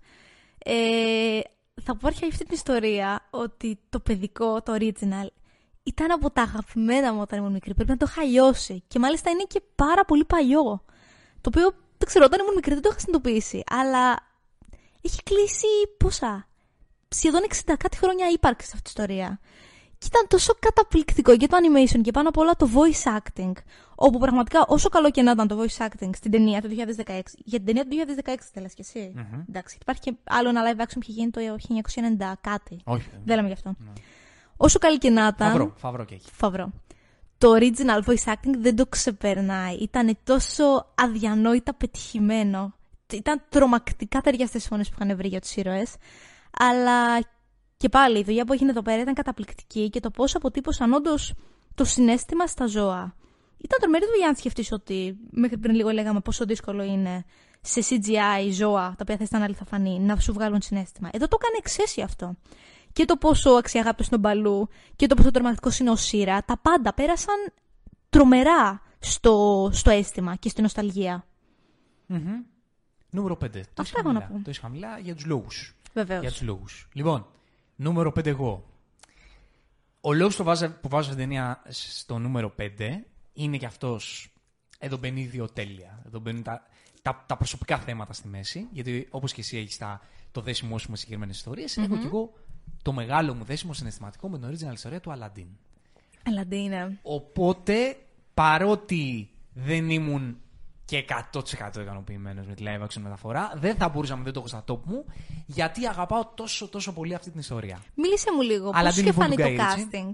Ε, 0.65 1.41
θα 1.83 1.97
πω 1.97 2.07
αρχικά 2.07 2.27
αυτή 2.27 2.45
την 2.45 2.55
ιστορία 2.55 3.27
ότι 3.31 3.79
το 3.89 4.01
παιδικό, 4.01 4.63
το 4.63 4.73
original, 4.79 5.27
ήταν 5.83 6.11
από 6.11 6.31
τα 6.31 6.43
αγαπημένα 6.43 7.13
μου 7.15 7.21
όταν 7.21 7.39
ήμουν 7.39 7.53
μικρή. 7.53 7.75
Πρέπει 7.75 7.91
να 7.91 7.97
το 7.97 8.07
είχα 8.09 8.23
λιώσει. 8.25 8.83
Και 8.89 8.99
μάλιστα 8.99 9.31
είναι 9.31 9.45
και 9.49 9.63
πάρα 9.75 10.05
πολύ 10.05 10.25
παλιό. 10.25 10.85
Το 11.41 11.51
οποίο, 11.55 11.75
δεν 12.01 12.09
ξέρω, 12.09 12.25
όταν 12.25 12.41
ήμουν 12.41 12.55
μικρή 12.55 12.73
δεν 12.73 12.83
το 12.83 12.89
είχα 12.91 12.99
συνειδητοποιήσει. 12.99 13.63
Αλλά 13.71 14.05
έχει 15.03 15.23
κλείσει 15.23 15.67
πόσα; 15.97 16.47
Σχεδόν 17.09 17.41
60 17.49 17.75
κάτι 17.79 17.97
χρόνια 17.97 18.27
ύπαρξη 18.33 18.71
αυτή 18.75 18.89
η 18.89 18.93
ιστορία. 18.97 19.41
Και 19.99 20.07
ήταν 20.07 20.27
τόσο 20.29 20.53
καταπληκτικό 20.59 21.37
και 21.37 21.47
το 21.47 21.57
animation 21.61 22.01
και 22.03 22.11
πάνω 22.11 22.29
απ' 22.29 22.37
όλα 22.37 22.57
το 22.57 22.69
voice 22.75 23.19
acting. 23.19 23.53
Όπου 23.95 24.19
πραγματικά 24.19 24.65
όσο 24.67 24.89
καλό 24.89 25.11
και 25.11 25.23
να 25.23 25.31
ήταν 25.31 25.49
το 25.49 25.59
voice 25.61 25.87
acting 25.87 26.11
στην 26.15 26.31
ταινία 26.31 26.61
του 26.63 26.69
2016. 26.69 27.21
Για 27.45 27.61
την 27.61 27.65
ταινία 27.65 27.85
του 27.85 28.15
2016 28.25 28.35
θέλει 28.53 28.69
και 28.69 28.85
εσύ. 28.89 29.13
Μμμ. 29.15 29.41
Εντάξει, 29.49 29.79
υπάρχει 29.81 30.01
και 30.01 30.15
άλλο 30.25 30.49
ένα 30.49 30.63
live 30.65 30.81
action 30.81 30.95
που 30.95 31.01
είχε 31.03 31.13
γίνει 31.13 31.31
το 31.31 31.41
1990 32.21 32.33
κάτι. 32.41 32.77
Όχι. 32.85 33.09
Δεν 33.25 33.37
λέμε 33.37 33.47
γι' 33.47 33.55
αυτό. 33.55 33.75
Όσο 34.57 34.79
καλή 34.79 34.99
και 34.99 35.11
να 35.11 35.27
ήταν. 35.27 35.51
Φαβρό, 35.51 35.73
φαβρό 35.77 36.05
και 36.05 36.15
έχει. 36.15 36.31
Φαβρό. 36.33 36.73
Το 37.41 37.57
original 37.57 38.05
voice 38.05 38.33
acting 38.33 38.55
δεν 38.59 38.77
το 38.77 38.87
ξεπερνάει. 38.87 39.75
Ήταν 39.75 40.19
τόσο 40.25 40.93
αδιανόητα 40.95 41.75
πετυχημένο. 41.75 42.75
Ήταν 43.13 43.43
τρομακτικά 43.49 44.21
ταιριαστέ 44.21 44.59
φωνές 44.59 44.89
που 44.89 44.97
είχαν 45.01 45.17
βρει 45.17 45.29
για 45.29 45.41
τους 45.41 45.57
ήρωες. 45.57 45.95
Αλλά 46.59 47.21
και 47.77 47.89
πάλι 47.89 48.19
η 48.19 48.23
δουλειά 48.23 48.45
που 48.45 48.53
έγινε 48.53 48.71
εδώ 48.71 48.83
πέρα 48.83 49.01
ήταν 49.01 49.15
καταπληκτική 49.15 49.91
και 49.91 50.01
το 50.01 50.11
πώς 50.11 50.35
αποτύπωσαν 50.35 50.93
όντως 50.93 51.35
το 51.75 51.85
συνέστημα 51.85 52.47
στα 52.47 52.67
ζώα. 52.67 53.15
Ήταν 53.57 53.79
τρομερή 53.81 54.07
δουλειά 54.07 54.29
αν 54.29 54.37
σκεφτείς 54.37 54.73
ότι 54.73 55.17
μέχρι 55.31 55.59
πριν 55.59 55.75
λίγο 55.75 55.91
λέγαμε 55.91 56.21
πόσο 56.21 56.45
δύσκολο 56.45 56.83
είναι 56.83 57.25
σε 57.61 57.81
CGI 57.89 58.51
ζώα 58.53 58.89
τα 58.89 58.97
οποία 59.01 59.17
θα 59.17 59.25
ήταν 59.25 59.43
αληθοφανή 59.43 59.99
να 60.01 60.17
σου 60.17 60.33
βγάλουν 60.33 60.61
συνέστημα. 60.63 61.09
Εδώ 61.13 61.29
το 61.29 61.39
έκανε 61.41 61.57
εξαίσιο 61.59 62.05
αυτό. 62.05 62.37
Και 62.93 63.05
το 63.05 63.17
πόσο 63.17 63.51
αξιαγάπητο 63.51 64.09
είναι 64.13 64.17
ο 64.17 64.19
Μπαλού 64.19 64.69
και 64.97 65.07
το 65.07 65.15
πόσο 65.15 65.31
τρομακτικός 65.31 65.79
είναι 65.79 65.91
ο 65.91 65.97
Σύρα, 65.97 66.45
τα 66.45 66.59
πάντα 66.59 66.95
πέρασαν 66.95 67.53
τρομερά 68.11 68.83
στο, 68.99 69.69
στο 69.73 69.91
αίσθημα 69.91 70.37
και 70.37 70.49
στη 70.49 70.63
νοσταλγία. 70.63 71.27
Μμμ. 72.07 72.43
Νούμερο 73.11 73.35
5. 73.35 73.39
Το 73.39 73.47
Αυτά 73.49 73.63
έχεις 73.81 73.93
έχω 73.93 74.13
να 74.13 74.21
χαμηλά. 74.21 74.27
πω. 74.27 74.35
Το 74.35 74.51
έχεις 74.51 74.59
χαμηλά 74.59 74.99
για 74.99 75.15
τους 75.15 75.25
λόγους. 75.25 75.77
Βεβαίως. 75.93 76.21
Για 76.21 76.31
τους 76.31 76.43
λόγους. 76.43 76.89
Λοιπόν, 76.93 77.27
νούμερο 77.77 78.11
5 78.11 78.27
εγώ. 78.27 78.65
Ο 80.01 80.13
λόγος 80.13 80.37
που 80.37 80.45
βάζω, 80.45 80.71
που 80.81 80.89
βάζω 80.89 81.09
την 81.09 81.19
ταινία 81.19 81.63
στο 81.69 82.19
νούμερο 82.19 82.55
5 82.59 83.05
είναι 83.33 83.57
και 83.57 83.67
αυτός. 83.67 84.33
Εδώ 84.79 84.97
μπαίνει 84.97 85.21
η 85.21 85.25
ιδιοτέλεια. 85.25 86.03
Εδώ 86.07 86.19
μπαίνουν 86.19 86.43
τα, 86.43 86.63
τα, 87.03 87.25
τα 87.27 87.37
προσωπικά 87.37 87.79
θέματα 87.79 88.13
στη 88.13 88.29
μέση. 88.29 88.69
Γιατί 88.73 89.09
όπως 89.11 89.33
και 89.33 89.41
εσύ 89.41 89.57
έχεις 89.57 89.79
το 90.33 90.41
δέσιμό 90.41 90.79
σου 90.79 90.91
με 90.91 90.97
συγκεκριμένες 90.97 91.47
έχω 91.77 91.97
και 91.99 92.07
εγώ 92.07 92.33
το 92.83 92.93
μεγάλο 92.93 93.35
μου 93.35 93.45
δέσιμο 93.45 93.73
συναισθηματικό 93.73 94.29
με 94.29 94.39
την 94.39 94.49
original 94.49 94.73
ιστορία 94.73 95.01
του 95.01 95.11
Aladdin. 95.19 95.47
Αλαντίνα. 96.27 96.93
Οπότε, 97.03 97.97
παρότι 98.35 99.31
δεν 99.53 99.91
ήμουν 99.91 100.37
και 100.85 101.05
100% 101.33 101.77
ικανοποιημένος 101.81 102.47
με 102.47 102.55
τη 102.55 102.63
live 102.67 102.83
action 102.85 103.01
μεταφορά, 103.01 103.53
δεν 103.57 103.77
θα 103.77 103.89
μπορούσα 103.89 104.15
να 104.17 104.21
μην 104.23 104.33
το 104.33 104.39
έχω 104.39 104.49
στα 104.49 104.65
top 104.67 104.81
μου, 104.85 105.05
γιατί 105.47 105.87
αγαπάω 105.87 106.27
τόσο 106.35 106.69
τόσο 106.69 106.93
πολύ 106.93 107.15
αυτή 107.15 107.31
την 107.31 107.41
ιστορία. 107.41 107.79
Μίλησε 107.95 108.33
μου 108.35 108.41
λίγο. 108.41 108.71
Πώς 108.71 108.81
Aladdin 108.81 108.89
είχε 108.91 109.03
λοιπόν 109.03 109.23
φανεί 109.23 109.37
του 109.37 109.43
το 109.43 109.49
Guy 109.49 109.57
Ritchie. 109.57 109.95
casting; 109.95 110.11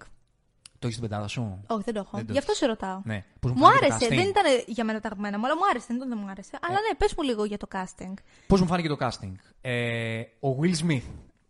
Το 0.78 0.86
έχεις 0.86 0.96
στην 0.96 1.08
πεντάδα 1.08 1.28
σου; 1.28 1.64
Όχι, 1.66 1.82
δεν 1.84 1.94
το 1.94 2.00
έχω. 2.00 2.16
Δεν 2.16 2.26
το 2.26 2.32
Γι' 2.32 2.38
αυτό 2.38 2.50
έχεις. 2.50 2.62
σε 2.62 2.66
ρωτάω. 2.66 3.00
Ναι. 3.04 3.24
Πώς 3.40 3.50
Μου 3.52 3.58
φάνηκε 3.58 3.86
το 3.86 3.94
άρεσε. 3.94 4.06
casting? 4.06 4.16
Δεν 4.16 4.28
ήταν 4.28 4.44
για 4.66 4.84
μένα 4.84 5.00
τα 5.00 5.06
αγαπημένα 5.06 5.38
μου, 5.38 5.44
αλλά 5.46 5.54
μου 5.56 5.62
άρεσε. 5.70 5.84
Δεν 5.88 5.96
ήταν 5.96 6.08
δεν 6.08 6.18
μου 6.22 6.30
άρεσε. 6.30 6.58
Αλλά 6.60 6.74
ναι, 6.88 6.94
πες 6.96 7.14
μου 7.16 7.22
λίγο 7.24 7.44
για 7.44 7.58
το 7.58 7.66
casting. 7.72 8.14
Πώς 8.46 8.60
μου 8.60 8.66
φάνηκε 8.66 8.88
το 8.88 8.96
casting; 9.00 9.32
Ε, 9.60 10.20
ο 10.40 10.48
Will 10.60 10.74
Smith, 10.86 11.02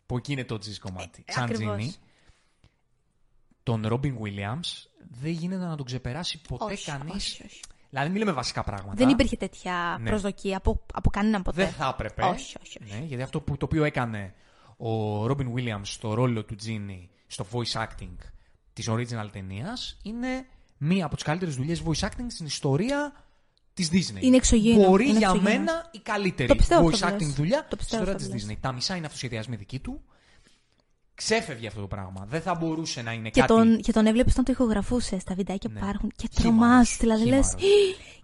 που 0.07 0.17
εκεί 0.17 0.33
είναι 0.33 0.45
το 0.45 0.59
τζις 0.59 0.79
κομμάτι, 0.79 1.25
Ε, 1.27 1.33
σαν 1.33 1.45
ακριβώς. 1.45 1.77
Τζίνι, 1.77 1.95
τον 3.63 3.83
Robin 3.89 4.15
Williams, 4.23 4.87
δεν 5.21 5.31
γίνεται 5.31 5.65
να 5.65 5.77
τον 5.77 5.87
ξεπεράσει 5.87 6.41
ποτέ 6.49 6.65
Όχι, 6.65 6.91
κανείς. 6.91 7.15
όχι, 7.15 7.43
όχι. 7.45 7.61
Δηλαδή, 7.91 8.09
μην 8.11 8.19
λέμε 8.19 8.33
βασικά 8.33 8.63
πράγματα. 8.65 8.95
Δεν 8.95 9.09
υπήρχε 9.09 9.37
τέτοια 9.37 9.97
Ναι. 10.01 10.09
προσδοκία 10.09 10.57
από, 10.57 10.83
από 10.93 11.11
κανέναν 11.11 11.43
ποτέ. 11.43 11.65
Δεν 11.65 11.73
θα 11.73 11.89
έπρεπε. 11.89 12.23
Όχι, 12.23 12.57
όχι, 12.63 12.79
όχι. 12.83 12.95
Ναι, 12.99 13.05
γιατί 13.05 13.23
αυτό 13.23 13.41
που, 13.41 13.57
το 13.57 13.65
οποίο 13.65 13.85
έκανε 13.85 14.35
ο 14.77 15.25
Robin 15.25 15.53
Williams 15.55 15.81
στο 15.83 16.15
ρόλο 16.15 16.45
του 16.45 16.57
Genie 16.67 17.09
στο 17.27 17.47
voice 17.53 17.83
acting 17.83 18.17
της 18.73 18.91
original 18.91 19.29
ταινίας 19.33 19.99
είναι 20.03 20.47
μία 20.79 21.05
από 21.05 21.15
τις 21.15 21.25
καλύτερες 21.25 21.57
δουλειές 21.57 21.83
voice 21.87 22.07
acting 22.09 22.27
στην 22.29 22.47
ιστορία 22.47 23.13
της 23.77 23.89
Disney. 23.93 24.21
Είναι 24.23 24.37
εξωγήινο, 24.37 24.89
Μπορεί 24.89 25.09
είναι 25.09 25.19
για 25.19 25.29
εξωγήινο. 25.29 25.59
μένα 25.65 25.89
η 25.93 25.99
καλύτερη 25.99 26.49
Το 26.49 26.55
πιστεύω 26.57 26.87
voice 26.87 26.93
αυτό 26.93 27.07
που 27.07 27.15
acting 27.15 27.21
λες. 27.21 27.33
δουλειά 27.35 27.59
Το 27.59 27.65
στην 27.65 27.77
πιστεύω 27.79 28.03
ιστορία 28.03 28.25
αυτό 28.25 28.37
της 28.37 28.45
που 28.47 28.53
Disney. 28.53 28.57
Τα 28.61 28.73
μισά 28.73 28.97
είναι 28.97 29.07
αυτοσχεδιασμοί 29.07 29.57
δικοί 29.57 29.79
του. 29.79 30.01
Ξέφευγε 31.15 31.67
αυτό 31.67 31.81
το 31.81 31.87
πράγμα. 31.87 32.27
Δεν 32.29 32.41
θα 32.41 32.55
μπορούσε 32.55 33.03
να 33.03 33.13
είναι 33.13 33.31
Και 33.31 33.41
κάτι... 33.41 33.53
τον, 33.53 33.81
και 33.81 33.93
τον 33.93 34.07
έβλεπες 34.07 34.33
όταν 34.33 34.45
το 34.45 34.53
ηχογραφούσε 34.53 35.19
στα 35.19 35.35
βιντεάκια 35.35 35.69
που 35.71 35.75
Ναι. 35.75 35.81
υπάρχουν. 35.87 36.13
Και 36.17 36.29
Χήμαρος, 36.41 36.59
τρομάζει. 36.67 36.97
Δηλαδή 37.01 37.25
λες, 37.25 37.47
χήμαρος. 37.59 37.63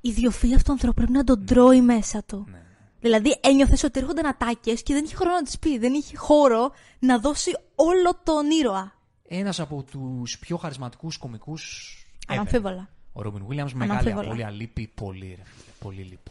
η 0.01 0.09
ιδιοφύλλη 0.09 0.53
αυτού 0.55 0.67
του 0.67 0.73
ανθρώπου 0.73 0.95
πρέπει 0.95 1.13
να 1.13 1.25
τον 1.25 1.47
τρώει 1.47 1.81
μέσα 1.81 2.23
του. 2.23 2.47
Ναι. 2.51 2.63
Δηλαδή 3.01 3.39
ένιωθες 3.41 3.83
ότι 3.83 4.01
έρχονταν 4.01 4.27
ατάκες 4.27 4.83
και 4.83 4.95
δεν 4.95 5.05
είχε 5.05 5.15
χρόνο 5.15 5.35
να 5.35 5.43
τις 5.43 5.59
πει. 5.59 5.79
Δεν 5.79 5.93
είχε 5.95 6.17
χώρο 6.17 6.73
να 6.99 7.19
δώσει 7.19 7.51
όλο 7.75 8.21
τον 8.23 8.51
ήρωα. 8.61 8.93
Ένας 9.29 9.61
από 9.61 9.83
τους 9.83 10.39
πιο 10.39 10.57
χαρισματικούς 10.57 11.17
κομικούς 11.17 11.97
ever. 12.19 12.33
Αναμφίβολα. 12.33 12.89
Ο 13.13 13.21
Robin 13.25 13.41
Williams, 13.53 13.73
μεγάλη 13.73 13.91
Αναμφίβολα. 13.91 14.21
απώλεια, 14.27 14.51
λείπει 14.51 14.87
πολύ, 14.95 15.27
ρε 15.29 15.43
φίλε, 15.45 15.73
πολύ 15.79 16.03
λείπει. 16.03 16.31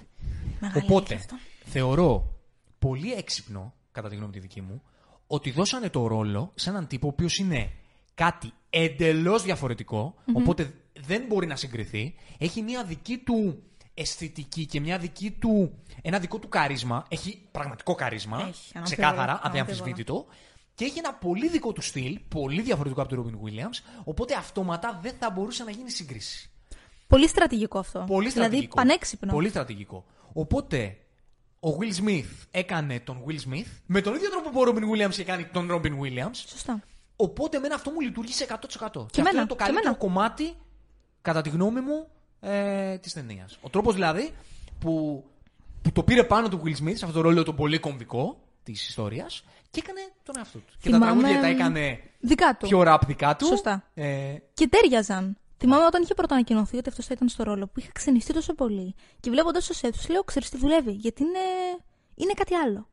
Μεγάλη 0.60 0.84
Οπότε, 0.86 1.14
αλήθεια 1.14 1.16
αυτό. 1.16 1.36
θεωρώ 1.66 2.40
πολύ 2.80 3.14
έξυπνο, 3.14 3.74
κατά 3.92 4.10
τη 4.10 4.16
γνώμη 4.16 4.32
τη 4.32 4.40
δική 4.40 4.62
μου, 4.62 4.82
ότι 5.28 5.52
δώσανε 5.52 5.90
το 5.90 6.08
ρόλο 6.08 6.52
σε 6.56 6.70
έναν 6.70 6.88
τύπο 6.88 7.08
ο 7.08 7.10
οποίος 7.10 7.38
είναι 7.38 7.72
κάτι 8.14 8.52
εντελώς 8.70 9.44
διαφορετικό, 9.44 10.16
οπότε 10.34 10.74
δεν 11.02 11.24
μπορεί 11.28 11.48
να 11.48 11.56
συγκριθεί, 11.56 12.16
έχει 12.38 12.62
μια 12.62 12.84
δική 12.84 13.18
του 13.18 13.64
αισθητική 13.94 14.66
και 14.66 14.80
μια 14.80 14.98
δική 14.98 15.32
του, 15.32 15.72
ένα 16.02 16.20
δικό 16.20 16.40
του 16.40 16.48
καρίσμα, 16.48 17.06
έχει 17.10 17.42
πραγματικό 17.52 17.96
καρίσμα, 17.96 18.38
Έχει, 18.38 18.48
αναμφίβολα, 18.48 18.84
ξεκάθαρα, 18.84 19.22
αναμφίβολα. 19.22 19.50
αδιαμφισβήτητο, 19.50 20.26
και 20.76 20.86
έχει 20.86 20.98
ένα 20.98 21.14
πολύ 21.14 21.50
δικό 21.50 21.74
του 21.74 21.82
στυλ, 21.82 22.20
πολύ 22.28 22.62
διαφορετικό 22.62 23.02
από 23.02 23.16
τον 23.16 23.26
Robin 23.26 23.48
Williams, 23.48 24.02
οπότε 24.04 24.36
αυτόματα 24.36 25.00
δεν 25.02 25.14
θα 25.20 25.30
μπορούσε 25.32 25.64
να 25.64 25.72
γίνει 25.72 25.90
σύγκριση. 25.92 26.51
Πολύ 27.12 27.28
στρατηγικό 27.28 27.80
αυτό. 27.80 28.00
Πολύ 28.00 28.30
δηλαδή 28.30 28.32
στρατηγικό. 28.48 28.76
πανέξυπνο. 28.76 29.32
Πολύ 29.32 29.50
στρατηγικό. 29.50 30.06
Οπότε, 30.34 30.98
ο 31.60 31.70
Will 31.80 32.04
Smith 32.06 32.46
έκανε 32.52 33.00
τον 33.00 33.24
Will 33.28 33.50
Smith 33.50 33.66
με 33.86 34.02
τον 34.02 34.16
ίδιο 34.16 34.30
τρόπο 34.30 34.50
που 34.50 34.62
ο 34.62 34.64
Robin 34.68 34.84
Williams 34.96 35.10
είχε 35.12 35.24
κάνει 35.24 35.46
τον 35.46 35.68
Robin 35.72 36.00
Williams. 36.02 36.32
Σωστά. 36.34 36.82
Οπότε, 37.16 37.58
εμένα 37.58 37.76
αυτό 37.76 37.92
μου 37.92 38.00
λειτουργήσε 38.00 38.44
100%. 38.50 38.50
Και, 38.50 38.58
αυτό 38.58 39.20
εμένα, 39.20 39.38
είναι 39.40 39.46
το 39.48 39.56
και 39.56 39.64
καλύτερο 39.64 39.80
εμένα. 39.88 39.96
κομμάτι, 39.98 40.54
κατά 41.22 41.42
τη 41.42 41.50
γνώμη 41.50 41.80
μου, 41.82 42.08
ε, 42.40 42.98
της 42.98 43.14
ταινίας. 43.14 43.58
Ο 43.62 43.70
τρόπος 43.70 43.94
δηλαδή 43.94 44.34
που 44.80 45.24
που 45.82 45.92
το 45.92 46.04
πήρε 46.04 46.24
πάνω 46.24 46.48
του 46.50 46.62
Will 46.66 46.70
Smith 46.84 46.94
σε 46.96 47.06
αυτό 47.06 47.12
το 47.12 47.22
ρόλο 47.22 47.44
το 47.44 47.54
πολύ 47.54 47.80
κομβικό 47.80 48.40
της 48.64 48.88
ιστορίας 48.88 49.44
και 49.72 49.82
έκανε 49.84 50.00
τον 50.24 50.36
εαυτό 50.38 50.58
του. 50.58 50.74
Και 50.82 50.90
τα 50.90 50.96
Θυμάμαι- 50.98 51.22
τραγούδια 51.24 51.42
τα 51.42 51.48
έκανε 51.48 52.00
Δικά 52.20 52.56
του. 52.60 52.68
πιο 52.68 52.84
ραπ 52.84 53.06
δικά 53.06 53.36
του. 53.36 53.46
Σωστά. 53.46 53.84
Ε, 53.94 54.36
Και 54.54 54.68
τέριαζαν. 54.68 55.38
Θυμάμαι 55.62 55.86
όταν 55.86 56.02
είχε 56.02 56.14
πρώτα 56.14 56.34
ανακοινωθεί 56.34 56.78
ότι 56.78 56.90
αυτός 56.90 57.06
θα 57.06 57.14
ήταν 57.14 57.30
στο 57.30 57.44
ρόλο 57.44 57.68
που 57.68 57.80
είχα 57.80 57.90
ξενιστεί 57.94 58.34
τόσο 58.34 58.54
πολύ. 58.54 58.96
Και 59.20 59.30
βλέποντα 59.30 59.60
το 59.68 59.74
σετ 59.74 59.96
του, 59.96 60.12
λέω: 60.12 60.24
Ξέρεις 60.24 60.50
τι 60.50 60.58
δουλεύει, 60.58 60.92
γιατί 60.92 61.24
είναι, 61.24 61.40
είναι 62.16 62.34
κάτι 62.34 62.56
άλλο. 62.56 62.88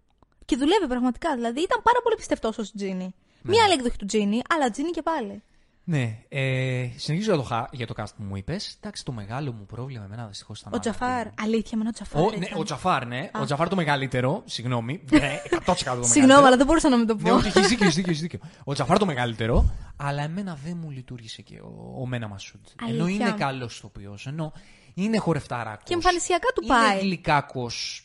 Και 0.45 0.57
δουλεύει 0.57 0.87
πραγματικά. 0.87 1.35
Δηλαδή 1.35 1.61
ήταν 1.61 1.83
πάρα 1.83 2.01
πολύ 2.03 2.15
πιστευτός 2.17 2.59
ως 2.59 2.73
Τζίνι. 2.73 3.15
Μία 3.43 3.65
άλλη 3.65 3.73
εκδοχή 3.73 3.97
του 3.97 4.07
Τζίνι, 4.07 4.43
αλλά 4.49 4.71
Τζίνι 4.71 4.91
και 4.91 5.03
πάλι. 5.03 5.43
Ναι, 5.91 6.19
ε, 6.29 6.89
συνεχίζω 6.97 7.35
για 7.35 7.43
το, 7.43 7.43
χα- 7.43 7.69
για 7.73 7.87
το 7.87 7.95
cast 7.97 8.15
που 8.17 8.23
μου 8.23 8.37
είπες. 8.37 8.77
Εντάξει, 8.81 9.05
το 9.05 9.13
μεγάλο 9.13 9.53
μου 9.53 9.67
πρόβλημα 9.67 10.05
εμένα 10.05 10.27
δυστυχώς 10.27 10.61
ήταν. 10.61 10.73
Ο 10.75 10.79
Τζαφάρ. 10.79 11.27
Αλήθεια, 11.43 11.79
με 11.79 11.85
ο 11.89 11.91
Τζαφάρ. 11.91 12.23
Ο, 12.23 12.31
ναι, 12.31 12.37
ήταν. 12.47 12.59
ο 12.61 12.63
Τζαφάρ, 12.63 13.07
ναι. 13.07 13.31
Ο 13.41 13.45
Τζαφάρ 13.45 13.69
το 13.69 13.77
μεγαλύτερο. 13.77 14.43
Συγγνώμη. 14.45 15.03
Ναι, 15.11 15.41
100% 15.51 15.57
το 15.65 15.73
μεγαλύτερο. 15.85 16.05
Συγγνώμη, 16.05 16.47
αλλά 16.47 16.57
δεν 16.57 16.67
μπορούσα 16.67 16.89
να 16.89 16.97
μην 16.97 17.07
το 17.07 17.17
πω. 17.17 17.23
Ναι, 17.23 17.33
όχι, 17.33 17.47
έχεις 17.47 17.69
δίκιο, 17.69 17.85
έχεις 17.85 17.95
δίκιο, 17.97 18.11
έχεις 18.11 18.23
δίκιο. 18.23 18.39
Ο 18.65 18.73
Τζαφάρ 18.73 18.99
το 18.99 19.07
μεγαλύτερο, 19.07 19.71
αλλά 19.97 20.23
εμένα 20.23 20.59
δεν 20.65 20.77
μου 20.83 20.91
λειτουργήσε 20.91 21.43
και 21.43 21.61
ο, 21.61 21.97
ο 22.01 22.07
Μένα 22.07 22.29
Μασούντ. 22.29 22.61
Ενώ 22.89 23.05
Αλήθεια. 23.05 23.27
είναι 23.27 23.35
καλός 23.39 23.77
ηθοποιός, 23.77 24.27
ενώ 24.27 24.53
είναι 24.95 25.17
χορευτάρακο. 25.19 25.83
Και 25.85 25.95
εμφανισιακά 25.95 26.49
του 26.55 26.63
είναι 26.65 26.75
πάει. 26.75 26.99
γλυκάκος. 27.01 28.03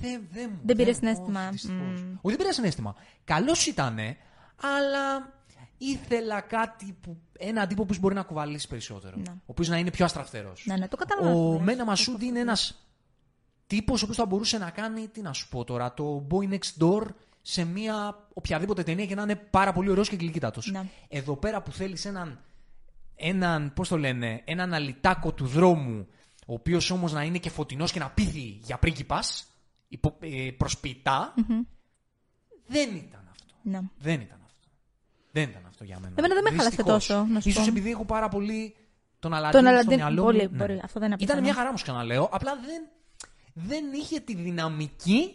Δεν, 0.00 0.20
δεν, 0.32 0.48
μου- 0.52 0.60
Δεν 0.64 0.76
πήρε 0.76 0.90
όχι, 0.90 0.98
συναίσθημα. 0.98 1.48
δυστυχώς. 1.50 1.76
Μμμ. 2.00 2.10
Όχι, 2.20 2.36
δεν 2.36 2.36
πήρε 2.36 2.52
συνέστημα. 2.52 2.94
Καλός 3.24 3.66
ήταν, 3.66 3.98
αλλά 4.76 5.32
ήθελα 5.80 6.40
κάτι 6.40 6.96
που. 7.00 7.20
Έναν 7.38 7.68
τύπο 7.68 7.84
που 7.84 7.94
μπορεί 8.00 8.14
να 8.14 8.22
κουβαλήσει 8.22 8.68
περισσότερο. 8.68 9.16
Ναι. 9.16 9.32
Ο 9.32 9.44
οποίος 9.46 9.68
να 9.68 9.76
είναι 9.78 9.90
πιο 9.90 10.04
αστραφτερός. 10.04 10.64
Ναι, 10.66 10.76
ναι, 10.76 10.88
το 10.88 10.96
καταλαβαίνω. 10.96 11.48
Ο 11.48 11.52
Ναι, 11.52 11.62
Μένα 11.62 11.78
το 11.78 11.84
Μασούντ 11.84 12.22
είναι 12.22 12.38
ένας 12.38 12.86
τύπος 13.66 14.00
ο 14.00 14.04
οποίος 14.04 14.16
θα 14.16 14.26
μπορούσε 14.26 14.58
να 14.58 14.70
κάνει, 14.70 15.08
τι 15.08 15.20
να 15.20 15.32
σου 15.32 15.48
πω 15.48 15.64
τώρα, 15.64 15.94
το 15.94 16.26
Boy 16.30 16.50
Next 16.52 16.82
Door 16.84 17.02
σε 17.42 17.64
μια 17.64 18.26
οποιαδήποτε 18.34 18.82
ταινία 18.82 19.06
και 19.06 19.14
να 19.14 19.22
είναι 19.22 19.36
πάρα 19.36 19.72
πολύ 19.72 19.90
ωραίος 19.90 20.08
και 20.08 20.16
γλυκύτατος. 20.16 20.70
Ναι. 20.70 20.88
Εδώ 21.08 21.36
πέρα 21.36 21.62
που 21.62 21.72
θέλεις 21.72 22.04
έναν, 22.04 22.40
έναν, 23.14 23.72
πώς 23.74 23.88
το 23.88 23.98
λένε, 23.98 24.42
έναν 24.44 24.74
αλυτάκο 24.74 25.32
του 25.32 25.46
δρόμου, 25.46 26.06
ο 26.46 26.52
οποίος 26.52 26.90
όμως 26.90 27.12
να 27.12 27.22
είναι 27.22 27.38
και 27.38 27.50
φωτεινός 27.50 27.92
και 27.92 27.98
να 27.98 28.10
πείθει 28.10 28.60
για 28.64 28.78
πρίγκιπας, 28.78 29.46
υπο, 29.88 30.16
ε, 30.20 30.50
προσποιητά, 30.56 31.34
δεν 32.66 32.94
ήταν 32.96 33.28
αυτό. 33.30 33.54
Ναι. 33.62 33.80
Δεν 33.98 34.20
ήταν 34.20 34.32
αυτό. 34.32 34.39
Δεν 35.32 35.42
ήταν 35.42 35.62
αυτό 35.68 35.84
για 35.84 35.98
μένα. 36.00 36.14
Εμένα 36.16 36.34
δεν 36.34 36.42
με 36.42 36.50
χάλασε 36.50 36.68
Δυστυχώς. 36.68 37.06
τόσο, 37.06 37.24
να 37.24 37.40
σου 37.40 37.48
Ίσως 37.48 37.64
πω. 37.64 37.70
επειδή 37.70 37.90
έχω 37.90 38.04
πάρα 38.04 38.28
πολύ 38.28 38.74
τον 39.18 39.32
Αλαντίν 39.34 39.60
Τον 39.60 39.68
στο 39.68 39.70
Αλαντίν, 39.78 39.96
μυαλό 39.96 40.22
πολύ, 40.22 40.42
μου. 40.48 40.56
μπορεί. 40.56 40.80
Αυτό 40.84 41.00
δεν 41.00 41.08
είναι 41.08 41.16
Ήταν 41.20 41.36
απίθανο. 41.36 41.40
μια 41.40 41.54
χαρά 41.54 41.68
μου, 41.70 41.74
ξαναλέω. 41.76 42.28
Απλά 42.32 42.52
δεν, 42.66 42.82
δεν 43.52 43.84
είχε 43.92 44.20
τη 44.20 44.34
δυναμική 44.34 45.34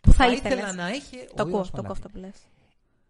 Που 0.00 0.12
θα 0.12 0.26
ήθελα 0.28 0.54
ήθελες. 0.54 0.74
να 0.74 0.88
έχει. 0.88 1.16
Το 1.16 1.32
ο 1.36 1.42
ακούω, 1.42 1.50
Ιωάννης 1.50 1.70
το 1.70 1.76
ακούω 1.78 1.82
Παλάτης. 1.82 1.90
αυτό 1.90 2.08
που 2.08 2.18
λες. 2.18 2.34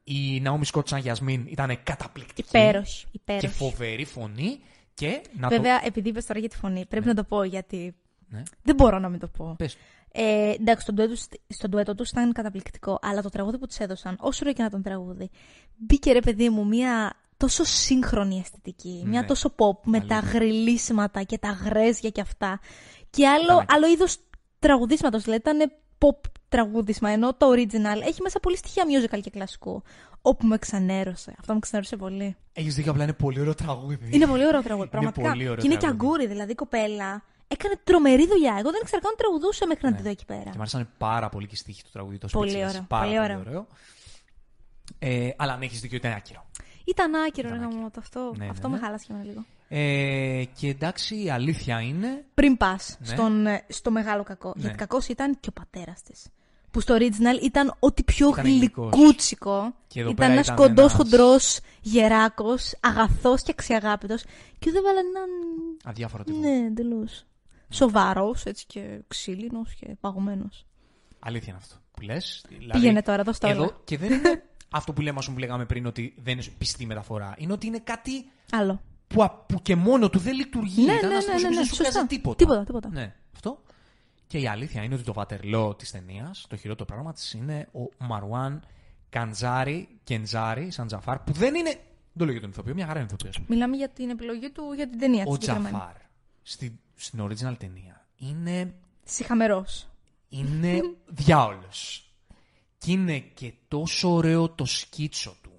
Η 0.05 0.41
Ναόμι 0.41 0.64
Σκότ 0.64 0.89
σαν 0.89 1.01
Γιασμίν 1.01 1.47
ήταν 1.49 1.83
καταπληκτική. 1.83 2.49
Υπέροχη, 2.49 3.03
Και 3.05 3.09
υπέροχη. 3.12 3.47
φοβερή 3.49 4.05
φωνή. 4.05 4.61
Και 4.95 5.22
να 5.39 5.49
Βέβαια, 5.49 5.80
επειδή 5.85 6.09
είπες 6.09 6.26
τώρα 6.26 6.39
για 6.41 6.49
τη 6.49 6.57
φωνή, 6.57 6.87
πρέπει 6.87 7.07
να 7.07 7.14
το 7.14 7.24
πω 7.24 7.43
γιατί. 7.45 7.95
Ναι. 8.28 8.43
Δεν 8.62 8.74
μπορώ 8.74 8.99
να 8.99 9.09
μην 9.09 9.18
το 9.20 9.28
πω. 9.28 9.45
το. 9.45 9.55
Πες. 9.59 9.76
Ε, 10.15 10.51
εντάξει, 10.51 10.83
στον 10.83 10.95
ντουέτο, 10.95 11.15
στον 11.49 11.71
ντουέτο 11.71 11.95
τους 11.95 12.11
ήταν 12.11 12.33
καταπληκτικό, 12.33 12.99
αλλά 13.03 13.23
το 13.23 13.29
τραγούδι 13.29 13.59
που 13.59 13.67
τους 13.67 13.77
έδωσαν, 13.79 14.17
όσο 14.21 14.39
ωραίο 14.43 14.53
και 14.55 14.61
να 14.61 14.67
ήταν 14.69 14.83
τραγούδι, 14.83 15.31
μπήκε 15.77 16.13
ρε 16.13 16.21
παιδί 16.21 16.49
μου 16.51 16.67
μια 16.67 17.13
τόσο 17.37 17.65
σύγχρονη 17.65 18.39
αισθητική, 18.39 19.03
μια 19.07 19.21
Ναι. 19.21 19.27
τόσο 19.27 19.55
pop 19.57 19.79
με 19.85 20.01
τα 20.01 20.17
Αλήθεια. 20.17 20.39
γριλίσματα 20.39 21.23
και 21.23 21.39
τα 21.39 21.49
γρέζια 21.51 22.11
και 22.11 22.21
αυτά. 22.21 22.61
Και 23.11 23.29
άλλο, 23.29 23.43
Ήταν- 23.53 23.67
άλλο 23.69 23.87
είδος 23.89 24.17
τραγουδίσματος, 24.59 25.23
δηλαδή 25.23 25.41
ήταν 25.49 25.73
pop 25.99 26.31
τραγούδισμα, 26.49 27.11
ενώ 27.11 27.35
το 27.35 27.47
original 27.51 28.01
έχει 28.07 28.23
μέσα 28.23 28.41
πολύ 28.41 28.57
στοιχεία 28.57 28.85
musical 28.87 29.21
και 29.23 29.31
κλασικού. 29.31 29.83
Όπου 30.23 30.47
με 30.47 30.59
ξενέρωσε. 30.59 31.35
Αυτό 31.39 31.53
με 31.55 31.59
ξενέρωσε 31.61 31.97
πολύ. 31.97 32.37
Έχεις 32.53 32.75
δίκιο, 32.75 32.91
απλά 32.91 33.03
είναι 33.03 33.13
πολύ 33.13 33.41
ωραίο 33.41 33.55
τραγούδι. 33.55 33.99
Είναι 34.11 34.27
πολύ 34.27 34.47
ωραίο 34.47 34.63
τραγούδι, 34.63 34.89
πραγματικά. 34.89 35.29
πολύ 35.29 35.43
ωραίο 35.45 35.57
και 35.57 35.67
είναι 35.67 35.75
και 35.75 35.81
τραγούδι. 35.81 36.07
αγκούρι, 36.07 36.27
δηλαδή 36.27 36.53
η 36.53 36.55
κοπέλα 36.55 37.23
έκανε 37.53 37.74
τρομερή 37.84 38.26
δουλειά. 38.26 38.55
Εγώ 38.59 38.70
δεν 38.70 38.80
ήξερα 38.82 39.03
καν 39.03 39.11
ότι 39.14 39.22
τραγουδούσε 39.22 39.66
μέχρι 39.66 39.90
να 39.90 39.96
τη 39.96 40.03
δω 40.03 40.09
εκεί 40.09 40.24
πέρα. 40.24 40.42
Και 40.42 40.50
μου 40.55 40.61
άρεσαν 40.61 40.88
πάρα 40.98 41.28
πολύ 41.28 41.46
και 41.46 41.55
οι 41.55 41.59
στίχοι 41.59 41.82
του 41.82 41.90
τραγουδί. 41.92 42.18
Το 42.18 42.28
Πολύ 42.32 42.53
Speechless. 42.53 42.68
ωραίο, 42.68 42.84
Πάρα 42.88 43.05
πολύ 43.05 43.16
πολύ 43.16 43.24
ωραίο. 43.30 43.38
ωραίο. 43.40 43.66
Ε, 44.98 45.30
αλλά 45.36 45.53
αν 45.53 45.62
έχεις 45.62 45.80
δίκιο, 45.80 45.96
ήταν 45.96 46.12
άκυρο. 46.12 46.46
Ήταν 46.84 47.14
άκυρο, 47.14 47.48
ρε 47.48 47.55
Ήταν 47.57 47.70
γαμώ, 47.70 47.90
το 47.90 47.96
αυτό, 47.98 48.32
Ναι, 48.36 48.44
ναι, 48.44 48.50
αυτό 48.50 48.68
ναι. 48.68 48.74
με 48.74 48.80
χάλασε 48.80 49.05
και 49.07 49.12
εμένα 49.12 49.28
λίγο. 49.28 49.44
Ε, 49.68 50.44
και 50.59 50.68
εντάξει, 50.68 51.22
η 51.24 51.30
αλήθεια 51.30 51.80
είναι. 51.80 52.24
Πριν 52.34 52.57
πας 52.57 52.96
Ναι. 53.00 53.07
στον, 53.07 53.46
ε, 53.46 53.64
στο 53.68 53.90
μεγάλο 53.90 54.22
κακό. 54.22 54.53
Ναι. 54.57 54.61
Γιατί 54.62 54.76
κακός 54.76 55.09
ήταν 55.09 55.36
και 55.40 55.48
ο 55.48 55.53
πατέρας 55.53 56.03
της. 56.03 56.26
Που 56.70 56.80
στο 56.80 56.94
original 56.96 57.42
ήταν 57.42 57.74
ό,τι 57.78 58.03
πιο 58.03 58.28
Ήταν 58.28 58.44
γλυκός. 58.44 58.92
γλυκούτσικο. 58.92 59.74
Και 59.86 60.00
εδώ 60.00 60.11
Ήταν 60.11 60.14
πέρα 60.20 60.32
ένας 60.32 60.44
ήταν 60.44 60.57
κοντός, 60.57 60.78
ένας- 60.78 60.92
χοντρός, 60.92 61.59
γεράκος, 61.80 62.74
αγαθός 62.80 63.42
και 63.42 63.50
αξιαγάπητος. 63.50 64.24
Και 64.59 64.70
δεν 64.70 64.82
βάλανε 64.82 65.09
έναν. 65.09 65.28
Αδιάφορο 65.84 66.24
τύπο. 66.24 66.38
Ναι, 66.38 66.66
εντελώς. 66.66 67.24
Σοβαρός, 67.73 68.45
έτσι 68.45 68.64
και 68.66 69.01
ξύλινος 69.09 69.75
και 69.75 69.97
παγωμένος. 70.01 70.66
Αλήθεια 71.18 71.49
είναι 71.49 71.59
αυτό 71.62 71.75
που 71.91 72.01
λες. 72.01 72.45
Δηλαδή, 72.49 72.70
Πήγαινε 72.81 73.03
τώρα, 73.03 73.23
δώσ' 73.23 73.39
τα 73.39 73.49
όλα. 73.49 73.57
Εδώ, 73.57 73.81
και 73.85 73.99
δεν 73.99 74.12
είναι 74.12 74.43
αυτό 74.70 74.93
που 74.93 75.01
λέμε, 75.01 75.18
ας 75.18 75.25
πούμε, 75.25 75.37
που 75.37 75.43
λέγαμε 75.43 75.64
πριν, 75.66 75.87
ότι 75.87 76.14
δεν 76.23 76.39
είναι 76.39 76.45
πιστή 76.59 76.87
μεταφορά. 76.87 77.35
Είναι 77.39 77.53
ότι 77.53 77.66
είναι 77.66 77.79
κάτι 77.79 78.31
Άλλο. 78.51 78.81
που, 79.07 79.23
α- 79.23 79.31
που 79.31 79.59
και 79.62 79.77
μόνο 79.77 80.09
του 80.11 80.18
δεν 80.18 80.35
λειτουργεί. 80.35 80.85
Ναι, 80.85 80.93
Ήταν 80.93 81.09
ναι, 81.09 81.14
ένας 81.14 81.27
ναι, 81.27 81.35
τύπος 81.35 81.43
ναι, 81.43 81.49
που 81.49 81.55
ναι, 81.55 81.57
δεν 81.61 81.64
σου 81.68 81.75
σωστά. 81.75 81.91
βγάζει 81.93 82.07
τίποτα. 82.07 82.37
Τίποτα, 82.37 82.64
τίποτα. 82.64 82.89
Ναι, 82.89 83.14
αυτό. 83.35 83.62
Και 84.27 84.39
η 84.39 84.47
αλήθεια 84.47 84.83
είναι 84.83 84.95
ότι 84.95 85.03
το 85.05 85.12
βατερλό 85.12 85.75
της 85.75 85.91
ταινίας, 85.91 86.47
το 86.49 86.57
χειρότερο 86.57 86.85
πράγμα 86.85 87.12
της 87.12 87.33
είναι 87.33 87.68
ο 87.73 88.05
Μαρουάν 88.05 88.62
Καντζάρη, 89.09 89.89
Κεντζάρη, 90.05 90.70
σαν 90.70 90.87
Τζαφάρ, 90.87 91.18
που 91.18 91.33
δεν 91.33 91.55
είναι. 91.55 91.70
Δεν 91.70 91.81
το 92.18 92.25
λέω 92.25 92.33
για 92.33 92.41
τον 92.41 92.51
ηθοποιό, 92.51 92.75
μια 92.75 92.87
χαρά 92.87 92.99
είναι 92.99 93.09
ηθοποιός. 93.09 93.41
Μιλάμε 93.47 93.77
για 93.77 93.89
την 93.89 94.11
επιλογή 94.11 94.51
του 94.51 94.73
για 94.77 94.89
την 94.89 94.99
ταινία 94.99 95.25
Ο 95.27 95.37
τη 95.37 95.45
συγκεκριμένη. 95.45 95.77
Τζαφάρ 95.77 95.95
στη, 96.43 96.79
στην 97.05 97.22
original 97.28 97.55
ταινία 97.59 98.07
είναι 98.16 98.74
Συχαμερός. 99.05 99.88
είναι 100.28 100.80
διάολος. 101.22 102.07
Και 102.78 102.92
είναι 102.92 103.18
και 103.18 103.53
τόσο 103.68 104.14
ωραίο 104.14 104.48
το 104.50 104.64
σκίτσο 104.64 105.36
του. 105.42 105.53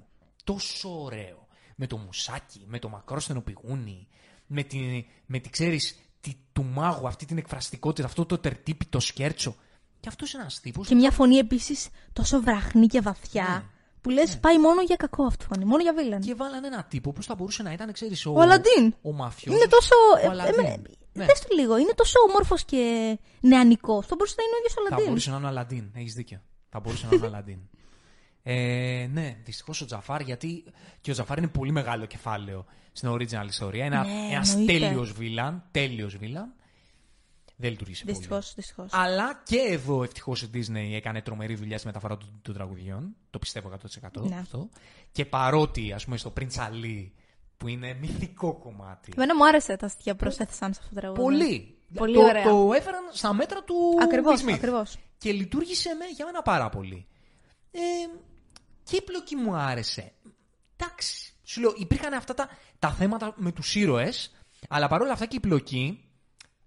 Τόσο 0.44 1.02
ωραίο. 1.04 1.48
Με 1.76 1.88
το 1.88 1.98
μουσάκι, 1.98 2.64
με 2.68 2.80
το 2.80 2.90
μακρόστενο 2.90 3.42
πηγούνι, 3.42 4.08
με 4.48 4.64
τη, 4.64 5.06
με 5.26 5.40
τη 5.40 5.50
ξέρεις, 5.50 6.00
τη, 6.22 6.34
του 6.54 6.64
μάγου, 6.64 7.08
αυτή 7.08 7.26
την 7.26 7.38
εκφραστικότητα, 7.38 8.08
αυτό 8.08 8.26
το 8.26 8.38
τερτύπητο 8.38 9.00
σκέρτσο. 9.00 9.56
Και 10.00 10.10
αυτός 10.10 10.34
είναι 10.34 10.42
ένας 10.42 10.60
τύπος... 10.60 10.88
Και 10.88 10.96
μια 10.96 11.12
φωνή 11.12 11.36
επίσης 11.36 11.88
τόσο 12.14 12.42
βραχνή 12.42 12.88
και 12.88 13.02
βαθιά. 13.02 13.44
Ναι. 13.50 13.64
Που 14.02 14.10
λες, 14.10 14.40
πάει 14.40 14.60
μόνο 14.60 14.82
για 14.82 14.96
κακό 14.96 15.24
αυτή 15.26 15.44
η 15.44 15.48
φωνή, 15.48 15.66
μόνο 15.66 15.82
για 15.82 15.94
βίλεν. 15.94 16.22
Και 16.22 16.34
βάλανε 16.36 16.68
ένα 16.68 16.84
τύπο 16.84 17.12
που 17.12 17.24
θα 17.24 17.36
μπορούσε 17.36 17.64
να 17.64 17.72
ήταν, 17.72 17.92
ξέρεις, 17.92 18.26
ο, 18.26 18.32
Ο 18.34 18.42
Αλαντίν. 18.42 18.94
ο 19.02 19.12
μαφιόζος. 19.12 19.62
Είναι 19.62 19.70
τόσο. 19.70 19.96
Ο 20.16 20.26
Ε, 20.26 20.30
Αλαντίν. 20.30 20.66
ε, 20.66 20.82
Ναι. 21.14 21.26
Δες 21.26 21.40
το 21.42 21.48
λίγο, 21.56 21.78
είναι 21.78 21.94
τόσο 21.96 22.20
όμορφος 22.30 22.66
και 22.66 23.18
νεανικός. 23.42 24.06
Θα 24.08 24.16
μπορούσε 24.16 24.36
να 24.38 24.44
είναι 24.44 24.54
ο 24.56 24.58
ίδιος 24.58 24.72
ο 24.78 24.82
Θα 24.82 24.88
Αλαντίν. 24.88 25.08
μπορούσε 25.08 25.30
να 25.30 25.36
είναι 25.38 25.46
ο 25.46 25.50
Αλαντίν. 25.50 25.92
Έχεις 25.96 26.14
δίκιο. 26.14 26.42
Θα 26.70 26.80
μπορούσε 26.80 27.08
να 27.10 27.16
είναι 27.16 27.26
ο 27.26 27.28
Αλαντίν. 27.28 27.60
Ε, 28.46 29.10
ναι, 29.12 29.38
δυστυχώς 29.44 29.82
ο 29.82 29.86
Τζαφάρ, 29.86 30.22
γιατί 30.22 30.64
και 31.02 31.10
ο 31.10 31.14
Τζαφάρ 31.14 31.38
είναι 31.38 31.48
πολύ 31.48 31.72
μεγάλο 31.72 32.06
κεφάλαιο 32.06 32.66
στην 32.92 33.10
original 33.12 33.46
ιστορία. 33.48 33.86
Είναι 33.86 33.98
Ναι, 33.98 34.12
ένα 34.32 34.44
εννοείται. 34.52 34.74
τέλειος 34.80 35.12
villain. 35.12 35.64
Τέλειος 35.72 36.18
villain. 36.18 36.54
Δεν 37.56 37.70
λειτουργήσε 37.72 38.04
πολύ. 38.06 38.18
Δυστυχώς, 38.18 38.54
δυστυχώς. 38.56 38.90
Αλλά 38.94 39.42
και 39.46 39.58
εδώ 39.70 40.04
ευτυχώς 40.04 40.42
η 40.42 40.50
Disney 40.54 40.92
έκανε 40.94 41.22
τρομερή 41.22 41.56
δουλειά 41.56 41.78
στη 41.78 41.88
μεταφορά 41.88 42.18
των, 42.18 42.40
των 42.42 42.54
τραγουδιών. 42.54 43.16
Το 43.30 43.40
πιστεύω 43.40 43.70
100% 43.70 44.22
Ναι. 44.28 44.36
αυτό. 44.36 44.70
Και 45.12 45.26
παρότι, 45.26 45.94
ας 45.94 46.04
πούμε, 46.04 46.18
στο 46.18 46.34
Prince 46.40 46.56
Ali, 46.58 47.10
που 47.64 47.70
είναι 47.70 47.94
μυθικό 47.94 48.54
κομμάτι. 48.54 49.12
Εμένα 49.16 49.36
μου 49.36 49.46
άρεσε 49.48 49.76
τα 49.76 49.86
αστεία 49.86 50.14
που 50.14 50.20
προσέθεσαν 50.20 50.74
σε 50.74 50.80
αυτό 50.84 50.94
το 50.96 51.00
τραγούδι. 51.02 51.22
Πολύ. 51.24 51.78
Πολύ 51.94 52.14
το, 52.14 52.22
ωραία. 52.22 52.44
το 52.44 52.72
έφεραν 52.76 53.02
στα 53.12 53.34
μέτρα 53.34 53.64
του 53.64 53.76
Ακριβώς, 54.02 54.42
Will 54.42 54.50
Smith. 54.50 54.54
ακριβώς. 54.54 54.98
Και 55.18 55.32
λειτουργήσε 55.32 55.94
με, 55.94 56.06
για 56.16 56.26
μένα 56.26 56.42
πάρα 56.42 56.70
πολύ. 56.70 57.08
Ε, 57.72 57.80
και 58.84 58.96
η 58.96 59.02
πλοκή 59.02 59.36
μου 59.36 59.56
άρεσε. 59.56 60.12
Εντάξει. 60.76 61.34
Σου 61.44 61.62
λέω, 61.62 61.74
υπήρχαν 61.78 62.14
αυτά 62.14 62.34
τα, 62.34 62.50
τα 62.80 62.92
θέματα 62.92 63.34
με 63.38 63.52
τους 63.52 63.76
ήρωες, 63.76 64.32
αλλά 64.70 64.88
παρόλα 64.88 65.12
αυτά 65.12 65.26
και 65.26 65.36
η 65.36 65.40
πλοκή 65.40 66.04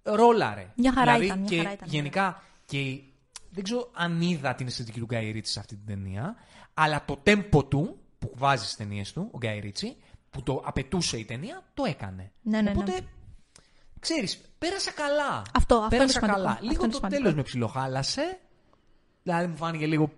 ρόλαρε. 0.03 0.73
Μια 0.77 0.93
χαρά 0.93 1.13
δηλαδή, 1.19 1.25
ήταν, 1.27 1.39
μια 1.39 1.49
και 1.49 1.57
χαρά 1.57 1.73
ήταν, 1.73 1.89
γενικά, 1.89 2.43
και 2.65 2.81
η- 2.81 3.13
δεν 3.51 3.65
ξέρω 3.65 3.91
αν 3.95 4.21
είδα 4.21 4.55
την 4.55 4.67
αισθητική 4.67 4.99
του 4.99 5.05
Γκάι 5.05 5.31
Ρίτσι 5.31 5.53
σε 5.53 5.59
αυτή 5.59 5.77
την 5.77 5.87
ταινία, 5.87 6.37
αλλά 6.75 7.05
το 7.05 7.17
τέμπο 7.23 7.65
του, 7.65 7.99
που 8.19 8.31
βάζει 8.35 8.63
στις 8.65 8.77
ταινίες 8.77 9.13
του, 9.13 9.29
ο 9.33 9.39
Γκάι 9.39 9.59
Ρίτσι, 9.59 9.97
που 10.37 10.43
το 10.43 10.63
απαιτούσε 10.65 11.19
η 11.19 11.25
ταινία, 11.25 11.63
το 11.75 11.85
έκανε. 11.85 12.33
Ναι, 12.43 12.57
ναι, 12.61 12.63
ναι. 12.63 12.71
Οπότε, 12.71 13.01
ξέρεις, 14.01 14.41
πέρασα 14.59 14.93
καλά. 14.93 15.43
Αυτό- 15.55 15.77
αυτό 15.77 15.87
πέρασα 15.89 16.03
είναι 16.03 16.13
σημαντικό. 16.13 16.37
καλά. 16.37 16.51
Αυτό 16.51 16.65
Λίγο 16.67 16.83
είναι 16.83 16.91
το 16.93 16.97
σημαντικό. 16.97 17.21
τέλος 17.21 17.35
με 17.37 17.43
ψιλοχάλασε. 17.43 18.39
Δηλαδή 19.23 19.47
μου 19.47 19.57
φάνηκε 19.57 19.87
λίγο. 19.87 20.13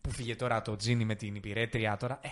Που 0.00 0.10
φύγε 0.10 0.36
τώρα 0.36 0.62
το 0.62 0.76
τζίνι 0.76 1.04
με 1.04 1.14
την 1.14 1.34
υπηρέτρια 1.34 1.96
τώρα; 1.96 2.18
Ε, 2.22 2.28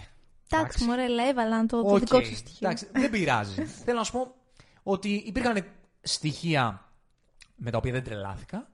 Εντάξει, 0.57 0.85
μωρέ, 0.85 1.09
λέει, 1.09 1.29
έβαλαν 1.29 1.66
το, 1.66 1.83
το 1.83 1.89
οκ, 1.93 1.99
δικό 1.99 2.19
του 2.21 2.35
στοιχείο. 2.37 2.69
εντάξει, 2.69 2.89
δεν 2.93 3.11
πειράζει. 3.11 3.64
Θέλω 3.85 3.99
να 3.99 4.05
σου 4.05 4.12
πω 4.12 4.35
ότι 4.83 5.09
υπήρχαν 5.27 5.64
στοιχεία 6.01 6.91
με 7.57 7.71
τα 7.71 7.79
οποία 7.79 7.93
δεν 7.93 8.05
τρελάθηκα. 8.05 8.69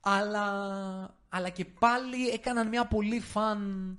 αλλά, 0.00 0.44
αλλά 1.28 1.48
και 1.48 1.64
πάλι 1.64 2.28
έκαναν 2.28 2.68
μια 2.68 2.86
πολύ 2.86 3.20
φαν, 3.20 3.98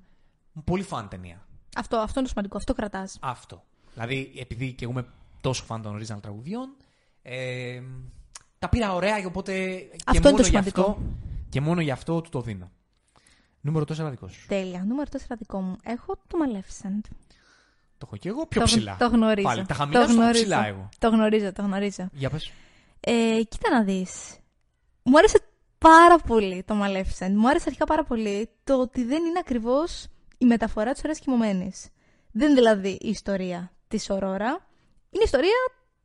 πολύ 0.64 0.84
φαν 0.84 1.10
ταινία. 1.10 1.46
Αυτό, 1.78 1.98
αυτό 1.98 2.20
είναι 2.20 2.24
το 2.24 2.28
σημαντικό. 2.28 2.58
Αυτό 2.58 2.74
κρατάς. 2.74 3.18
Αυτό. 3.22 3.64
Δηλαδή, 3.94 4.32
επειδή 4.36 4.74
και 4.74 4.84
εγώ 4.84 4.94
είμαι 4.94 5.06
τόσο 5.42 5.64
φαν 5.64 5.82
των 5.82 6.00
original 6.00 6.22
τραγουδιών, 6.22 6.76
ε, 7.22 7.82
τα 8.60 8.70
πήρα 8.70 8.94
ωραία, 8.94 9.26
οπότε 9.26 9.52
Αυτό 10.06 10.12
και, 10.12 10.18
είναι 10.18 10.30
μόνο 10.30 10.36
το 10.38 10.44
γι 10.44 10.50
σημαντικό. 10.50 10.82
αυτό, 10.82 11.02
και 11.50 11.62
μόνο 11.62 11.82
γι' 11.82 11.92
αυτό 11.92 12.22
του 12.22 12.30
το 12.30 12.42
δίνω. 12.42 12.72
Νούμερο 13.62 13.86
4 13.86 14.10
δικός 14.10 14.32
σου. 14.32 14.48
Τέλεια. 14.48 14.84
Νούμερο 14.88 15.10
4 15.12 15.36
δικό 15.38 15.62
μου. 15.62 15.76
Έχω 15.84 16.16
το 16.28 16.38
Maleficent. 16.44 17.10
Το 17.98 18.08
έχω 18.08 18.16
και 18.16 18.30
εγώ 18.30 18.46
πιο 18.46 18.60
το, 18.60 18.66
ψηλά. 18.66 18.96
Το 19.00 19.08
γνωρίζω. 19.08 19.48
Πάλι. 19.48 19.66
Τα 19.66 19.74
χαμηλά 19.74 20.00
το 20.06 20.08
σου 20.08 20.16
τα 20.16 20.22
έχω 20.22 20.22
γνωρίζω. 20.22 20.44
ψηλά 20.44 20.66
εγώ. 20.66 20.90
Το 21.00 21.10
γνωρίζω, 21.10 21.52
το 21.52 21.62
γνωρίζω. 21.62 22.10
Για 22.14 22.30
πες. 22.30 22.52
Ε, 23.00 23.42
κοίτα 23.50 23.70
να 23.70 23.84
δεις. 23.84 24.38
Μου 25.04 25.18
άρεσε 25.18 25.40
πάρα 25.78 26.18
πολύ 26.18 26.64
το 26.64 26.76
Maleficent. 26.84 27.32
Μου 27.32 27.50
άρεσε 27.50 27.64
αρχικά 27.68 27.86
πάρα 27.86 28.04
πολύ 28.04 28.50
το 28.64 28.80
ότι 28.82 29.04
δεν 29.04 29.24
είναι 29.26 29.40
ακριβώς 29.40 30.08
η 30.42 30.46
μεταφορά 30.46 30.92
της 30.92 31.02
ωραίας 31.04 31.20
κοιμωμένης. 31.20 31.90
Δεν 32.32 32.46
είναι 32.50 32.56
δηλαδή 32.60 32.90
η 32.90 33.10
ιστορία 33.10 33.72
της 33.88 34.10
Ορόρα. 34.10 34.50
Είναι 35.10 35.22
η 35.22 35.26
ιστορία 35.26 35.56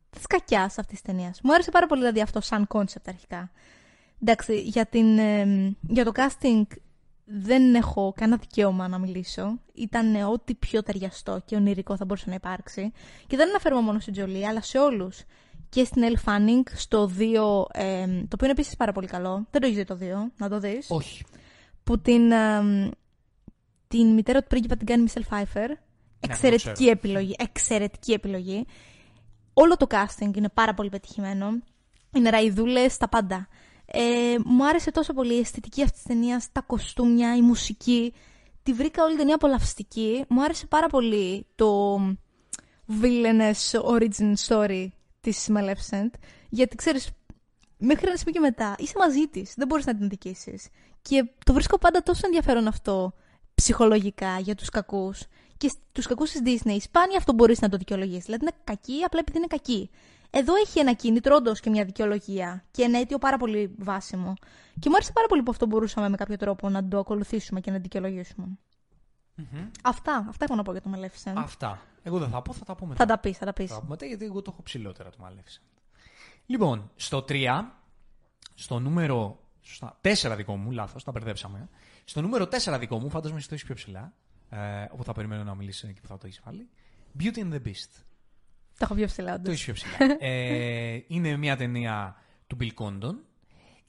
της 0.09 0.27
κακιάς 0.27 0.77
αυτής 0.77 1.01
της 1.01 1.01
ταινίας. 1.01 1.39
Μου 1.43 1.53
άρεσε 1.53 1.71
πάρα 1.71 1.87
πολύ 1.87 2.01
δηλαδή 2.01 2.21
αυτό 2.21 2.41
σαν 2.41 2.67
concept 2.67 3.07
αρχικά. 3.07 3.51
Εντάξει, 4.21 4.59
για, 4.59 4.85
την, 4.85 5.17
ε, 5.17 5.75
για 5.81 6.05
το 6.05 6.11
casting 6.15 6.63
δεν 7.25 7.75
έχω 7.75 8.13
κανένα 8.15 8.37
δικαίωμα 8.37 8.87
να 8.87 8.97
μιλήσω. 8.97 9.59
Ήταν 9.73 10.15
ε, 10.15 10.23
ό,τι 10.23 10.55
πιο 10.55 10.83
ταιριαστό 10.83 11.41
και 11.45 11.55
ονειρικό 11.55 11.97
θα 11.97 12.05
μπορούσε 12.05 12.29
να 12.29 12.35
υπάρξει. 12.35 12.91
Και 13.27 13.37
δεν 13.37 13.49
αναφέρομαι 13.49 13.81
μόνο 13.81 13.99
στην 13.99 14.13
Τζολί, 14.13 14.47
αλλά 14.47 14.61
σε 14.61 14.77
όλους. 14.77 15.23
Και 15.69 15.83
στην 15.83 16.03
Elle 16.05 16.29
Fanning 16.29 16.63
στο 16.75 17.11
2, 17.17 17.65
ε, 17.73 18.05
το 18.05 18.33
οποίο 18.33 18.37
είναι 18.41 18.51
επίσης 18.51 18.75
πάρα 18.75 18.91
πολύ 18.91 19.07
καλό. 19.07 19.47
Δεν 19.51 19.61
το 19.61 19.67
έχεις 19.67 19.77
δει 19.77 19.83
το 19.83 19.97
2, 20.01 20.31
να 20.37 20.49
το 20.49 20.59
δεις. 20.59 20.87
Όχι. 20.89 21.25
Που 21.83 21.99
την, 21.99 22.31
ε, 22.31 22.89
την 23.87 24.13
μητέρα 24.13 24.41
του 24.41 24.47
πρίγκιπα 24.47 24.75
την 24.77 24.85
κάνει 24.85 25.01
Μισελ 25.01 25.23
Φάιφερ. 25.23 25.71
Εξαιρετική 26.19 26.73
ξέρω. 26.73 26.91
επιλογή. 26.91 27.35
Εξαιρετική 27.37 28.11
επιλογή. 28.13 28.65
Όλο 29.53 29.77
το 29.77 29.87
casting 29.89 30.35
είναι 30.35 30.49
πάρα 30.49 30.73
πολύ 30.73 30.89
πετυχημένο. 30.89 31.49
Είναι 32.13 32.29
ραϊδούλες 32.29 32.97
τα 32.97 33.09
πάντα. 33.09 33.47
Ε, 33.85 34.35
μου 34.45 34.67
άρεσε 34.67 34.91
τόσο 34.91 35.13
πολύ 35.13 35.35
η 35.35 35.39
αισθητική 35.39 35.83
αυτής 35.83 36.01
της 36.01 36.07
ταινίας, 36.07 36.51
τα 36.51 36.61
κοστούμια, 36.61 37.35
η 37.35 37.41
μουσική. 37.41 38.13
Τη 38.63 38.73
βρήκα 38.73 39.01
όλη 39.01 39.11
την 39.11 39.19
ταινία 39.19 39.35
απολαυστική. 39.35 40.25
Μου 40.29 40.43
άρεσε 40.43 40.65
πάρα 40.65 40.87
πολύ 40.87 41.45
το 41.55 41.97
villainous 43.01 43.81
origin 43.83 44.33
story 44.47 44.87
της 45.19 45.49
Maleficent. 45.55 46.09
Γιατί 46.49 46.75
ξέρεις, 46.75 47.09
μέχρι 47.77 48.07
ένα 48.07 48.17
σημείο 48.17 48.33
και 48.33 48.39
μετά 48.39 48.75
είσαι 48.77 48.93
μαζί 48.97 49.27
της. 49.27 49.53
Δεν 49.55 49.67
μπορείς 49.67 49.85
να 49.85 49.95
την 49.95 50.09
δικήσεις. 50.09 50.67
Και 51.01 51.25
το 51.45 51.53
βρίσκω 51.53 51.77
πάντα 51.77 52.03
τόσο 52.03 52.21
ενδιαφέρον 52.25 52.67
αυτό 52.67 53.13
ψυχολογικά 53.61 54.39
για 54.39 54.55
τους 54.55 54.69
κακούς. 54.69 55.23
Και 55.57 55.71
τους 55.91 56.07
κακούς 56.07 56.31
της 56.31 56.41
Disney 56.45 56.77
σπάνια 56.79 57.17
αυτό 57.17 57.33
μπορείς 57.33 57.61
να 57.61 57.69
το 57.69 57.77
δικαιολογήσει. 57.77 58.21
Δηλαδή 58.21 58.43
είναι 58.43 58.55
κακή 58.63 59.03
απλά 59.03 59.19
επειδή 59.19 59.37
είναι 59.37 59.47
κακή. 59.47 59.89
Εδώ 60.29 60.55
έχει 60.55 60.79
ένα 60.79 60.93
κίνητρο 60.93 61.35
όντως 61.35 61.59
και 61.59 61.69
μια 61.69 61.85
δικαιολογία 61.85 62.63
και 62.71 62.83
ένα 62.83 62.99
αίτιο 62.99 63.17
πάρα 63.17 63.37
πολύ 63.37 63.75
βάσιμο. 63.77 64.33
Και 64.79 64.89
μου 64.89 64.95
άρεσε 64.95 65.11
πάρα 65.11 65.27
πολύ 65.27 65.43
που 65.43 65.51
αυτό 65.51 65.65
μπορούσαμε 65.65 66.09
με 66.09 66.17
κάποιο 66.17 66.37
τρόπο 66.37 66.69
να 66.69 66.87
το 66.87 66.99
ακολουθήσουμε 66.99 67.59
και 67.59 67.71
να 67.71 67.77
δικαιολογήσουμε. 67.77 68.47
Αυτά, 69.83 70.25
αυτά 70.29 70.45
έχω 70.45 70.55
να 70.55 70.63
πω 70.63 70.71
για 70.71 70.81
το 70.81 70.91
Maleficent. 70.95 71.33
Αυτά. 71.35 71.81
Εγώ 72.03 72.19
δεν 72.19 72.29
θα 72.29 72.41
πω, 72.41 72.53
θα 72.53 72.65
τα 72.65 72.75
πω 72.75 72.85
μετά. 72.85 73.05
Θα 73.05 73.05
τα 73.05 73.19
πεις, 73.19 73.37
θα 73.37 73.45
τα 73.45 73.53
πεις. 73.53 73.69
Θα 73.69 73.75
τα 73.75 73.81
πω 73.81 73.87
μετά 73.87 74.05
γιατί 74.05 74.25
εγώ 74.25 74.41
το 74.41 74.51
έχω 74.53 74.63
ψηλότερα 74.63 75.09
το 75.09 75.17
Maleficent. 75.21 75.81
Λοιπόν, 76.45 76.91
στο 76.95 77.25
3, 77.27 77.73
στο 78.53 78.79
νούμερο. 78.79 79.39
Σωστά, 79.61 79.99
4 80.01 80.35
δικό 80.35 80.55
μου, 80.55 80.71
λάθος, 80.71 81.03
τα 81.03 81.11
μπερδέψαμε. 81.11 81.69
Στο 82.09 82.21
νούμερο 82.21 82.47
4 82.73 82.77
δικό 82.79 82.99
μου, 82.99 83.09
φαντάζομαι 83.09 83.39
ότι 83.39 83.47
το 83.47 83.53
έχεις 83.53 83.65
πιο 83.65 83.75
ψηλά. 83.75 84.13
Ε, 84.49 84.85
όπου 84.91 85.03
θα 85.03 85.13
περιμένω 85.13 85.43
να 85.43 85.55
μιλήσεις 85.55 85.91
και 85.93 86.01
που 86.01 86.07
θα 86.07 86.17
το 86.17 86.25
έχεις 86.27 86.41
βάλει. 86.45 86.69
Beauty 87.19 87.37
and 87.37 87.53
the 87.53 87.67
Beast. 87.67 87.89
Το 88.77 88.79
έχω 88.83 88.93
πιο 88.95 89.05
ψηλά, 89.05 89.31
Το 89.31 89.37
όντως. 89.39 89.53
έχεις 89.53 89.63
πιο 89.63 89.73
ψηλά. 89.73 90.15
ε, 90.19 90.99
είναι 91.07 91.37
μια 91.37 91.57
ταινία 91.57 92.15
του 92.47 92.57
Bill 92.59 92.71
Condon. 92.83 93.15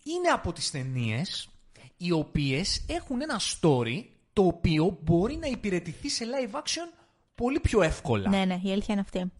Είναι 0.03 0.29
από 0.33 0.53
τις 0.53 0.71
ταινίες 0.71 1.49
οι 1.97 2.11
οποίες 2.12 2.85
έχουν 2.89 3.21
ένα 3.23 3.41
story 3.41 4.05
το 4.33 4.43
οποίο 4.47 4.99
μπορεί 5.03 5.37
να 5.37 5.47
υπηρετηθεί 5.47 6.09
σε 6.09 6.25
live 6.25 6.55
action 6.57 6.99
πολύ 7.35 7.61
πιο 7.61 7.83
εύκολα. 7.83 8.29
Ναι, 8.29 8.45
ναι, 8.45 8.61
η 8.62 8.73
αλήθεια 8.73 8.87
είναι 8.95 9.01
αυτή. 9.01 9.33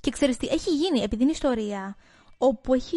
Και 0.00 0.10
ξέρεις 0.10 0.36
τι, 0.36 0.46
έχει 0.46 0.70
γίνει, 0.70 1.00
επειδή 1.00 1.22
είναι 1.22 1.32
ιστορία, 1.32 1.96
όπου 2.38 2.74
έχει, 2.74 2.96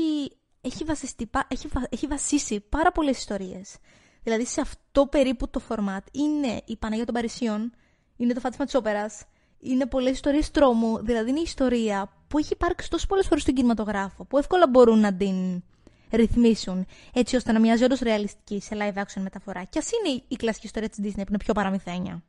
έχει, 0.61 0.83
βασιστεί, 0.83 1.25
πα- 1.25 1.47
έχει, 1.49 1.67
βα- 1.67 1.87
έχει 1.89 2.07
βασίσει 2.07 2.59
πάρα 2.59 2.91
πολλές 2.91 3.17
ιστορίες. 3.17 3.77
Δηλαδή 4.23 4.45
σε 4.45 4.61
αυτό 4.61 5.05
περίπου 5.05 5.49
το 5.49 5.61
format 5.69 6.03
είναι 6.11 6.61
η 6.65 6.77
Παναγία 6.77 7.05
των 7.05 7.13
Παρισιών, 7.13 7.73
είναι 8.17 8.33
το 8.33 8.39
Φάτισμα 8.39 8.65
της 8.65 8.75
Όπερας, 8.75 9.23
είναι 9.59 9.85
πολλές 9.85 10.11
ιστορίες 10.11 10.51
τρόμου, 10.51 11.03
δηλαδή 11.03 11.29
είναι 11.29 11.39
η 11.39 11.43
ιστορία 11.45 12.11
που 12.27 12.37
έχει 12.37 12.53
υπάρξει 12.53 12.89
τόσο 12.89 13.07
πολλές 13.07 13.27
φορές 13.27 13.43
στον 13.43 13.53
κινηματογράφο, 13.55 14.25
που 14.25 14.37
εύκολα 14.37 14.67
μπορούν 14.67 14.99
να 14.99 15.13
την 15.13 15.63
ρυθμίσουν 16.11 16.85
έτσι 17.13 17.35
ώστε 17.35 17.51
να 17.51 17.59
μοιάζει 17.59 17.83
όντως 17.83 17.99
ρεαλιστική 17.99 18.61
σε 18.61 18.75
live 18.79 18.97
action 18.97 19.21
μεταφορά. 19.21 19.63
Και 19.63 19.79
ας 19.79 19.89
είναι 19.91 20.23
η 20.27 20.35
κλασική 20.35 20.65
ιστορία 20.65 20.89
της 20.89 20.99
Disney 21.03 21.15
που 21.15 21.25
είναι 21.29 21.37
πιο 21.37 21.53
παραμυθένια. 21.53 22.23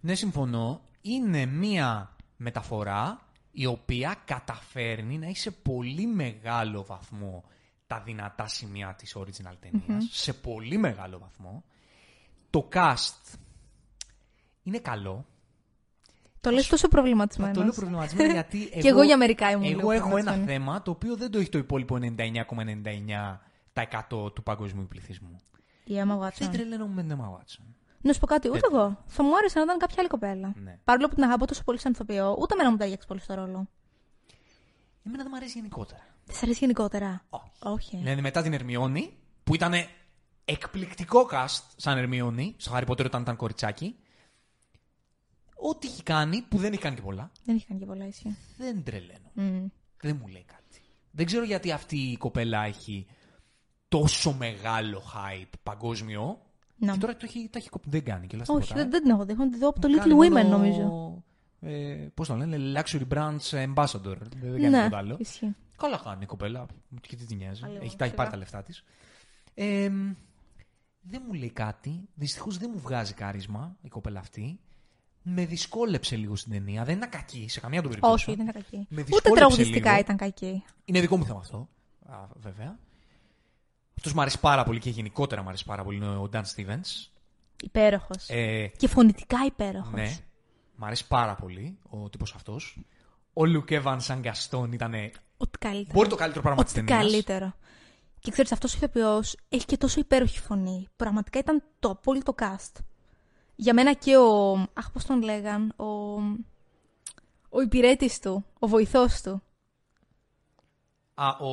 Ναι, 0.00 0.14
συμφωνώ. 0.14 0.80
Είναι 1.00 1.46
μία 1.46 2.16
μεταφορά 2.36 3.26
η 3.50 3.66
οποία 3.66 4.16
καταφέρνει 4.24 5.18
να 5.18 5.26
έχει 5.26 5.38
σε 5.38 5.50
πολύ 5.50 6.06
μεγάλο 6.06 6.84
βαθμό 6.84 7.44
τα 7.86 8.00
δυνατά 8.00 8.46
σημεία 8.46 8.94
της 8.94 9.16
original 9.18 9.54
ταινιας 9.60 10.08
Σε 10.10 10.32
πολύ 10.32 10.76
μεγάλο 10.78 11.18
βαθμό. 11.18 11.64
Το 12.50 12.68
cast 12.72 13.34
είναι 14.62 14.78
καλό. 14.78 15.26
Το 16.40 16.50
λες 16.50 16.66
τόσο 16.66 16.88
προβληματισμένο. 16.88 17.52
Το 17.52 17.62
λέω 17.62 17.72
προβληματισμένο 17.72 18.32
γιατί 18.32 18.62
εγώ, 18.72 18.80
Και 18.80 18.88
εγώ 18.88 19.02
για 19.02 19.16
μερικά 19.16 19.50
ήμουν 19.50 19.64
λίγο 19.64 19.80
εγώ 19.80 19.90
έχω 19.90 20.00
ένα 20.04 20.08
προβληματισμένη. 20.10 20.52
θέμα 20.52 20.82
το 20.82 20.90
οποίο 20.90 21.16
δεν 21.16 21.30
το 21.30 21.38
έχει 21.38 21.48
το 21.48 21.58
υπόλοιπο 21.58 21.96
99,99% 22.00 24.32
του 24.34 24.42
παγκοσμίου 24.42 24.86
πληθυσμού. 24.88 25.36
Η 25.84 25.94
Emma 25.94 26.06
Δεν 26.06 26.20
Watson. 26.20 26.48
τρελαίνω 26.52 26.86
με 26.86 27.02
την 27.02 27.16
Emma 27.20 27.24
Watson. 27.24 27.64
Να 28.00 28.12
σου 28.12 28.20
πω 28.20 28.26
κάτι, 28.26 28.48
ούτε 28.48 28.60
εγώ. 28.72 29.02
Θα 29.06 29.22
μου 29.22 29.36
άρεσε 29.36 29.58
να 29.58 29.64
ήταν 29.64 29.78
κάποια 29.78 29.96
άλλη 29.98 30.08
κοπέλα. 30.08 30.52
Ναι. 30.62 30.78
Παρόλο 30.84 31.08
που 31.08 31.14
την 31.14 31.24
αγαπώ 31.24 31.46
τόσο 31.46 31.62
πολύ 31.64 31.78
σαν 31.78 31.92
ηθοποιό, 31.92 32.36
ούτε 32.38 32.54
εμένα 32.54 32.70
μου 32.70 32.76
ταιριάξει 32.76 33.06
πολύ 33.06 33.20
στο 33.20 33.34
ρόλο. 33.34 33.68
Εμένα 35.06 35.22
δεν 35.22 35.26
μου 35.30 35.36
αρέσει 35.36 35.58
γενικότερα. 35.58 36.06
Της 36.26 36.42
αρέσει 36.42 36.58
γενικότερα. 36.60 37.24
Όχι. 37.30 37.50
Όχι. 37.62 37.96
Δηλαδή 37.96 38.20
μετά 38.20 38.42
την 38.42 38.52
Ερμιόνη, 38.52 39.12
που 39.44 39.54
ήταν 39.54 39.72
εκπληκτικό 40.44 41.28
cast 41.32 41.62
σαν 41.76 41.98
Ερμιόνη, 41.98 42.54
στο 42.56 42.72
Harry 42.74 42.86
Potter 42.86 43.04
όταν 43.04 43.22
ήταν 43.22 43.36
κοριτσάκι, 43.36 43.96
ό,τι 45.54 45.86
έχει 45.86 46.02
κάνει, 46.02 46.42
που 46.48 46.56
δεν 46.58 46.72
έχει 46.72 46.82
κάνει 46.82 46.96
και 46.96 47.02
πολλά, 47.02 47.30
Δεν 47.44 47.54
έχει 47.56 47.66
κάνει 47.66 47.80
και 47.80 47.86
πολλά 47.86 48.06
ίσια. 48.06 48.36
δεν 48.56 48.82
τρελαίνω. 48.84 49.30
Μμ. 49.32 49.66
Δεν 50.02 50.16
μου 50.20 50.26
λέει 50.26 50.44
κάτι. 50.46 50.80
Δεν 51.10 51.26
ξέρω 51.26 51.44
γιατί 51.44 51.70
αυτή 51.72 51.96
η 51.96 52.16
κοπέλα 52.16 52.64
έχει 52.64 53.06
τόσο 53.88 54.32
μεγάλο 54.32 55.02
hype 55.14 55.50
παγκόσμιο. 55.62 56.40
Να. 56.78 56.92
Και 56.92 56.98
τώρα 56.98 57.12
το 57.16 57.20
έχει, 57.28 57.48
το 57.52 57.58
έχει 57.58 57.68
κοπ- 57.68 57.84
δεν 57.88 58.04
κάνει 58.04 58.26
και 58.26 58.36
Όχι, 58.46 58.74
δεν, 58.74 58.90
δεν 58.90 59.02
την 59.02 59.10
έχω 59.10 59.24
δει. 59.24 59.32
Έχω 59.32 59.48
δει 59.50 59.64
από 59.64 59.80
το 59.80 59.88
Little 59.88 59.98
Κάνει 59.98 60.14
Women, 60.14 60.30
μόνο, 60.44 60.48
νομίζω. 60.58 61.22
Ε, 61.60 62.08
Πώς 62.14 62.28
το 62.28 62.34
λένε, 62.36 62.80
Luxury 62.80 63.02
Brands 63.14 63.50
Ambassador. 63.74 64.16
Δεν 64.40 64.40
κάνει 64.52 64.68
Ναι, 64.68 64.78
τίποτα 64.82 64.96
άλλο. 64.98 65.16
ισχύει. 65.18 65.54
Καλά 65.76 66.00
κάνει 66.04 66.22
η 66.22 66.26
κοπέλα. 66.26 66.66
Και 67.00 67.16
τι 67.16 67.24
της 67.24 67.36
νοιάζει. 67.36 67.64
Αλλιώς, 67.64 67.82
Έχει, 67.84 67.96
τα 67.96 68.04
έχει 68.04 68.12
σιγά. 68.12 68.14
πάρει 68.14 68.30
τα 68.30 68.36
λεφτά 68.36 68.62
της. 68.62 68.84
Ε, 69.54 69.88
δεν 71.00 71.22
μου 71.26 71.32
λέει 71.32 71.50
κάτι. 71.50 72.08
Δυστυχώς 72.14 72.58
δεν 72.58 72.70
μου 72.74 72.80
βγάζει 72.80 73.12
κάρισμα 73.14 73.76
η 73.82 73.88
κοπέλα 73.88 74.20
αυτή. 74.20 74.60
Με 75.22 75.46
δυσκόλεψε 75.46 76.16
λίγο 76.16 76.36
στην 76.36 76.52
ταινία. 76.52 76.84
Δεν 76.84 76.96
είναι 76.96 77.06
κακή 77.06 77.48
σε 77.48 77.60
καμία 77.60 77.82
του 77.82 77.88
περίπτωση. 77.88 78.14
Όχι, 78.30 78.36
δεν 78.36 78.48
ήταν 78.48 78.62
κακή. 78.62 78.76
Με 78.76 79.00
Ούτε 79.00 79.02
δυσκόλεψε 79.02 79.34
τραγουδιστικά 79.34 79.88
λίγο. 79.90 80.00
ήταν 80.00 80.16
κακή. 80.16 80.64
Είναι 80.84 81.00
δικό 81.00 81.16
μου 81.16 81.24
θέμα 81.24 81.38
αυτό. 81.38 81.68
Α, 82.06 82.26
βέβαια. 82.34 82.78
Αυτός 83.96 84.12
μου 84.12 84.20
αρέσει 84.20 84.40
πάρα 84.40 84.64
πολύ 84.64 84.78
και 84.78 84.90
γενικότερα 84.90 85.42
μου 85.42 85.48
αρέσει 85.48 85.64
πάρα 85.64 85.84
πολύ 85.84 85.96
είναι 85.96 86.08
ο 86.16 86.28
Dan 86.32 86.42
Stevens. 86.56 87.08
Υπέροχος. 87.62 88.28
Ε, 88.28 88.66
Και 88.66 88.88
φωνητικά 88.88 89.38
υπέροχος. 89.46 89.92
ναι, 89.92 90.16
μ' 90.76 90.84
αρέσει 90.84 91.06
πάρα 91.06 91.34
πολύ 91.34 91.78
ο 91.88 92.08
τύπος 92.08 92.34
αυτός. 92.34 92.78
Ο 93.32 93.42
Luke 93.44 93.82
Evans 93.82 93.96
σαν 94.00 94.22
Gaston 94.24 94.68
ήταν 94.72 94.94
Ό,τι 95.36 95.58
καλύτερο. 95.58 95.94
Μπορεί 95.94 96.08
το 96.08 96.16
καλύτερο 96.16 96.42
πράγμα 96.42 96.62
της 96.64 96.72
Ό,τι 96.72 96.84
ταινίας. 96.84 97.04
καλύτερο. 97.06 97.52
Και 98.20 98.30
ξέρεις, 98.30 98.52
αυτός 98.52 98.74
ο 98.74 98.76
ηθοποιός 98.76 99.36
έχει 99.48 99.64
και 99.64 99.76
τόσο 99.76 100.00
υπέροχη 100.00 100.40
φωνή. 100.40 100.88
Πραγματικά 100.96 101.38
ήταν 101.38 101.62
το 101.78 101.90
απόλυτο 101.90 102.34
cast. 102.38 102.72
Για 103.56 103.74
μένα 103.74 103.92
και 103.92 104.16
ο. 104.16 104.52
Αχ, 104.72 104.90
πώς 104.92 105.04
τον 105.04 105.22
λέγαν. 105.22 105.72
Ο. 105.76 105.84
Ο 107.48 107.60
υπηρέτης 107.60 108.18
του. 108.20 108.44
Ο 108.58 108.66
βοηθός 108.66 109.20
του. 109.20 109.42
Α, 111.14 111.28
ο 111.28 111.50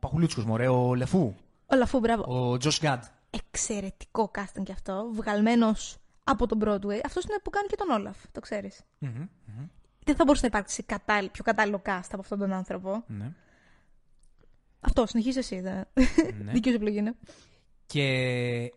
Παχουλούτσικος, 0.00 0.44
μωρέ, 0.44 0.68
ο 0.68 0.94
Λεφού. 0.94 1.34
Ο 1.66 1.76
Λαφού, 1.76 1.98
μπράβο. 1.98 2.24
Ο 2.50 2.56
Τζος 2.56 2.80
Γκάντ. 2.80 3.02
Εξαιρετικό 3.30 4.30
casting 4.34 4.62
κι 4.64 4.72
αυτό. 4.72 5.10
Βγαλμένος 5.12 5.96
από 6.24 6.46
τον 6.46 6.58
Broadway. 6.64 7.00
Αυτός 7.04 7.24
είναι 7.24 7.38
που 7.42 7.50
κάνει 7.50 7.68
και 7.68 7.76
τον 7.76 7.90
Όλαφ. 7.90 8.16
Το 8.32 8.40
ξέρεις. 8.40 8.80
Μμμ, 8.98 9.10
μμμ, 9.46 9.66
Δεν 10.10 10.18
θα 10.18 10.24
μπορούσε 10.24 10.42
να 10.42 10.48
υπάρξει 10.58 10.82
κατάλλη- 10.82 11.30
πιο 11.30 11.44
κατάλληλο 11.44 11.82
cast 11.84 12.08
από 12.10 12.20
αυτόν 12.20 12.38
τον 12.38 12.52
άνθρωπο. 12.52 13.04
Ναι. 13.06 13.32
Αυτό, 14.80 15.06
συνεχίζει 15.06 15.38
εσύ. 15.38 15.60
Δε. 15.60 15.82
Ναι. 16.42 16.52
Δική 16.52 16.68
σου 16.68 16.74
επιλογή 16.74 16.98
είναι. 16.98 17.14
Και 17.86 18.02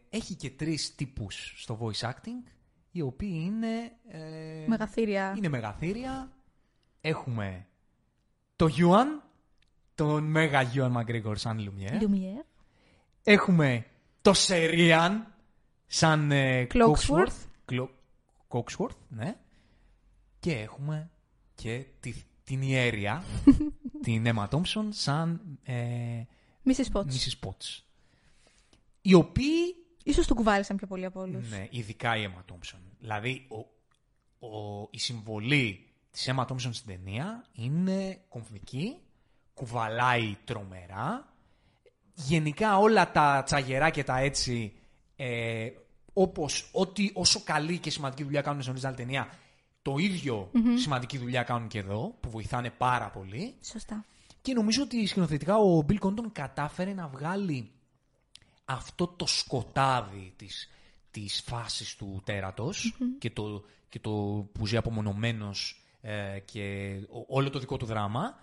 έχει 0.10 0.36
και 0.36 0.50
τρεις 0.50 0.96
τύπους 0.96 1.54
στο 1.58 1.80
voice 1.82 2.10
acting, 2.10 2.50
οι 2.92 3.02
οποίοι 3.02 3.42
είναι... 3.46 3.92
ε, 4.08 4.66
Μεγαθύρια. 4.68 5.34
Είναι 5.38 5.48
μεγαθύρια. 5.50 6.32
Έχουμε 7.02 7.66
το 8.56 8.68
Γιουαν, 8.68 9.24
τον 9.96 10.24
Μέγα 10.24 10.62
Γιουαν 10.62 10.92
Μαγκρίγορ 10.92 11.38
σαν 11.38 11.60
Λουμιέρ. 11.64 12.02
Λουμιέρ. 12.02 12.42
Έχουμε 13.24 13.86
το 14.22 14.34
Σερίαν 14.34 15.34
σαν 15.88 16.32
ε, 16.32 16.68
Cloaksworth. 16.74 17.46
Clo- 17.72 17.90
Cogsworth, 18.48 18.98
ναι. 19.08 19.36
Και 20.40 20.52
έχουμε 20.52 21.10
και 21.64 21.86
τη, 22.00 22.14
την 22.44 22.62
Ιέρια, 22.62 23.24
την 24.06 24.26
Emma 24.28 24.48
Thompson 24.50 24.88
σαν 24.90 25.42
ε, 25.64 25.76
Mrs. 26.66 26.92
Potts. 26.94 27.06
Mrs. 27.06 27.48
Potts. 27.48 27.80
Οι 29.02 29.14
οποίοι, 29.14 29.76
Ίσως 30.04 30.28
το 30.28 30.34
κουβάλισαν 30.34 30.78
πιο 30.78 30.88
πολύ 30.88 31.06
από 31.06 31.22
όλους. 31.22 31.50
ναι, 31.50 31.68
ειδικά 31.70 32.18
η 32.18 32.28
Emma 32.28 32.54
Thompson. 32.54 32.80
Δηλαδή, 33.00 33.48
ο, 33.50 33.58
ο, 34.48 34.88
η 34.92 35.00
συμβολή 35.00 35.88
της 36.12 36.32
Emma 36.32 36.46
Thompson 36.46 36.70
στην 36.72 36.88
ταινία 36.88 37.46
είναι 37.54 38.22
κομβική, 38.30 38.98
κουβαλάει 39.54 40.38
τρομερά. 40.44 41.34
Γενικά 42.14 42.78
όλα 42.78 43.12
τα 43.12 43.44
τσαγερά 43.46 43.90
και 43.90 44.04
τα 44.04 44.18
έτσι, 44.18 44.74
ε, 45.16 45.70
όπως 46.14 46.70
ό,τι, 46.72 47.10
όσο 47.14 47.42
καλή 47.44 47.78
και 47.78 47.90
σημαντική 47.90 48.24
δουλειά 48.24 48.42
κάνουν 48.42 48.62
στην 48.62 48.76
original 48.76 48.96
ταινία, 48.96 49.30
το 49.84 49.98
ιδιο 49.98 50.50
σημαντική 50.76 51.18
δουλειά 51.18 51.44
κάνουν 51.44 51.68
και 51.68 51.80
εδώ, 51.80 52.16
που 52.20 52.30
βοηθάνε 52.30 52.70
πάρα 52.70 53.10
πολύ. 53.10 53.56
Σωστά. 53.64 54.06
Και 54.42 54.54
νομίζω 54.54 54.84
ότι 54.84 55.06
σκηνοθετικά 55.06 55.58
ο 55.58 55.86
Bill 55.90 56.00
Condon 56.00 56.26
κατάφερε 56.32 56.94
να 56.94 57.08
βγάλει 57.08 57.72
αυτό 58.66 59.08
το 59.08 59.26
σκοτάδι 59.28 60.34
της, 60.36 60.70
της 61.12 61.42
φάσης 61.46 61.96
του 61.96 62.22
τερατος 62.26 62.96
και, 63.20 63.30
το, 63.30 63.64
και 63.90 64.00
το 64.00 64.12
που 64.52 64.68
ζει 64.68 64.78
απομονωμένος 64.78 65.82
ε, 66.02 66.40
και 66.46 66.96
ο- 67.10 67.36
όλο 67.36 67.50
το 67.50 67.60
δικό 67.60 67.78
του 67.78 67.86
δράμα. 67.86 68.40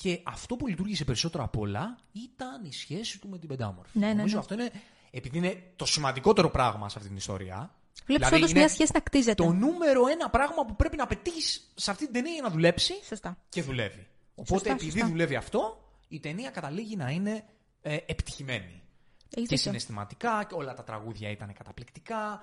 Και 0.00 0.20
αυτό 0.24 0.56
που 0.56 0.66
λειτουργήσε 0.66 1.04
περισσότερο 1.04 1.44
απ' 1.44 1.56
όλα 1.58 1.98
ήταν 2.12 2.64
η 2.64 2.72
σχέση 2.72 3.18
του 3.20 3.28
με 3.28 3.38
την 3.38 3.48
πεντάμορφη. 3.48 3.98
Ναι, 3.98 4.06
ναι, 4.06 4.14
Νομίζω 4.14 4.34
ναι. 4.34 4.40
αυτό 4.40 4.54
είναι, 4.54 4.70
επειδή 5.10 5.38
είναι 5.38 5.62
το 5.76 5.86
σημαντικότερο 5.86 6.50
πράγμα 6.50 6.88
σε 6.88 6.94
αυτή 6.96 7.08
την 7.08 7.16
ιστορία. 7.18 7.74
Βλέπεις 8.04 8.26
Δηλαδή, 8.28 8.34
όντω 8.36 8.46
είναι 8.50 8.58
μια 8.58 8.68
σχέση 8.68 8.90
να 8.94 9.00
κτίζεται. 9.00 9.42
Το 9.42 9.52
νούμερο 9.52 10.06
ένα 10.06 10.30
πράγμα 10.30 10.64
που 10.66 10.76
πρέπει 10.76 10.96
να 10.96 11.06
πετύχεις 11.06 11.72
σε 11.74 11.90
αυτή 11.90 12.04
την 12.04 12.12
ταινία 12.12 12.32
για 12.32 12.42
να 12.42 12.50
δουλέψει 12.50 12.94
Σωστά. 13.04 13.36
και 13.48 13.62
δουλεύει. 13.62 14.06
Οπότε 14.34 14.52
Σωστά, 14.58 14.70
επειδή 14.70 14.90
σωστά. 14.90 15.06
δουλεύει 15.08 15.34
αυτό, 15.36 15.90
η 16.08 16.20
ταινία 16.20 16.50
καταλήγει 16.50 16.96
να 16.96 17.10
είναι 17.10 17.44
ε, 17.82 17.96
επιτυχημένη. 18.06 18.64
Έχεις 18.64 18.82
και 19.30 19.40
δίκιο. 19.40 19.56
συναισθηματικά 19.56 20.44
και 20.48 20.54
όλα 20.54 20.74
τα 20.74 20.84
τραγούδια 20.84 21.30
ήταν 21.30 21.52
καταπληκτικά. 21.52 22.42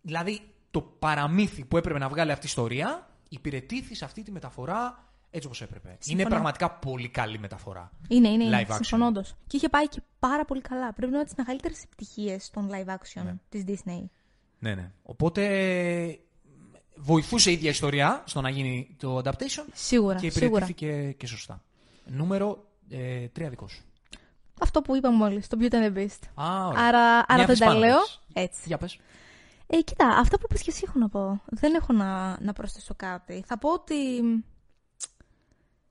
Δηλαδή 0.00 0.40
το 0.70 0.80
παραμύθι 0.82 1.64
που 1.64 1.76
έπρεπε 1.76 1.98
να 1.98 2.08
βγάλει 2.08 2.30
αυτή 2.32 2.46
η 2.46 2.48
ιστορία 2.48 3.08
υπηρετήθη 3.28 3.94
σε 3.94 4.04
αυτή 4.04 4.22
τη 4.22 4.30
μεταφορά 4.30 5.04
έτσι 5.30 5.46
όπως 5.46 5.62
έπρεπε. 5.62 5.88
Είναι 5.88 5.96
Συμφωνώ. 6.00 6.28
πραγματικά 6.28 6.70
πολύ 6.70 7.08
καλή 7.08 7.38
μεταφορά. 7.38 7.90
Είναι, 8.08 8.28
είναι, 8.28 8.44
είναι. 8.44 8.64
Live 8.68 8.70
action. 8.72 8.74
Συμφωνώ 8.74 9.06
όντως. 9.06 9.34
Και 9.46 9.56
είχε 9.56 9.68
πάει 9.68 9.88
και 9.88 10.02
πάρα 10.18 10.44
πολύ 10.44 10.60
καλά. 10.60 10.92
Πρέπει 10.92 11.00
να 11.00 11.06
είναι 11.08 11.16
από 11.18 11.26
τις 11.26 11.34
μεγαλύτερες 11.36 11.82
επιτυχίες 11.82 12.50
των 12.50 12.70
live 12.72 12.88
action 12.94 13.22
Ναι. 13.24 13.34
της 13.48 13.64
Disney. 13.66 14.04
Ναι, 14.62 14.74
ναι. 14.74 14.90
Οπότε 15.02 15.44
ε, 16.06 16.18
βοηθούσε 16.96 17.50
η 17.50 17.52
ίδια 17.52 17.70
ιστορία 17.70 18.22
στο 18.26 18.40
να 18.40 18.50
γίνει 18.50 18.96
το 18.98 19.16
adaptation 19.24 19.64
Σίγουρα. 19.72 20.18
και 20.18 20.30
σίγουρα. 20.30 20.46
υπηρετήθηκε 20.46 21.12
και 21.12 21.26
σωστά. 21.26 21.62
Νούμερο 22.04 22.64
ε, 22.88 23.28
τρία 23.28 23.48
δικό 23.48 23.68
σου. 23.68 23.82
Αυτό 24.62 24.82
που 24.82 24.96
είπαμε 24.96 25.16
μόλις, 25.16 25.46
το 25.48 25.56
Beauty 25.60 25.72
and 25.72 25.92
the 25.92 25.96
Beast. 25.96 26.18
Α, 26.34 26.66
ωραία. 26.66 26.80
Άρα, 26.86 27.00
άρα 27.08 27.24
δεν 27.26 27.36
Νιώθεις 27.36 27.58
τα 27.58 27.64
πάνω 27.66 27.78
λέω 27.78 27.98
της. 28.02 28.20
έτσι. 28.32 28.60
Για 28.66 28.78
πες. 28.78 28.98
Ε, 29.66 29.80
κοίτα, 29.80 30.06
αυτά 30.08 30.36
που 30.38 30.42
είπες 30.48 30.62
και 30.62 30.70
εσύ 30.70 30.84
έχω 30.86 30.98
να 30.98 31.08
πω. 31.08 31.42
Δεν 31.46 31.74
έχω 31.74 31.92
να, 31.92 32.40
να 32.40 32.52
προσθέσω 32.52 32.94
κάτι. 32.96 33.42
Θα 33.46 33.58
πω 33.58 33.72
ότι, 33.72 33.94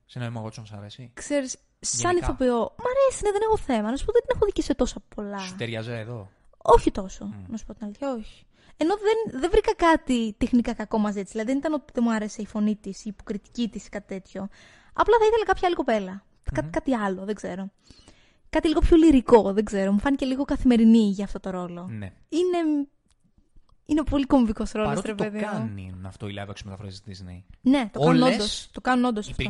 Σε 0.06 0.20
ένα 0.20 0.44
Watson 0.44 0.62
σ' 0.66 0.72
αρέσει. 0.74 1.12
ξέρεις, 1.14 1.58
σαν 1.80 2.10
Γενικά. 2.12 2.26
ηθοποιό, 2.26 2.56
μ' 2.56 2.88
αρέσει, 2.92 3.24
ναι, 3.24 3.32
δεν 3.32 3.42
έχω 3.44 3.58
θέμα. 3.58 3.90
Να 3.92 3.98
σου 3.98 4.06
πω 4.06 4.12
δεν 4.12 4.22
την 4.22 4.32
έχω 4.36 4.46
δει 4.46 4.52
και 4.52 4.62
σε 4.62 4.76
τόσα 4.76 5.00
πολλά. 5.16 5.38
Σου 5.38 5.56
ταιριάζε 5.56 5.98
εδώ; 6.00 6.30
Όχι 6.58 6.92
τόσο, 6.92 7.34
να 7.48 7.58
σου 7.58 7.66
πω 7.66 7.74
την 7.74 7.86
αλήθεια, 7.86 8.12
όχι. 8.14 8.44
Ενώ 8.82 8.96
δεν, 8.96 9.40
δεν 9.42 9.50
βρήκα 9.52 9.76
κάτι 9.76 10.34
τεχνικά 10.38 10.74
κακό 10.74 10.98
μαζί 10.98 11.22
της. 11.24 11.32
Δηλαδή 11.32 11.50
δεν 11.50 11.58
ήταν 11.60 11.74
ότι 11.74 11.92
δεν 11.94 12.04
μου 12.08 12.14
άρεσε 12.14 12.42
η 12.42 12.46
φωνή 12.46 12.76
της, 12.76 13.00
η 13.06 13.10
υποκριτική 13.10 13.68
της 13.70 13.86
ή 13.86 13.90
κάτι 13.90 14.08
τέτοιο. 14.08 14.48
Απλά 14.94 15.18
θα 15.20 15.26
ήθελα 15.26 15.46
κάποια 15.46 15.68
άλλη 15.68 15.76
κοπέλα. 15.76 16.24
Κά- 16.54 16.70
κάτι 16.70 16.96
άλλο, 16.96 17.26
δεν 17.26 17.36
ξέρω. 17.36 17.70
Κάτι 18.50 18.68
λίγο 18.68 18.80
πιο 18.80 18.98
λυρικό, 18.98 19.54
δεν 19.54 19.64
ξέρω. 19.64 19.92
Μου 19.92 20.00
φάνηκε 20.00 20.26
λίγο 20.26 20.46
καθημερινή 20.46 21.10
για 21.10 21.26
αυτό 21.26 21.40
το 21.40 21.50
ρόλο. 21.50 21.88
Ναι. 21.90 22.14
Είναι, 22.30 22.88
είναι 23.86 24.04
πολύ 24.04 24.26
κομβικός 24.26 24.72
ρόλος, 24.72 24.88
Παρότι 24.90 25.08
ρε 25.08 25.16
το 25.16 25.24
παιδί 25.24 25.38
μου. 25.38 25.44
κάνουν 25.52 26.06
αυτό 26.06 26.28
οι 26.28 26.34
live 26.38 26.50
action 26.50 26.62
μεταφορές 26.64 27.02
της 27.02 27.24
Disney. 27.24 27.44
Ναι, 27.62 27.90
το 27.94 28.00
κάνουν 28.00 28.22
Όλες 28.22 28.36
όντως. 28.36 28.70
Το 28.72 28.82
κάνουν 28.82 29.06
όντως 29.06 29.28
Οι 29.28 29.32
αυτό. 29.32 29.44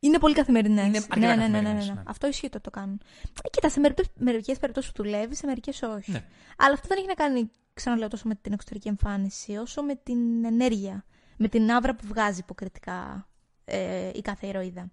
Πριγκίπισσες 0.00 0.08
Είναι 0.08 0.18
πολύ 0.18 0.34
καθημερινές. 0.34 0.86
Είναι 0.86 0.96
αρκετά 0.96 1.16
ναι, 1.18 1.26
ναι, 1.26 1.34
ναι, 1.34 1.46
ναι, 1.46 1.52
καθημερινές, 1.52 1.88
ναι, 1.88 1.94
ναι. 1.94 2.02
Αυτό 2.06 2.26
ισχύει 2.26 2.48
το 2.48 2.60
το 2.60 2.70
κάνουν. 2.70 3.00
Ε, 3.42 3.48
κοίτα, 3.50 3.68
σε 3.68 3.80
μερικέ 4.18 4.54
περιπτώσεις 4.54 4.92
δουλεύεις, 4.94 5.38
σε 5.38 5.46
μερικές 5.46 5.82
όχι. 5.82 6.10
Ναι. 6.10 6.24
Αλλά 6.56 6.72
αυτό 6.72 6.88
δεν 6.88 6.98
έχει 6.98 7.06
να 7.06 7.14
κάνει, 7.14 7.50
ξαναλέω, 7.74 8.08
τόσο 8.08 8.28
με 8.28 8.34
την 8.34 8.52
εξωτερική 8.52 8.88
εμφάνιση, 8.88 9.56
όσο 9.56 9.82
με 9.82 9.94
την 9.94 10.44
ενέργεια. 10.44 11.04
Με 11.36 11.48
την 11.48 11.70
άβρα 11.70 11.94
που 11.94 12.06
βγάζει 12.06 12.40
υποκριτικά 12.40 13.28
ε, 13.64 14.10
η 14.14 14.20
κάθε 14.20 14.46
ηρωίδα. 14.46 14.90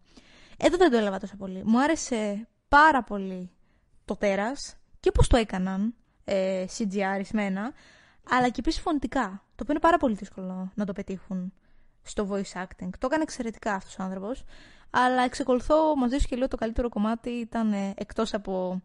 Εδώ 0.58 0.78
δεν 0.78 0.92
το 0.92 0.98
έλαβα 0.98 1.20
τόσο 1.20 1.36
πολύ. 1.36 1.62
Μου 1.66 1.82
άρεσε 1.82 2.48
πάρα 2.68 3.04
πολύ 3.04 3.52
το 4.06 4.16
τέρας 4.16 4.76
και 5.00 5.12
πώς 5.12 5.28
το 5.28 5.38
έκαναν 5.38 5.96
ε, 6.24 6.66
CGI 6.78 7.18
ρισμένα, 7.18 7.74
αλλά 8.30 8.50
και 8.50 8.60
επίσης 8.60 8.82
φωνητικά. 8.82 9.26
Το 9.30 9.64
οποίο 9.64 9.68
είναι 9.70 9.80
πάρα 9.80 9.98
πολύ 9.98 10.16
δύσκολο 10.16 10.72
να 10.76 10.86
το 10.86 10.94
πετύχουν 10.94 11.54
στο 12.08 12.28
voice 12.32 12.62
acting. 12.64 12.90
Το 13.00 13.06
έκανε 13.06 13.24
εξαιρετικά 13.24 13.74
αυτός 13.74 14.00
ο 14.00 14.04
άνθρωπος. 14.04 14.44
Αλλά 14.90 15.22
εξεκολουθώ 15.24 15.96
μαζί 15.96 16.18
σου 16.18 16.28
και 16.28 16.36
λέω 16.36 16.48
το 16.48 16.56
καλύτερο 16.58 16.90
κομμάτι 16.90 17.30
ήταν 17.30 17.74
ε, 17.74 17.94
εκτός 17.98 18.34
από 18.34 18.82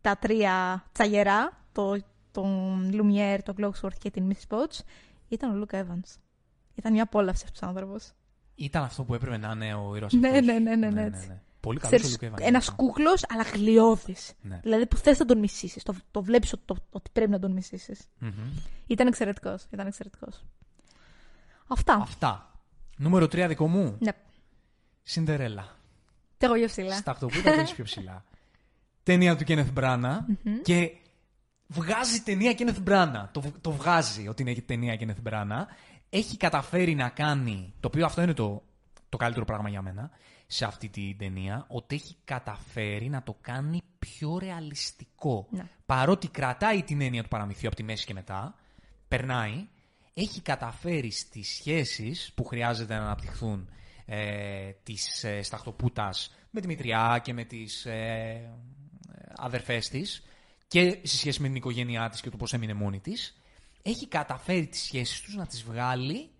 τα 0.00 0.16
τρία 0.16 0.84
τσαγερά, 0.92 1.64
το, 1.72 1.96
τον 2.30 2.90
Lumiere, 2.92 3.38
τον 3.44 3.54
Cloaksworth 3.58 3.94
και 3.98 4.10
την 4.10 4.32
Mrs. 4.32 4.56
Potts, 4.56 4.78
ήταν 5.28 5.60
ο 5.62 5.64
Luke 5.70 5.74
Evans. 5.74 6.16
Ήταν 6.74 6.92
μια 6.92 7.02
απόλαυση 7.02 7.42
αυτός 7.44 7.62
ο 7.62 7.66
άνθρωπος. 7.66 8.12
ήταν 8.54 8.82
αυτό 8.82 9.04
που 9.04 9.14
έπρεπε 9.14 9.36
να 9.36 9.52
είναι 9.52 9.74
ο 9.74 9.96
ήρωας 9.96 10.12
Ναι, 10.12 10.28
αυτός. 10.28 10.44
ναι, 10.46 10.58
ναι, 10.58 10.76
ναι, 10.76 10.90
ναι, 10.90 11.04
έτσι. 11.04 11.40
Πολύ 11.60 11.78
καλός 11.78 12.00
ο 12.02 12.06
Ξέρεις, 12.16 12.18
Luke 12.20 12.34
Evans. 12.38 12.46
ένας 12.46 12.70
κούκλος, 12.70 13.24
αλλά 13.28 13.42
γλιώδης. 13.42 14.32
Ναι. 14.40 14.60
Δηλαδή 14.62 14.86
που 14.86 14.96
θες 14.96 15.18
να 15.18 15.24
τον 15.24 15.38
μισήσεις. 15.38 15.82
Το, 15.82 15.94
το 16.10 16.22
βλέπεις 16.22 16.52
ότι, 16.52 16.62
το- 16.64 16.76
ότι 16.90 17.10
πρέπει 17.12 17.30
να 17.30 17.38
τον 17.38 17.52
μισήσεις. 17.52 18.06
Μμμ. 18.18 18.30
Ήταν 18.86 19.06
εξαιρετικός. 19.06 19.66
Ήταν 19.70 19.86
εξαιρετικός. 19.86 20.44
Αυτά. 21.68 21.94
Αυτά. 21.94 22.50
Νούμερο 22.96 23.24
3 23.24 23.44
δικό 23.48 23.68
μου. 23.68 23.96
Ναι. 24.00 24.10
Σιντερέλα. 25.02 25.76
Και 26.38 26.46
εγώ 26.46 26.54
πιο 26.54 26.66
ψηλά. 26.66 26.96
Στα 26.96 27.18
8 27.20 27.32
τα 27.44 27.52
βρίσκει 27.52 27.74
πιο 27.74 27.84
ψηλά. 27.84 28.24
ταινία 29.02 29.36
του 29.36 29.44
Kenneth 29.48 29.72
Branagh 29.74 30.18
και 30.62 30.92
βγάζει 31.66 32.22
ταινία 32.22 32.54
Kenneth 32.58 32.88
Branagh. 32.88 33.28
Το, 33.32 33.42
το 33.60 33.70
βγάζει 33.70 34.28
ότι 34.28 34.42
είναι 34.42 34.54
ταινία 34.54 34.98
Kenneth 35.00 35.28
Branagh. 35.28 35.64
Έχει 36.10 36.36
καταφέρει 36.36 36.94
να 36.94 37.08
κάνει, 37.08 37.74
το 37.80 37.88
οποίο 37.88 38.04
αυτό 38.04 38.22
είναι 38.22 38.32
το, 38.32 38.62
το 39.08 39.16
καλύτερο 39.16 39.44
πράγμα 39.44 39.68
για 39.68 39.82
μένα, 39.82 40.10
σε 40.46 40.64
αυτή 40.64 40.88
την 40.88 41.18
ταινία, 41.18 41.64
ότι 41.68 41.94
έχει 41.94 42.16
καταφέρει 42.24 43.08
να 43.08 43.22
το 43.22 43.36
κάνει 43.40 43.82
πιο 43.98 44.38
ρεαλιστικό. 44.38 45.46
Ναι. 45.50 45.68
Παρότι 45.86 46.28
κρατάει 46.28 46.82
την 46.82 47.00
έννοια 47.00 47.22
του 47.22 47.28
παραμυθιού 47.28 47.66
από 47.66 47.76
τη 47.76 47.82
μέση 47.82 48.06
και 48.06 48.14
μετά, 48.14 48.54
περνάει, 49.08 49.68
έχει 50.20 50.40
καταφέρει 50.40 51.10
στις 51.10 51.48
σχέσεις 51.48 52.32
που 52.34 52.44
χρειάζεται 52.44 52.94
να 52.94 53.04
αναπτυχθούν 53.04 53.70
ε, 54.04 54.70
της 54.82 55.24
ε, 55.24 55.42
Σταχτοπούτας 55.42 56.34
με 56.50 56.60
τη 56.60 56.66
Μητριά 56.66 57.20
και 57.22 57.32
με 57.32 57.44
τις 57.44 57.86
ε, 57.86 58.52
αδερφές 59.36 59.88
της 59.88 60.22
και 60.68 60.98
σε 61.02 61.16
σχέση 61.16 61.40
με 61.40 61.46
την 61.46 61.56
οικογένειά 61.56 62.08
της 62.08 62.20
και 62.20 62.30
το 62.30 62.36
πώς 62.36 62.52
έμεινε 62.52 62.74
μόνη 62.74 63.00
της, 63.00 63.42
έχει 63.82 64.08
καταφέρει 64.08 64.66
τις 64.66 64.82
σχέσεις 64.82 65.20
τους 65.20 65.34
να 65.34 65.46
τις 65.46 65.62
βγάλει 65.62 66.30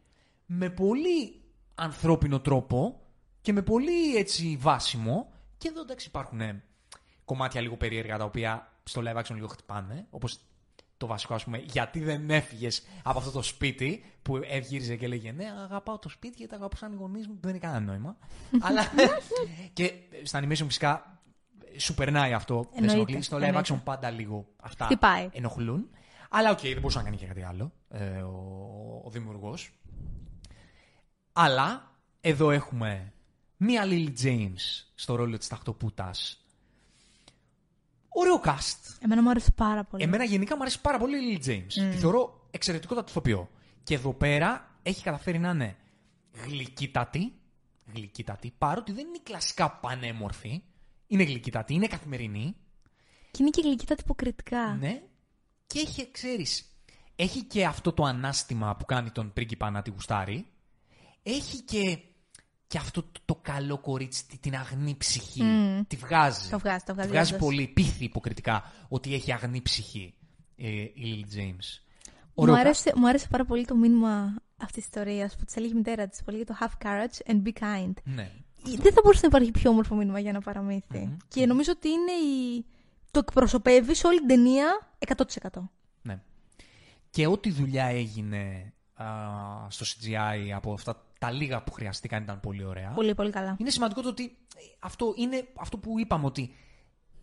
με 0.46 0.70
πολύ 0.70 1.40
ανθρώπινο 1.74 2.40
τρόπο 2.40 3.00
και 3.40 3.52
με 3.52 3.62
πολύ 3.62 4.16
έτσι 4.16 4.56
βάσιμο. 4.60 5.32
Και 5.58 5.68
εδώ 5.68 5.80
εντάξει 5.80 6.08
υπάρχουν 6.08 6.40
ε, 6.40 6.62
κομμάτια 7.24 7.60
λίγο 7.60 7.76
περίεργα 7.76 8.18
τα 8.18 8.24
οποία 8.24 8.72
στο 8.84 9.02
live 9.04 9.18
action 9.22 9.34
λίγο 9.34 9.46
χτυπάνε 9.46 10.06
όπως 10.10 10.40
το 10.98 11.06
βασικό 11.06 11.34
ας 11.34 11.44
πούμε 11.44 11.58
γιατί 11.58 12.00
δεν 12.00 12.30
έφυγες 12.30 12.82
από 13.02 13.18
αυτό 13.18 13.30
το 13.30 13.42
σπίτι 13.42 14.04
που 14.22 14.36
ευγύριζε 14.36 14.96
και 14.96 15.08
λέγε 15.08 15.32
ναι 15.32 15.44
αγαπάω 15.62 15.98
το 15.98 16.08
σπίτι 16.08 16.34
γιατί 16.38 16.54
αγαπούσαν 16.54 16.92
οι 16.92 16.96
γονείς 16.96 17.26
μου 17.28 17.36
δεν 17.40 17.50
είναι 17.50 17.58
κανένα 17.58 17.80
νόημα 17.92 18.16
αλλά 18.66 18.82
και 19.72 19.92
στα 20.22 20.40
animation 20.40 20.64
φυσικά 20.66 21.20
σου 21.76 21.94
περνάει 21.94 22.32
αυτό 22.32 22.54
δεν 22.54 22.64
σε 22.64 22.78
Εννοείται, 22.78 23.00
ενοχλεί. 23.00 23.22
στο 23.22 23.36
live 23.36 23.40
εννοείται. 23.42 23.74
action 23.74 23.80
πάντα 23.84 24.10
λίγο 24.10 24.46
αυτά 24.62 24.84
Χτυπάει. 24.84 25.28
ενοχλούν 25.32 25.90
αλλά 26.30 26.50
οκ, 26.50 26.60
δεν 26.60 26.74
μπορούσε 26.80 26.98
να 26.98 27.04
κάνει 27.04 27.16
και 27.16 27.26
κάτι 27.26 27.42
άλλο 27.42 27.72
ε, 27.88 28.22
ο, 28.22 29.02
ο 29.04 29.10
δημιουργός 29.10 29.72
αλλά 31.32 31.96
εδώ 32.20 32.50
έχουμε 32.50 33.12
μία 33.56 33.82
Lily 33.86 34.12
James 34.22 34.84
στο 34.94 35.14
ρόλο 35.14 35.38
της 35.38 35.48
Σταχτοπούτας 35.48 36.44
Ωραίο 38.20 38.40
cast. 38.44 38.96
Εμένα 39.00 39.22
μου 39.22 39.30
άρεσε 39.30 39.50
πάρα 39.50 39.84
πολύ. 39.84 40.02
Εμένα 40.02 40.24
γενικά 40.24 40.56
μου 40.56 40.62
αρέσει 40.62 40.80
πάρα 40.80 40.98
πολύ 40.98 41.16
η 41.16 41.40
Lily 41.42 41.48
James. 41.48 41.90
Τη 41.90 41.96
θεωρώ 41.96 42.46
εξαιρετικότατη 42.50 43.10
ηθοποιό. 43.10 43.50
Και 43.82 43.94
εδώ 43.94 44.14
πέρα 44.14 44.78
έχει 44.82 45.02
καταφέρει 45.02 45.38
να 45.38 45.50
είναι 45.50 45.76
γλυκύτατη, 46.44 47.32
γλυκύτατη, 47.94 48.54
παρότι 48.58 48.92
δεν 48.92 49.06
είναι 49.06 49.18
κλασικά 49.22 49.70
πανέμορφη. 49.70 50.62
Είναι 51.06 51.22
γλυκύτατη, 51.22 51.74
είναι 51.74 51.86
καθημερινή. 51.86 52.56
Και 53.30 53.38
είναι 53.40 53.50
και 53.50 53.60
γλυκύτατη 53.64 54.02
υποκριτικά. 54.04 54.76
Ναι. 54.80 55.02
Και 55.66 55.78
έχει, 55.78 56.10
ξέρεις, 56.10 56.64
έχει 57.16 57.42
και 57.42 57.66
αυτό 57.66 57.92
το 57.92 58.04
ανάστημα 58.04 58.76
που 58.76 58.84
κάνει 58.84 59.10
τον 59.10 59.32
πρίγκιπα 59.32 59.70
να 59.70 59.82
τη 59.82 59.90
γουστάρει. 59.90 60.46
Έχει 61.22 61.62
και, 61.62 61.98
και 62.68 62.78
αυτό 62.78 63.02
το, 63.02 63.20
το 63.24 63.38
καλό 63.42 63.78
κορίτσι, 63.78 64.26
τη- 64.26 64.38
την 64.38 64.54
αγνή 64.54 64.94
ψυχή. 64.98 65.42
Μμ. 65.42 65.80
Τη 65.86 65.96
βγάζει. 65.96 66.48
Το 66.50 66.58
βγάζει, 66.58 66.84
το 66.84 66.94
βγάζει, 66.94 67.08
βγάζει 67.08 67.34
όντως. 67.34 67.46
πολύ, 67.46 67.66
πείθει 67.66 68.04
υποκριτικά 68.04 68.72
ότι 68.88 69.14
έχει 69.14 69.32
αγνή 69.32 69.62
ψυχή 69.62 70.14
ε, 70.56 70.68
η 70.68 70.94
Lily 70.96 71.36
James. 71.36 71.80
Μου 72.06 72.44
Ωραίο 72.44 72.54
άρεσε, 72.54 72.92
μου 72.96 73.08
άρεσε 73.08 73.26
πάρα 73.30 73.44
πολύ 73.44 73.64
το 73.64 73.74
μήνυμα 73.76 74.34
αυτής 74.56 74.74
της 74.74 74.84
ιστορίας 74.84 75.36
που 75.36 75.44
της 75.44 75.56
έλεγε 75.56 75.72
η 75.72 75.76
μητέρα 75.76 76.08
της. 76.08 76.22
Πολύ 76.22 76.36
για 76.36 76.46
το 76.46 76.54
have 76.60 76.86
courage 76.86 77.30
and 77.32 77.42
be 77.42 77.52
kind. 77.60 77.88
cast. 77.88 78.02
Ναι. 78.04 78.30
Δεν 78.62 78.92
θα 78.92 79.00
μπορούσε 79.02 79.20
να 79.22 79.28
υπάρχει 79.28 79.50
πιο 79.50 79.70
όμορφο 79.70 79.94
μήνυμα 79.94 80.18
για 80.18 80.30
ένα 80.30 80.40
παραμύθι. 80.40 81.16
Και 81.28 81.46
νομίζω 81.46 81.72
ότι 81.76 81.88
είναι 81.88 82.12
η... 82.12 82.64
το 83.10 83.18
εκπροσωπεύει 83.18 83.94
σε 83.94 84.06
όλη 84.06 84.18
την 84.18 84.28
ταινία 84.28 84.88
100%. 85.52 85.60
ναι. 86.02 86.20
Και 87.10 87.26
ό,τι 87.26 87.50
δουλειά 87.50 87.84
έγινε 87.84 88.72
α, 88.94 89.04
στο 89.68 89.84
CGI 89.86 90.50
από 90.54 90.72
αυτά 90.72 91.02
τα 91.18 91.30
λίγα 91.30 91.62
που 91.62 91.72
χρειαστήκαν 91.72 92.22
ήταν 92.22 92.40
πολύ 92.40 92.64
ωραία. 92.64 92.90
Πολύ, 92.94 93.14
πολύ 93.14 93.30
καλά. 93.30 93.56
Είναι 93.58 93.70
σημαντικό 93.70 94.02
το 94.02 94.08
ότι 94.08 94.22
ε, 94.56 94.60
αυτό 94.78 95.14
είναι 95.16 95.48
αυτό 95.58 95.78
που 95.78 95.98
είπαμε 95.98 96.26
ότι 96.26 96.54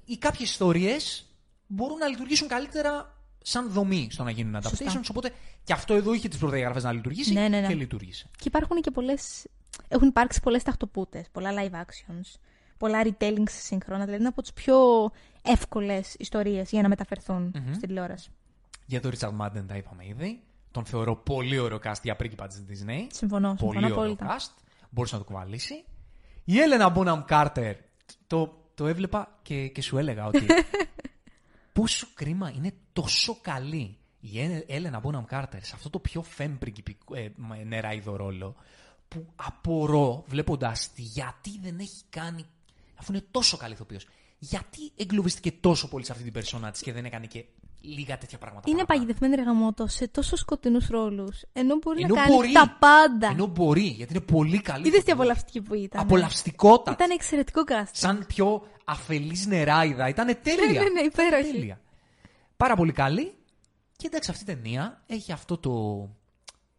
οι 0.06 0.18
κάποιες 0.18 0.50
ιστορίες 0.50 1.26
μπορούν 1.68 1.98
να 1.98 2.08
λειτουργήσουν 2.08 2.48
καλύτερα 2.48 3.14
σαν 3.42 3.70
δομή 3.72 4.08
στο 4.12 4.24
να 4.24 4.32
γίνουν 4.32 4.62
Σωστά. 4.62 4.86
adaptations. 4.86 5.06
Οπότε 5.10 5.32
και 5.64 5.74
αυτό 5.74 5.94
εδώ 5.94 6.14
είχε 6.14 6.28
τις 6.28 6.38
προδιαγραφές 6.40 6.84
να 6.84 6.92
λειτουργήσει 6.92 7.34
Ναι, 7.34 7.48
ναι, 7.48 7.60
ναι. 7.62 7.68
και 7.68 7.74
λειτουργήσε. 7.74 8.30
Και 8.38 8.44
υπάρχουν 8.48 8.82
και 8.82 8.92
πολλές. 8.92 9.48
Έχουν 9.88 10.08
υπάρξει 10.08 10.40
πολλές 10.42 10.64
τακτοπούτε, 10.64 11.26
πολλά 11.32 11.50
live 11.54 11.74
actions, 11.76 12.40
πολλά 12.78 13.02
retellings 13.04 13.50
σύγχρονα. 13.50 14.04
Δηλαδή 14.04 14.20
είναι 14.20 14.28
από 14.28 14.42
τις 14.42 14.54
πιο 14.54 14.78
εύκολες 15.42 16.16
ιστορίες 16.20 16.70
για 16.72 16.82
να 16.82 16.88
μεταφερθουν 16.88 17.52
στην 17.74 17.88
τηλεόραση. 17.88 18.30
Για 18.86 19.02
τον 19.02 19.12
Richard 19.20 19.38
Madden 19.42 19.64
τα 19.68 19.76
είπαμε 19.76 20.06
ήδη. 20.08 20.42
Τον 20.76 20.86
θεωρώ 20.86 21.16
πολύ 21.16 21.60
ωραίο 21.60 21.80
cast 21.84 22.02
για 22.04 22.16
πρίγκιπα 22.16 22.48
της 22.48 22.64
Disney. 22.70 23.08
Συμφωνώ, 23.12 23.56
Πολύ 23.60 23.80
συμφωνώ 23.80 23.86
ωραίο 24.02 24.14
απόλυτα. 24.14 24.38
cast. 24.40 24.64
Μπορούσε 24.90 25.14
να 25.16 25.22
το 25.22 25.28
κουβαλήσει. 25.28 25.84
Η 26.44 26.60
Έλενα 26.60 26.94
Bonham 26.96 27.26
Carter. 27.30 27.74
Το, 28.28 28.58
το 28.76 28.88
έβλεπα 28.88 29.40
και, 29.42 29.68
και 29.68 29.82
σου 29.82 29.98
έλεγα 29.98 30.26
ότι 30.26 30.46
πόσο 31.74 32.08
κρίμα 32.14 32.50
είναι 32.56 32.74
τόσο 32.94 33.38
καλή 33.42 33.98
η 34.20 34.40
Έ- 34.42 34.64
Έλενα 34.68 35.02
Bonham 35.04 35.26
Carter 35.36 35.58
σε 35.62 35.72
αυτό 35.76 35.90
το 35.90 36.00
πιο 36.00 36.22
φέμπριγκιπικό 36.22 37.16
ε, 37.16 37.32
μα- 37.36 37.56
νεράιδο 37.64 38.16
ρόλο 38.16 38.56
που 39.08 39.26
απορώ 39.36 40.24
βλέποντας 40.28 40.92
τη 40.94 41.02
γιατί 41.02 41.60
δεν 41.62 41.80
έχει 41.80 42.02
κάνει 42.10 42.46
αφού 42.96 43.12
είναι 43.14 43.24
τόσο 43.32 43.58
καλή 43.58 43.74
ηθοποιός 43.74 44.08
γιατί 44.40 44.92
εγκλωβίστηκε 44.96 45.52
τόσο 45.52 45.88
πολύ 45.90 46.06
σε 46.06 46.12
αυτή 46.12 46.24
την 46.24 46.34
περσόνα 46.34 46.72
της 46.72 46.82
και 46.82 46.94
δεν 46.94 47.06
έκανε 47.06 47.26
και 47.26 47.46
λίγα 47.88 48.18
τέτοια 48.18 48.38
πράγματα 48.38 48.70
Είναι 48.70 48.78
παραπάνω. 48.78 49.00
παγιδευμένη 49.06 49.36
ρεγαμότο 49.36 49.88
σε 49.88 50.08
τόσο 50.08 50.36
σκοτεινούς 50.36 50.88
ρόλους. 50.88 51.42
Ενώ 51.54 51.76
μπορεί 51.82 52.02
Ενώ 52.02 52.16
να 52.16 52.22
κάνει 52.22 52.36
μπορεί. 52.36 52.52
τα 52.52 52.78
πάντα. 52.80 53.28
Ενώ 53.28 53.46
μπορεί, 53.46 53.82
γιατί 53.88 54.14
είναι 54.14 54.22
πολύ 54.24 54.62
καλή. 54.62 54.88
Είδες 54.88 54.92
τι 55.04 55.12
ηθοποιός. 55.12 55.14
απολαυστική 55.20 55.62
που 55.62 55.74
ήταν. 55.76 56.02
Απολαυστικότατη. 56.02 57.04
Ήταν 57.04 57.10
εξαιρετικό 57.18 57.64
cast. 57.68 57.90
Σαν 57.92 58.26
πιο 58.28 58.68
αφελής 58.86 59.46
νεράιδα. 59.46 60.08
Ήταν 60.10 60.26
Ναι, 60.26 60.36
τέλεια. 60.36 60.82
ναι, 60.82 60.90
ναι, 60.90 61.02
υπέροχη. 61.02 61.52
τέλεια. 61.52 61.82
Πάρα 62.58 62.76
πολύ 62.76 62.92
καλή. 62.92 63.34
Και 63.98 64.08
εντάξει, 64.08 64.32
αυτή 64.32 64.44
η 64.52 64.56
ταινία 64.56 65.04
έχει 65.08 65.32
αυτό 65.32 65.58
το, 65.58 66.10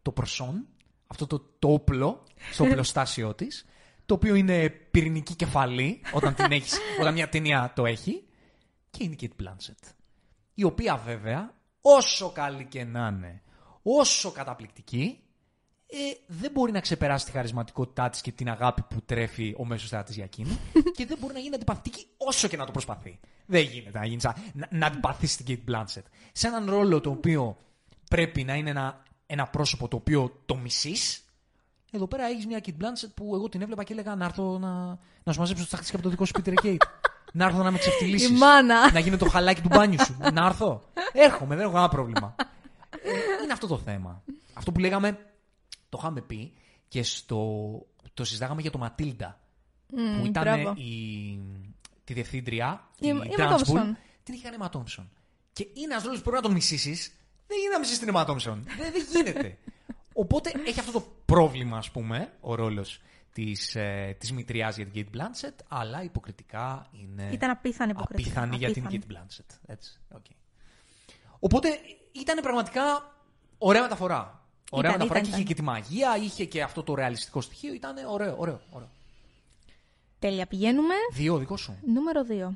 το 0.01 0.11
προσόν, 0.11 0.67
αυτό 1.07 1.27
το, 1.27 1.45
το 1.59 1.71
όπλο 1.71 2.23
στο 2.51 2.63
πλωστάσιο 2.73 3.33
της, 3.33 3.65
το 4.05 4.13
οποίο 4.13 4.35
είναι 4.35 4.69
πυρηνική 4.69 5.35
κεφαλή 5.35 6.01
όταν, 6.13 6.33
την 6.35 6.51
έχεις, 6.51 6.77
όταν 7.01 7.13
μια 7.13 7.29
ταινία 7.29 7.71
το 7.75 7.85
έχει. 7.85 8.23
Και 8.89 9.03
είναι 9.03 9.15
η 9.19 9.29
Kate 9.37 9.43
Blanchett. 9.43 9.91
Η 10.59 10.63
οποία 10.63 10.97
βέβαια, 10.97 11.53
όσο 11.81 12.29
καλή 12.31 12.65
και 12.65 12.83
να 12.83 13.07
είναι, 13.07 13.41
όσο 13.81 14.31
καταπληκτική, 14.31 15.19
ε, 15.87 15.97
δεν 16.27 16.51
μπορεί 16.51 16.71
να 16.71 16.79
ξεπεράσει 16.79 17.25
τη 17.25 17.31
χαρισματικότητά 17.31 18.09
της 18.09 18.21
και 18.21 18.31
την 18.31 18.49
αγάπη 18.49 18.81
που 18.81 19.01
τρέφει 19.05 19.55
ο 19.57 19.65
μέσος 19.65 19.89
θεατή 19.89 20.13
για 20.13 20.23
εκείνη 20.23 20.57
και 20.97 21.05
δεν 21.05 21.17
μπορεί 21.19 21.33
να 21.33 21.39
γίνει 21.39 21.55
αντιπαθητική 21.55 22.07
όσο 22.17 22.47
και 22.47 22.57
να 22.57 22.65
το 22.65 22.71
προσπαθεί. 22.71 23.19
Δεν 23.45 23.61
γίνεται 23.61 23.99
να, 23.99 24.05
γίνει 24.05 24.21
σαν, 24.21 24.33
να, 24.53 24.67
να 24.71 24.85
αντιπαθήσει 24.85 25.43
την 25.43 25.63
Kate 25.65 25.71
Blanchett. 25.71 26.03
Σε 26.31 26.47
έναν 26.47 26.69
ρόλο 26.69 27.01
το 27.01 27.09
οποίο 27.09 27.57
πρέπει 28.09 28.43
να 28.43 28.55
είναι 28.55 28.69
ένα, 28.69 29.03
ένα 29.25 29.47
πρόσωπο 29.47 29.87
το 29.87 29.95
οποίο 29.95 30.41
το 30.45 30.55
μισείς. 30.55 31.25
Εδώ 31.91 32.07
πέρα 32.07 32.25
έχεις 32.25 32.45
μια 32.45 32.61
Kate 32.65 32.83
Blanchett 32.83 33.11
που 33.13 33.35
εγώ 33.35 33.49
την 33.49 33.61
έβλεπα 33.61 33.83
και 33.83 33.93
έλεγα 33.93 34.15
να 34.15 34.25
έρθω 34.25 34.59
να, 34.59 34.99
να 35.23 35.33
σου 35.33 35.39
μαζέψω 35.39 35.67
τα 35.67 35.77
χτίσια 35.77 35.95
από 35.95 36.03
το 36.03 36.09
δικό 36.09 36.25
σου 36.25 36.33
Peter 36.43 36.53
Kate. 36.63 36.77
Να 37.37 37.45
έρθω 37.45 37.63
να 37.63 37.71
με 37.71 37.77
ξεφτυλίσεις. 37.77 38.29
Η 38.29 38.33
μάνα. 38.33 38.91
Να 38.91 38.99
γίνω 38.99 39.17
το 39.17 39.29
χαλάκι 39.29 39.61
του 39.61 39.67
μπάνιου 39.71 40.03
σου. 40.05 40.17
να 40.33 40.45
έρθω. 40.45 40.83
Έρχομαι, 41.13 41.55
δεν 41.55 41.63
έχω 41.63 41.73
κανένα 41.73 41.91
πρόβλημα. 41.91 42.35
Ε, 43.03 43.09
είναι 43.43 43.53
αυτό 43.53 43.67
το 43.67 43.77
θέμα. 43.77 44.23
Αυτό 44.53 44.71
που 44.71 44.79
λέγαμε, 44.79 45.11
το 45.89 45.97
είχαμε 46.01 46.21
πει 46.21 46.53
και 46.87 47.03
στο. 47.03 47.61
Το 48.13 48.23
συζητάγαμε 48.23 48.61
για 48.61 48.71
το 48.71 48.77
Ματίλντα. 48.77 49.39
Μμμ, 49.93 50.19
που 50.19 50.25
ήταν 50.25 50.43
μπράβο. 50.43 50.73
η, 50.77 51.39
τη 52.03 52.13
διευθύντρια, 52.13 52.87
Η- 52.99 53.07
η, 53.07 53.09
η 53.09 53.33
Trunch 53.37 53.41
Emma 53.41 53.53
bull, 53.53 53.59
Thompson. 53.59 53.95
την 54.23 54.33
είχε 54.33 54.43
κάνει 54.49 54.55
η 54.55 54.59
Emma 54.61 54.77
Thompson. 54.77 55.05
Και 55.53 55.67
είναι 55.73 55.91
ένας 55.93 56.03
ρόλο 56.03 56.15
που 56.15 56.21
πρέπει 56.21 56.35
να 56.35 56.41
τον 56.41 56.51
μισήσεις. 56.51 57.11
Δεν 57.47 57.57
γίνεται 57.57 57.73
να 57.73 57.79
μισήσεις 57.79 57.99
την 57.99 58.11
Emma 58.13 58.25
Thompson. 58.25 58.57
δεν, 58.77 58.91
δεν 58.91 59.05
γίνεται. 59.13 59.57
Οπότε 60.13 60.51
έχει 60.65 60.79
αυτό 60.79 60.91
το 60.91 61.03
πρόβλημα, 61.25 61.77
ας 61.77 61.91
πούμε, 61.91 62.33
ο 62.39 62.55
ρόλος 62.55 63.01
της 63.33 63.75
ε, 63.75 64.15
της 64.19 64.31
μητριάς 64.31 64.75
για 64.75 64.85
την 64.87 65.05
Cate 65.13 65.17
Blanchett, 65.17 65.55
αλλά 65.67 66.03
υποκριτικά 66.03 66.87
είναι. 66.91 67.29
Ήταν 67.31 67.49
απίθανη 67.49 67.91
υποκριτικά. 67.91 68.29
Απίθανη 68.29 68.55
για 68.55 68.71
την 68.71 68.85
Απίθανη. 68.85 69.03
Cate 69.09 69.13
Blanchett. 69.13 69.55
Έτσι, 69.65 69.99
οκ. 70.15 70.25
Οπότε 71.39 71.69
ήταν 72.11 72.41
πραγματικά 72.41 73.15
ωραία 73.57 73.81
μεταφορά. 73.81 74.41
Ωραία 74.71 74.89
Ήταν, 74.91 75.01
μεταφορά 75.01 75.19
ήταν, 75.19 75.31
και 75.31 75.41
είχε 75.41 75.51
ήταν. 75.51 75.55
και 75.55 75.61
τη 75.61 75.61
μαγεία, 75.61 76.17
είχε 76.17 76.45
και 76.45 76.61
αυτό 76.63 76.83
το 76.83 76.95
ρεαλιστικό 76.95 77.41
στοιχείο. 77.41 77.73
Ήταν 77.73 77.95
ωραίο, 78.07 78.35
ωραίο. 78.37 78.61
ωραίο. 78.69 78.89
Τέλεια, 80.19 80.45
πηγαίνουμε. 80.45 80.93
Δύο 81.13 81.37
δικό 81.37 81.57
σου. 81.57 81.77
Νούμερο 81.85 82.21
2. 82.49 82.55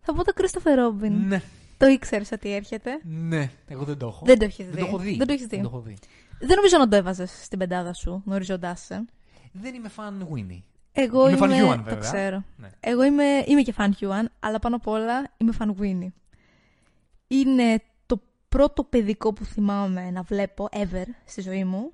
Θα 0.00 0.14
πω 0.14 0.24
το 0.24 0.32
Christopher 0.36 0.78
Robin. 1.04 1.10
Ναι, 1.10 1.42
Το 1.78 1.86
ήξερες 1.86 2.30
ότι 2.32 2.52
έρχεται. 2.54 2.90
ναι. 3.04 3.50
Εγώ 3.68 3.84
δεν 3.84 3.98
το 3.98 4.06
έχω. 4.06 4.24
Δεν 4.24 4.38
το 4.38 4.44
έχεις 4.44 4.66
δει. 4.66 4.70
Δεν 4.72 4.80
το 4.80 4.86
έχω 4.86 4.98
δει. 4.98 5.16
Δεν 5.16 5.26
το 5.26 5.32
έχεις 5.32 5.46
δει. 5.46 5.54
Δεν 5.56 5.64
το 5.64 5.68
έχω 5.72 5.80
δει. 5.80 5.96
Δεν 6.40 6.56
νομίζω 6.56 6.78
να 6.78 6.88
το 6.88 6.96
έβαζες 6.96 7.30
στην 7.44 7.58
πεντάδα 7.58 7.92
σου, 7.92 8.22
γνωρίζοντά 8.26 8.76
σε. 8.76 9.04
Δεν 9.60 9.74
είμαι 9.74 9.88
φαν 9.88 10.28
Winnie. 10.32 10.62
Εγώ 10.92 11.28
Είμαι 11.28 11.46
είμαι. 11.46 11.60
fan 11.60 11.72
Yuan, 11.72 11.76
το 11.76 11.82
βέβαια. 11.82 11.98
ξέρω. 11.98 12.44
Ναι. 12.56 12.68
Εγώ 12.80 13.04
είμαι, 13.04 13.44
είμαι 13.46 13.62
και 13.62 13.74
fan 13.76 13.90
Yuan, 14.00 14.24
αλλά 14.40 14.58
πάνω 14.58 14.76
απ' 14.76 14.86
όλα 14.86 15.32
είμαι 15.36 15.52
fan 15.58 15.74
Winnie. 15.80 16.12
Είναι 17.26 17.82
το 18.06 18.20
πρώτο 18.48 18.84
παιδικό 18.84 19.32
που 19.32 19.44
θυμάμαι 19.44 20.10
να 20.10 20.22
βλέπω 20.22 20.68
ever 20.72 21.04
στη 21.24 21.40
ζωή 21.40 21.64
μου 21.64 21.92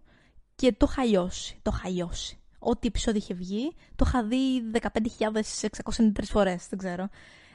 και 0.55 0.72
το 0.72 0.86
είχα 0.90 1.05
λιώσει. 1.05 1.59
Το 1.62 1.72
είχα 1.74 1.89
λιώσει. 1.89 2.36
Ό,τι 2.59 2.86
επεισόδιο 2.86 3.20
είχε 3.22 3.34
βγει, 3.34 3.74
το 3.97 4.05
είχα 4.09 4.24
δει 4.24 4.62
15.693 4.80 6.10
φορές, 6.24 6.66
δεν 6.68 6.78
ξέρω. 6.78 7.09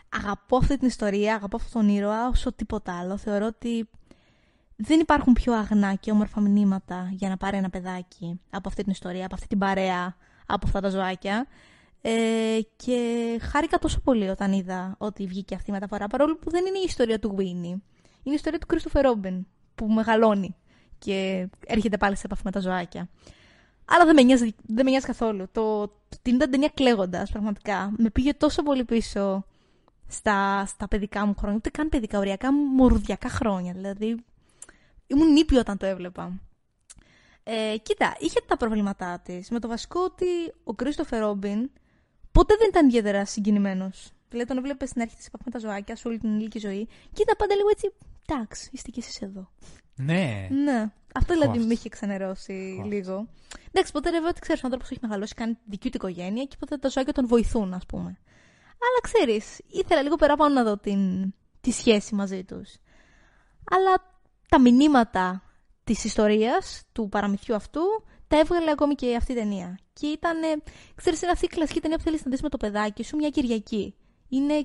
Αγαπώ 0.10 0.58
αυτή 0.58 0.78
την 0.78 0.88
ιστορία, 0.88 1.36
αγαπώ 1.36 1.56
αυτόν 1.56 1.82
τον 1.82 1.96
ήρωα 1.96 2.28
όσο 2.28 2.54
τίποτα 2.54 3.00
άλλο. 3.00 3.18
Θεωρώ 3.18 3.46
ότι 3.46 3.90
δεν 4.78 5.00
υπάρχουν 5.00 5.34
πιο 5.34 5.54
αγνά 5.54 5.94
και 5.94 6.12
όμορφα 6.12 6.42
μηνύματα 6.42 7.10
για 7.12 7.30
να 7.30 7.38
πάρει 7.38 7.58
ένα 7.58 7.70
παιδάκι 7.70 8.40
από 8.50 8.68
αυτή 8.68 8.84
την 8.84 8.92
ιστορία, 8.92 9.26
από 9.26 9.36
αυτή 9.36 9.48
την 9.48 9.58
παρέα, 9.58 10.16
από 10.46 10.66
αυτά 10.68 10.80
τα 10.82 10.90
ζωάκια. 10.90 11.48
Ε, 12.02 12.60
και 12.76 13.00
χάρηκα 13.42 13.78
τόσο 13.80 14.00
πολύ 14.00 14.30
όταν 14.30 14.52
είδα 14.52 14.96
ότι 14.98 15.28
βγήκε 15.28 15.56
αυτή 15.56 15.70
η 15.70 15.74
μεταφορά, 15.74 16.08
παρόλο 16.08 16.36
που 16.36 16.50
δεν 16.50 16.66
είναι 16.66 16.78
η 16.78 16.84
ιστορία 16.86 17.20
του 17.20 17.36
Winnie. 17.38 17.80
Είναι 18.24 18.34
η 18.34 18.34
ιστορία 18.34 18.60
του 18.60 18.68
Christopher 18.70 19.06
Robin, 19.06 19.42
που 19.76 19.88
μεγαλώνει 19.88 20.56
και 20.98 21.48
έρχεται 21.68 21.98
πάλι 21.98 22.16
σε 22.16 22.22
επαφή 22.26 22.42
με 22.46 22.52
τα 22.52 22.60
ζωάκια. 22.60 23.10
Αλλά 23.86 24.06
δεν 24.06 24.16
με 24.16 24.22
νοιάζει, 24.22 24.56
δεν 24.66 24.86
με 24.86 24.90
νοιάζει 24.90 25.06
καθόλου. 25.06 25.48
Το, 25.52 25.88
την 26.22 26.34
είδα 26.34 26.44
την 26.44 26.52
ταινία 26.52 26.72
κλαίγοντας, 26.74 27.32
πραγματικά. 27.32 27.94
Με 27.98 28.10
πήγε 28.10 28.34
τόσο 28.34 28.64
πολύ 28.64 28.84
πίσω 28.84 29.46
στα, 30.08 30.66
στα 30.66 30.88
παιδικά 30.88 31.26
μου 31.26 31.36
χρόνια, 31.38 31.58
ούτε 31.58 31.70
καν 31.70 31.90
παιδικά, 31.90 32.20
οριακά 32.20 32.54
μορουδιακά 32.54 33.30
χρόνια. 33.30 33.74
Δηλαδή, 33.74 34.24
ήμουν 35.08 35.32
νήπιο 35.32 35.60
όταν 35.60 35.78
το 35.78 35.86
έβλεπα. 35.86 36.42
Ε, 37.44 37.78
κοίτα, 37.84 38.16
είχε 38.20 38.40
τα 38.48 38.58
προβλήματά 38.58 39.20
της. 39.20 39.50
Με 39.50 39.60
το 39.60 39.68
βασικό 39.68 40.00
ότι 40.00 40.26
ο 40.64 40.74
Κρίστοφερ 40.74 41.20
Ρόμπιν 41.20 41.70
ποτέ 42.32 42.56
δεν 42.60 42.68
ήταν 42.68 42.88
ιδιαίτερα 42.88 43.26
συγκινημένος. 43.26 44.12
Δηλαδή, 44.30 44.48
τον 44.48 44.58
έβλεπες 44.58 44.90
στην 44.90 45.02
αρχή 45.02 45.16
της 45.16 45.26
επαφής 45.28 45.46
με 45.46 45.52
τα 45.52 45.60
ζωάκια, 45.60 45.96
σε 45.96 46.08
όλη 46.08 46.18
την 46.18 46.40
ηλική 46.40 46.60
ζωή, 46.60 46.86
και 46.86 47.22
ήταν 47.22 47.36
πάντα 47.38 47.56
λίγο 47.56 47.70
έτσι. 47.70 47.94
Εντάξει, 48.30 48.70
είστε 48.72 48.92
κι 48.92 49.00
εσείς 49.00 49.22
εδώ. 49.22 49.50
Ναι. 49.96 50.48
Ναι. 50.52 50.92
Αυτό 51.14 51.34
δηλαδή 51.34 51.50
Χώστος. 51.50 51.66
με 51.68 51.74
είχε 51.74 51.90
ξενερώσει 51.90 52.74
Χώστος. 52.76 52.94
λίγο. 52.94 53.28
Εντάξει, 53.72 53.92
ποτέ 53.92 54.12
βέβαια 54.12 54.30
ότι 54.30 54.40
ξέρεις, 54.40 54.62
ο 54.62 54.66
άνθρωπος 54.66 54.92
έχει 54.92 55.00
μεγαλώσει, 55.02 55.34
κάνει 55.34 55.58
δική 55.66 55.90
του 55.90 55.98
οικογένεια 55.98 56.44
και 56.44 56.56
ποτέ 56.60 56.78
τα 56.78 56.90
ζωάκια 56.90 57.14
τον 57.14 57.28
βοηθούν, 57.28 57.74
ας 57.74 57.86
πούμε. 57.86 58.18
Αλλά 58.86 59.00
ξέρεις, 59.02 59.62
ήθελα 59.68 60.02
λίγο 60.02 60.16
παραπάνω 60.16 60.54
να 60.54 60.64
δω 60.64 60.78
την, 60.78 61.34
τη 61.62 61.72
σχέση 61.72 62.16
μαζί 62.16 62.44
τους. 62.44 62.76
Αλλά 63.72 64.17
τα 64.50 64.60
μηνύματα 64.60 65.44
της 65.84 66.04
ιστορίας, 66.04 66.84
του 66.92 67.10
παραμυθιού 67.10 67.56
αυτού, 67.56 67.82
τα 68.28 68.40
έβγαλε 68.40 68.72
ακόμη 68.72 68.96
και 68.96 69.16
αυτή 69.16 69.32
η 69.32 69.36
ταινία. 69.36 69.80
Και 69.94 70.08
ήταν, 70.08 70.38
ξέρεις, 70.96 71.22
είναι 71.22 71.32
αυτή 71.32 71.46
η 71.46 71.48
κλασική 71.48 71.80
ταινία 71.80 71.98
που 71.98 72.04
θέλεις 72.04 72.26
να 72.26 72.32
δεις 72.32 72.42
με 72.42 72.50
το 72.50 72.58
παιδάκι 72.58 73.04
σου 73.04 73.16
μια 73.16 73.30
Κυριακή. 73.30 73.96
Είναι 74.30 74.62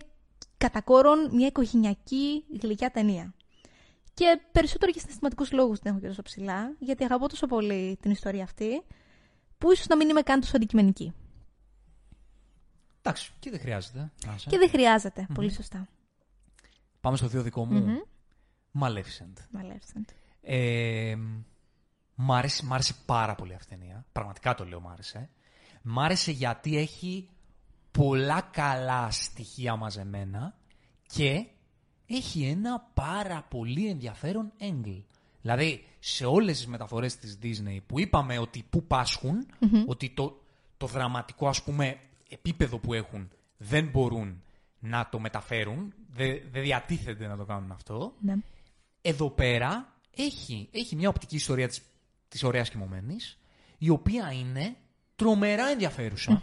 κατά 0.57 0.81
κόρον 0.81 1.31
μια 1.33 1.47
οικογενειακή 1.47 2.45
γλυκιά 2.61 2.91
ταινία. 2.91 3.35
Και 4.15 4.41
περισσότερο 4.53 4.91
για 4.91 5.01
συναισθηματικούς 5.01 5.53
λόγους 5.53 5.79
την 5.79 5.91
έχω 5.91 6.01
και 6.01 6.07
τόσο 6.07 6.23
ψηλά, 6.23 6.75
γιατί 6.79 7.05
αγαπώ 7.05 7.29
τόσο 7.29 7.47
πολύ 7.47 7.99
την 8.01 8.11
ιστορία 8.11 8.43
αυτή, 8.43 8.83
που 9.59 9.73
ίσως 9.73 9.87
να 9.87 9.97
μην 9.97 10.09
είμαι 10.09 10.23
καν 10.23 10.41
τόσο 10.41 10.57
αντικειμενική. 10.57 11.13
Εντάξει, 12.99 13.33
και 13.39 13.51
δεν 13.51 13.61
χρειάζεται. 13.61 14.13
Άσε. 14.35 14.51
Και 14.51 14.59
δεν 14.59 14.69
χρειάζεται. 14.69 15.27
Πολύ 15.35 15.53
σωστά. 15.53 15.89
Πάμε 17.01 17.17
στο 17.17 17.27
δύο 17.27 17.43
δικό 17.43 17.65
μου. 17.65 18.03
Maleficent. 18.81 19.59
Maleficent. 19.59 20.15
Ε, 20.43 21.15
μ, 22.15 22.33
άρεσε, 22.33 22.65
μ' 22.65 22.73
άρεσε 22.73 22.95
πάρα 23.07 23.35
πολύ 23.35 23.55
αυτή 23.55 23.75
η 23.75 23.77
ταινία. 23.77 24.05
Πραγματικά 24.13 24.55
το 24.55 24.65
λέω 24.65 24.81
μ' 24.81 24.89
άρεσε. 24.89 25.29
Μ' 25.83 26.01
άρεσε 26.01 26.31
γιατί 26.31 26.77
έχει 26.77 27.29
πολλά 27.91 28.41
καλά 28.41 29.11
στοιχεία 29.11 29.77
μαζεμένα 29.77 30.59
και 31.07 31.47
έχει 32.07 32.45
ένα 32.45 32.91
πάρα 32.95 33.47
πολύ 33.49 33.89
ενδιαφέρον 33.89 34.53
angle. 34.61 35.03
Δηλαδή, 35.41 35.85
σε 35.99 36.27
όλες 36.27 36.57
τις 36.57 36.67
μεταφορές 36.67 37.17
της 37.17 37.39
Disney 37.43 37.79
που 37.87 38.01
είπαμε 38.01 38.39
ότι 38.39 38.65
που 38.71 38.85
πασχουν 38.85 39.47
ότι 39.87 40.11
το, 40.11 40.41
το 40.77 40.87
δραματικό 40.87 41.49
ας 41.49 41.63
πούμε 41.63 41.99
επίπεδο 42.29 42.79
που 42.79 42.95
έχουν 42.95 43.31
δεν 43.57 43.89
μπορούν 43.89 44.43
να 44.79 45.09
το 45.09 45.19
μεταφέρουν, 45.19 45.95
δεν 46.11 46.43
δεν 46.51 46.63
διατίθεται 46.63 47.27
να 47.27 47.37
το 47.37 47.45
κάνουν 47.45 47.71
αυτό. 47.71 48.15
Ναι. 48.21 48.35
Εδώ 49.03 49.31
πέρα 49.31 49.97
έχει, 50.17 50.69
έχει 50.73 50.97
μια 50.97 51.09
οπτική 51.09 51.35
ιστορία 51.35 51.69
της, 51.69 51.83
της 52.29 52.43
ωραίας 52.43 52.71
κοιμωμένης, 52.71 53.39
η 53.79 53.89
οποία 53.89 54.33
είναι 54.33 54.77
τρομερά 55.17 55.69
ενδιαφέρουσα. 55.69 56.43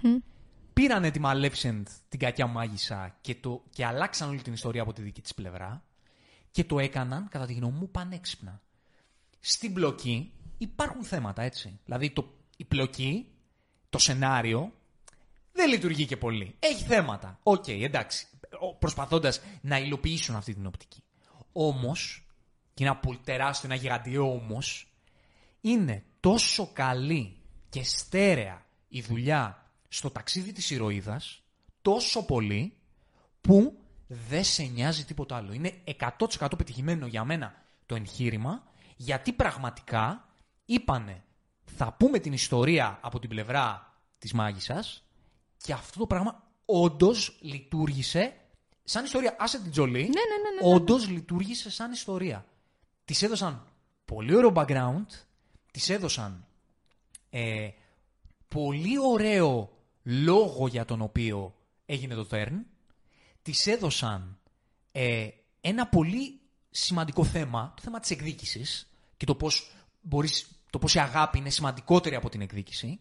Πήρανε 0.74 1.12
τη 1.12 1.20
Maleficent, 1.24 1.84
την 2.10 2.20
κακιά 2.20 2.48
μάγισσα, 2.48 3.18
και, 3.22 3.36
το, 3.36 3.64
και 3.70 3.86
αλλάξαν 3.86 4.30
όλη 4.30 4.42
την 4.42 4.54
ιστορία 4.54 4.82
από 4.82 4.94
τη 4.94 5.02
δική 5.02 5.22
της 5.22 5.34
πλευρά 5.34 5.84
και 6.52 6.64
το 6.64 6.80
έκαναν, 6.80 7.28
κατά 7.30 7.46
τη 7.46 7.54
γνώμη 7.54 7.78
μου, 7.80 7.90
πανέξυπνα. 7.90 8.62
Στην 9.40 9.74
πλοκή 9.74 10.32
υπάρχουν 10.58 11.04
θέματα, 11.04 11.42
έτσι. 11.42 11.80
Δηλαδή, 11.86 12.12
το, 12.12 12.34
η 12.58 12.66
πλοκή, 12.66 13.28
το 13.90 13.98
σενάριο, 13.98 14.74
δεν 15.52 15.70
λειτουργεί 15.70 16.06
και 16.06 16.18
πολύ. 16.18 16.56
Έχει 16.60 16.84
θέματα. 16.84 17.40
Οκ, 17.44 17.68
εντάξει. 17.68 18.28
Προσπαθώντας 18.80 19.42
να 19.62 19.80
υλοποιήσουν 19.80 20.36
αυτή 20.36 20.54
την 20.54 20.66
οπτική. 20.66 21.04
Όμως, 21.52 22.29
και 22.80 22.86
είναι 22.86 22.94
ένα 22.94 23.04
πολύ 23.06 23.20
τεράστιο, 23.24 23.70
ένα 23.72 23.82
γιγαντιαίο 23.82 24.34
όμως, 24.34 24.94
είναι 25.62 26.04
τόσο 26.20 26.70
καλή 26.74 27.38
και 27.70 27.84
στέρεα 27.84 28.66
η 28.88 29.02
δουλειά 29.02 29.72
στο 29.88 30.10
ταξίδι 30.10 30.52
της 30.52 30.70
ηρωίδας, 30.70 31.44
τόσο 31.82 32.26
πολύ, 32.26 32.74
που 33.42 33.80
δεν 34.08 34.44
σε 34.44 34.64
νοιάζει 34.64 35.06
τίποτα 35.06 35.36
άλλο. 35.36 35.54
Είναι 35.54 35.74
100% 36.40 36.48
πετυχημένο 36.58 37.06
για 37.06 37.24
μένα 37.24 37.54
το 37.86 37.96
εγχείρημα, 37.96 38.64
γιατί 38.96 39.34
πραγματικά 39.34 40.30
είπανε 40.66 41.24
θα 41.66 41.94
πούμε 41.94 42.20
την 42.20 42.34
ιστορία 42.34 43.00
από 43.02 43.20
την 43.20 43.30
πλευρά 43.30 43.94
της 44.18 44.34
μάγισσας 44.34 45.08
και 45.58 45.74
αυτό 45.74 46.00
το 46.00 46.08
πράγμα 46.08 46.44
όντως 46.66 47.38
λειτουργήσε 47.42 48.34
σαν 48.84 49.06
ιστορία. 49.06 49.36
Άσε 49.40 49.62
την 49.62 49.72
Τζολί, 49.72 50.02
Ναι, 50.02 50.08
ναι, 50.08 50.10
ναι, 50.10 50.62
ναι, 50.62 50.68
ναι. 50.68 50.76
όντως 50.76 51.08
λειτουργήσε 51.10 51.70
σαν 51.70 51.92
ιστορία. 51.92 52.46
Της 53.10 53.22
έδωσαν 53.22 53.66
πολύ 54.06 54.36
ωραίο 54.36 54.52
background, 54.56 55.06
της 55.72 55.90
έδωσαν 55.90 56.46
ε, 57.30 57.70
πολύ 58.48 59.00
ωραίο 59.00 59.78
λόγο 60.04 60.68
για 60.68 60.86
τον 60.86 61.02
οποίο 61.02 61.56
έγινε 61.86 62.16
το 62.16 62.28
turn, 62.32 62.52
της 63.42 63.68
έδωσαν 63.68 64.40
ε, 64.92 65.28
ένα 65.62 65.88
πολύ 65.88 66.40
σημαντικό 66.70 67.24
θέμα, 67.24 67.74
το 67.76 67.82
θέμα 67.82 68.00
της 68.00 68.10
εκδίκησης 68.10 68.90
και 69.18 69.26
το 69.26 69.36
πώς, 69.36 69.76
μπορείς, 70.02 70.48
το 70.70 70.80
πώς 70.80 70.96
η 70.96 71.00
αγάπη 71.00 71.38
είναι 71.38 71.50
σημαντικότερη 71.50 72.16
από 72.16 72.30
την 72.30 72.42
εκδίκηση. 72.42 73.00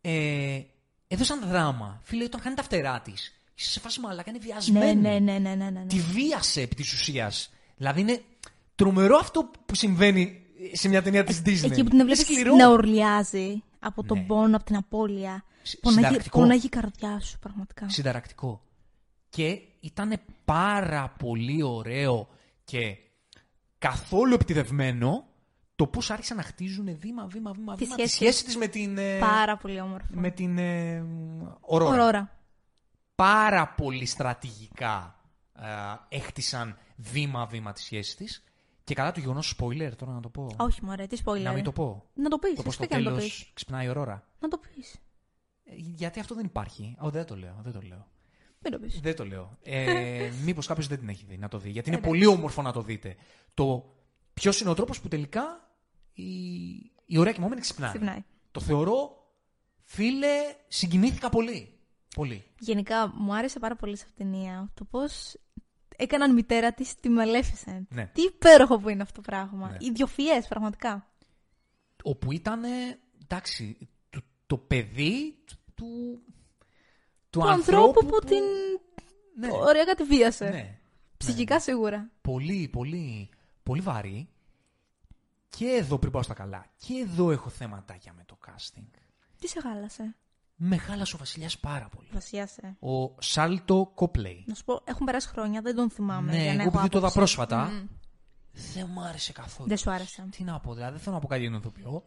Ε, 0.00 0.62
έδωσαν 1.08 1.48
δράμα. 1.48 2.00
Φίλε, 2.04 2.24
όταν 2.24 2.40
κάνει 2.40 2.56
τα 2.56 2.62
φτερά 2.62 3.00
της, 3.00 3.40
είσαι 3.54 3.70
σε 3.70 3.80
φάση 3.80 4.00
μαλάκα, 4.00 4.30
είναι 4.30 4.38
Ναι, 4.38 4.44
βιασμένη. 4.44 5.00
ναι, 5.00 5.18
ναι, 5.18 5.38
ναι, 5.38 5.54
ναι, 5.54 5.70
ναι. 5.70 5.86
Τη 5.86 6.00
βίασε 6.00 6.60
επί 6.60 6.74
της 6.74 6.92
ουσίας. 6.92 7.50
Δηλαδή 7.80 8.00
είναι 8.00 8.22
τρομερό 8.74 9.16
αυτό 9.16 9.50
που 9.66 9.74
συμβαίνει 9.74 10.42
σε 10.72 10.88
μια 10.88 11.02
ταινία 11.02 11.24
της 11.24 11.38
Disney. 11.46 11.64
Εκεί 11.64 11.82
που 11.82 11.88
την 11.88 11.92
Είναι 11.92 12.04
βλέπεις 12.04 12.20
σκληρό. 12.24 12.54
να 12.54 12.68
ουρλιάζει 12.72 13.62
από 13.78 14.02
τον 14.04 14.18
Ναι. 14.18 14.24
πόνο, 14.24 14.56
από 14.56 14.64
την 14.64 14.76
απώλεια. 14.76 15.44
Συ- 15.62 15.80
Πονάγει, 15.80 16.02
συνταρακτικό. 16.02 16.38
πονάγει 16.40 16.66
η 16.66 16.68
καρδιά 16.68 17.20
σου, 17.20 17.38
πραγματικά. 17.38 17.88
Συνταρακτικό. 17.88 18.62
Και 19.28 19.60
ήταν 19.80 20.20
πάρα 20.44 21.08
πολύ 21.18 21.62
ωραίο 21.62 22.28
και 22.64 22.96
καθόλου 23.78 24.34
επιτιδευμένο 24.34 25.24
το 25.76 25.86
πώς 25.86 26.10
άρχισαν 26.10 26.36
να 26.36 26.42
χτίζουν 26.42 26.96
βήμα, 26.98 27.26
βήμα, 27.26 27.52
βήμα, 27.52 27.74
Τη 27.76 27.84
βήμα 27.84 27.96
τη 27.96 28.00
σχέση. 28.02 28.14
σχέση 28.14 28.44
της 28.44 28.56
με 28.56 28.66
την, 28.66 28.98
ε, 28.98 29.18
Πάρα 29.18 29.56
πολύ 29.56 29.80
όμορφο. 29.80 30.06
με 30.10 30.30
την 30.30 30.58
ε, 30.58 31.04
Ορόρα. 31.60 31.92
Ορόρα. 31.92 32.38
Πάρα 33.14 33.68
πολύ 33.68 34.06
στρατηγικά 34.06 35.14
ε, 36.08 36.16
έχτισαν 36.16 36.78
βήμα-βήμα 37.00 37.72
τη 37.72 37.80
σχέση 37.80 38.16
της 38.16 38.44
και 38.84 38.94
κατά 38.94 39.12
το 39.12 39.20
γεγονός 39.20 39.56
spoiler, 39.58 39.90
τώρα 39.96 40.12
να 40.12 40.20
το 40.20 40.28
πω. 40.28 40.50
Όχι, 40.58 40.84
μωρέ, 40.84 41.06
τι 41.06 41.20
spoiler. 41.24 41.40
Να 41.42 41.52
μην 41.52 41.64
το 41.64 41.72
πω. 41.72 42.10
Να 42.14 42.28
το 42.28 42.38
πεις, 42.38 42.54
Το 42.54 42.62
πώς 42.62 42.66
εσύ 42.66 42.84
στο 42.84 42.86
και 42.86 42.96
να 42.96 43.02
το 43.10 43.16
τέλος 43.16 43.24
πεις. 43.24 43.50
ξυπνάει 43.54 43.86
η 43.86 43.88
Ορόρα. 43.88 44.28
Να 44.38 44.48
το 44.48 44.58
πεις. 44.58 44.94
Ε, 45.64 45.72
Γιατί 45.74 46.20
αυτό 46.20 46.34
δεν 46.34 46.44
υπάρχει. 46.44 46.96
Ω, 47.00 47.10
δεν 47.10 47.24
το 47.24 47.36
λέω, 47.36 47.60
δεν 47.62 47.72
το 47.72 47.80
λέω. 47.80 48.06
Μην 48.62 48.72
το 48.72 48.78
πεις. 48.78 49.00
Δεν 49.00 49.16
το 49.16 49.24
λέω. 49.26 49.58
Ε, 49.62 50.30
Μήπως 50.44 50.66
κάποιος 50.66 50.86
δεν 50.86 50.98
την 50.98 51.08
έχει 51.08 51.24
δει 51.28 51.38
να 51.38 51.48
το 51.48 51.58
δει. 51.58 51.70
Γιατί 51.70 51.88
είναι 51.88 51.98
Ε, 51.98 52.00
ναι. 52.00 52.06
πολύ 52.06 52.26
όμορφο 52.26 52.62
να 52.62 52.72
το 52.72 52.82
δείτε. 52.82 53.16
Το 53.54 53.94
ποιος 54.34 54.60
είναι 54.60 54.70
ο 54.70 54.74
τρόπος 54.74 55.00
που 55.00 55.08
τελικά 55.08 55.70
η, 56.12 56.24
η 57.06 57.18
ωραία 57.18 57.32
κοιμόμενη 57.32 57.60
ξυπνάει. 57.60 57.90
Ξυπνάει. 57.90 58.24
Το 58.50 58.60
θεωρώ, 58.60 59.24
φίλε, 59.84 60.36
συγκινήθηκα 60.68 61.28
πολύ. 61.28 61.74
Πολύ. 62.14 62.44
Γενικά 62.58 63.12
μου 63.14 63.34
άρεσε 63.34 63.58
πάρα 63.58 63.76
πολύ 63.76 63.96
σε 63.96 64.04
αυτήν 64.08 64.24
την 64.24 64.34
ταινία 64.34 64.70
το 64.74 64.84
πώς 64.84 65.36
έκαναν 66.00 66.34
μητέρα 66.34 66.72
της 66.72 66.94
τη 66.94 67.08
Maleficent. 67.18 67.82
Ναι. 67.88 68.06
Τι 68.14 68.22
υπέροχο 68.22 68.78
που 68.78 68.88
είναι 68.88 69.02
αυτό 69.02 69.14
το 69.14 69.20
πράγμα. 69.20 69.70
Ναι. 69.70 69.76
Ιδιοφιέ, 69.80 70.40
πραγματικά. 70.48 71.06
Όπου 72.02 72.32
ήταν, 72.32 72.62
εντάξει, 73.22 73.88
το, 74.10 74.20
το 74.46 74.58
παιδί 74.58 75.38
του, 75.46 75.56
του, 75.74 76.22
Του 77.30 77.48
ανθρώπου 77.48 78.06
που 78.06 78.18
την 78.18 78.42
Ναι, 79.38 79.48
ωραία 79.52 79.84
κατηβίασε. 79.84 80.48
ναι. 80.48 80.78
Ψυχικά 81.16 81.60
σίγουρα. 81.60 82.10
πολύ, 82.20 82.68
πολύ, 82.72 83.28
πολύ 83.62 83.80
βαρύ. 83.80 84.28
Και 85.48 85.66
εδώ 85.66 85.98
πριν 85.98 86.12
πάω 86.12 86.22
στα 86.22 86.34
καλά. 86.34 86.66
Και 86.76 86.94
εδώ 86.94 87.30
έχω 87.30 87.48
θέματάκια 87.50 88.12
με 88.12 88.22
το 88.26 88.38
casting. 88.46 88.84
Τι 89.38 89.48
σε 89.48 89.60
γάλασε; 89.64 90.16
Με 90.62 90.76
χάλασε 90.76 91.14
ο 91.14 91.18
Βασιλιάς 91.18 91.58
πάρα 91.58 91.88
πολύ. 91.88 92.08
Βασιάσαι. 92.12 92.76
Ο 92.80 93.14
Σάλτο 93.18 93.90
Κόπλεϊ. 93.94 94.44
Να 94.46 94.54
σου 94.54 94.64
πω, 94.64 94.80
έχουν 94.84 95.06
περάσει 95.06 95.28
χρόνια, 95.28 95.60
δεν 95.60 95.74
τον 95.74 95.90
θυμάμαι. 95.90 96.32
Ναι, 96.32 96.42
για 96.42 96.54
να 96.54 96.62
εγώ 96.62 96.68
έχω 96.68 96.68
επειδή 96.78 96.88
το 96.88 96.98
είδα 96.98 97.06
άποψη. 97.08 97.16
πρόσφατα, 97.16 97.64
Μμμ. 97.64 97.86
δεν 98.74 98.88
μου 98.92 99.00
άρεσε 99.00 99.32
καθόλου. 99.32 99.68
Δεν 99.68 99.78
σου 99.78 99.90
άρεσε. 99.90 100.28
Τι 100.30 100.44
να 100.44 100.60
πω, 100.60 100.74
δηλαδή 100.74 100.92
δεν 100.92 101.00
θέλω 101.00 101.14
να 101.14 101.20
πω 101.20 101.26
κάτι 101.26 101.40
για 101.40 101.50
τον 101.50 101.58
ηθοποιό. 101.60 102.06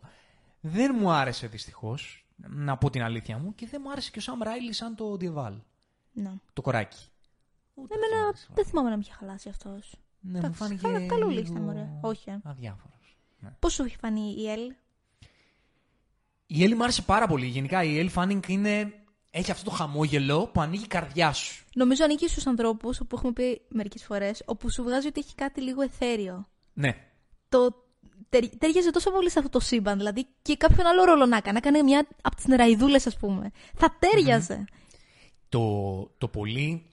Δεν 0.59 0.95
μου 0.99 1.11
άρεσε 1.11 1.47
δυστυχώς, 1.47 2.25
να 2.35 2.77
πω 2.77 2.89
την 2.89 3.03
αλήθεια 3.03 3.37
μου, 3.37 3.55
και 3.55 3.67
δεν 3.67 3.81
μου 3.83 3.91
άρεσε 3.91 4.11
και 4.11 4.19
ο 4.19 4.21
Σαμ 4.21 4.41
Ράιλι 4.41 4.73
σαν 4.73 4.95
το 4.95 5.17
Διεβάλ. 5.17 5.53
Ναι. 6.11 6.31
Το 6.53 6.61
κοράκι. 6.61 7.05
Ούτε 7.73 7.93
αυτό 7.93 8.05
μου 8.07 8.13
Εμένα 8.13 8.27
άρεσε. 8.27 8.47
δεν 8.53 8.65
θυμάμαι 8.65 8.89
να 8.89 8.95
με 8.95 9.01
είχε 9.05 9.13
χαλάσει 9.13 9.49
αυτός. 9.49 9.95
Ναι, 10.19 10.39
μου 10.41 10.53
φάνηκε. 10.53 10.81
Καλό 11.07 11.27
λίγο 11.27 11.39
λίστα, 11.39 11.59
μωρέ. 11.59 11.89
Όχι. 12.01 12.29
ε. 12.29 12.39
Αδιάφορος. 12.43 13.17
Ναι. 13.39 13.49
Πώ 13.59 13.69
σου 13.69 13.83
έχει 13.83 13.97
φανεί 13.97 14.35
η 14.37 14.49
Ελ; 14.49 14.73
Η 16.45 16.63
Έλλη 16.63 16.75
μου 16.75 16.83
άρεσε 16.83 17.01
πάρα 17.01 17.27
πολύ. 17.27 17.45
Γενικά 17.45 17.83
η 17.83 17.99
Έλλη 17.99 18.09
Φάνινγκ 18.09 18.43
είναι... 18.47 18.93
έχει 19.31 19.51
αυτό 19.51 19.69
το 19.69 19.75
χαμόγελο 19.75 20.47
που 20.47 20.61
ανοίγει 20.61 20.83
η 20.83 20.87
καρδιά 20.87 21.33
σου. 21.33 21.65
Νομίζω 21.75 22.03
ανήκει 22.03 22.27
στους 22.27 22.47
ανθρώπους, 22.47 22.97
που 22.97 23.15
έχουμε 23.15 23.31
πει 23.31 23.61
μερικές 23.69 24.03
φορές, 24.03 24.43
όπου 24.45 24.71
σου 24.71 24.83
βγάζει 24.83 25.07
ότι 25.07 25.19
έχει 25.19 25.35
κάτι 25.35 25.61
λίγο 25.61 25.81
εθέριο. 25.81 26.47
Ναι. 26.73 26.95
Το 27.49 27.85
τερ- 28.29 28.57
τέριαζε 28.57 28.91
τόσο 28.91 29.11
πολύ 29.11 29.29
σε 29.29 29.39
αυτό 29.39 29.51
το 29.51 29.59
σύμπαν. 29.59 29.97
Δηλαδή 29.97 30.27
και 30.41 30.57
κάποιον 30.57 30.87
άλλο 30.87 31.03
ρόλο 31.03 31.25
να 31.25 31.37
έκανε. 31.37 31.57
Έκανε 31.57 31.81
μια 31.81 32.07
από 32.21 32.35
τις 32.35 32.45
νεραϊδούλε, 32.45 32.95
ας 32.95 33.17
πούμε. 33.17 33.51
Θα 33.75 33.97
ταιριαζε 33.99 34.65
Το, 35.49 35.61
το 36.17 36.27
πολύ 36.27 36.85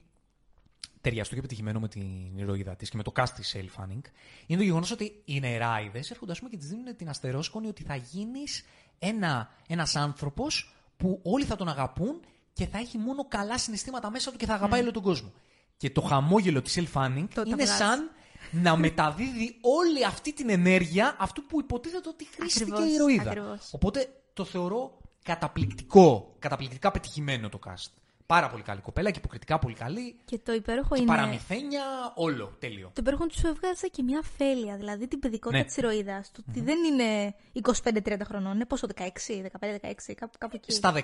ταιριαστό 1.01 1.33
και 1.33 1.39
επιτυχημένο 1.39 1.79
με 1.79 1.87
την 1.87 2.37
ηρωίδα 2.37 2.75
της 2.75 2.89
και 2.89 2.97
με 2.97 3.03
το 3.03 3.11
cast 3.15 3.29
της 3.35 3.55
Έλλη 3.55 3.69
Φάνινγκ 3.69 4.01
είναι 4.47 4.59
το 4.59 4.65
γεγονός 4.65 4.91
ότι 4.91 5.21
οι 5.25 5.39
νεράιδες 5.39 6.11
έρχονται 6.11 6.31
ας 6.31 6.37
πούμε, 6.37 6.49
και 6.49 6.57
της 6.57 6.67
δίνουν 6.67 6.95
την 6.95 7.09
αστερόσκονη 7.09 7.67
ότι 7.67 7.83
θα 7.83 7.95
γίνεις 7.95 8.65
ένα, 8.99 9.49
ένας 9.67 9.95
άνθρωπος 9.95 10.73
που 10.97 11.19
όλοι 11.23 11.45
θα 11.45 11.55
τον 11.55 11.67
αγαπούν 11.67 12.19
και 12.53 12.65
θα 12.67 12.77
έχει 12.77 12.97
μόνο 12.97 13.25
καλά 13.27 13.57
συναισθήματα 13.57 14.09
μέσα 14.11 14.31
του 14.31 14.37
και 14.37 14.45
θα 14.45 14.53
αγαπάει 14.53 14.81
όλο 14.81 14.91
τον 14.91 15.03
κόσμο. 15.03 15.31
Και 15.77 15.89
το 15.89 16.01
χαμόγελο 16.01 16.61
της 16.61 16.77
Elle 16.79 16.93
Fanning 16.93 17.25
Το 17.33 17.41
είναι 17.45 17.55
βγάζει. 17.55 17.71
σαν 17.71 18.11
να 18.51 18.77
μεταδίδει 18.77 19.57
όλη 19.61 20.05
αυτή 20.05 20.33
την 20.33 20.49
ενέργεια 20.49 21.15
αυτού 21.19 21.45
που 21.45 21.59
υποτίθεται 21.59 22.09
ότι 22.09 22.27
χρήστηκε 22.35 22.69
η 22.71 22.73
Ακριβώς, 22.73 22.93
ηρωίδα. 22.95 23.29
ακριβώς. 23.29 23.69
Οπότε 23.71 24.09
το 24.33 24.45
θεωρώ 24.45 24.97
καταπληκτικό, 25.23 26.35
καταπληκτικά 26.39 26.91
πετυχημένο 26.91 27.49
το 27.49 27.59
cast. 27.67 27.91
Πάρα 28.31 28.49
πολύ 28.49 28.63
καλή 28.63 28.81
κοπέλα 28.81 29.11
και 29.11 29.17
υποκριτικά 29.17 29.59
πολύ 29.59 29.75
καλή. 29.75 30.15
Και 30.25 30.39
το 30.39 30.53
υπέροχο 30.53 30.95
Και 30.95 31.01
είναι. 31.01 31.11
παραμυθένια, 31.11 31.83
όλο, 32.15 32.55
τέλειο. 32.59 32.87
Το 32.87 32.99
υπέροχο 32.99 33.25
του 33.25 33.47
έβγαζε 33.47 33.87
και 33.87 34.03
μια 34.03 34.19
αφέλεια, 34.19 34.75
δηλαδή 34.75 35.07
την 35.07 35.19
παιδικότητα 35.19 35.57
Ναι. 35.57 35.65
της 35.65 35.73
της 35.73 35.83
ηρωίδας. 35.83 36.31
Του 36.31 36.43
ότι 36.49 36.61
δεν 36.61 36.77
είναι 36.83 37.35
25-30 37.53 38.21
χρονών, 38.23 38.55
είναι 38.55 38.65
πόσο, 38.65 38.87
16, 38.87 39.41
15-16, 39.41 40.13
κάπου, 40.15 40.37
κάπου 40.37 40.55
εκεί. 40.55 40.71
Στα 40.71 40.91
16 40.91 41.01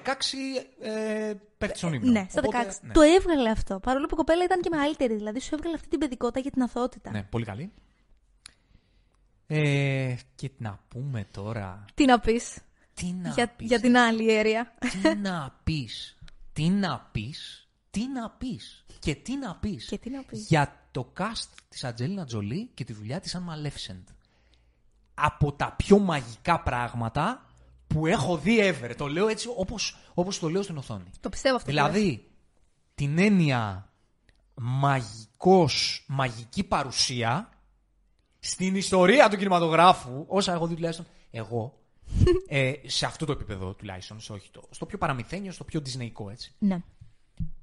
ε, 0.79 1.33
πέφτει 1.57 1.77
στον 1.77 1.93
ύμνο. 1.93 2.11
Ναι, 2.11 2.25
στα 2.29 2.41
16. 2.41 2.45
Οπότε, 2.45 2.73
ναι. 2.81 2.93
Το 2.93 3.01
έβγαλε 3.01 3.49
αυτό. 3.49 3.79
Παρόλο 3.79 4.05
που 4.05 4.13
η 4.13 4.17
κοπέλα 4.17 4.43
ήταν 4.43 4.61
και 4.61 4.69
μεγαλύτερη, 4.71 5.15
δηλαδή 5.15 5.39
σου 5.39 5.55
έβγαλε 5.55 5.75
αυτή 5.75 5.87
την 5.87 5.99
παιδικότητα 5.99 6.39
και 6.41 6.49
την 6.49 6.61
αθωότητα. 6.61 7.11
Ναι, 7.11 7.23
πολύ 7.23 7.45
καλή. 7.45 7.71
Ε, 9.47 10.15
και 10.35 10.51
να 10.57 10.79
πούμε 10.87 11.27
τώρα. 11.31 11.85
Τι 11.93 12.05
να 12.05 12.19
πεις 12.19 12.57
Τι 12.93 13.13
να 13.21 13.29
για, 13.29 13.47
πεις, 13.47 13.67
για 13.67 13.79
την 13.79 13.97
άλλη 13.97 14.33
αίρια. 14.33 14.73
Τι 14.79 15.15
να 15.15 15.59
πεις. 15.63 16.16
Τι 16.57 16.69
να 16.69 17.09
πεις. 17.11 17.67
Τι 17.89 18.07
να 18.07 18.29
πεις. 18.29 18.85
Και 18.99 19.15
τι 19.15 19.37
να 19.37 19.55
πεις. 19.55 19.85
Και 19.85 19.97
τι 19.97 20.09
να 20.09 20.23
πεις. 20.23 20.47
Για 20.47 20.87
το 20.91 21.13
cast 21.17 21.47
της 21.69 21.83
Ατζέλινα 21.83 22.25
Τζολί 22.25 22.69
και 22.73 22.83
τη 22.83 22.93
δουλειά 22.93 23.19
της 23.19 23.31
σαν 23.31 23.49
Maleficent. 23.49 24.13
Από 25.13 25.53
τα 25.53 25.73
πιο 25.77 25.99
μαγικά 25.99 26.59
πράγματα 26.59 27.45
που 27.87 28.05
έχω 28.05 28.37
δει 28.37 28.57
ever. 28.61 28.93
Το 28.97 29.07
λέω 29.07 29.27
έτσι 29.27 29.47
όπως, 29.55 29.97
όπως 30.13 30.39
το 30.39 30.49
λέω 30.49 30.61
στην 30.61 30.77
οθόνη. 30.77 31.11
το 31.19 31.29
πιστεύω 31.29 31.55
αυτό. 31.55 31.69
που 31.69 31.75
λες. 31.75 31.91
Δηλαδή, 31.91 32.27
την 32.95 33.17
έννοια 33.17 33.89
μαγικός, 34.53 36.05
μαγική 36.07 36.63
παρουσία 36.63 37.49
στην 38.39 38.75
ιστορία 38.75 39.29
του 39.29 39.37
κινηματογράφου, 39.37 40.25
όσα 40.27 40.53
έχω 40.53 40.67
δει 40.67 40.75
τουλάχιστον 40.75 41.05
εγώ, 41.31 41.79
ε, 42.47 42.73
σε 42.85 43.05
αυτό 43.05 43.25
το 43.25 43.31
επίπεδο 43.31 43.73
τουλάχιστον, 43.73 44.19
σε 44.19 44.33
όχι 44.33 44.49
το, 44.51 44.61
στο 44.69 44.85
πιο 44.85 44.97
παραμυθένιο, 44.97 45.51
στο 45.51 45.63
πιο 45.63 45.81
disneyικό 45.85 46.29
έτσι. 46.31 46.53
Ναι. 46.59 46.81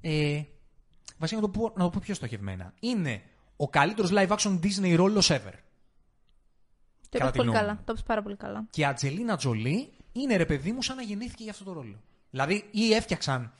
Ε, 0.01 0.41
βασικά 1.17 1.41
να 1.41 1.47
το, 1.51 1.59
πω, 1.59 1.73
να 1.75 1.83
το 1.83 1.89
πω 1.89 1.99
πιο 2.03 2.13
στοχευμένα. 2.13 2.73
Είναι 2.79 3.21
ο 3.55 3.69
καλύτερος 3.69 4.11
live 4.13 4.27
action 4.27 4.59
Disney 4.59 4.93
ρόλος 4.95 5.31
ever. 5.31 5.53
Το 7.09 7.17
Κατά 7.17 7.23
είπες 7.23 7.31
τη 7.31 7.37
πολύ 7.37 7.49
γνώμη 7.49 7.59
καλά. 7.59 7.73
μου. 7.73 7.79
Το 7.85 7.91
είπες 7.91 8.03
πάρα 8.03 8.21
πολύ 8.21 8.35
καλά. 8.35 8.65
Και 8.69 8.81
η 8.81 8.85
Ατζελίνα 8.85 9.37
Τζολί 9.37 9.89
είναι 10.11 10.35
ρε 10.35 10.45
παιδί 10.45 10.71
μου 10.71 10.81
σαν 10.81 10.95
να 10.95 11.01
γεννήθηκε 11.01 11.43
για 11.43 11.51
αυτό 11.51 11.63
το 11.63 11.73
ρόλο. 11.73 11.95
Δηλαδή, 12.29 12.63
ή 12.71 12.93
έφτιαξαν 12.93 13.53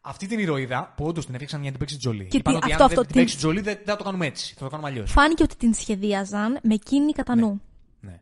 αυτή 0.00 0.26
την 0.26 0.38
ηρωίδα, 0.38 0.92
που 0.96 1.04
όντως 1.04 1.24
την 1.24 1.34
έφτιαξαν 1.34 1.60
για 1.62 1.70
να 1.70 1.76
την 1.76 1.86
παίξει 1.86 1.98
Τζολί. 2.00 2.26
Και 2.26 2.36
Είπαν 2.36 2.52
τι- 2.54 2.58
ότι 2.62 2.72
αυτό, 2.72 2.84
αν 2.84 2.90
αυτό, 2.90 3.00
δεν 3.02 3.06
την 3.06 3.14
τι- 3.14 3.20
παίξει 3.20 3.36
Τζολί, 3.36 3.60
δεν, 3.60 3.74
δεν 3.76 3.84
θα 3.84 3.96
το 3.96 4.04
κάνουμε 4.04 4.26
έτσι. 4.26 4.54
Θα 4.54 4.64
το 4.64 4.70
κάνουμε 4.70 4.88
αλλιώς. 4.88 5.10
Φάνηκε 5.10 5.42
ότι 5.42 5.56
την 5.56 5.74
σχεδίαζαν 5.74 6.58
με 6.62 6.74
εκείνη 6.74 7.12
κατά 7.12 7.36
νου. 7.36 7.60
Ναι. 8.00 8.20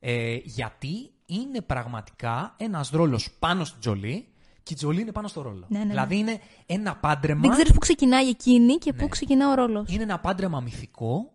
Ε, 0.00 0.34
γιατί 0.44 1.10
είναι 1.34 1.60
πραγματικά 1.62 2.54
ένας 2.58 2.90
ρόλος 2.90 3.30
πάνω 3.38 3.64
στην 3.64 3.80
Τζολί 3.80 4.26
και 4.62 4.72
η 4.72 4.76
Τζολί 4.76 5.00
είναι 5.00 5.12
πάνω 5.12 5.28
στο 5.28 5.42
ρόλο. 5.42 5.66
Ναι, 5.68 5.78
ναι, 5.78 5.84
ναι. 5.84 5.90
Δηλαδή 5.90 6.16
είναι 6.16 6.40
ένα 6.66 6.96
πάντρεμα. 6.96 7.40
Δεν 7.40 7.50
ξέρεις 7.50 7.72
πού 7.72 7.78
ξεκινάει 7.78 8.28
εκείνη 8.28 8.74
και 8.74 8.92
πού 8.92 9.02
Ναι. 9.02 9.08
ξεκινά 9.08 9.50
ο 9.50 9.54
ρόλος. 9.54 9.90
Είναι 9.92 10.02
ένα 10.02 10.18
πάντρεμα 10.20 10.60
μυθικό 10.60 11.32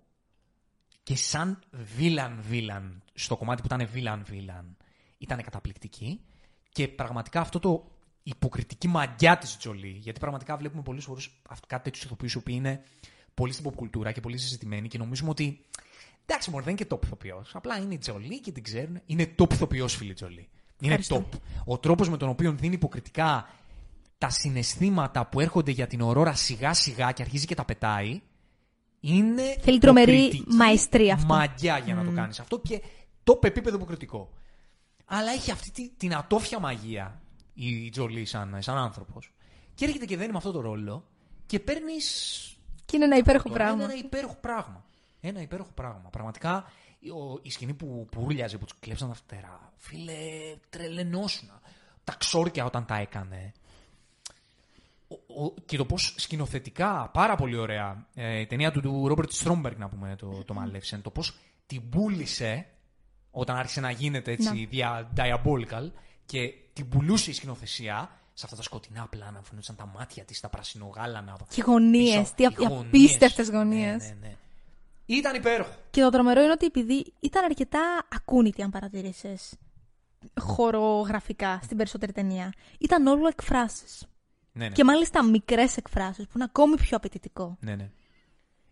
και 1.04 1.16
σαν 1.16 1.60
villain 1.72 2.38
villain, 2.48 3.04
στο 3.14 3.38
κομμάτι 3.38 3.62
που 3.62 3.68
ήταν 3.76 3.88
villain 3.92 4.24
villain, 4.28 4.78
ήταν 5.18 5.42
καταπληκτική 5.42 6.22
και 6.70 6.88
πραγματικά 6.88 7.40
αυτό 7.40 7.60
το 7.60 7.92
υποκριτική 8.24 8.88
μαγιά 8.88 9.38
της 9.38 9.58
Τζολί, 9.58 9.88
γιατί 10.02 10.20
πραγματικά 10.20 10.58
βλέπουμε 10.58 10.82
πολλούς 10.82 11.04
φορούς 11.04 11.42
αυτ- 11.50 11.66
κάτι 11.68 11.84
τέτοιους 11.84 12.04
ηθοποιούς 12.04 12.34
οι 12.34 12.38
οποίοι 12.38 12.56
είναι 12.58 12.84
πολύ 13.34 13.54
στην 13.54 13.66
pop 13.70 13.74
κουλτούρα 13.76 14.12
και 14.12 14.20
πολύ 14.22 14.38
συζητημένοι 14.38 14.88
και 14.88 14.98
νομίζουμε 14.98 15.30
ότι 15.30 15.66
εντάξει 16.30 16.50
μόνο 16.50 16.64
δεν 16.64 16.74
είναι 16.74 16.84
και 16.84 16.96
top 16.96 17.04
ηθοποιός, 17.06 17.52
απλά 17.56 17.78
είναι 17.78 17.94
η 17.94 17.98
Τζολί 17.98 18.40
και 18.40 18.52
την 18.52 18.64
ξέρουν, 18.64 19.02
είναι 19.06 19.36
top 19.40 19.54
ηθοποιός 19.54 19.96
φίλη 19.96 20.14
Τζολί. 20.14 20.50
Είναι 20.80 20.94
Ευχαριστώ. 20.94 21.26
top. 21.32 21.38
Ο 21.66 21.78
τρόπος 21.78 22.10
με 22.10 22.18
τον 22.18 22.30
οποίο 22.30 22.52
δίνει 22.52 22.74
υποκριτικά 22.74 23.50
τα 24.18 24.30
συναισθήματα 24.30 25.26
που 25.26 25.40
έρχονται 25.40 25.72
για 25.72 25.88
την 25.88 26.02
Ορόρα 26.02 26.34
σιγά 26.34 26.74
σιγά 26.74 27.12
και 27.12 27.22
αρχίζει 27.22 27.46
και 27.46 27.56
τα 27.56 27.66
πετάει, 27.66 28.22
είναι 29.00 29.58
Θέλει 29.62 29.80
τρομερή 29.80 30.18
υποκριτική 30.18 30.56
μαεστρία 30.56 31.14
αυτό. 31.14 31.34
Μαγιά 31.34 31.78
για 31.78 31.96
να 31.96 32.04
το 32.04 32.12
κάνεις 32.12 32.40
αυτό 32.40 32.60
και 32.60 32.82
το 33.24 33.40
επίπεδο 33.44 33.76
υποκριτικό. 33.76 34.30
Αλλά 35.06 35.32
έχει 35.32 35.52
αυτή 35.52 35.72
τη- 35.72 35.90
την 35.98 36.16
ατόφια 36.16 36.60
μαγεία 36.60 37.22
η 37.54 37.90
Τζολί 37.90 38.26
σαν, 38.26 38.56
σαν 38.60 38.78
άνθρωπος. 38.78 39.34
Και 39.76 39.86
έρχεται 39.86 40.06
και 40.06 40.18
δένει 40.18 40.32
με 40.32 40.38
αυτό 40.38 40.52
το 40.52 40.62
ρόλο 40.62 41.04
και 41.46 41.60
παίρνεις 41.60 42.06
Και 42.86 42.96
είναι 42.96 43.06
ένα 43.06 43.18
υπέροχο 43.18 43.50
τώρα 43.50 43.64
πράγμα. 43.64 43.84
Είναι 43.84 43.94
ένα 43.94 44.02
υπέροχο 44.06 44.38
πράγμα. 44.42 44.86
Ένα 45.22 45.42
υπέροχο 45.42 45.72
πράγμα. 45.74 46.10
Πραγματικά 46.12 46.66
ο- 47.02 47.40
η 47.42 47.50
σκηνή 47.52 47.74
που, 47.74 48.08
που 48.12 48.22
ούρλιαζε, 48.24 48.58
που 48.58 48.66
τους 48.66 48.80
κλέψαν 48.80 49.08
τα 49.08 49.14
φτερά. 49.14 49.74
Φίλε, 49.78 50.14
τρελενόσουνα. 50.70 51.62
Τα 52.04 52.16
ξόρκια 52.20 52.66
όταν 52.66 52.86
τα 52.86 52.96
έκανε. 52.96 53.52
Ο- 55.08 55.44
ο- 55.46 55.54
και 55.66 55.78
το 55.78 55.86
πώς 55.86 56.14
σκηνοθετικά, 56.18 57.10
πάρα 57.14 57.36
πολύ 57.36 57.58
ωραία. 57.58 58.08
Ε, 58.14 58.40
η 58.40 58.46
ταινία 58.46 58.72
του, 58.72 58.82
του 58.82 59.08
Ρόμπερτ 59.08 59.32
Στρόμπεργκ, 59.32 59.78
να 59.80 59.90
πούμε, 59.90 60.16
το, 60.16 60.44
το 60.46 60.56
Maleficent. 60.60 61.00
Το 61.02 61.10
πώς 61.10 61.38
την 61.66 61.90
πούλησε 61.90 62.66
όταν 63.32 63.56
άρχισε 63.56 63.80
να 63.82 63.92
γίνεται 63.92 64.32
έτσι 64.32 64.50
Ναι. 64.60 64.66
δια, 64.66 65.10
diabolical 65.18 65.92
και 66.26 66.54
την 66.74 66.90
πουλούσε 66.90 67.30
η 67.30 67.34
σκηνοθεσία 67.34 68.12
σε 68.34 68.46
αυτά 68.46 68.56
τα 68.58 68.64
σκοτεινά 68.64 69.08
πλάνα 69.08 69.40
που 69.40 69.46
φαινόταν 69.46 69.76
τα 69.76 69.86
μάτια 69.86 70.24
της, 70.24 70.40
τα 70.40 70.50
πρασινογάλανα. 70.50 71.38
Και 71.50 71.62
γωνίες. 71.62 72.20
πίσω. 72.20 72.34
Τι 72.36 72.44
Οι 72.44 72.46
απ- 72.46 72.58
γωνίες. 72.58 72.86
απίστευτες 72.88 73.50
γωνίες. 73.50 74.02
Ναι, 74.04 74.08
ναι, 74.22 74.28
ναι. 74.28 74.36
Ήταν 75.10 75.36
υπέροχο. 75.36 75.76
Και 75.92 76.02
το 76.02 76.10
τρομερό 76.10 76.42
είναι 76.42 76.52
ότι 76.52 76.66
επειδή 76.66 77.14
ήταν 77.20 77.44
αρκετά 77.44 78.08
ακούνητη, 78.16 78.62
αν 78.62 78.70
παρατηρήσεις, 78.70 79.54
χορογραφικά 80.40 81.60
στην 81.64 81.78
περισσότερη 81.78 82.12
ταινία, 82.12 82.54
ήταν 82.80 83.08
όλο 83.08 83.28
εκφράσεις. 83.28 84.06
Ναι, 84.52 84.66
ναι. 84.68 84.72
Και 84.72 84.84
μάλιστα 84.84 85.24
μικρές 85.24 85.78
εκφράσεις, 85.78 86.26
που 86.26 86.32
είναι 86.36 86.44
ακόμη 86.44 86.76
πιο 86.76 86.98
απαιτητικό. 86.98 87.58
ναι, 87.60 87.76
ναι. 87.76 87.90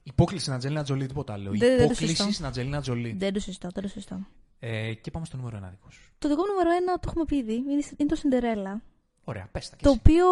Υπόκληση 0.07 0.41
στην 0.44 0.53
Ατζελίνα 0.56 0.84
Τζολί, 0.84 1.06
τίποτα 1.06 1.34
άλλο. 1.34 1.49
Δεν- 1.49 1.60
δεν 1.60 1.78
το 1.78 1.84
Υπόκληση 1.84 2.06
συζητώ. 2.16 2.32
στην 2.32 2.45
Ατζελίνα 2.45 2.82
Τζολί. 2.82 3.16
Δεν 3.20 3.34
το 3.34 3.40
συζητώ, 3.40 3.70
δεν 3.74 3.84
το 3.84 3.90
συζητώ. 3.90 4.20
Ε, 4.60 4.94
και 4.94 5.12
πάμε 5.12 5.26
στο 5.26 5.38
νούμερο 5.38 5.57
ένα 5.57 5.68
δικό 5.70 5.90
σου. 5.91 6.12
Το 6.18 6.28
δικό 6.30 6.41
μου 6.41 6.48
νούμερο 6.48 6.70
ένα 6.76 6.94
το 6.94 7.07
έχουμε 7.07 7.26
πει 7.26 7.36
ήδη. 7.36 7.53
Είναι 7.53 7.84
είναι 7.98 8.10
το 8.10 8.16
Σιντερέλα. 8.16 8.82
Ωραία, 9.24 9.48
πες 9.52 9.70
τα 9.70 9.76
και 9.76 9.84
Το 9.84 9.90
εσύ. 9.90 9.99
οποίο 9.99 10.26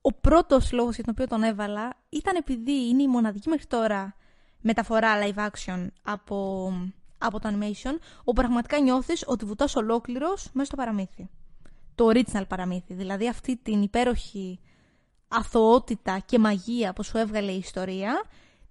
ο 0.00 0.12
πρώτος 0.12 0.72
λόγος 0.72 0.94
για 0.94 1.04
τον 1.04 1.12
οποίο 1.12 1.26
τον 1.26 1.42
έβαλα 1.42 1.96
ήταν 2.08 2.36
επειδή 2.36 2.88
είναι 2.88 3.02
η 3.02 3.08
μοναδική 3.08 3.48
μέχρι 3.48 3.66
τώρα 3.66 4.16
μεταφορά 4.60 5.12
live 5.22 5.48
action 5.48 5.86
από, 6.02 6.72
από 7.18 7.40
το 7.40 7.48
animation, 7.48 7.98
όπου 8.18 8.32
πραγματικά 8.32 8.80
νιώθεις 8.80 9.24
ότι 9.26 9.44
βουτάς 9.44 9.76
ολόκληρος 9.76 10.48
μέσα 10.52 10.66
στο 10.66 10.76
παραμύθι. 10.76 11.28
Το 11.94 12.10
original 12.12 12.48
παραμύθι, 12.48 12.94
δηλαδή 12.94 13.28
αυτή 13.28 13.56
την 13.56 13.82
υπέροχη 13.82 14.60
αθωότητα 15.28 16.18
και 16.18 16.38
μαγεία 16.38 16.92
που 16.92 17.02
σου 17.02 17.18
έβγαλε 17.18 17.52
η 17.52 17.58
ιστορία, 17.58 18.24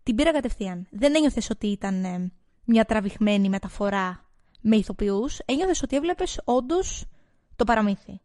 την 0.04 0.16
πήρα 0.16 0.32
κατευθείαν. 0.32 0.88
Δεν 0.90 1.16
ένιωθες 1.16 1.50
ότι 1.50 1.68
ήταν 1.68 2.04
ε, 2.04 2.32
μια 2.64 2.86
τραβηγμένη 2.86 3.50
μεταφορά 3.50 4.26
με 4.62 4.76
ηθοποιούς, 4.76 5.40
ένιωθες 5.46 5.82
ότι 5.82 5.96
έβλεπες 5.96 6.42
όντως 6.44 7.06
το 7.56 7.64
παραμύθι. 7.64 8.22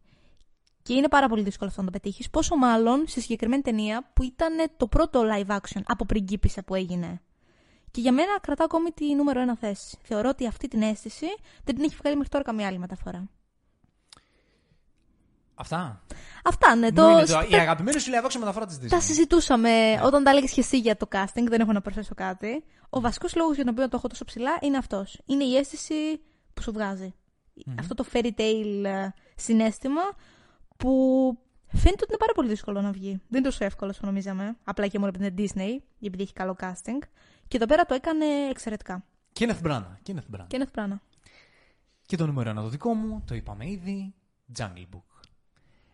Και 0.81 0.93
είναι 0.93 1.07
πάρα 1.07 1.27
πολύ 1.27 1.43
δύσκολο 1.43 1.69
αυτό 1.69 1.81
να 1.81 1.91
το 1.91 1.99
πετύχεις. 1.99 2.29
Πόσο 2.29 2.55
μάλλον 2.55 3.03
στη 3.07 3.21
συγκεκριμένη 3.21 3.61
ταινία 3.61 4.11
που 4.13 4.23
ήταν 4.23 4.71
το 4.77 4.87
πρώτο 4.87 5.21
live 5.23 5.55
action 5.55 5.81
από 5.85 6.05
πριγκίπισσα 6.05 6.63
που 6.63 6.75
έγινε. 6.75 7.21
Και 7.93 8.01
για 8.01 8.11
μένα 8.11 8.39
κρατά 8.41 8.63
ακόμη 8.63 8.91
τη 8.91 9.15
νούμερο 9.15 9.39
ένα 9.39 9.57
θέση. 9.57 9.97
Θεωρώ 10.03 10.29
ότι 10.29 10.47
αυτή 10.47 10.67
την 10.67 10.81
αίσθηση 10.81 11.25
δεν 11.63 11.75
την 11.75 11.83
έχει 11.83 11.95
βγάλει 11.95 12.15
μέχρι 12.15 12.31
τώρα 12.31 12.43
καμία 12.43 12.67
άλλη 12.67 12.77
μεταφορά. 12.77 13.29
Αυτά; 15.55 16.03
Αυτά, 16.43 16.75
ναι. 16.75 16.87
Ναι, 16.87 16.91
Το... 16.91 17.09
είναι 17.09 17.25
το, 17.25 17.45
η 17.49 17.55
αγαπημένη 17.55 17.99
σου 17.99 18.11
live 18.11 18.25
action 18.25 18.39
μεταφορά 18.39 18.65
τη 18.65 18.75
Disney. 18.81 18.87
Τα 18.89 18.99
συζητούσαμε 18.99 19.99
όταν 20.03 20.23
τα 20.23 20.29
έλεγες 20.29 20.51
και 20.51 20.59
εσύ 20.59 20.79
για 20.79 20.97
το 20.97 21.07
casting, 21.11 21.45
δεν 21.47 21.61
έχω 21.61 21.71
να 21.71 21.81
προσθέσω 21.81 22.13
κάτι. 22.15 22.63
Ο 22.89 23.01
βασικός 23.01 23.35
λόγος 23.35 23.55
για 23.55 23.63
τον 23.63 23.73
οποίο 23.73 23.89
το 23.89 23.97
έχω 23.97 24.07
τόσο 24.07 24.25
ψηλά 24.25 24.57
είναι 24.61 24.77
αυτός. 24.77 25.21
Είναι 25.25 25.43
η 25.43 25.55
αίσθηση 25.55 26.21
που 26.53 26.61
σου 26.61 26.71
βγαζει 26.71 27.13
Αυτό 27.79 27.93
το 27.93 28.05
fairy 28.13 28.31
tale 28.37 28.83
ε, 28.83 29.07
συνέστημα 29.35 30.01
που 30.77 30.91
φαίνεται 31.67 32.01
ότι 32.01 32.09
είναι 32.09 32.17
πάρα 32.17 32.33
πολύ 32.33 32.47
δύσκολο 32.47 32.81
να 32.81 32.91
βγει. 32.91 33.11
Δεν 33.11 33.39
είναι 33.39 33.49
τόσο 33.49 33.65
εύκολο 33.65 33.91
όσο 33.91 34.01
νομίζαμε. 34.03 34.57
Απλά 34.63 34.87
και 34.87 34.99
μόνο 34.99 35.11
επειδή 35.15 35.31
είναι 35.31 35.49
Disney, 35.55 35.83
επειδή 36.05 36.23
έχει 36.23 36.33
καλό 36.33 36.55
casting. 36.59 37.07
Και 37.47 37.57
εδώ 37.57 37.65
πέρα 37.65 37.85
το 37.85 37.93
έκανε 37.93 38.25
εξαιρετικά. 38.49 39.05
Kenneth 39.39 39.61
Branagh. 39.63 39.83
Kenneth 40.07 40.35
Branagh. 40.35 40.47
Και 40.47 40.55
είναι 40.55 40.65
πράγμα. 40.65 41.01
Και 42.05 42.17
το 42.17 42.25
νούμερο 42.25 42.49
ένα 42.49 42.61
το 42.61 42.67
δικό 42.69 42.93
μου, 42.93 43.23
το 43.27 43.35
είπαμε 43.35 43.69
ήδη. 43.69 44.13
Jungle 44.57 44.85
Book. 44.93 45.21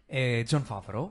Ε, 0.05 0.43
John 0.49 0.63
Favreau. 0.67 1.09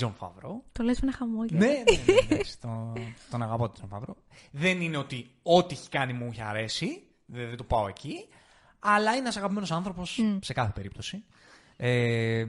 John 0.00 0.12
Favreau. 0.20 0.54
Το 0.72 0.82
λες 0.82 1.00
με 1.00 1.08
ένα 1.08 1.12
χαμόγελο. 1.16 1.58
ναι, 1.58 1.66
ναι, 1.66 2.12
ναι, 2.28 2.36
ναι, 2.36 2.42
στο- 2.42 2.92
τον 3.30 3.42
αγαπώ 3.42 3.68
τον 3.68 3.88
John 3.92 3.96
Favreau. 3.96 4.14
Δεν 4.50 4.80
είναι 4.80 4.96
ότι 4.96 5.30
ό,τι 5.42 5.74
έχει 5.74 5.88
κάνει 5.88 6.12
μου 6.12 6.26
έχει 6.30 6.42
αρέσει. 6.42 7.02
Δεν, 7.26 7.48
δεν 7.48 7.56
το 7.56 7.64
πάω 7.64 7.88
εκεί. 7.88 8.28
Αλλά 8.78 9.10
είναι 9.10 9.20
ένας 9.20 9.36
αγαπημένος 9.36 9.70
άνθρωπος 9.70 10.20
σε 10.40 10.52
κάθε 10.52 10.72
περίπτωση. 10.72 11.24
Ε, 11.76 12.46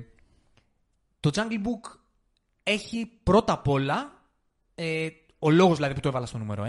Το 1.20 1.30
Jungle 1.34 1.62
Book 1.66 1.98
έχει 2.64 3.06
πρώτα 3.24 3.54
απ' 3.54 3.68
όλα, 3.68 4.22
ε, 4.76 5.08
ο 5.44 5.50
λόγος 5.50 5.76
δηλαδή 5.76 5.94
που 5.94 6.00
το 6.00 6.08
έβαλα 6.08 6.26
στο 6.26 6.38
νούμερο 6.38 6.64
1, 6.64 6.68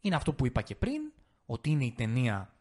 είναι 0.00 0.14
αυτό 0.14 0.32
που 0.32 0.46
είπα 0.46 0.62
και 0.62 0.74
πριν, 0.74 1.00
ότι 1.46 1.70
είναι 1.70 1.84
η 1.84 1.92
ταινία 1.92 2.52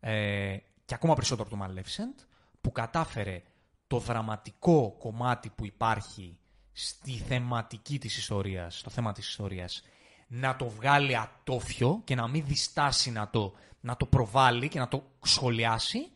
ε, 0.00 0.56
και 0.84 0.94
ακόμα 0.94 1.14
περισσότερο 1.14 1.48
από 1.50 1.56
το 1.56 1.64
Maleficent, 1.64 2.24
που 2.60 2.72
κατάφερε 2.72 3.42
το 3.86 3.98
δραματικό 3.98 4.96
κομμάτι 4.98 5.50
που 5.50 5.66
υπάρχει 5.66 6.38
στη 6.72 7.12
θεματική 7.12 7.98
της 7.98 8.16
ιστορίας, 8.16 8.78
στο 8.78 8.90
θέμα 8.90 9.12
της 9.12 9.28
ιστορίας, 9.28 9.82
να 10.26 10.56
το 10.56 10.68
βγάλει 10.68 11.16
ατόφιο 11.16 12.00
και 12.04 12.14
να 12.14 12.28
μην 12.28 12.44
διστάσει 12.46 13.10
να 13.10 13.30
το, 13.30 13.54
να 13.80 13.96
το 13.96 14.06
προβάλλει 14.06 14.68
και 14.68 14.78
να 14.78 14.88
το 14.88 15.02
σχολιάσει, 15.22 16.08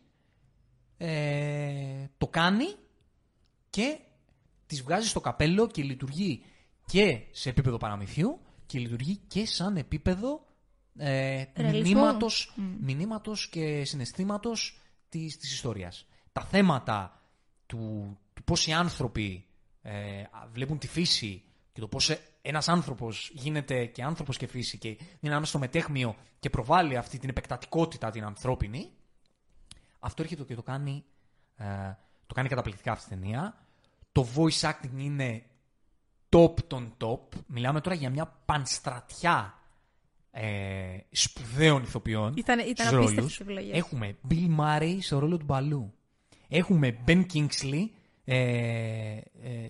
ε, 0.97 2.05
το 2.17 2.27
κάνει 2.27 2.75
και 3.69 3.99
τις 4.65 4.81
βγάζει 4.81 5.07
στο 5.07 5.21
καπέλο 5.21 5.67
και 5.67 5.83
λειτουργεί 5.83 6.43
και 6.85 7.21
σε 7.31 7.49
επίπεδο 7.49 7.77
παραμυθιού 7.77 8.39
και 8.69 8.79
λειτουργεί 8.79 9.15
και 9.27 9.45
σαν 9.45 9.77
επίπεδο 9.77 10.45
ε, 10.97 11.43
Ρεαλισμού. 11.55 11.81
μηνύματος, 11.81 12.53
μηνύματος 12.79 13.49
και 13.49 13.83
συναισθήματος 13.83 14.79
της, 15.09 15.37
της 15.37 15.53
ιστορίας. 15.53 16.05
Τα 16.31 16.41
θέματα 16.41 17.21
του, 17.65 18.17
του 18.33 18.43
πώς 18.43 18.67
οι 18.67 18.71
άνθρωποι 18.73 19.45
ε, 19.81 20.23
βλέπουν 20.51 20.77
τη 20.77 20.87
φύση 20.87 21.43
και 21.71 21.79
το 21.79 21.87
πώς 21.87 22.09
ε, 22.09 22.19
ένας 22.41 22.67
άνθρωπος 22.67 23.31
γίνεται 23.33 23.85
και 23.85 24.03
άνθρωπος 24.03 24.37
και 24.37 24.47
φύση 24.47 24.77
και 24.77 24.87
είναι 24.87 24.99
ανάμεσα 25.21 25.49
στο 25.49 25.59
μετέχμιο 25.59 26.15
και 26.39 26.49
προβάλλει 26.49 26.97
αυτή 26.97 27.17
την 27.17 27.29
επεκτατικότητα 27.29 28.09
την 28.09 28.23
ανθρώπινη, 28.23 28.91
αυτό 29.99 30.21
έρχεται 30.21 30.43
και 30.43 30.55
το 30.55 30.63
κάνει, 30.63 31.03
ε, 31.55 31.65
το 32.27 32.33
κάνει 32.33 32.47
καταπληκτικά 32.47 32.91
αυτή 32.91 33.09
τη 33.09 33.15
ταινία. 33.15 33.65
Το 34.11 34.27
voice 34.35 34.69
acting 34.69 34.97
είναι 34.97 35.43
top 36.29 36.53
των 36.67 36.93
top. 36.97 37.37
Μιλάμε 37.47 37.81
τώρα 37.81 37.95
για 37.95 38.09
μια 38.09 38.37
πανστρατιά 38.45 39.53
ε, 40.31 40.97
σπουδαίων 41.11 41.81
ηθοποιών. 41.83 42.33
Ήταν- 42.37 42.59
ήταν 42.59 42.85
στους 42.85 42.97
απίστευτες 42.97 43.15
ρόλους. 43.15 43.39
επιλογές. 43.39 43.77
Έχουμε 43.77 44.17
Bill 44.29 44.59
Murray 44.59 44.97
στο 45.01 45.19
ρόλο 45.19 45.37
του 45.37 45.45
Μπαλού. 45.45 45.93
Έχουμε 46.47 46.97
Ben 47.07 47.25
Kingsley 47.33 47.85
ε, 48.25 48.37
ε, 48.37 49.21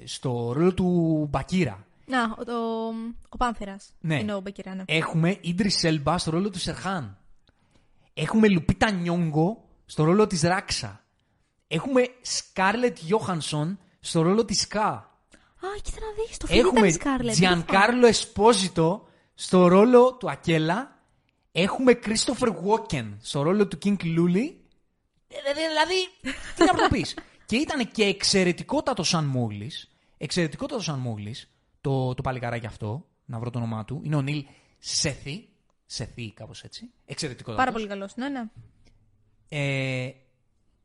στο 0.05 0.51
ρόλο 0.53 0.73
του 0.73 1.27
Μπακύρα. 1.29 1.83
Να, 2.05 2.23
ο, 2.23 2.51
ο, 2.51 2.87
ο 3.29 3.37
Πάνθερας. 3.37 3.93
Ναι. 3.99 4.19
Είναι 4.19 4.33
ο 4.33 4.39
Μπεκυράνε. 4.41 4.83
Έχουμε 4.87 5.39
Idris 5.43 5.81
Elba 6.03 6.15
στο 6.17 6.31
ρόλο 6.31 6.49
του 6.49 6.59
Σερχάν. 6.59 7.17
Έχουμε 8.13 8.47
Λουπίτα 8.47 8.91
Νιόγκο 8.91 9.63
στο 9.85 10.03
ρόλο 10.03 10.27
της 10.27 10.41
Ράξα. 10.41 11.03
Έχουμε 11.67 12.01
Scarlett 12.27 12.93
Johansson 13.09 13.77
στο 13.99 14.21
ρόλο 14.21 14.45
της 14.45 14.67
Ska. 14.69 14.99
Α, 15.59 15.67
κοίτα 15.81 15.97
να 15.99 16.23
δεις, 16.23 16.37
το 16.37 16.47
φίλο 16.47 16.59
Έχουμε 16.59 16.87
ήταν 16.87 17.27
η 17.27 17.31
Scarlett. 17.33 17.43
Giancarlo 17.43 18.11
Esposito 18.13 18.99
στο 19.33 19.67
ρόλο 19.67 20.13
του 20.13 20.29
Ακέλα. 20.29 20.97
Έχουμε 21.51 21.99
Christopher 22.05 22.47
Walken 22.47 23.13
στο 23.21 23.41
ρόλο 23.41 23.67
του 23.67 23.77
King 23.83 23.97
Luli. 24.03 24.53
Ε, 25.27 25.53
Δηλαδή, 25.53 26.29
τι 26.55 26.63
να 26.65 26.73
το 26.73 26.87
πεις. 26.91 27.13
και 27.45 27.55
ήταν 27.55 27.91
και 27.91 28.03
εξαιρετικότατο 28.03 29.03
σαν 29.03 29.25
Μόγλης. 29.25 29.91
Εξαιρετικότατο 30.17 30.81
σαν 30.81 30.99
Μόγλης. 30.99 31.49
Το, 31.81 32.13
το 32.13 32.21
παλικαράκι 32.21 32.65
αυτό, 32.65 33.05
να 33.25 33.39
βρω 33.39 33.49
το 33.49 33.57
όνομά 33.57 33.85
του. 33.85 34.01
Είναι 34.03 34.15
ο 34.15 34.21
Νίλ 34.21 34.45
Σεθή. 34.79 35.49
Σεθή, 35.85 36.31
κάπως 36.33 36.63
έτσι. 36.63 36.91
Εξαιρετικότατος. 37.05 37.65
Πάρα 37.65 37.77
πολύ 37.77 37.87
καλός, 37.87 38.15
ναι, 38.15 38.29
ναι. 38.29 38.43
Ε, 39.49 40.11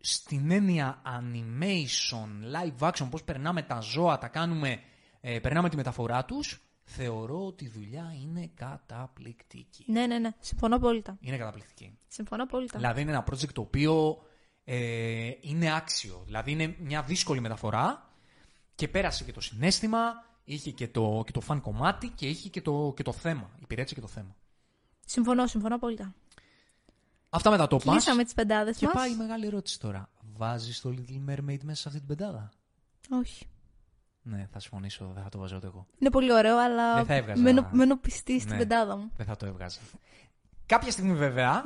στην 0.07 0.51
έννοια 0.51 1.03
animation, 1.05 2.29
live 2.55 2.89
action, 2.91 3.07
πώς 3.11 3.25
περνάμε 3.25 3.63
τα 3.63 3.81
ζώα, 3.81 4.19
τα 4.19 4.29
κάνουμε, 4.29 4.81
ε, 5.21 5.39
περνάμε 5.39 5.69
τη 5.69 5.77
μεταφορά 5.77 6.25
τους, 6.25 6.61
θεωρώ 6.83 7.47
ότι 7.47 7.65
η 7.65 7.69
δουλειά 7.69 8.15
είναι 8.23 8.51
καταπληκτική. 8.55 9.85
Ναι, 9.87 10.07
ναι, 10.07 10.19
ναι. 10.19 10.31
Συμφωνώ 10.39 10.77
απόλυτα. 10.77 11.17
Είναι 11.21 11.37
καταπληκτική. 11.37 11.99
Συμφωνώ 12.09 12.43
απόλυτα. 12.43 12.79
Δηλαδή 12.79 13.01
είναι 13.01 13.11
ένα 13.11 13.25
project 13.31 13.53
το 13.53 13.61
οποίο 13.61 14.23
ε, 14.65 15.31
είναι 15.41 15.75
άξιο. 15.75 16.23
Δηλαδή 16.25 16.51
είναι 16.51 16.77
μια 16.79 17.03
δύσκολη 17.03 17.41
μεταφορά 17.41 18.11
και 18.75 18.89
πέρασε 18.89 19.25
και 19.25 19.33
το 19.33 19.41
συνέστημα, 19.41 20.25
είχε 20.45 20.71
και 20.71 20.89
το, 20.89 21.23
και 21.27 21.33
το 21.33 21.41
φαν 21.41 21.61
κομμάτι 21.61 22.09
και 22.09 22.29
είχε 22.29 22.49
και 22.49 22.63
το, 22.63 22.93
και 22.97 23.03
το 23.03 23.13
θέμα. 23.13 23.51
Υπηρέτησε 23.63 23.95
και 23.95 24.01
το 24.01 24.07
θέμα. 24.07 24.37
Συμφωνώ, 25.07 25.47
συμφωνώ 25.47 25.75
απόλυτα. 25.75 26.15
Αυτά 27.35 27.51
με 27.51 27.57
τα 27.57 27.65
top 27.65 27.85
μας. 27.85 27.95
Κλείσαμε 27.95 28.25
τις 28.25 28.35
πεντάδες 28.35 28.77
Και 28.77 28.85
μας. 28.87 28.95
πάει 28.95 29.13
η 29.13 29.17
μεγάλη 29.17 29.47
ερώτηση 29.47 29.81
τώρα. 29.81 30.09
Βάζεις 30.37 30.81
το 30.81 30.95
Little 30.97 31.31
Mermaid 31.31 31.59
μέσα 31.63 31.81
σε 31.81 31.89
αυτή 31.89 31.99
την 31.99 32.09
πεντάδα; 32.09 32.51
Όχι. 33.11 33.47
Ναι, 34.23 34.49
θα 34.53 34.61
συμφωνήσω, 34.61 35.11
δεν 35.15 35.23
θα 35.23 35.29
το 35.29 35.39
βάζω 35.39 35.57
ούτε 35.57 35.67
εγώ. 35.67 35.87
Είναι 35.99 36.11
πολύ 36.11 36.33
ωραίο, 36.33 36.59
αλλά 36.59 36.95
Δεν 36.95 37.05
θα 37.07 37.15
έβγαζα. 37.15 37.43
μένω, 37.43 37.69
μένω 37.73 37.97
πιστή 37.97 38.41
στην 38.41 38.53
Ναι. 38.53 38.59
πεντάδα 38.59 38.97
μου. 38.97 39.11
Δεν 39.17 39.27
θα 39.27 39.37
το 39.37 39.47
έβγαζα. 39.47 39.81
Κάποια 40.67 40.91
στιγμή 40.91 41.15
βέβαια 41.15 41.63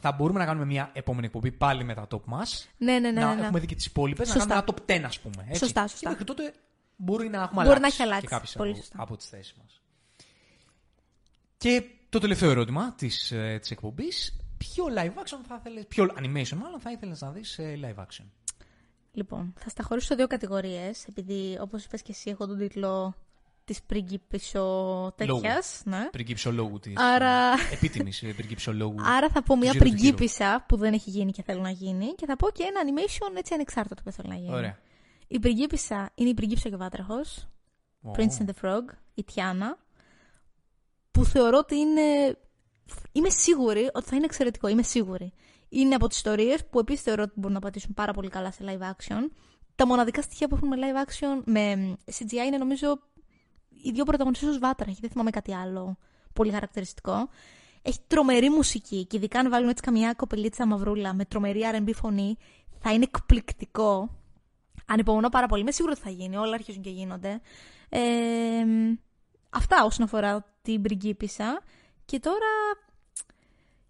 θα 0.00 0.12
μπορούμε 0.12 0.38
να 0.38 0.44
κάνουμε 0.44 0.66
μια 0.66 0.90
επόμενη 0.92 1.26
εκπομπή 1.26 1.52
πάλι 1.52 1.84
με 1.84 1.94
τα 1.94 2.06
top 2.10 2.24
μας. 2.24 2.68
Ναι, 2.76 2.92
ναι, 2.98 3.10
ναι. 3.10 3.20
να 3.20 3.28
ναι, 3.28 3.34
ναι. 3.34 3.42
έχουμε 3.42 3.60
δει 3.60 3.66
και 3.66 3.74
τις 3.74 3.86
υπόλοιπες, 3.86 4.28
να 4.28 4.34
Σωστά. 4.34 4.48
κάνουμε 4.48 4.64
ένα 4.68 4.76
top 4.86 4.90
10 5.02 5.06
ας 5.06 5.20
πούμε. 5.20 5.44
Έτσι. 5.48 5.58
Σωστά, 5.58 5.82
Και 5.82 5.88
σωστά. 5.88 6.08
μέχρι 6.10 6.24
τότε 6.24 6.52
μπορεί 6.96 7.28
να 7.28 7.42
έχουμε 7.42 7.62
Μπορεί 7.64 7.76
αλλάξει, 7.76 7.80
να 7.80 7.86
έχει 7.86 8.02
αλλάξει. 8.02 8.26
και 8.26 8.34
κάποιες 8.34 8.52
Πολύ 8.56 8.70
από, 8.70 8.78
σωστά. 8.80 8.96
από 9.02 9.16
τις 9.16 9.28
θέσεις 9.28 9.54
μας. 9.62 9.80
Και 11.58 11.84
το 12.08 12.18
τελευταίο 12.18 12.50
ερώτημα 12.50 12.94
της, 12.94 13.32
ε, 13.32 13.58
της 13.60 13.70
εκπομπής. 13.70 14.36
Ποιο 14.56 14.84
live 14.96 15.22
action 15.22 15.38
θα 15.48 15.56
ήθελες, 15.60 15.86
ποιο 15.86 16.04
animation 16.18 16.56
μάλλον 16.56 16.80
θα 16.80 16.90
ήθελες 16.90 17.20
να 17.20 17.30
δεις 17.30 17.50
σε 17.50 17.62
live 17.82 18.00
action. 18.02 18.24
Λοιπόν, 19.12 19.54
θα 19.58 19.68
στα 19.68 19.82
χωρίσω 19.82 20.06
σε 20.06 20.14
δύο 20.14 20.26
κατηγορίες, 20.26 21.04
επειδή 21.08 21.58
όπως 21.60 21.84
είπες 21.84 22.02
και 22.02 22.10
εσύ 22.12 22.30
έχω 22.30 22.46
τον 22.46 22.58
τίτλο 22.58 23.14
της 23.64 23.82
πριγκίπισσο 23.82 25.12
τέτοιας. 25.16 25.82
Ναι. 25.84 26.08
Πριγκίψολόγου 26.10 26.78
της. 26.78 26.92
Άρα- 26.96 27.52
ε, 27.52 27.74
Επίτιμης 27.74 28.22
ε, 28.22 28.32
πριγκίψολόγου. 28.32 28.96
Άρα 29.02 29.28
θα 29.28 29.42
πω 29.42 29.56
μια 29.56 29.70
γύρω 29.70 29.84
του 29.84 29.90
γύρω. 29.90 30.00
πριγκίπισσα 30.00 30.64
που 30.68 30.76
δεν 30.76 30.92
έχει 30.92 31.10
γίνει 31.10 31.32
και 31.32 31.42
θέλω 31.42 31.60
να 31.60 31.70
γίνει 31.70 32.06
και 32.06 32.26
θα 32.26 32.36
πω 32.36 32.50
και 32.50 32.62
ένα 32.62 32.80
animation 32.84 33.36
έτσι 33.36 33.54
ανεξάρτητο 33.54 34.02
που 34.02 34.10
θέλω 34.10 34.28
να 34.28 34.34
γίνει. 34.34 34.54
Ωραία. 34.54 34.78
Η 35.28 35.38
πριγκίπισσα 35.38 36.10
είναι 36.14 36.28
η 36.28 36.34
πριγκίπισσα 36.34 36.68
και 36.68 36.74
ο 36.74 36.78
βάτραχος, 36.78 37.48
Ω. 38.02 38.10
Prince 38.16 38.42
and 38.42 38.46
the 38.46 38.54
Frog, 38.62 38.82
η 39.14 39.24
Τιάνα, 39.24 39.78
που 41.10 41.24
θεωρώ 41.24 41.58
ότι 41.58 41.76
είναι... 41.76 42.38
Είμαι 43.12 43.28
σίγουρη 43.28 43.90
ότι 43.94 44.08
θα 44.08 44.16
είναι 44.16 44.24
εξαιρετικό, 44.24 44.68
είμαι 44.68 44.82
σίγουρη. 44.82 45.32
Είναι 45.68 45.94
από 45.94 46.08
τις 46.08 46.16
ιστορίες 46.16 46.66
που 46.66 46.78
επίσης 46.78 47.02
θεωρώ 47.02 47.22
ότι 47.22 47.32
μπορούν 47.34 47.52
να 47.52 47.60
πατήσουν 47.60 47.94
πάρα 47.94 48.12
πολύ 48.12 48.28
καλά 48.28 48.52
σε 48.52 48.64
live 48.66 48.82
action. 48.82 49.30
Τα 49.74 49.86
μοναδικά 49.86 50.22
στοιχεία 50.22 50.48
που 50.48 50.54
έχουν 50.54 50.68
με 50.68 50.76
live 50.80 51.08
action, 51.08 51.42
με 51.44 51.96
CGI 52.18 52.46
είναι 52.46 52.56
νομίζω 52.56 52.98
οι 53.82 53.90
δύο 53.90 54.04
πρωταγωνιστές 54.04 54.48
ως 54.48 54.58
βάτραχοι, 54.58 54.98
δεν 55.00 55.10
θυμάμαι 55.10 55.30
κάτι 55.30 55.54
άλλο 55.54 55.96
πολύ 56.32 56.50
χαρακτηριστικό. 56.50 57.28
Έχει 57.82 57.98
τρομερή 58.06 58.50
μουσική 58.50 59.04
και 59.06 59.16
ειδικά 59.16 59.38
αν 59.38 59.50
βάλουν 59.50 59.68
έτσι 59.68 59.82
καμιά 59.82 60.12
κοπελίτσα 60.12 60.66
μαυρούλα 60.66 61.14
με 61.14 61.24
τρομερή 61.24 61.60
R&B 61.74 61.90
φωνή, 61.94 62.36
θα 62.78 62.92
είναι 62.92 63.04
εκπληκτικό. 63.04 64.10
Ανυπομονώ 64.86 65.28
πάρα 65.28 65.46
πολύ. 65.46 65.60
Είμαι 65.60 65.70
σίγουρη 65.70 65.92
ότι 65.94 66.02
θα 66.02 66.10
γίνει. 66.10 66.36
Όλα 66.36 66.54
αρχίζουν 66.54 66.82
και 66.82 66.90
γίνονται. 66.90 67.40
Ε, 67.88 68.00
αυτά 69.50 69.84
όσον 69.84 70.04
αφορά 70.04 70.44
την 70.62 70.82
πριγκίπισσα. 70.82 71.62
Και 72.06 72.18
τώρα. 72.20 72.46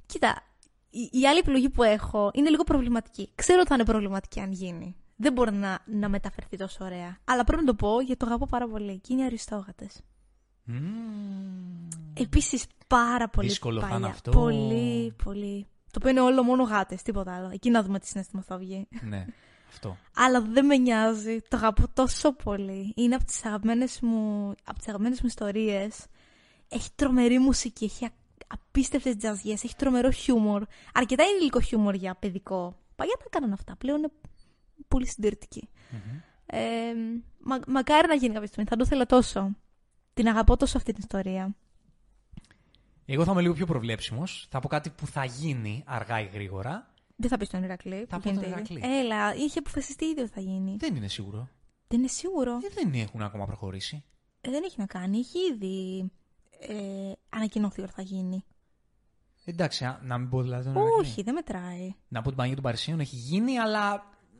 Κοίτα, 0.06 0.42
η, 0.90 1.08
η 1.12 1.26
άλλη 1.26 1.38
επιλογή 1.38 1.70
που 1.70 1.82
έχω 1.82 2.30
είναι 2.34 2.50
λίγο 2.50 2.64
προβληματική. 2.64 3.30
Ξέρω 3.34 3.58
ότι 3.60 3.68
θα 3.68 3.74
είναι 3.74 3.84
προβληματική 3.84 4.40
αν 4.40 4.52
γίνει. 4.52 4.96
Δεν 5.16 5.32
μπορεί 5.32 5.52
να, 5.52 5.78
να 5.84 6.08
μεταφερθεί 6.08 6.56
τόσο 6.56 6.84
ωραία. 6.84 7.18
Αλλά 7.24 7.44
πρέπει 7.44 7.64
να 7.64 7.66
το 7.68 7.74
πω 7.74 8.00
γιατί 8.00 8.16
το 8.16 8.26
αγαπώ 8.26 8.46
πάρα 8.46 8.68
πολύ. 8.68 8.98
Και 8.98 9.12
είναι 9.12 9.22
οι 9.22 9.24
αριστόγατες. 9.24 10.02
Μμμ. 10.64 11.88
Επίσης 12.14 12.66
πάρα 12.86 13.28
πολύ 13.28 13.48
Δύσκολο 13.48 13.80
θα 13.80 13.86
παλιά. 13.86 13.98
είναι 13.98 14.08
αυτό. 14.08 14.30
Πολύ, 14.30 15.14
πολύ. 15.24 15.66
Το 15.90 15.98
οποίο 15.98 16.10
είναι 16.10 16.20
όλο 16.20 16.42
μόνο 16.42 16.62
γάτες, 16.62 17.02
τίποτα 17.02 17.34
άλλο. 17.36 17.50
Εκεί 17.52 17.70
να 17.70 17.82
δούμε 17.82 17.98
τι 17.98 18.06
συνέστημα 18.06 18.42
θα 18.42 18.56
βγει. 18.56 18.88
Ναι, 19.02 19.26
αυτό. 19.68 19.96
Αλλά 20.14 20.40
δεν 20.40 20.66
με 20.66 20.76
νοιάζει. 20.76 21.40
Το 21.48 21.56
αγαπώ 21.56 21.88
τόσο 21.92 22.32
πολύ. 22.32 22.92
Είναι 22.96 23.14
από 23.14 23.24
τις 23.24 23.44
αγαπημένες 23.44 24.00
μου, 24.00 24.54
από 24.64 24.78
τις 24.78 24.88
αγαπημένες 24.88 25.20
μου 25.20 25.26
ιστορίες. 25.26 26.06
Έχει 26.68 26.88
τρομερή 26.94 27.38
μουσική, 27.38 27.84
έχει 27.84 28.04
α- 28.04 28.12
απίστευτες 28.46 29.16
τζαζιές, 29.16 29.64
έχει 29.64 29.76
τρομερό 29.76 30.10
χιούμορ. 30.10 30.64
Αρκετά 30.94 31.24
είναι 31.24 31.38
υλικό 31.40 31.60
χιούμορ 31.60 31.94
για 31.94 32.14
παιδικό. 32.14 32.76
Παλιά 32.96 33.14
τα 33.18 33.24
έκαναν 33.26 33.52
αυτά, 33.52 33.76
πλέον 33.76 33.98
είναι 33.98 34.10
πολύ 34.88 35.06
συντηρητικοί. 35.06 35.68
Ε, 36.46 36.92
μα, 37.38 37.58
μακάρι 37.66 38.08
να 38.08 38.14
γίνει 38.14 38.32
κάποια 38.32 38.46
στιγμή, 38.46 38.68
θα 38.68 38.76
το 38.76 38.82
ήθελα 38.86 39.06
τόσο. 39.06 39.56
Την 40.14 40.28
αγαπώ 40.28 40.56
τόσο 40.56 40.76
αυτή 40.76 40.92
την 40.92 41.02
ιστορία. 41.02 41.56
Εγώ 43.06 43.24
θα 43.24 43.32
είμαι 43.32 43.40
λίγο 43.40 43.54
πιο 43.54 43.66
προβλέψιμος. 43.66 44.46
Θα 44.50 44.60
πω 44.60 44.68
κάτι 44.68 44.90
που 44.90 45.06
θα 45.06 45.24
γίνει 45.24 45.82
αργά 45.86 46.20
ή 46.20 46.24
γρήγορα. 46.32 46.94
Δεν 47.16 47.30
θα 47.30 47.36
πεις 47.36 47.48
στον 47.48 47.62
Ηρακλή. 47.62 48.06
Θα 48.08 48.16
που 48.16 48.22
πω 48.22 48.34
τον 48.34 48.44
γίνεται 48.44 48.46
ήδη. 48.46 48.72
Ηρακλή. 48.72 48.96
Έλα, 48.98 49.34
είχε 49.34 49.58
αποφασιστεί 49.58 50.04
ήδη 50.04 50.20
ότι 50.20 50.30
θα 50.30 50.40
γίνει. 50.40 50.76
Δεν 50.78 50.96
είναι 50.96 51.08
σίγουρο. 51.08 51.48
Δεν 51.88 51.98
είναι 51.98 52.08
σίγουρο. 52.08 52.52
Ε, 52.52 52.82
δεν 52.82 52.94
έχουν 52.94 53.22
ακόμα 53.22 53.46
προχωρήσει. 53.46 54.04
Ε, 54.40 54.50
δεν 54.50 54.62
έχει 54.64 54.74
να 54.78 54.86
κάνει. 54.86 55.18
Έχει 55.18 55.38
ήδη 55.52 56.10
ε, 56.60 56.74
ανακοινωθεί 57.28 57.80
ότι 57.82 57.92
θα 57.92 58.02
γίνει. 58.02 58.44
Εντάξει, 59.44 59.84
α, 59.84 59.98
να 60.02 60.18
μην 60.18 60.28
πω 60.28 60.42
δηλαδή 60.42 60.64
τον 60.64 60.72
Ηρακλή. 60.74 61.00
Όχι, 61.00 61.22
δεν 61.22 61.34
μετράει. 61.34 61.94
Να 62.08 62.18
πω 62.22 62.26
την 62.26 62.36
Παναγία 62.36 62.54
των 62.54 62.64
Παρισίων 62.64 63.00
έχει 63.00 63.16
γίνει, 63.16 63.58
αλλά 63.58 63.90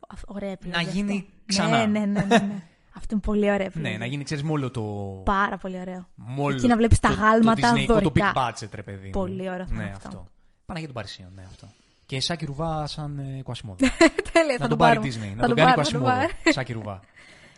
Α, 0.09 0.15
Ωραία 0.27 0.51
επιλογή. 0.51 0.77
Να 0.83 0.89
αυτό. 0.89 0.95
γίνει 1.01 1.29
ξανά. 1.47 1.87
Ναι, 1.87 1.99
ναι, 1.99 2.07
ναι. 2.07 2.23
ναι, 2.23 2.39
ναι. 2.39 2.63
Αυτό 2.97 3.09
είναι 3.15 3.21
πολύ 3.21 3.45
ωραίο. 3.51 3.57
Ναι, 3.57 3.65
επιλογή. 3.65 3.99
να 3.99 4.07
γίνει, 4.07 4.25
ξέρεις, 4.25 4.43
μόνο 4.45 4.71
το. 4.71 4.83
Πάρα 5.25 5.57
πολύ 5.59 5.81
ωραίο. 5.81 6.09
Μόλο, 6.15 6.55
Εκεί 6.57 6.67
να 6.67 6.77
βλέπεις 6.77 7.01
τα 7.01 7.09
το- 7.09 7.15
γάλματα 7.15 7.71
το, 7.73 7.77
Disney, 7.81 7.87
το 7.87 7.93
δωρικά. 7.93 8.33
big 8.35 8.39
budget, 8.49 8.69
ρε 8.75 8.83
παιδί. 8.83 9.05
μου. 9.05 9.11
Πολύ 9.11 9.51
ωραίο 9.51 9.67
θα 9.67 9.75
ναι, 9.75 9.83
είναι 9.83 9.93
αυτό. 9.97 10.27
Παναγία 10.67 10.87
των 10.89 10.97
Παρισίων, 10.97 11.33
ναι, 11.35 11.43
αυτό. 11.51 11.67
Και 12.07 12.21
Σάκη 12.21 12.45
Ρουβά 12.45 12.87
σαν 12.87 13.19
ε, 13.19 13.43
Κουασιμόδο. 13.43 13.87
Τέλεια, 14.33 14.53
να 14.53 14.53
θα 14.53 14.59
τον 14.59 14.69
το 14.69 14.77
πάρει 14.77 14.97
πάρουμε. 14.99 15.15
Disney, 15.15 15.29
Θα 15.29 15.35
να 15.35 15.47
τον 15.47 15.49
το 15.49 15.55
κάνει 15.55 15.71
πάρω, 15.75 15.85
θα 15.85 15.91
το 15.93 15.99
Κουασιμόδο. 15.99 16.11
πάρω. 16.17 16.53
Σάκη 16.53 16.73
Ρουβά. 16.73 17.01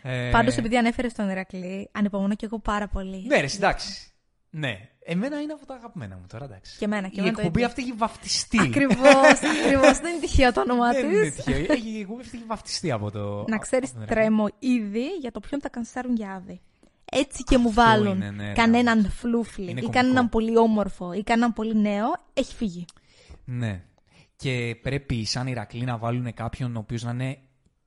Ε, 0.03 0.29
Πάντως, 0.31 0.57
επειδή 0.57 0.77
ανέφερες 0.77 1.13
τον 1.13 1.29
Ηρακλή, 1.29 1.89
ανυπομονώ 1.91 2.35
και 2.35 2.45
εγώ 2.45 2.59
πάρα 2.59 2.87
πολύ. 2.87 3.25
Ναι, 3.27 3.39
ρε, 3.39 3.47
εντάξει. 3.55 4.08
Ναι. 4.49 4.89
Εμένα 5.05 5.41
είναι 5.41 5.53
από 5.53 5.65
τα 5.65 5.73
αγαπημένα 5.73 6.15
μου 6.15 6.25
τώρα, 6.27 6.45
εντάξει. 6.45 6.77
Και 6.77 6.85
εμένα, 6.85 7.07
και 7.07 7.15
Η 7.15 7.19
εμένα 7.19 7.33
το 7.35 7.39
εκπομπή 7.41 7.57
ίδιο. 7.59 7.67
αυτή 7.69 7.81
έχει 7.81 7.91
βαφτιστεί. 7.93 8.59
Ακριβώς, 8.61 8.97
ακριβώς. 9.63 9.97
Δεν 9.99 10.11
είναι 10.11 10.19
τυχαίο 10.21 10.51
το 10.53 10.61
όνομά 10.61 10.91
Δεν 10.91 11.09
είναι 11.11 11.29
τη. 11.29 11.31
τυχαίο. 11.31 11.65
Έχει, 11.67 11.89
η 11.89 11.99
εκπομπή 11.99 12.21
αυτή 12.21 12.37
έχει 12.37 12.45
βαφτιστεί 12.47 12.91
από 12.91 13.11
το. 13.11 13.45
Να 13.47 13.57
ξέρεις, 13.57 13.89
από 13.89 13.97
τον 13.99 14.07
Ηρακλή. 14.07 14.23
τρέμω 14.23 14.47
ήδη 14.59 15.05
για 15.21 15.31
το 15.31 15.39
ποιον 15.39 15.61
θα 15.61 15.69
κανσάρουν 15.69 16.15
για 16.15 16.31
άδη. 16.33 16.61
Έτσι 17.11 17.43
και 17.43 17.57
μου 17.57 17.69
Αυτό 17.69 17.81
βάλουν 17.81 18.15
είναι, 18.15 18.31
ναι, 18.31 18.47
ρε, 18.47 18.53
κανέναν 18.53 19.09
φλούφλι 19.11 19.63
Είναι 19.69 19.79
ή 19.79 19.83
κωμικό. 19.83 19.99
κανέναν 20.01 20.29
πολύ 20.29 20.57
όμορφο 20.57 21.13
ή 21.13 21.23
κανέναν 21.23 21.53
πολύ 21.53 21.75
νέο, 21.75 22.07
έχει 22.33 22.55
φύγει. 22.55 22.85
Ναι. 23.45 23.83
Και 24.35 24.77
πρέπει 24.81 25.25
σαν 25.25 25.47
Ηρακλή 25.47 25.83
να 25.83 25.97
βάλουν 25.97 26.33
κάποιον 26.33 26.75
ο 26.75 26.79
οποίος 26.79 27.03
να 27.03 27.11
είναι 27.11 27.37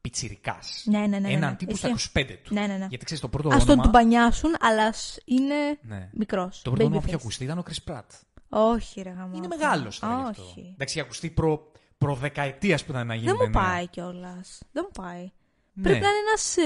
πιτσιρικάς. 0.03 0.83
Ναι, 0.87 0.99
ναι, 0.99 1.07
ναι, 1.07 1.19
ναι, 1.19 1.33
Έναν 1.33 1.51
ναι. 1.51 1.57
τύπου 1.57 1.73
Ισχύει. 1.73 1.99
στα 1.99 2.21
25 2.21 2.25
του. 2.43 2.55
Ναι, 2.55 2.61
ναι, 2.67 2.77
ναι. 2.77 2.87
Γιατί 2.89 3.05
ξέρεις 3.05 3.23
το 3.23 3.29
πρώτο 3.29 3.49
Α 3.49 3.59
τον 3.59 3.69
όνομα. 3.69 3.83
του 3.83 3.89
μπανιάσουν, 3.89 4.55
αλλά 4.61 4.85
ας 4.85 5.19
είναι 5.25 5.55
Ναι. 5.83 6.09
μικρός. 6.13 6.63
Το 6.63 6.71
πρώτο 6.71 6.85
όνομα 6.85 7.01
που 7.01 7.07
είχε 7.07 7.17
ακουστεί 7.17 7.45
ήταν 7.45 7.59
ο 7.59 7.63
Chris 7.69 7.93
Pratt. 7.93 8.07
Όχι, 8.49 9.03
ρε 9.03 9.11
γαμώ. 9.11 9.37
Είναι 9.37 9.47
μεγάλος 9.47 9.99
τώρα 9.99 10.15
γι' 10.23 10.29
αυτό. 10.29 10.43
Όχι. 10.43 10.71
Εντάξει, 10.75 10.95
είχε 10.95 11.05
ακουστεί 11.05 11.31
προ, 11.31 11.73
προδεκαετίας 11.99 12.85
που 12.85 12.91
ήταν 12.93 13.07
να 13.07 13.15
γίνει. 13.15 13.27
Δεν 13.27 13.37
μου 13.39 13.43
ταινία. 13.53 13.61
πάει 13.69 13.89
κιόλας. 13.89 14.63
Δεν 14.73 14.85
μου 14.87 15.03
πάει. 15.05 15.31
Ναι. 15.73 15.83
Πρέπει 15.83 16.01
να 16.01 16.07
είναι 16.09 16.17
ένας 16.29 16.57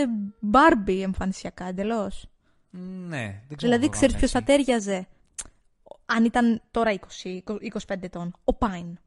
Μπάρμπι 0.40 1.02
εμφανισιακά 1.02 1.64
εντελώς. 1.64 2.26
Ναι, 3.08 3.42
δεν 3.48 3.56
ξέρω. 3.56 3.72
Δηλαδή, 3.72 3.84
αν 3.84 3.90
το 3.90 3.96
ξέρεις 3.96 4.14
κάνουν 4.14 4.18
ποιος 4.18 4.30
θα 4.30 4.38
έτσι. 4.38 4.52
τέριαζε. 4.52 5.06
Αν 6.06 6.24
ήταν 6.24 6.62
τώρα 6.70 6.90
20, 6.92 7.42
25 7.86 7.94
ετών. 8.00 8.36
Ο 8.44 8.54
Πάιν. 8.54 8.98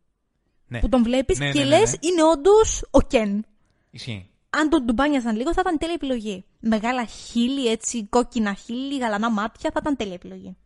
Ναι. 0.68 0.80
Που 0.80 0.90
τον 0.90 1.04
βλέπεις 1.04 1.40
Ναι, 1.40 1.52
και 1.52 1.58
ναι, 1.60 1.70
ναι, 1.70 1.78
λες 1.80 1.92
ναι. 1.92 1.98
είναι 2.02 2.24
όντως 2.24 2.86
ο 2.92 3.02
Κεν. 3.02 3.46
Ισχύει. 3.90 4.30
Αν 4.50 4.70
τον 4.70 4.86
ντουμπάνιαζαν 4.86 5.36
λίγο, 5.36 5.54
θα 5.54 5.62
ήταν 5.62 5.78
τέλεια 5.78 5.94
επιλογή. 5.94 6.46
Μεγάλα 6.60 7.06
χείλη, 7.06 7.68
έτσι, 7.68 8.06
κόκκινα 8.06 8.54
χείλη, 8.54 8.98
γαλανά 8.98 9.32
μάτια, 9.32 9.70
θα 9.74 9.80
ήταν 9.82 9.96
τέλεια 9.96 10.14
επιλογή. 10.14 10.58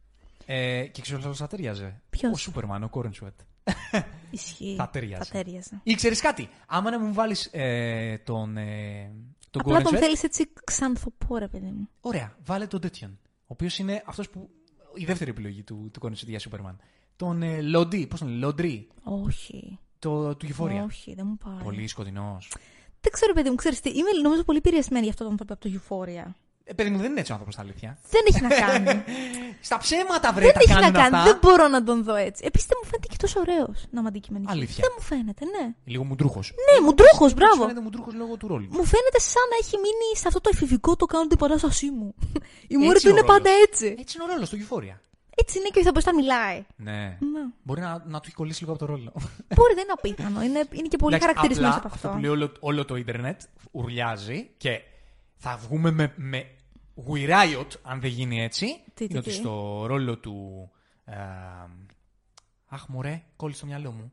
Ε, 0.46 0.86
και 0.86 1.02
ξέρω 1.02 1.20
ποιος 1.20 1.38
θα 1.38 1.48
ταιριάζε; 1.48 2.02
Ποιος; 2.10 2.34
Ο 2.34 2.36
Σούπερμαν, 2.38 2.84
ο 2.84 2.90
Κόρεν 2.90 3.14
Σουέτ. 3.14 3.40
Ισχύει. 4.32 4.76
Θα 4.78 4.90
ταιριάζει. 4.90 5.24
Θα 5.24 5.38
τέριαζε. 5.38 5.80
Ή 5.84 5.94
ξέρεις 5.94 6.22
κάτι, 6.22 6.50
άμα 6.68 6.92
να 6.92 7.00
μου 7.00 7.14
βάλεις 7.14 7.50
ε, 7.52 8.18
τον. 8.18 8.58
Ε, 8.58 9.12
τον 9.50 9.62
Απλά 9.62 9.80
Gordon 9.80 9.84
τον 9.84 9.94
Sweat, 9.94 10.00
θέλεις 10.00 10.24
έτσι 10.24 10.50
ξανθοπό, 10.64 11.38
ρε 11.38 11.48
παιδί 11.48 11.72
μου. 11.72 11.90
Ωραία, 12.02 12.36
βάλε 12.46 12.68
τον 12.68 12.82
τέτοιον. 12.82 13.20
Ο 13.24 13.46
οποίος 13.46 13.78
είναι 13.78 14.04
αυτός 14.06 14.30
που. 14.30 14.50
Η 14.96 15.06
δεύτερη 15.06 15.30
επιλογή 15.30 15.64
του, 15.64 15.90
του 15.94 16.00
Gordon 16.04 16.12
Sweat 16.12 16.28
για 16.28 16.40
Σούπερμαν. 16.40 16.80
Τον 17.16 17.42
ε, 17.42 17.62
Λοντί, 17.62 18.08
πώς 18.08 18.20
τον 18.20 18.28
λέει, 18.28 18.38
Λοντρί, 18.38 18.88
Όχι. 19.04 19.80
το, 20.00 20.36
του 20.36 20.48
Euphoria. 20.48 20.84
Όχι, 20.86 21.14
δεν 21.14 21.28
μου 21.28 21.38
πάει. 21.38 21.64
Πολύ 21.64 21.88
σκοτεινός. 21.88 22.52
Δεν 23.04 23.12
ξέρω, 23.12 23.34
παιδί 23.34 23.50
μου, 23.50 23.56
ξέρεις 23.56 23.80
τι. 23.80 23.90
Είμαι 23.90 24.12
νομίζω 24.24 24.44
πολύ 24.44 24.58
επηρεασμένη 24.58 25.04
για 25.04 25.12
αυτόν 25.16 25.26
τον 25.28 25.36
άνθρωπο 25.36 25.54
από 25.54 25.62
το 25.64 25.70
Euphoria. 25.76 26.26
Ε, 26.66 26.74
παιδί 26.74 26.90
μου, 26.90 26.98
δεν 26.98 27.10
είναι 27.12 27.20
έτσι 27.20 27.32
ο 27.32 27.36
άνθρωπος 27.38 27.54
στα 27.58 27.64
αλήθεια. 27.66 27.98
Δεν 28.14 28.22
έχει 28.30 28.42
να 28.42 28.52
κάνει. 28.64 29.04
Στα 29.70 29.78
ψέματα, 29.78 30.34
βρε, 30.34 30.46
δεν 30.46 30.54
τα 30.54 30.60
έχει 30.64 30.74
να 30.74 30.80
κάνουν 30.80 30.94
κάνει. 30.94 31.16
αυτά. 31.16 31.24
Δεν 31.30 31.38
μπορώ 31.42 31.68
να 31.68 31.84
τον 31.84 32.04
δω 32.04 32.16
έτσι. 32.16 32.44
Επίσης 32.48 32.68
δεν 32.68 32.78
μου 32.82 32.88
φαίνεται 32.90 33.08
και 33.12 33.18
τόσο 33.24 33.40
ωραίος 33.40 33.78
να 33.94 34.00
είμαι 34.00 34.08
αντικειμενική. 34.14 34.52
Αλήθεια. 34.52 34.82
Δεν 34.86 34.92
μου 34.98 35.04
φαίνεται, 35.04 35.44
ναι. 35.46 35.66
Λίγο 35.94 36.04
μουντρούχος. 36.04 36.54
Ναι, 36.68 36.86
μουντρούχος, 36.86 37.34
μπράβο. 37.34 37.62
Φαίνεται 37.62 37.82
μουντρούχος 37.82 38.14
λόγω 38.14 38.38
του 38.38 38.48
ρόλου. 38.48 38.68
Μου 38.78 38.86
φαίνεται 38.94 39.20
σαν 39.34 39.46
να 39.52 39.56
έχει 39.62 39.76
μείνει 39.84 40.08
σε 40.22 40.28
αυτό 40.28 40.40
το 40.42 40.50
εφηβικό 40.54 40.96
το 40.96 41.06
κάνω 41.06 41.28
την 41.28 41.38
παράστασή 41.38 41.90
μου. 41.98 42.16
Η 42.74 42.76
μούρη 42.78 42.90
Έτσι 42.90 43.06
του 43.06 43.12
ο 43.14 43.18
είναι 43.18 43.26
πάντα 43.34 43.50
ρόλος. 43.52 43.64
έτσι. 43.68 43.88
Έτσι 44.00 44.12
είναι 44.16 44.24
ο 44.28 44.28
ρόλος 44.34 44.50
του 44.50 44.58
Euphoria. 44.64 44.98
Έτσι 45.36 45.58
είναι 45.58 45.68
και 45.68 45.78
ο 45.78 45.82
ηθοποιό 45.82 46.02
να 46.06 46.14
μιλάει. 46.14 46.66
Ναι. 46.76 47.02
Ναι. 47.02 47.44
Μπορεί 47.64 47.82
να, 47.82 48.04
να 48.06 48.20
του 48.20 48.24
έχει 48.26 48.36
κολλήσει 48.36 48.60
λίγο 48.62 48.72
από 48.72 48.86
το 48.86 48.92
ρόλο. 48.92 49.12
Μπορεί, 49.56 49.74
δεν 49.74 49.84
είναι 49.84 49.94
απίθανο. 49.98 50.42
Είναι, 50.42 50.64
είναι 50.72 50.88
και 50.88 50.98
πολύ 50.98 51.16
Εντάξει, 51.16 51.34
χαρακτηρισμένος 51.34 51.76
απλά 51.76 51.88
από 51.88 51.96
Αυτό 51.96 52.08
αυτό. 52.08 52.20
που 52.20 52.24
λέει 52.26 52.32
όλο, 52.32 52.52
όλο 52.60 52.86
το 52.86 52.96
ίντερνετ 52.96 53.42
ουρλιάζει 53.72 54.50
και 54.58 54.82
θα 55.36 55.58
βγούμε 55.58 55.92
με, 55.92 56.14
με 56.16 56.46
We 57.08 57.30
Riot 57.30 57.68
αν 57.82 58.02
δεν 58.02 58.10
γίνει 58.10 58.44
έτσι. 58.44 58.66
Τι, 58.66 58.92
τι, 58.94 59.04
είναι 59.04 59.18
ότι 59.18 59.30
τι; 59.30 59.36
στο 59.36 59.84
ρόλο 59.88 60.18
του. 60.18 60.70
Ε, 61.06 61.14
αχ, 62.70 62.88
μωρέ, 62.88 63.24
κόλλησε 63.36 63.58
στο 63.58 63.68
μυαλό 63.68 63.92
μου. 63.92 64.12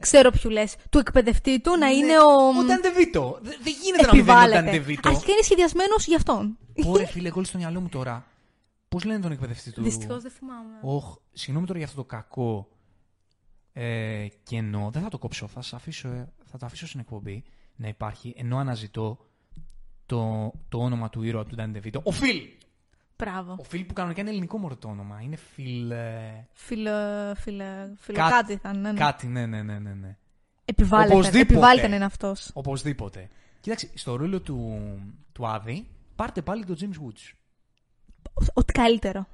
Ξέρω 0.00 0.30
ποιου 0.30 0.50
λες. 0.50 0.76
Του 0.90 0.98
εκπαιδευτή 0.98 1.60
του 1.60 1.76
να 1.76 1.88
είναι 1.88 2.18
ο. 2.20 2.58
Ο 2.60 2.64
Νταντεβίτο. 2.64 3.38
Δεν 3.42 3.56
δεν 3.62 3.74
γίνεται 3.82 4.06
να 4.06 4.14
μην 4.14 4.24
δεν 4.24 4.34
είναι 4.34 4.42
ο 4.42 4.42
Επιβάλλεται. 4.42 4.62
Νταντεβίτο. 4.62 5.08
Αρχικά 5.08 5.32
είναι 5.32 5.42
σχεδιασμένος 5.42 6.06
για 6.06 6.16
αυτόν. 6.16 6.58
Ωραία, 6.86 7.06
φίλε, 7.06 7.30
κόλλησε 7.30 7.50
στο 7.50 7.60
μυαλό 7.60 7.80
μου 7.80 7.88
τώρα. 7.88 8.26
Πώς 8.88 9.04
λένε 9.04 9.20
τον 9.20 9.32
εκπαιδευτή 9.32 9.72
του; 9.72 9.82
Δυστυχώς 9.82 10.22
δεν 10.22 10.30
θυμάμαι. 10.30 10.78
Όχ, 10.82 11.16
συγγνώμη 11.32 11.66
τώρα 11.66 11.78
για 11.78 11.88
αυτό 11.88 12.00
το 12.00 12.06
κακό 12.06 12.68
ε, 13.72 14.26
κενό. 14.42 14.90
Δεν 14.92 15.02
θα 15.02 15.08
το 15.08 15.18
κόψω. 15.18 15.46
Θα, 15.46 15.60
σας 15.62 15.72
αφήσω, 15.72 16.08
ε, 16.08 16.32
θα 16.44 16.58
το 16.58 16.66
αφήσω 16.66 16.86
στην 16.86 17.00
εκπομπή 17.00 17.44
να 17.76 17.88
υπάρχει 17.88 18.34
ενώ 18.36 18.58
αναζητώ 18.58 19.18
το, 20.06 20.52
το 20.68 20.78
όνομα 20.78 21.08
του 21.08 21.22
ήρωα 21.22 21.44
του 21.44 21.54
Ντάνι 21.54 21.72
Ντεβίτο. 21.72 22.00
Ο 22.04 22.10
Φιλ! 22.10 22.40
Μπράβο. 23.16 23.56
Ο 23.58 23.62
Φιλ 23.62 23.84
που 23.84 23.92
κανονικά 23.92 24.20
είναι 24.20 24.30
ελληνικό 24.30 24.58
μωρό 24.58 24.76
το 24.76 24.88
όνομα. 24.88 25.20
Είναι 25.20 25.36
Φιλ. 25.36 25.90
Ε, 25.90 26.46
Φιλο, 26.52 26.90
φιλο, 27.34 27.64
φιλο 27.96 28.18
Κάτι- 28.18 28.32
κάτι 28.32 28.56
θα 28.56 28.70
είναι. 28.74 28.92
ναι. 28.92 28.98
Κάτι, 28.98 29.26
ναι, 29.26 29.46
ναι, 29.46 29.62
ναι, 29.62 29.78
ναι. 29.78 29.94
ναι. 29.94 30.16
Επιβάλλεται. 30.64 31.12
Οπωσδήποτε. 31.12 31.40
Επιβάλλεται 31.52 31.88
να 31.88 31.94
είναι 31.94 32.04
αυτός. 32.04 32.50
Οπωσδήποτε. 32.54 33.28
Κοίταξε, 33.60 33.90
στο 33.94 34.16
ρόλο 34.16 34.40
του, 34.40 34.78
του 35.32 35.46
Άδη, 35.46 35.86
πάρτε 36.16 36.42
πάλι 36.42 36.64
τον 36.64 36.76
James 36.80 37.06
Woods. 37.06 37.32
Ό,τι 38.52 38.72
καλύτερο. 38.72 39.26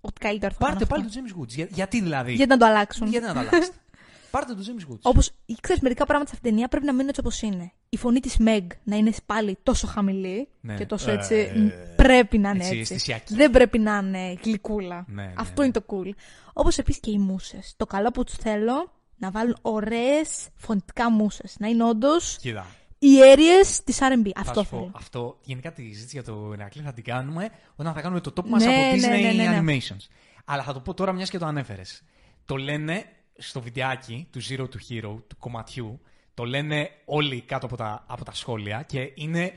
Ό,τι 0.00 0.20
καλύτερο 0.20 0.52
θα 0.52 0.58
Πάρτε 0.58 0.76
ήταν 0.84 0.88
πάλι 0.88 1.04
αυτό. 1.06 1.20
τον 1.20 1.24
James 1.30 1.40
Woods. 1.42 1.48
Για, 1.54 1.68
γιατί 1.70 2.00
δηλαδή; 2.00 2.32
Γιατί 2.32 2.50
να 2.50 2.56
το 2.58 2.66
αλλάξουν; 2.66 3.06
Γιατί 3.08 3.26
να 3.26 3.32
το 3.32 3.38
αλλάξετε; 3.38 3.76
πάρτε 4.30 4.54
τον 4.54 4.62
James 4.64 4.92
Woods. 4.92 4.98
Όπως 5.02 5.30
ξέρεις, 5.60 5.82
μερικά 5.82 6.04
πράγματα 6.06 6.28
σε 6.30 6.34
αυτήν 6.36 6.48
την 6.48 6.50
ταινία 6.50 6.68
πρέπει 6.68 6.86
να 6.86 6.92
μείνουν 6.92 7.08
έτσι 7.08 7.20
όπως 7.20 7.42
είναι. 7.42 7.72
Η 7.88 7.96
φωνή 7.96 8.20
της 8.20 8.36
Meg 8.40 8.66
να 8.84 8.96
είναι 8.96 9.12
πάλι 9.26 9.58
τόσο 9.62 9.86
χαμηλή 9.86 10.48
Ναι. 10.60 10.74
και 10.74 10.86
τόσο 10.86 11.10
Ε, 11.10 11.14
έτσι. 11.14 11.34
ε, 11.34 11.58
μ, 11.58 11.68
πρέπει 11.96 12.38
να 12.38 12.48
είναι 12.50 12.58
έτσι, 12.64 12.78
έτσι. 12.78 12.94
αισθησιακή. 12.94 13.34
Δεν 13.34 13.50
πρέπει 13.50 13.78
να 13.78 13.96
είναι 14.04 14.34
γλυκούλα. 14.44 15.04
Ναι, 15.08 15.22
ναι, 15.22 15.32
Αυτό 15.36 15.60
ναι. 15.60 15.66
είναι 15.66 15.72
το 15.72 15.84
cool. 15.88 16.10
Όπως 16.52 16.78
επίσης 16.78 17.00
και 17.00 17.10
οι 17.10 17.18
μουσες. 17.18 17.74
Το 17.76 17.86
καλό 17.86 18.10
που 18.10 18.24
τους 18.24 18.34
θέλω 18.34 18.92
να 19.16 19.30
βάλουν 19.30 19.56
ωραίες 19.62 20.48
φωνητικά 20.56 21.10
μουσες. 21.10 21.56
Να 21.58 21.68
είναι 21.68 21.84
όντως 21.84 22.36
Κοίτα. 22.40 22.66
Οι 23.04 23.20
αίριε 23.20 23.60
της 23.84 23.98
RB. 24.00 24.30
Θα 24.34 24.40
Αυτό 24.40 24.62
σου 24.62 24.70
πω, 24.70 24.76
θέλω. 24.76 24.90
αυτό, 24.94 25.38
γενικά 25.42 25.72
τη 25.72 25.82
συζήτηση 25.82 26.16
για 26.20 26.24
το 26.24 26.50
Ηρακλή 26.54 26.82
θα 26.82 26.92
την 26.92 27.04
κάνουμε 27.04 27.50
όταν 27.76 27.94
θα 27.94 28.00
κάνουμε 28.00 28.20
το 28.20 28.32
top 28.36 28.44
μας 28.46 28.64
Ναι, 28.64 28.74
από 28.74 28.80
ναι, 28.80 28.92
Disney 28.94 29.34
ναι, 29.34 29.44
ναι, 29.44 29.60
ναι. 29.60 29.78
Animations. 29.78 30.06
Αλλά 30.44 30.62
θα 30.62 30.72
το 30.72 30.80
πω 30.80 30.94
τώρα 30.94 31.12
μιας 31.12 31.30
και 31.30 31.38
το 31.38 31.46
ανέφερες. 31.46 32.02
Το 32.44 32.56
λένε 32.56 33.04
στο 33.36 33.60
βιντεάκι 33.60 34.28
του 34.30 34.40
Zero 34.48 34.60
to 34.60 34.76
Hero, 34.90 35.16
του 35.26 35.36
κομματιού, 35.38 36.00
το 36.34 36.44
λένε 36.44 36.90
όλοι 37.04 37.40
κάτω 37.40 37.66
από 37.66 37.76
τα, 37.76 38.04
από 38.06 38.24
τα 38.24 38.32
σχόλια 38.32 38.82
και 38.82 39.12
είναι 39.14 39.52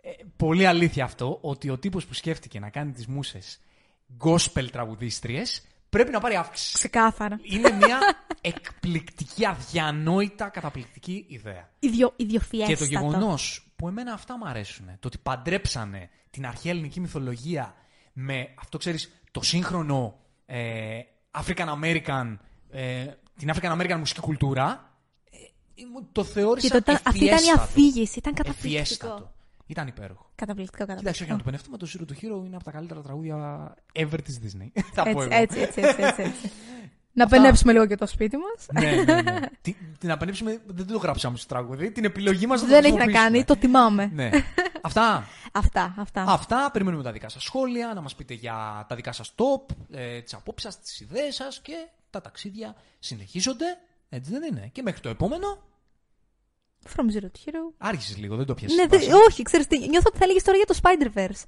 ε, 0.00 0.10
πολύ 0.36 0.66
αλήθεια 0.66 1.04
αυτό 1.04 1.38
ότι 1.40 1.70
ο 1.70 1.78
τύπος 1.78 2.06
που 2.06 2.14
σκέφτηκε 2.14 2.60
να 2.60 2.70
κάνει 2.70 2.92
τις 2.92 3.06
μουσες 3.06 3.60
gospel 4.24 4.68
τραγουδίστριες 4.72 5.62
πρέπει 5.88 6.10
να 6.10 6.20
πάρει 6.20 6.34
αύξηση. 6.36 6.74
Ξεκάθαρα. 6.74 7.38
Είναι 7.42 7.70
μια 7.70 7.98
εκπληκτική, 8.40 9.46
αδιανόητα 9.46 10.48
καταπληκτική 10.48 11.24
ιδέα. 11.28 11.68
Ιδιο, 11.78 12.12
ιδιοφιέστατο. 12.16 12.72
Και 12.72 12.78
το 12.78 12.84
γεγονός 13.00 13.72
που 13.76 13.88
εμένα 13.88 14.12
αυτά 14.12 14.38
μου 14.38 14.46
αρέσουν. 14.48 14.86
Το 14.86 15.06
ότι 15.08 15.18
παντρέψανε 15.18 16.08
την 16.30 16.46
αρχαία 16.46 16.72
ελληνική 16.72 17.00
μυθολογία 17.00 17.74
με 18.12 18.48
αυτό 18.60 18.78
ξέρεις 18.78 19.12
το 19.30 19.42
σύγχρονο 19.42 20.18
ε, 20.46 21.00
African 21.44 21.66
American, 21.82 22.36
ε, 22.70 23.04
την 23.38 23.50
African 23.54 23.78
American 23.80 23.96
μουσική 23.98 24.20
κουλτούρα. 24.20 24.92
ε, 25.74 25.82
μου 25.92 26.08
το 26.12 26.24
θεώρησα 26.24 26.66
Και 26.66 26.72
το, 26.72 26.78
ήταν- 26.92 27.00
αυτή 27.04 27.24
ήταν 27.24 27.28
η 27.28 27.30
ευφιέστατο. 27.32 27.62
αφήγηση. 27.62 28.18
Ήταν 28.18 28.34
καταπληκτικό. 28.34 29.32
Ευφιέστατο. 29.68 29.80
Ήταν 29.80 29.86
υπέροχο. 29.86 30.30
Καταπληκτικό, 30.34 30.84
Κοίταξε, 30.84 31.24
για 31.24 31.26
καταπληκτικό. 31.26 31.32
να 31.32 31.38
το 31.38 31.44
πενευτούμε, 31.44 31.76
το 31.76 31.86
Zero 31.92 32.02
to 32.10 32.14
Hero 32.24 32.46
είναι 32.46 32.56
από 32.56 32.64
τα 32.64 32.70
καλύτερα 32.70 33.00
τραγούδια 33.00 33.74
ever 33.94 34.18
της 34.24 34.40
Disney. 34.42 34.80
Θα 34.92 35.02
πω 35.02 35.08
Έτσι, 35.22 35.28
εγώ. 35.30 35.42
έτσι, 35.42 35.60
έτσι, 35.60 35.80
έτσι, 35.80 36.02
έτσι, 36.02 36.22
έτσι. 36.22 36.50
Να 37.12 37.26
πενέψουμε 37.26 37.72
λίγο 37.72 37.86
και 37.86 37.96
το 37.96 38.06
σπίτι 38.06 38.36
μας. 38.36 38.66
ναι, 38.84 39.02
ναι, 39.02 39.22
ναι. 39.22 39.40
την, 39.62 39.74
την 39.98 40.10
απενέψουμε, 40.10 40.60
δεν 40.66 40.86
το 40.86 40.98
γράψαμε 40.98 41.36
στο 41.36 41.46
τραγούδι. 41.46 41.90
Την 41.90 42.04
επιλογή 42.04 42.46
μας 42.46 42.64
Δεν 42.64 42.84
έχει 42.84 42.96
να 42.96 43.06
κάνει, 43.06 43.44
το 43.44 43.56
τιμάμε. 43.56 44.10
Ναι. 44.14 44.30
Αυτά. 44.82 45.24
Αυτά, 45.52 45.94
αυτά. 45.98 46.24
Αυτά. 46.28 46.70
Περιμένουμε 46.72 47.02
τα 47.02 47.12
δικά 47.12 47.28
σας 47.28 47.42
σχόλια, 47.42 47.92
να 47.94 48.00
μας 48.00 48.14
πείτε 48.14 48.34
για 48.34 48.84
τα 48.88 48.94
δικά 48.96 49.12
σας 49.12 49.34
top, 49.34 49.74
ε, 49.90 50.20
τις 50.20 50.34
απόψεις 50.34 50.72
σας, 50.72 50.82
τις 50.82 51.00
ιδέες 51.00 51.34
σας 51.34 51.60
και 51.60 51.72
τα 52.10 52.20
ταξίδια 52.20 52.74
συνεχίζονται. 52.98 53.64
Έτσι 54.08 54.30
δεν 54.30 54.42
είναι. 54.42 54.68
Και 54.72 54.82
μέχρι 54.82 55.00
το 55.00 55.08
επόμενο, 55.08 55.58
From 56.96 57.04
Zero 57.14 57.24
to 57.24 57.38
Hero. 57.48 57.62
άρχισες 57.78 58.16
λίγο, 58.16 58.36
δεν 58.36 58.46
το 58.46 58.54
πιάσεις. 58.54 58.76
Ναι, 58.76 58.86
βάση. 58.86 59.06
δε, 59.06 59.14
όχι, 59.14 59.42
ξέρεις 59.42 59.66
τι, 59.66 59.78
νιώθω 59.78 60.04
ότι 60.08 60.18
θα 60.18 60.24
έλεγες 60.24 60.42
τώρα 60.42 60.56
για 60.56 60.66
το 60.66 60.74
Spider-Verse. 60.82 61.42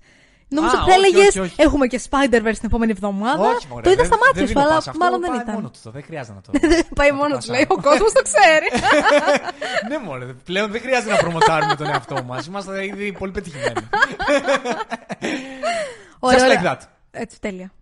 Νόμιζα 0.52 0.76
Α, 0.78 0.80
ότι 0.82 0.90
θα 0.90 0.96
όχι, 0.96 1.06
έλεγες 1.06 1.28
όχι, 1.28 1.38
όχι. 1.40 1.54
Έχουμε 1.56 1.86
και 1.86 2.00
Spider-Verse 2.10 2.52
την 2.58 2.64
επόμενη 2.70 2.90
εβδομάδα. 2.92 3.48
Όχι, 3.48 3.66
μωρέ, 3.68 3.82
το 3.82 3.90
είδα 3.90 3.96
δεν- 4.02 4.06
στα 4.12 4.16
μάτια 4.16 4.32
δεν 4.32 4.42
σου, 4.46 4.52
δίνω 4.52 4.60
αλλά 4.60 4.74
πάσα. 4.74 4.90
Αυτό 4.90 5.04
μάλλον 5.04 5.20
δεν 5.20 5.30
πάει 5.30 5.40
ήταν. 5.40 5.54
Μόνος 5.54 5.70
του 5.70 5.78
το, 5.82 5.90
δεν 5.90 6.02
χρειάζεται 6.02 6.34
να 6.34 6.40
το. 6.40 6.50
Πάει 6.98 7.10
να 7.10 7.16
το 7.16 7.22
μόνος 7.22 7.44
του, 7.44 7.50
πάσα. 7.50 7.52
λέει. 7.52 7.66
Ο 7.68 7.80
κόσμος 7.80 8.12
το 8.12 8.22
ξέρει. 8.22 8.68
ναι, 9.88 9.98
μωρέ, 9.98 10.24
πλέον 10.24 10.70
δεν 10.70 10.80
χρειάζεται 10.80 11.12
να 11.12 11.18
προμοτάρουμε 11.18 11.74
τον 11.76 11.86
εαυτό 11.86 12.22
μας. 12.24 12.46
Είμαστε 12.46 12.84
ήδη 12.86 13.12
πολύ 13.12 13.32
πετυχημένοι. 13.32 13.88
Ωραία, 16.18 16.38
Just 16.38 16.42
like 16.52 16.58
ωραία. 16.58 16.78
that. 16.78 16.84
Έτσι, 17.10 17.40
τέλεια. 17.40 17.72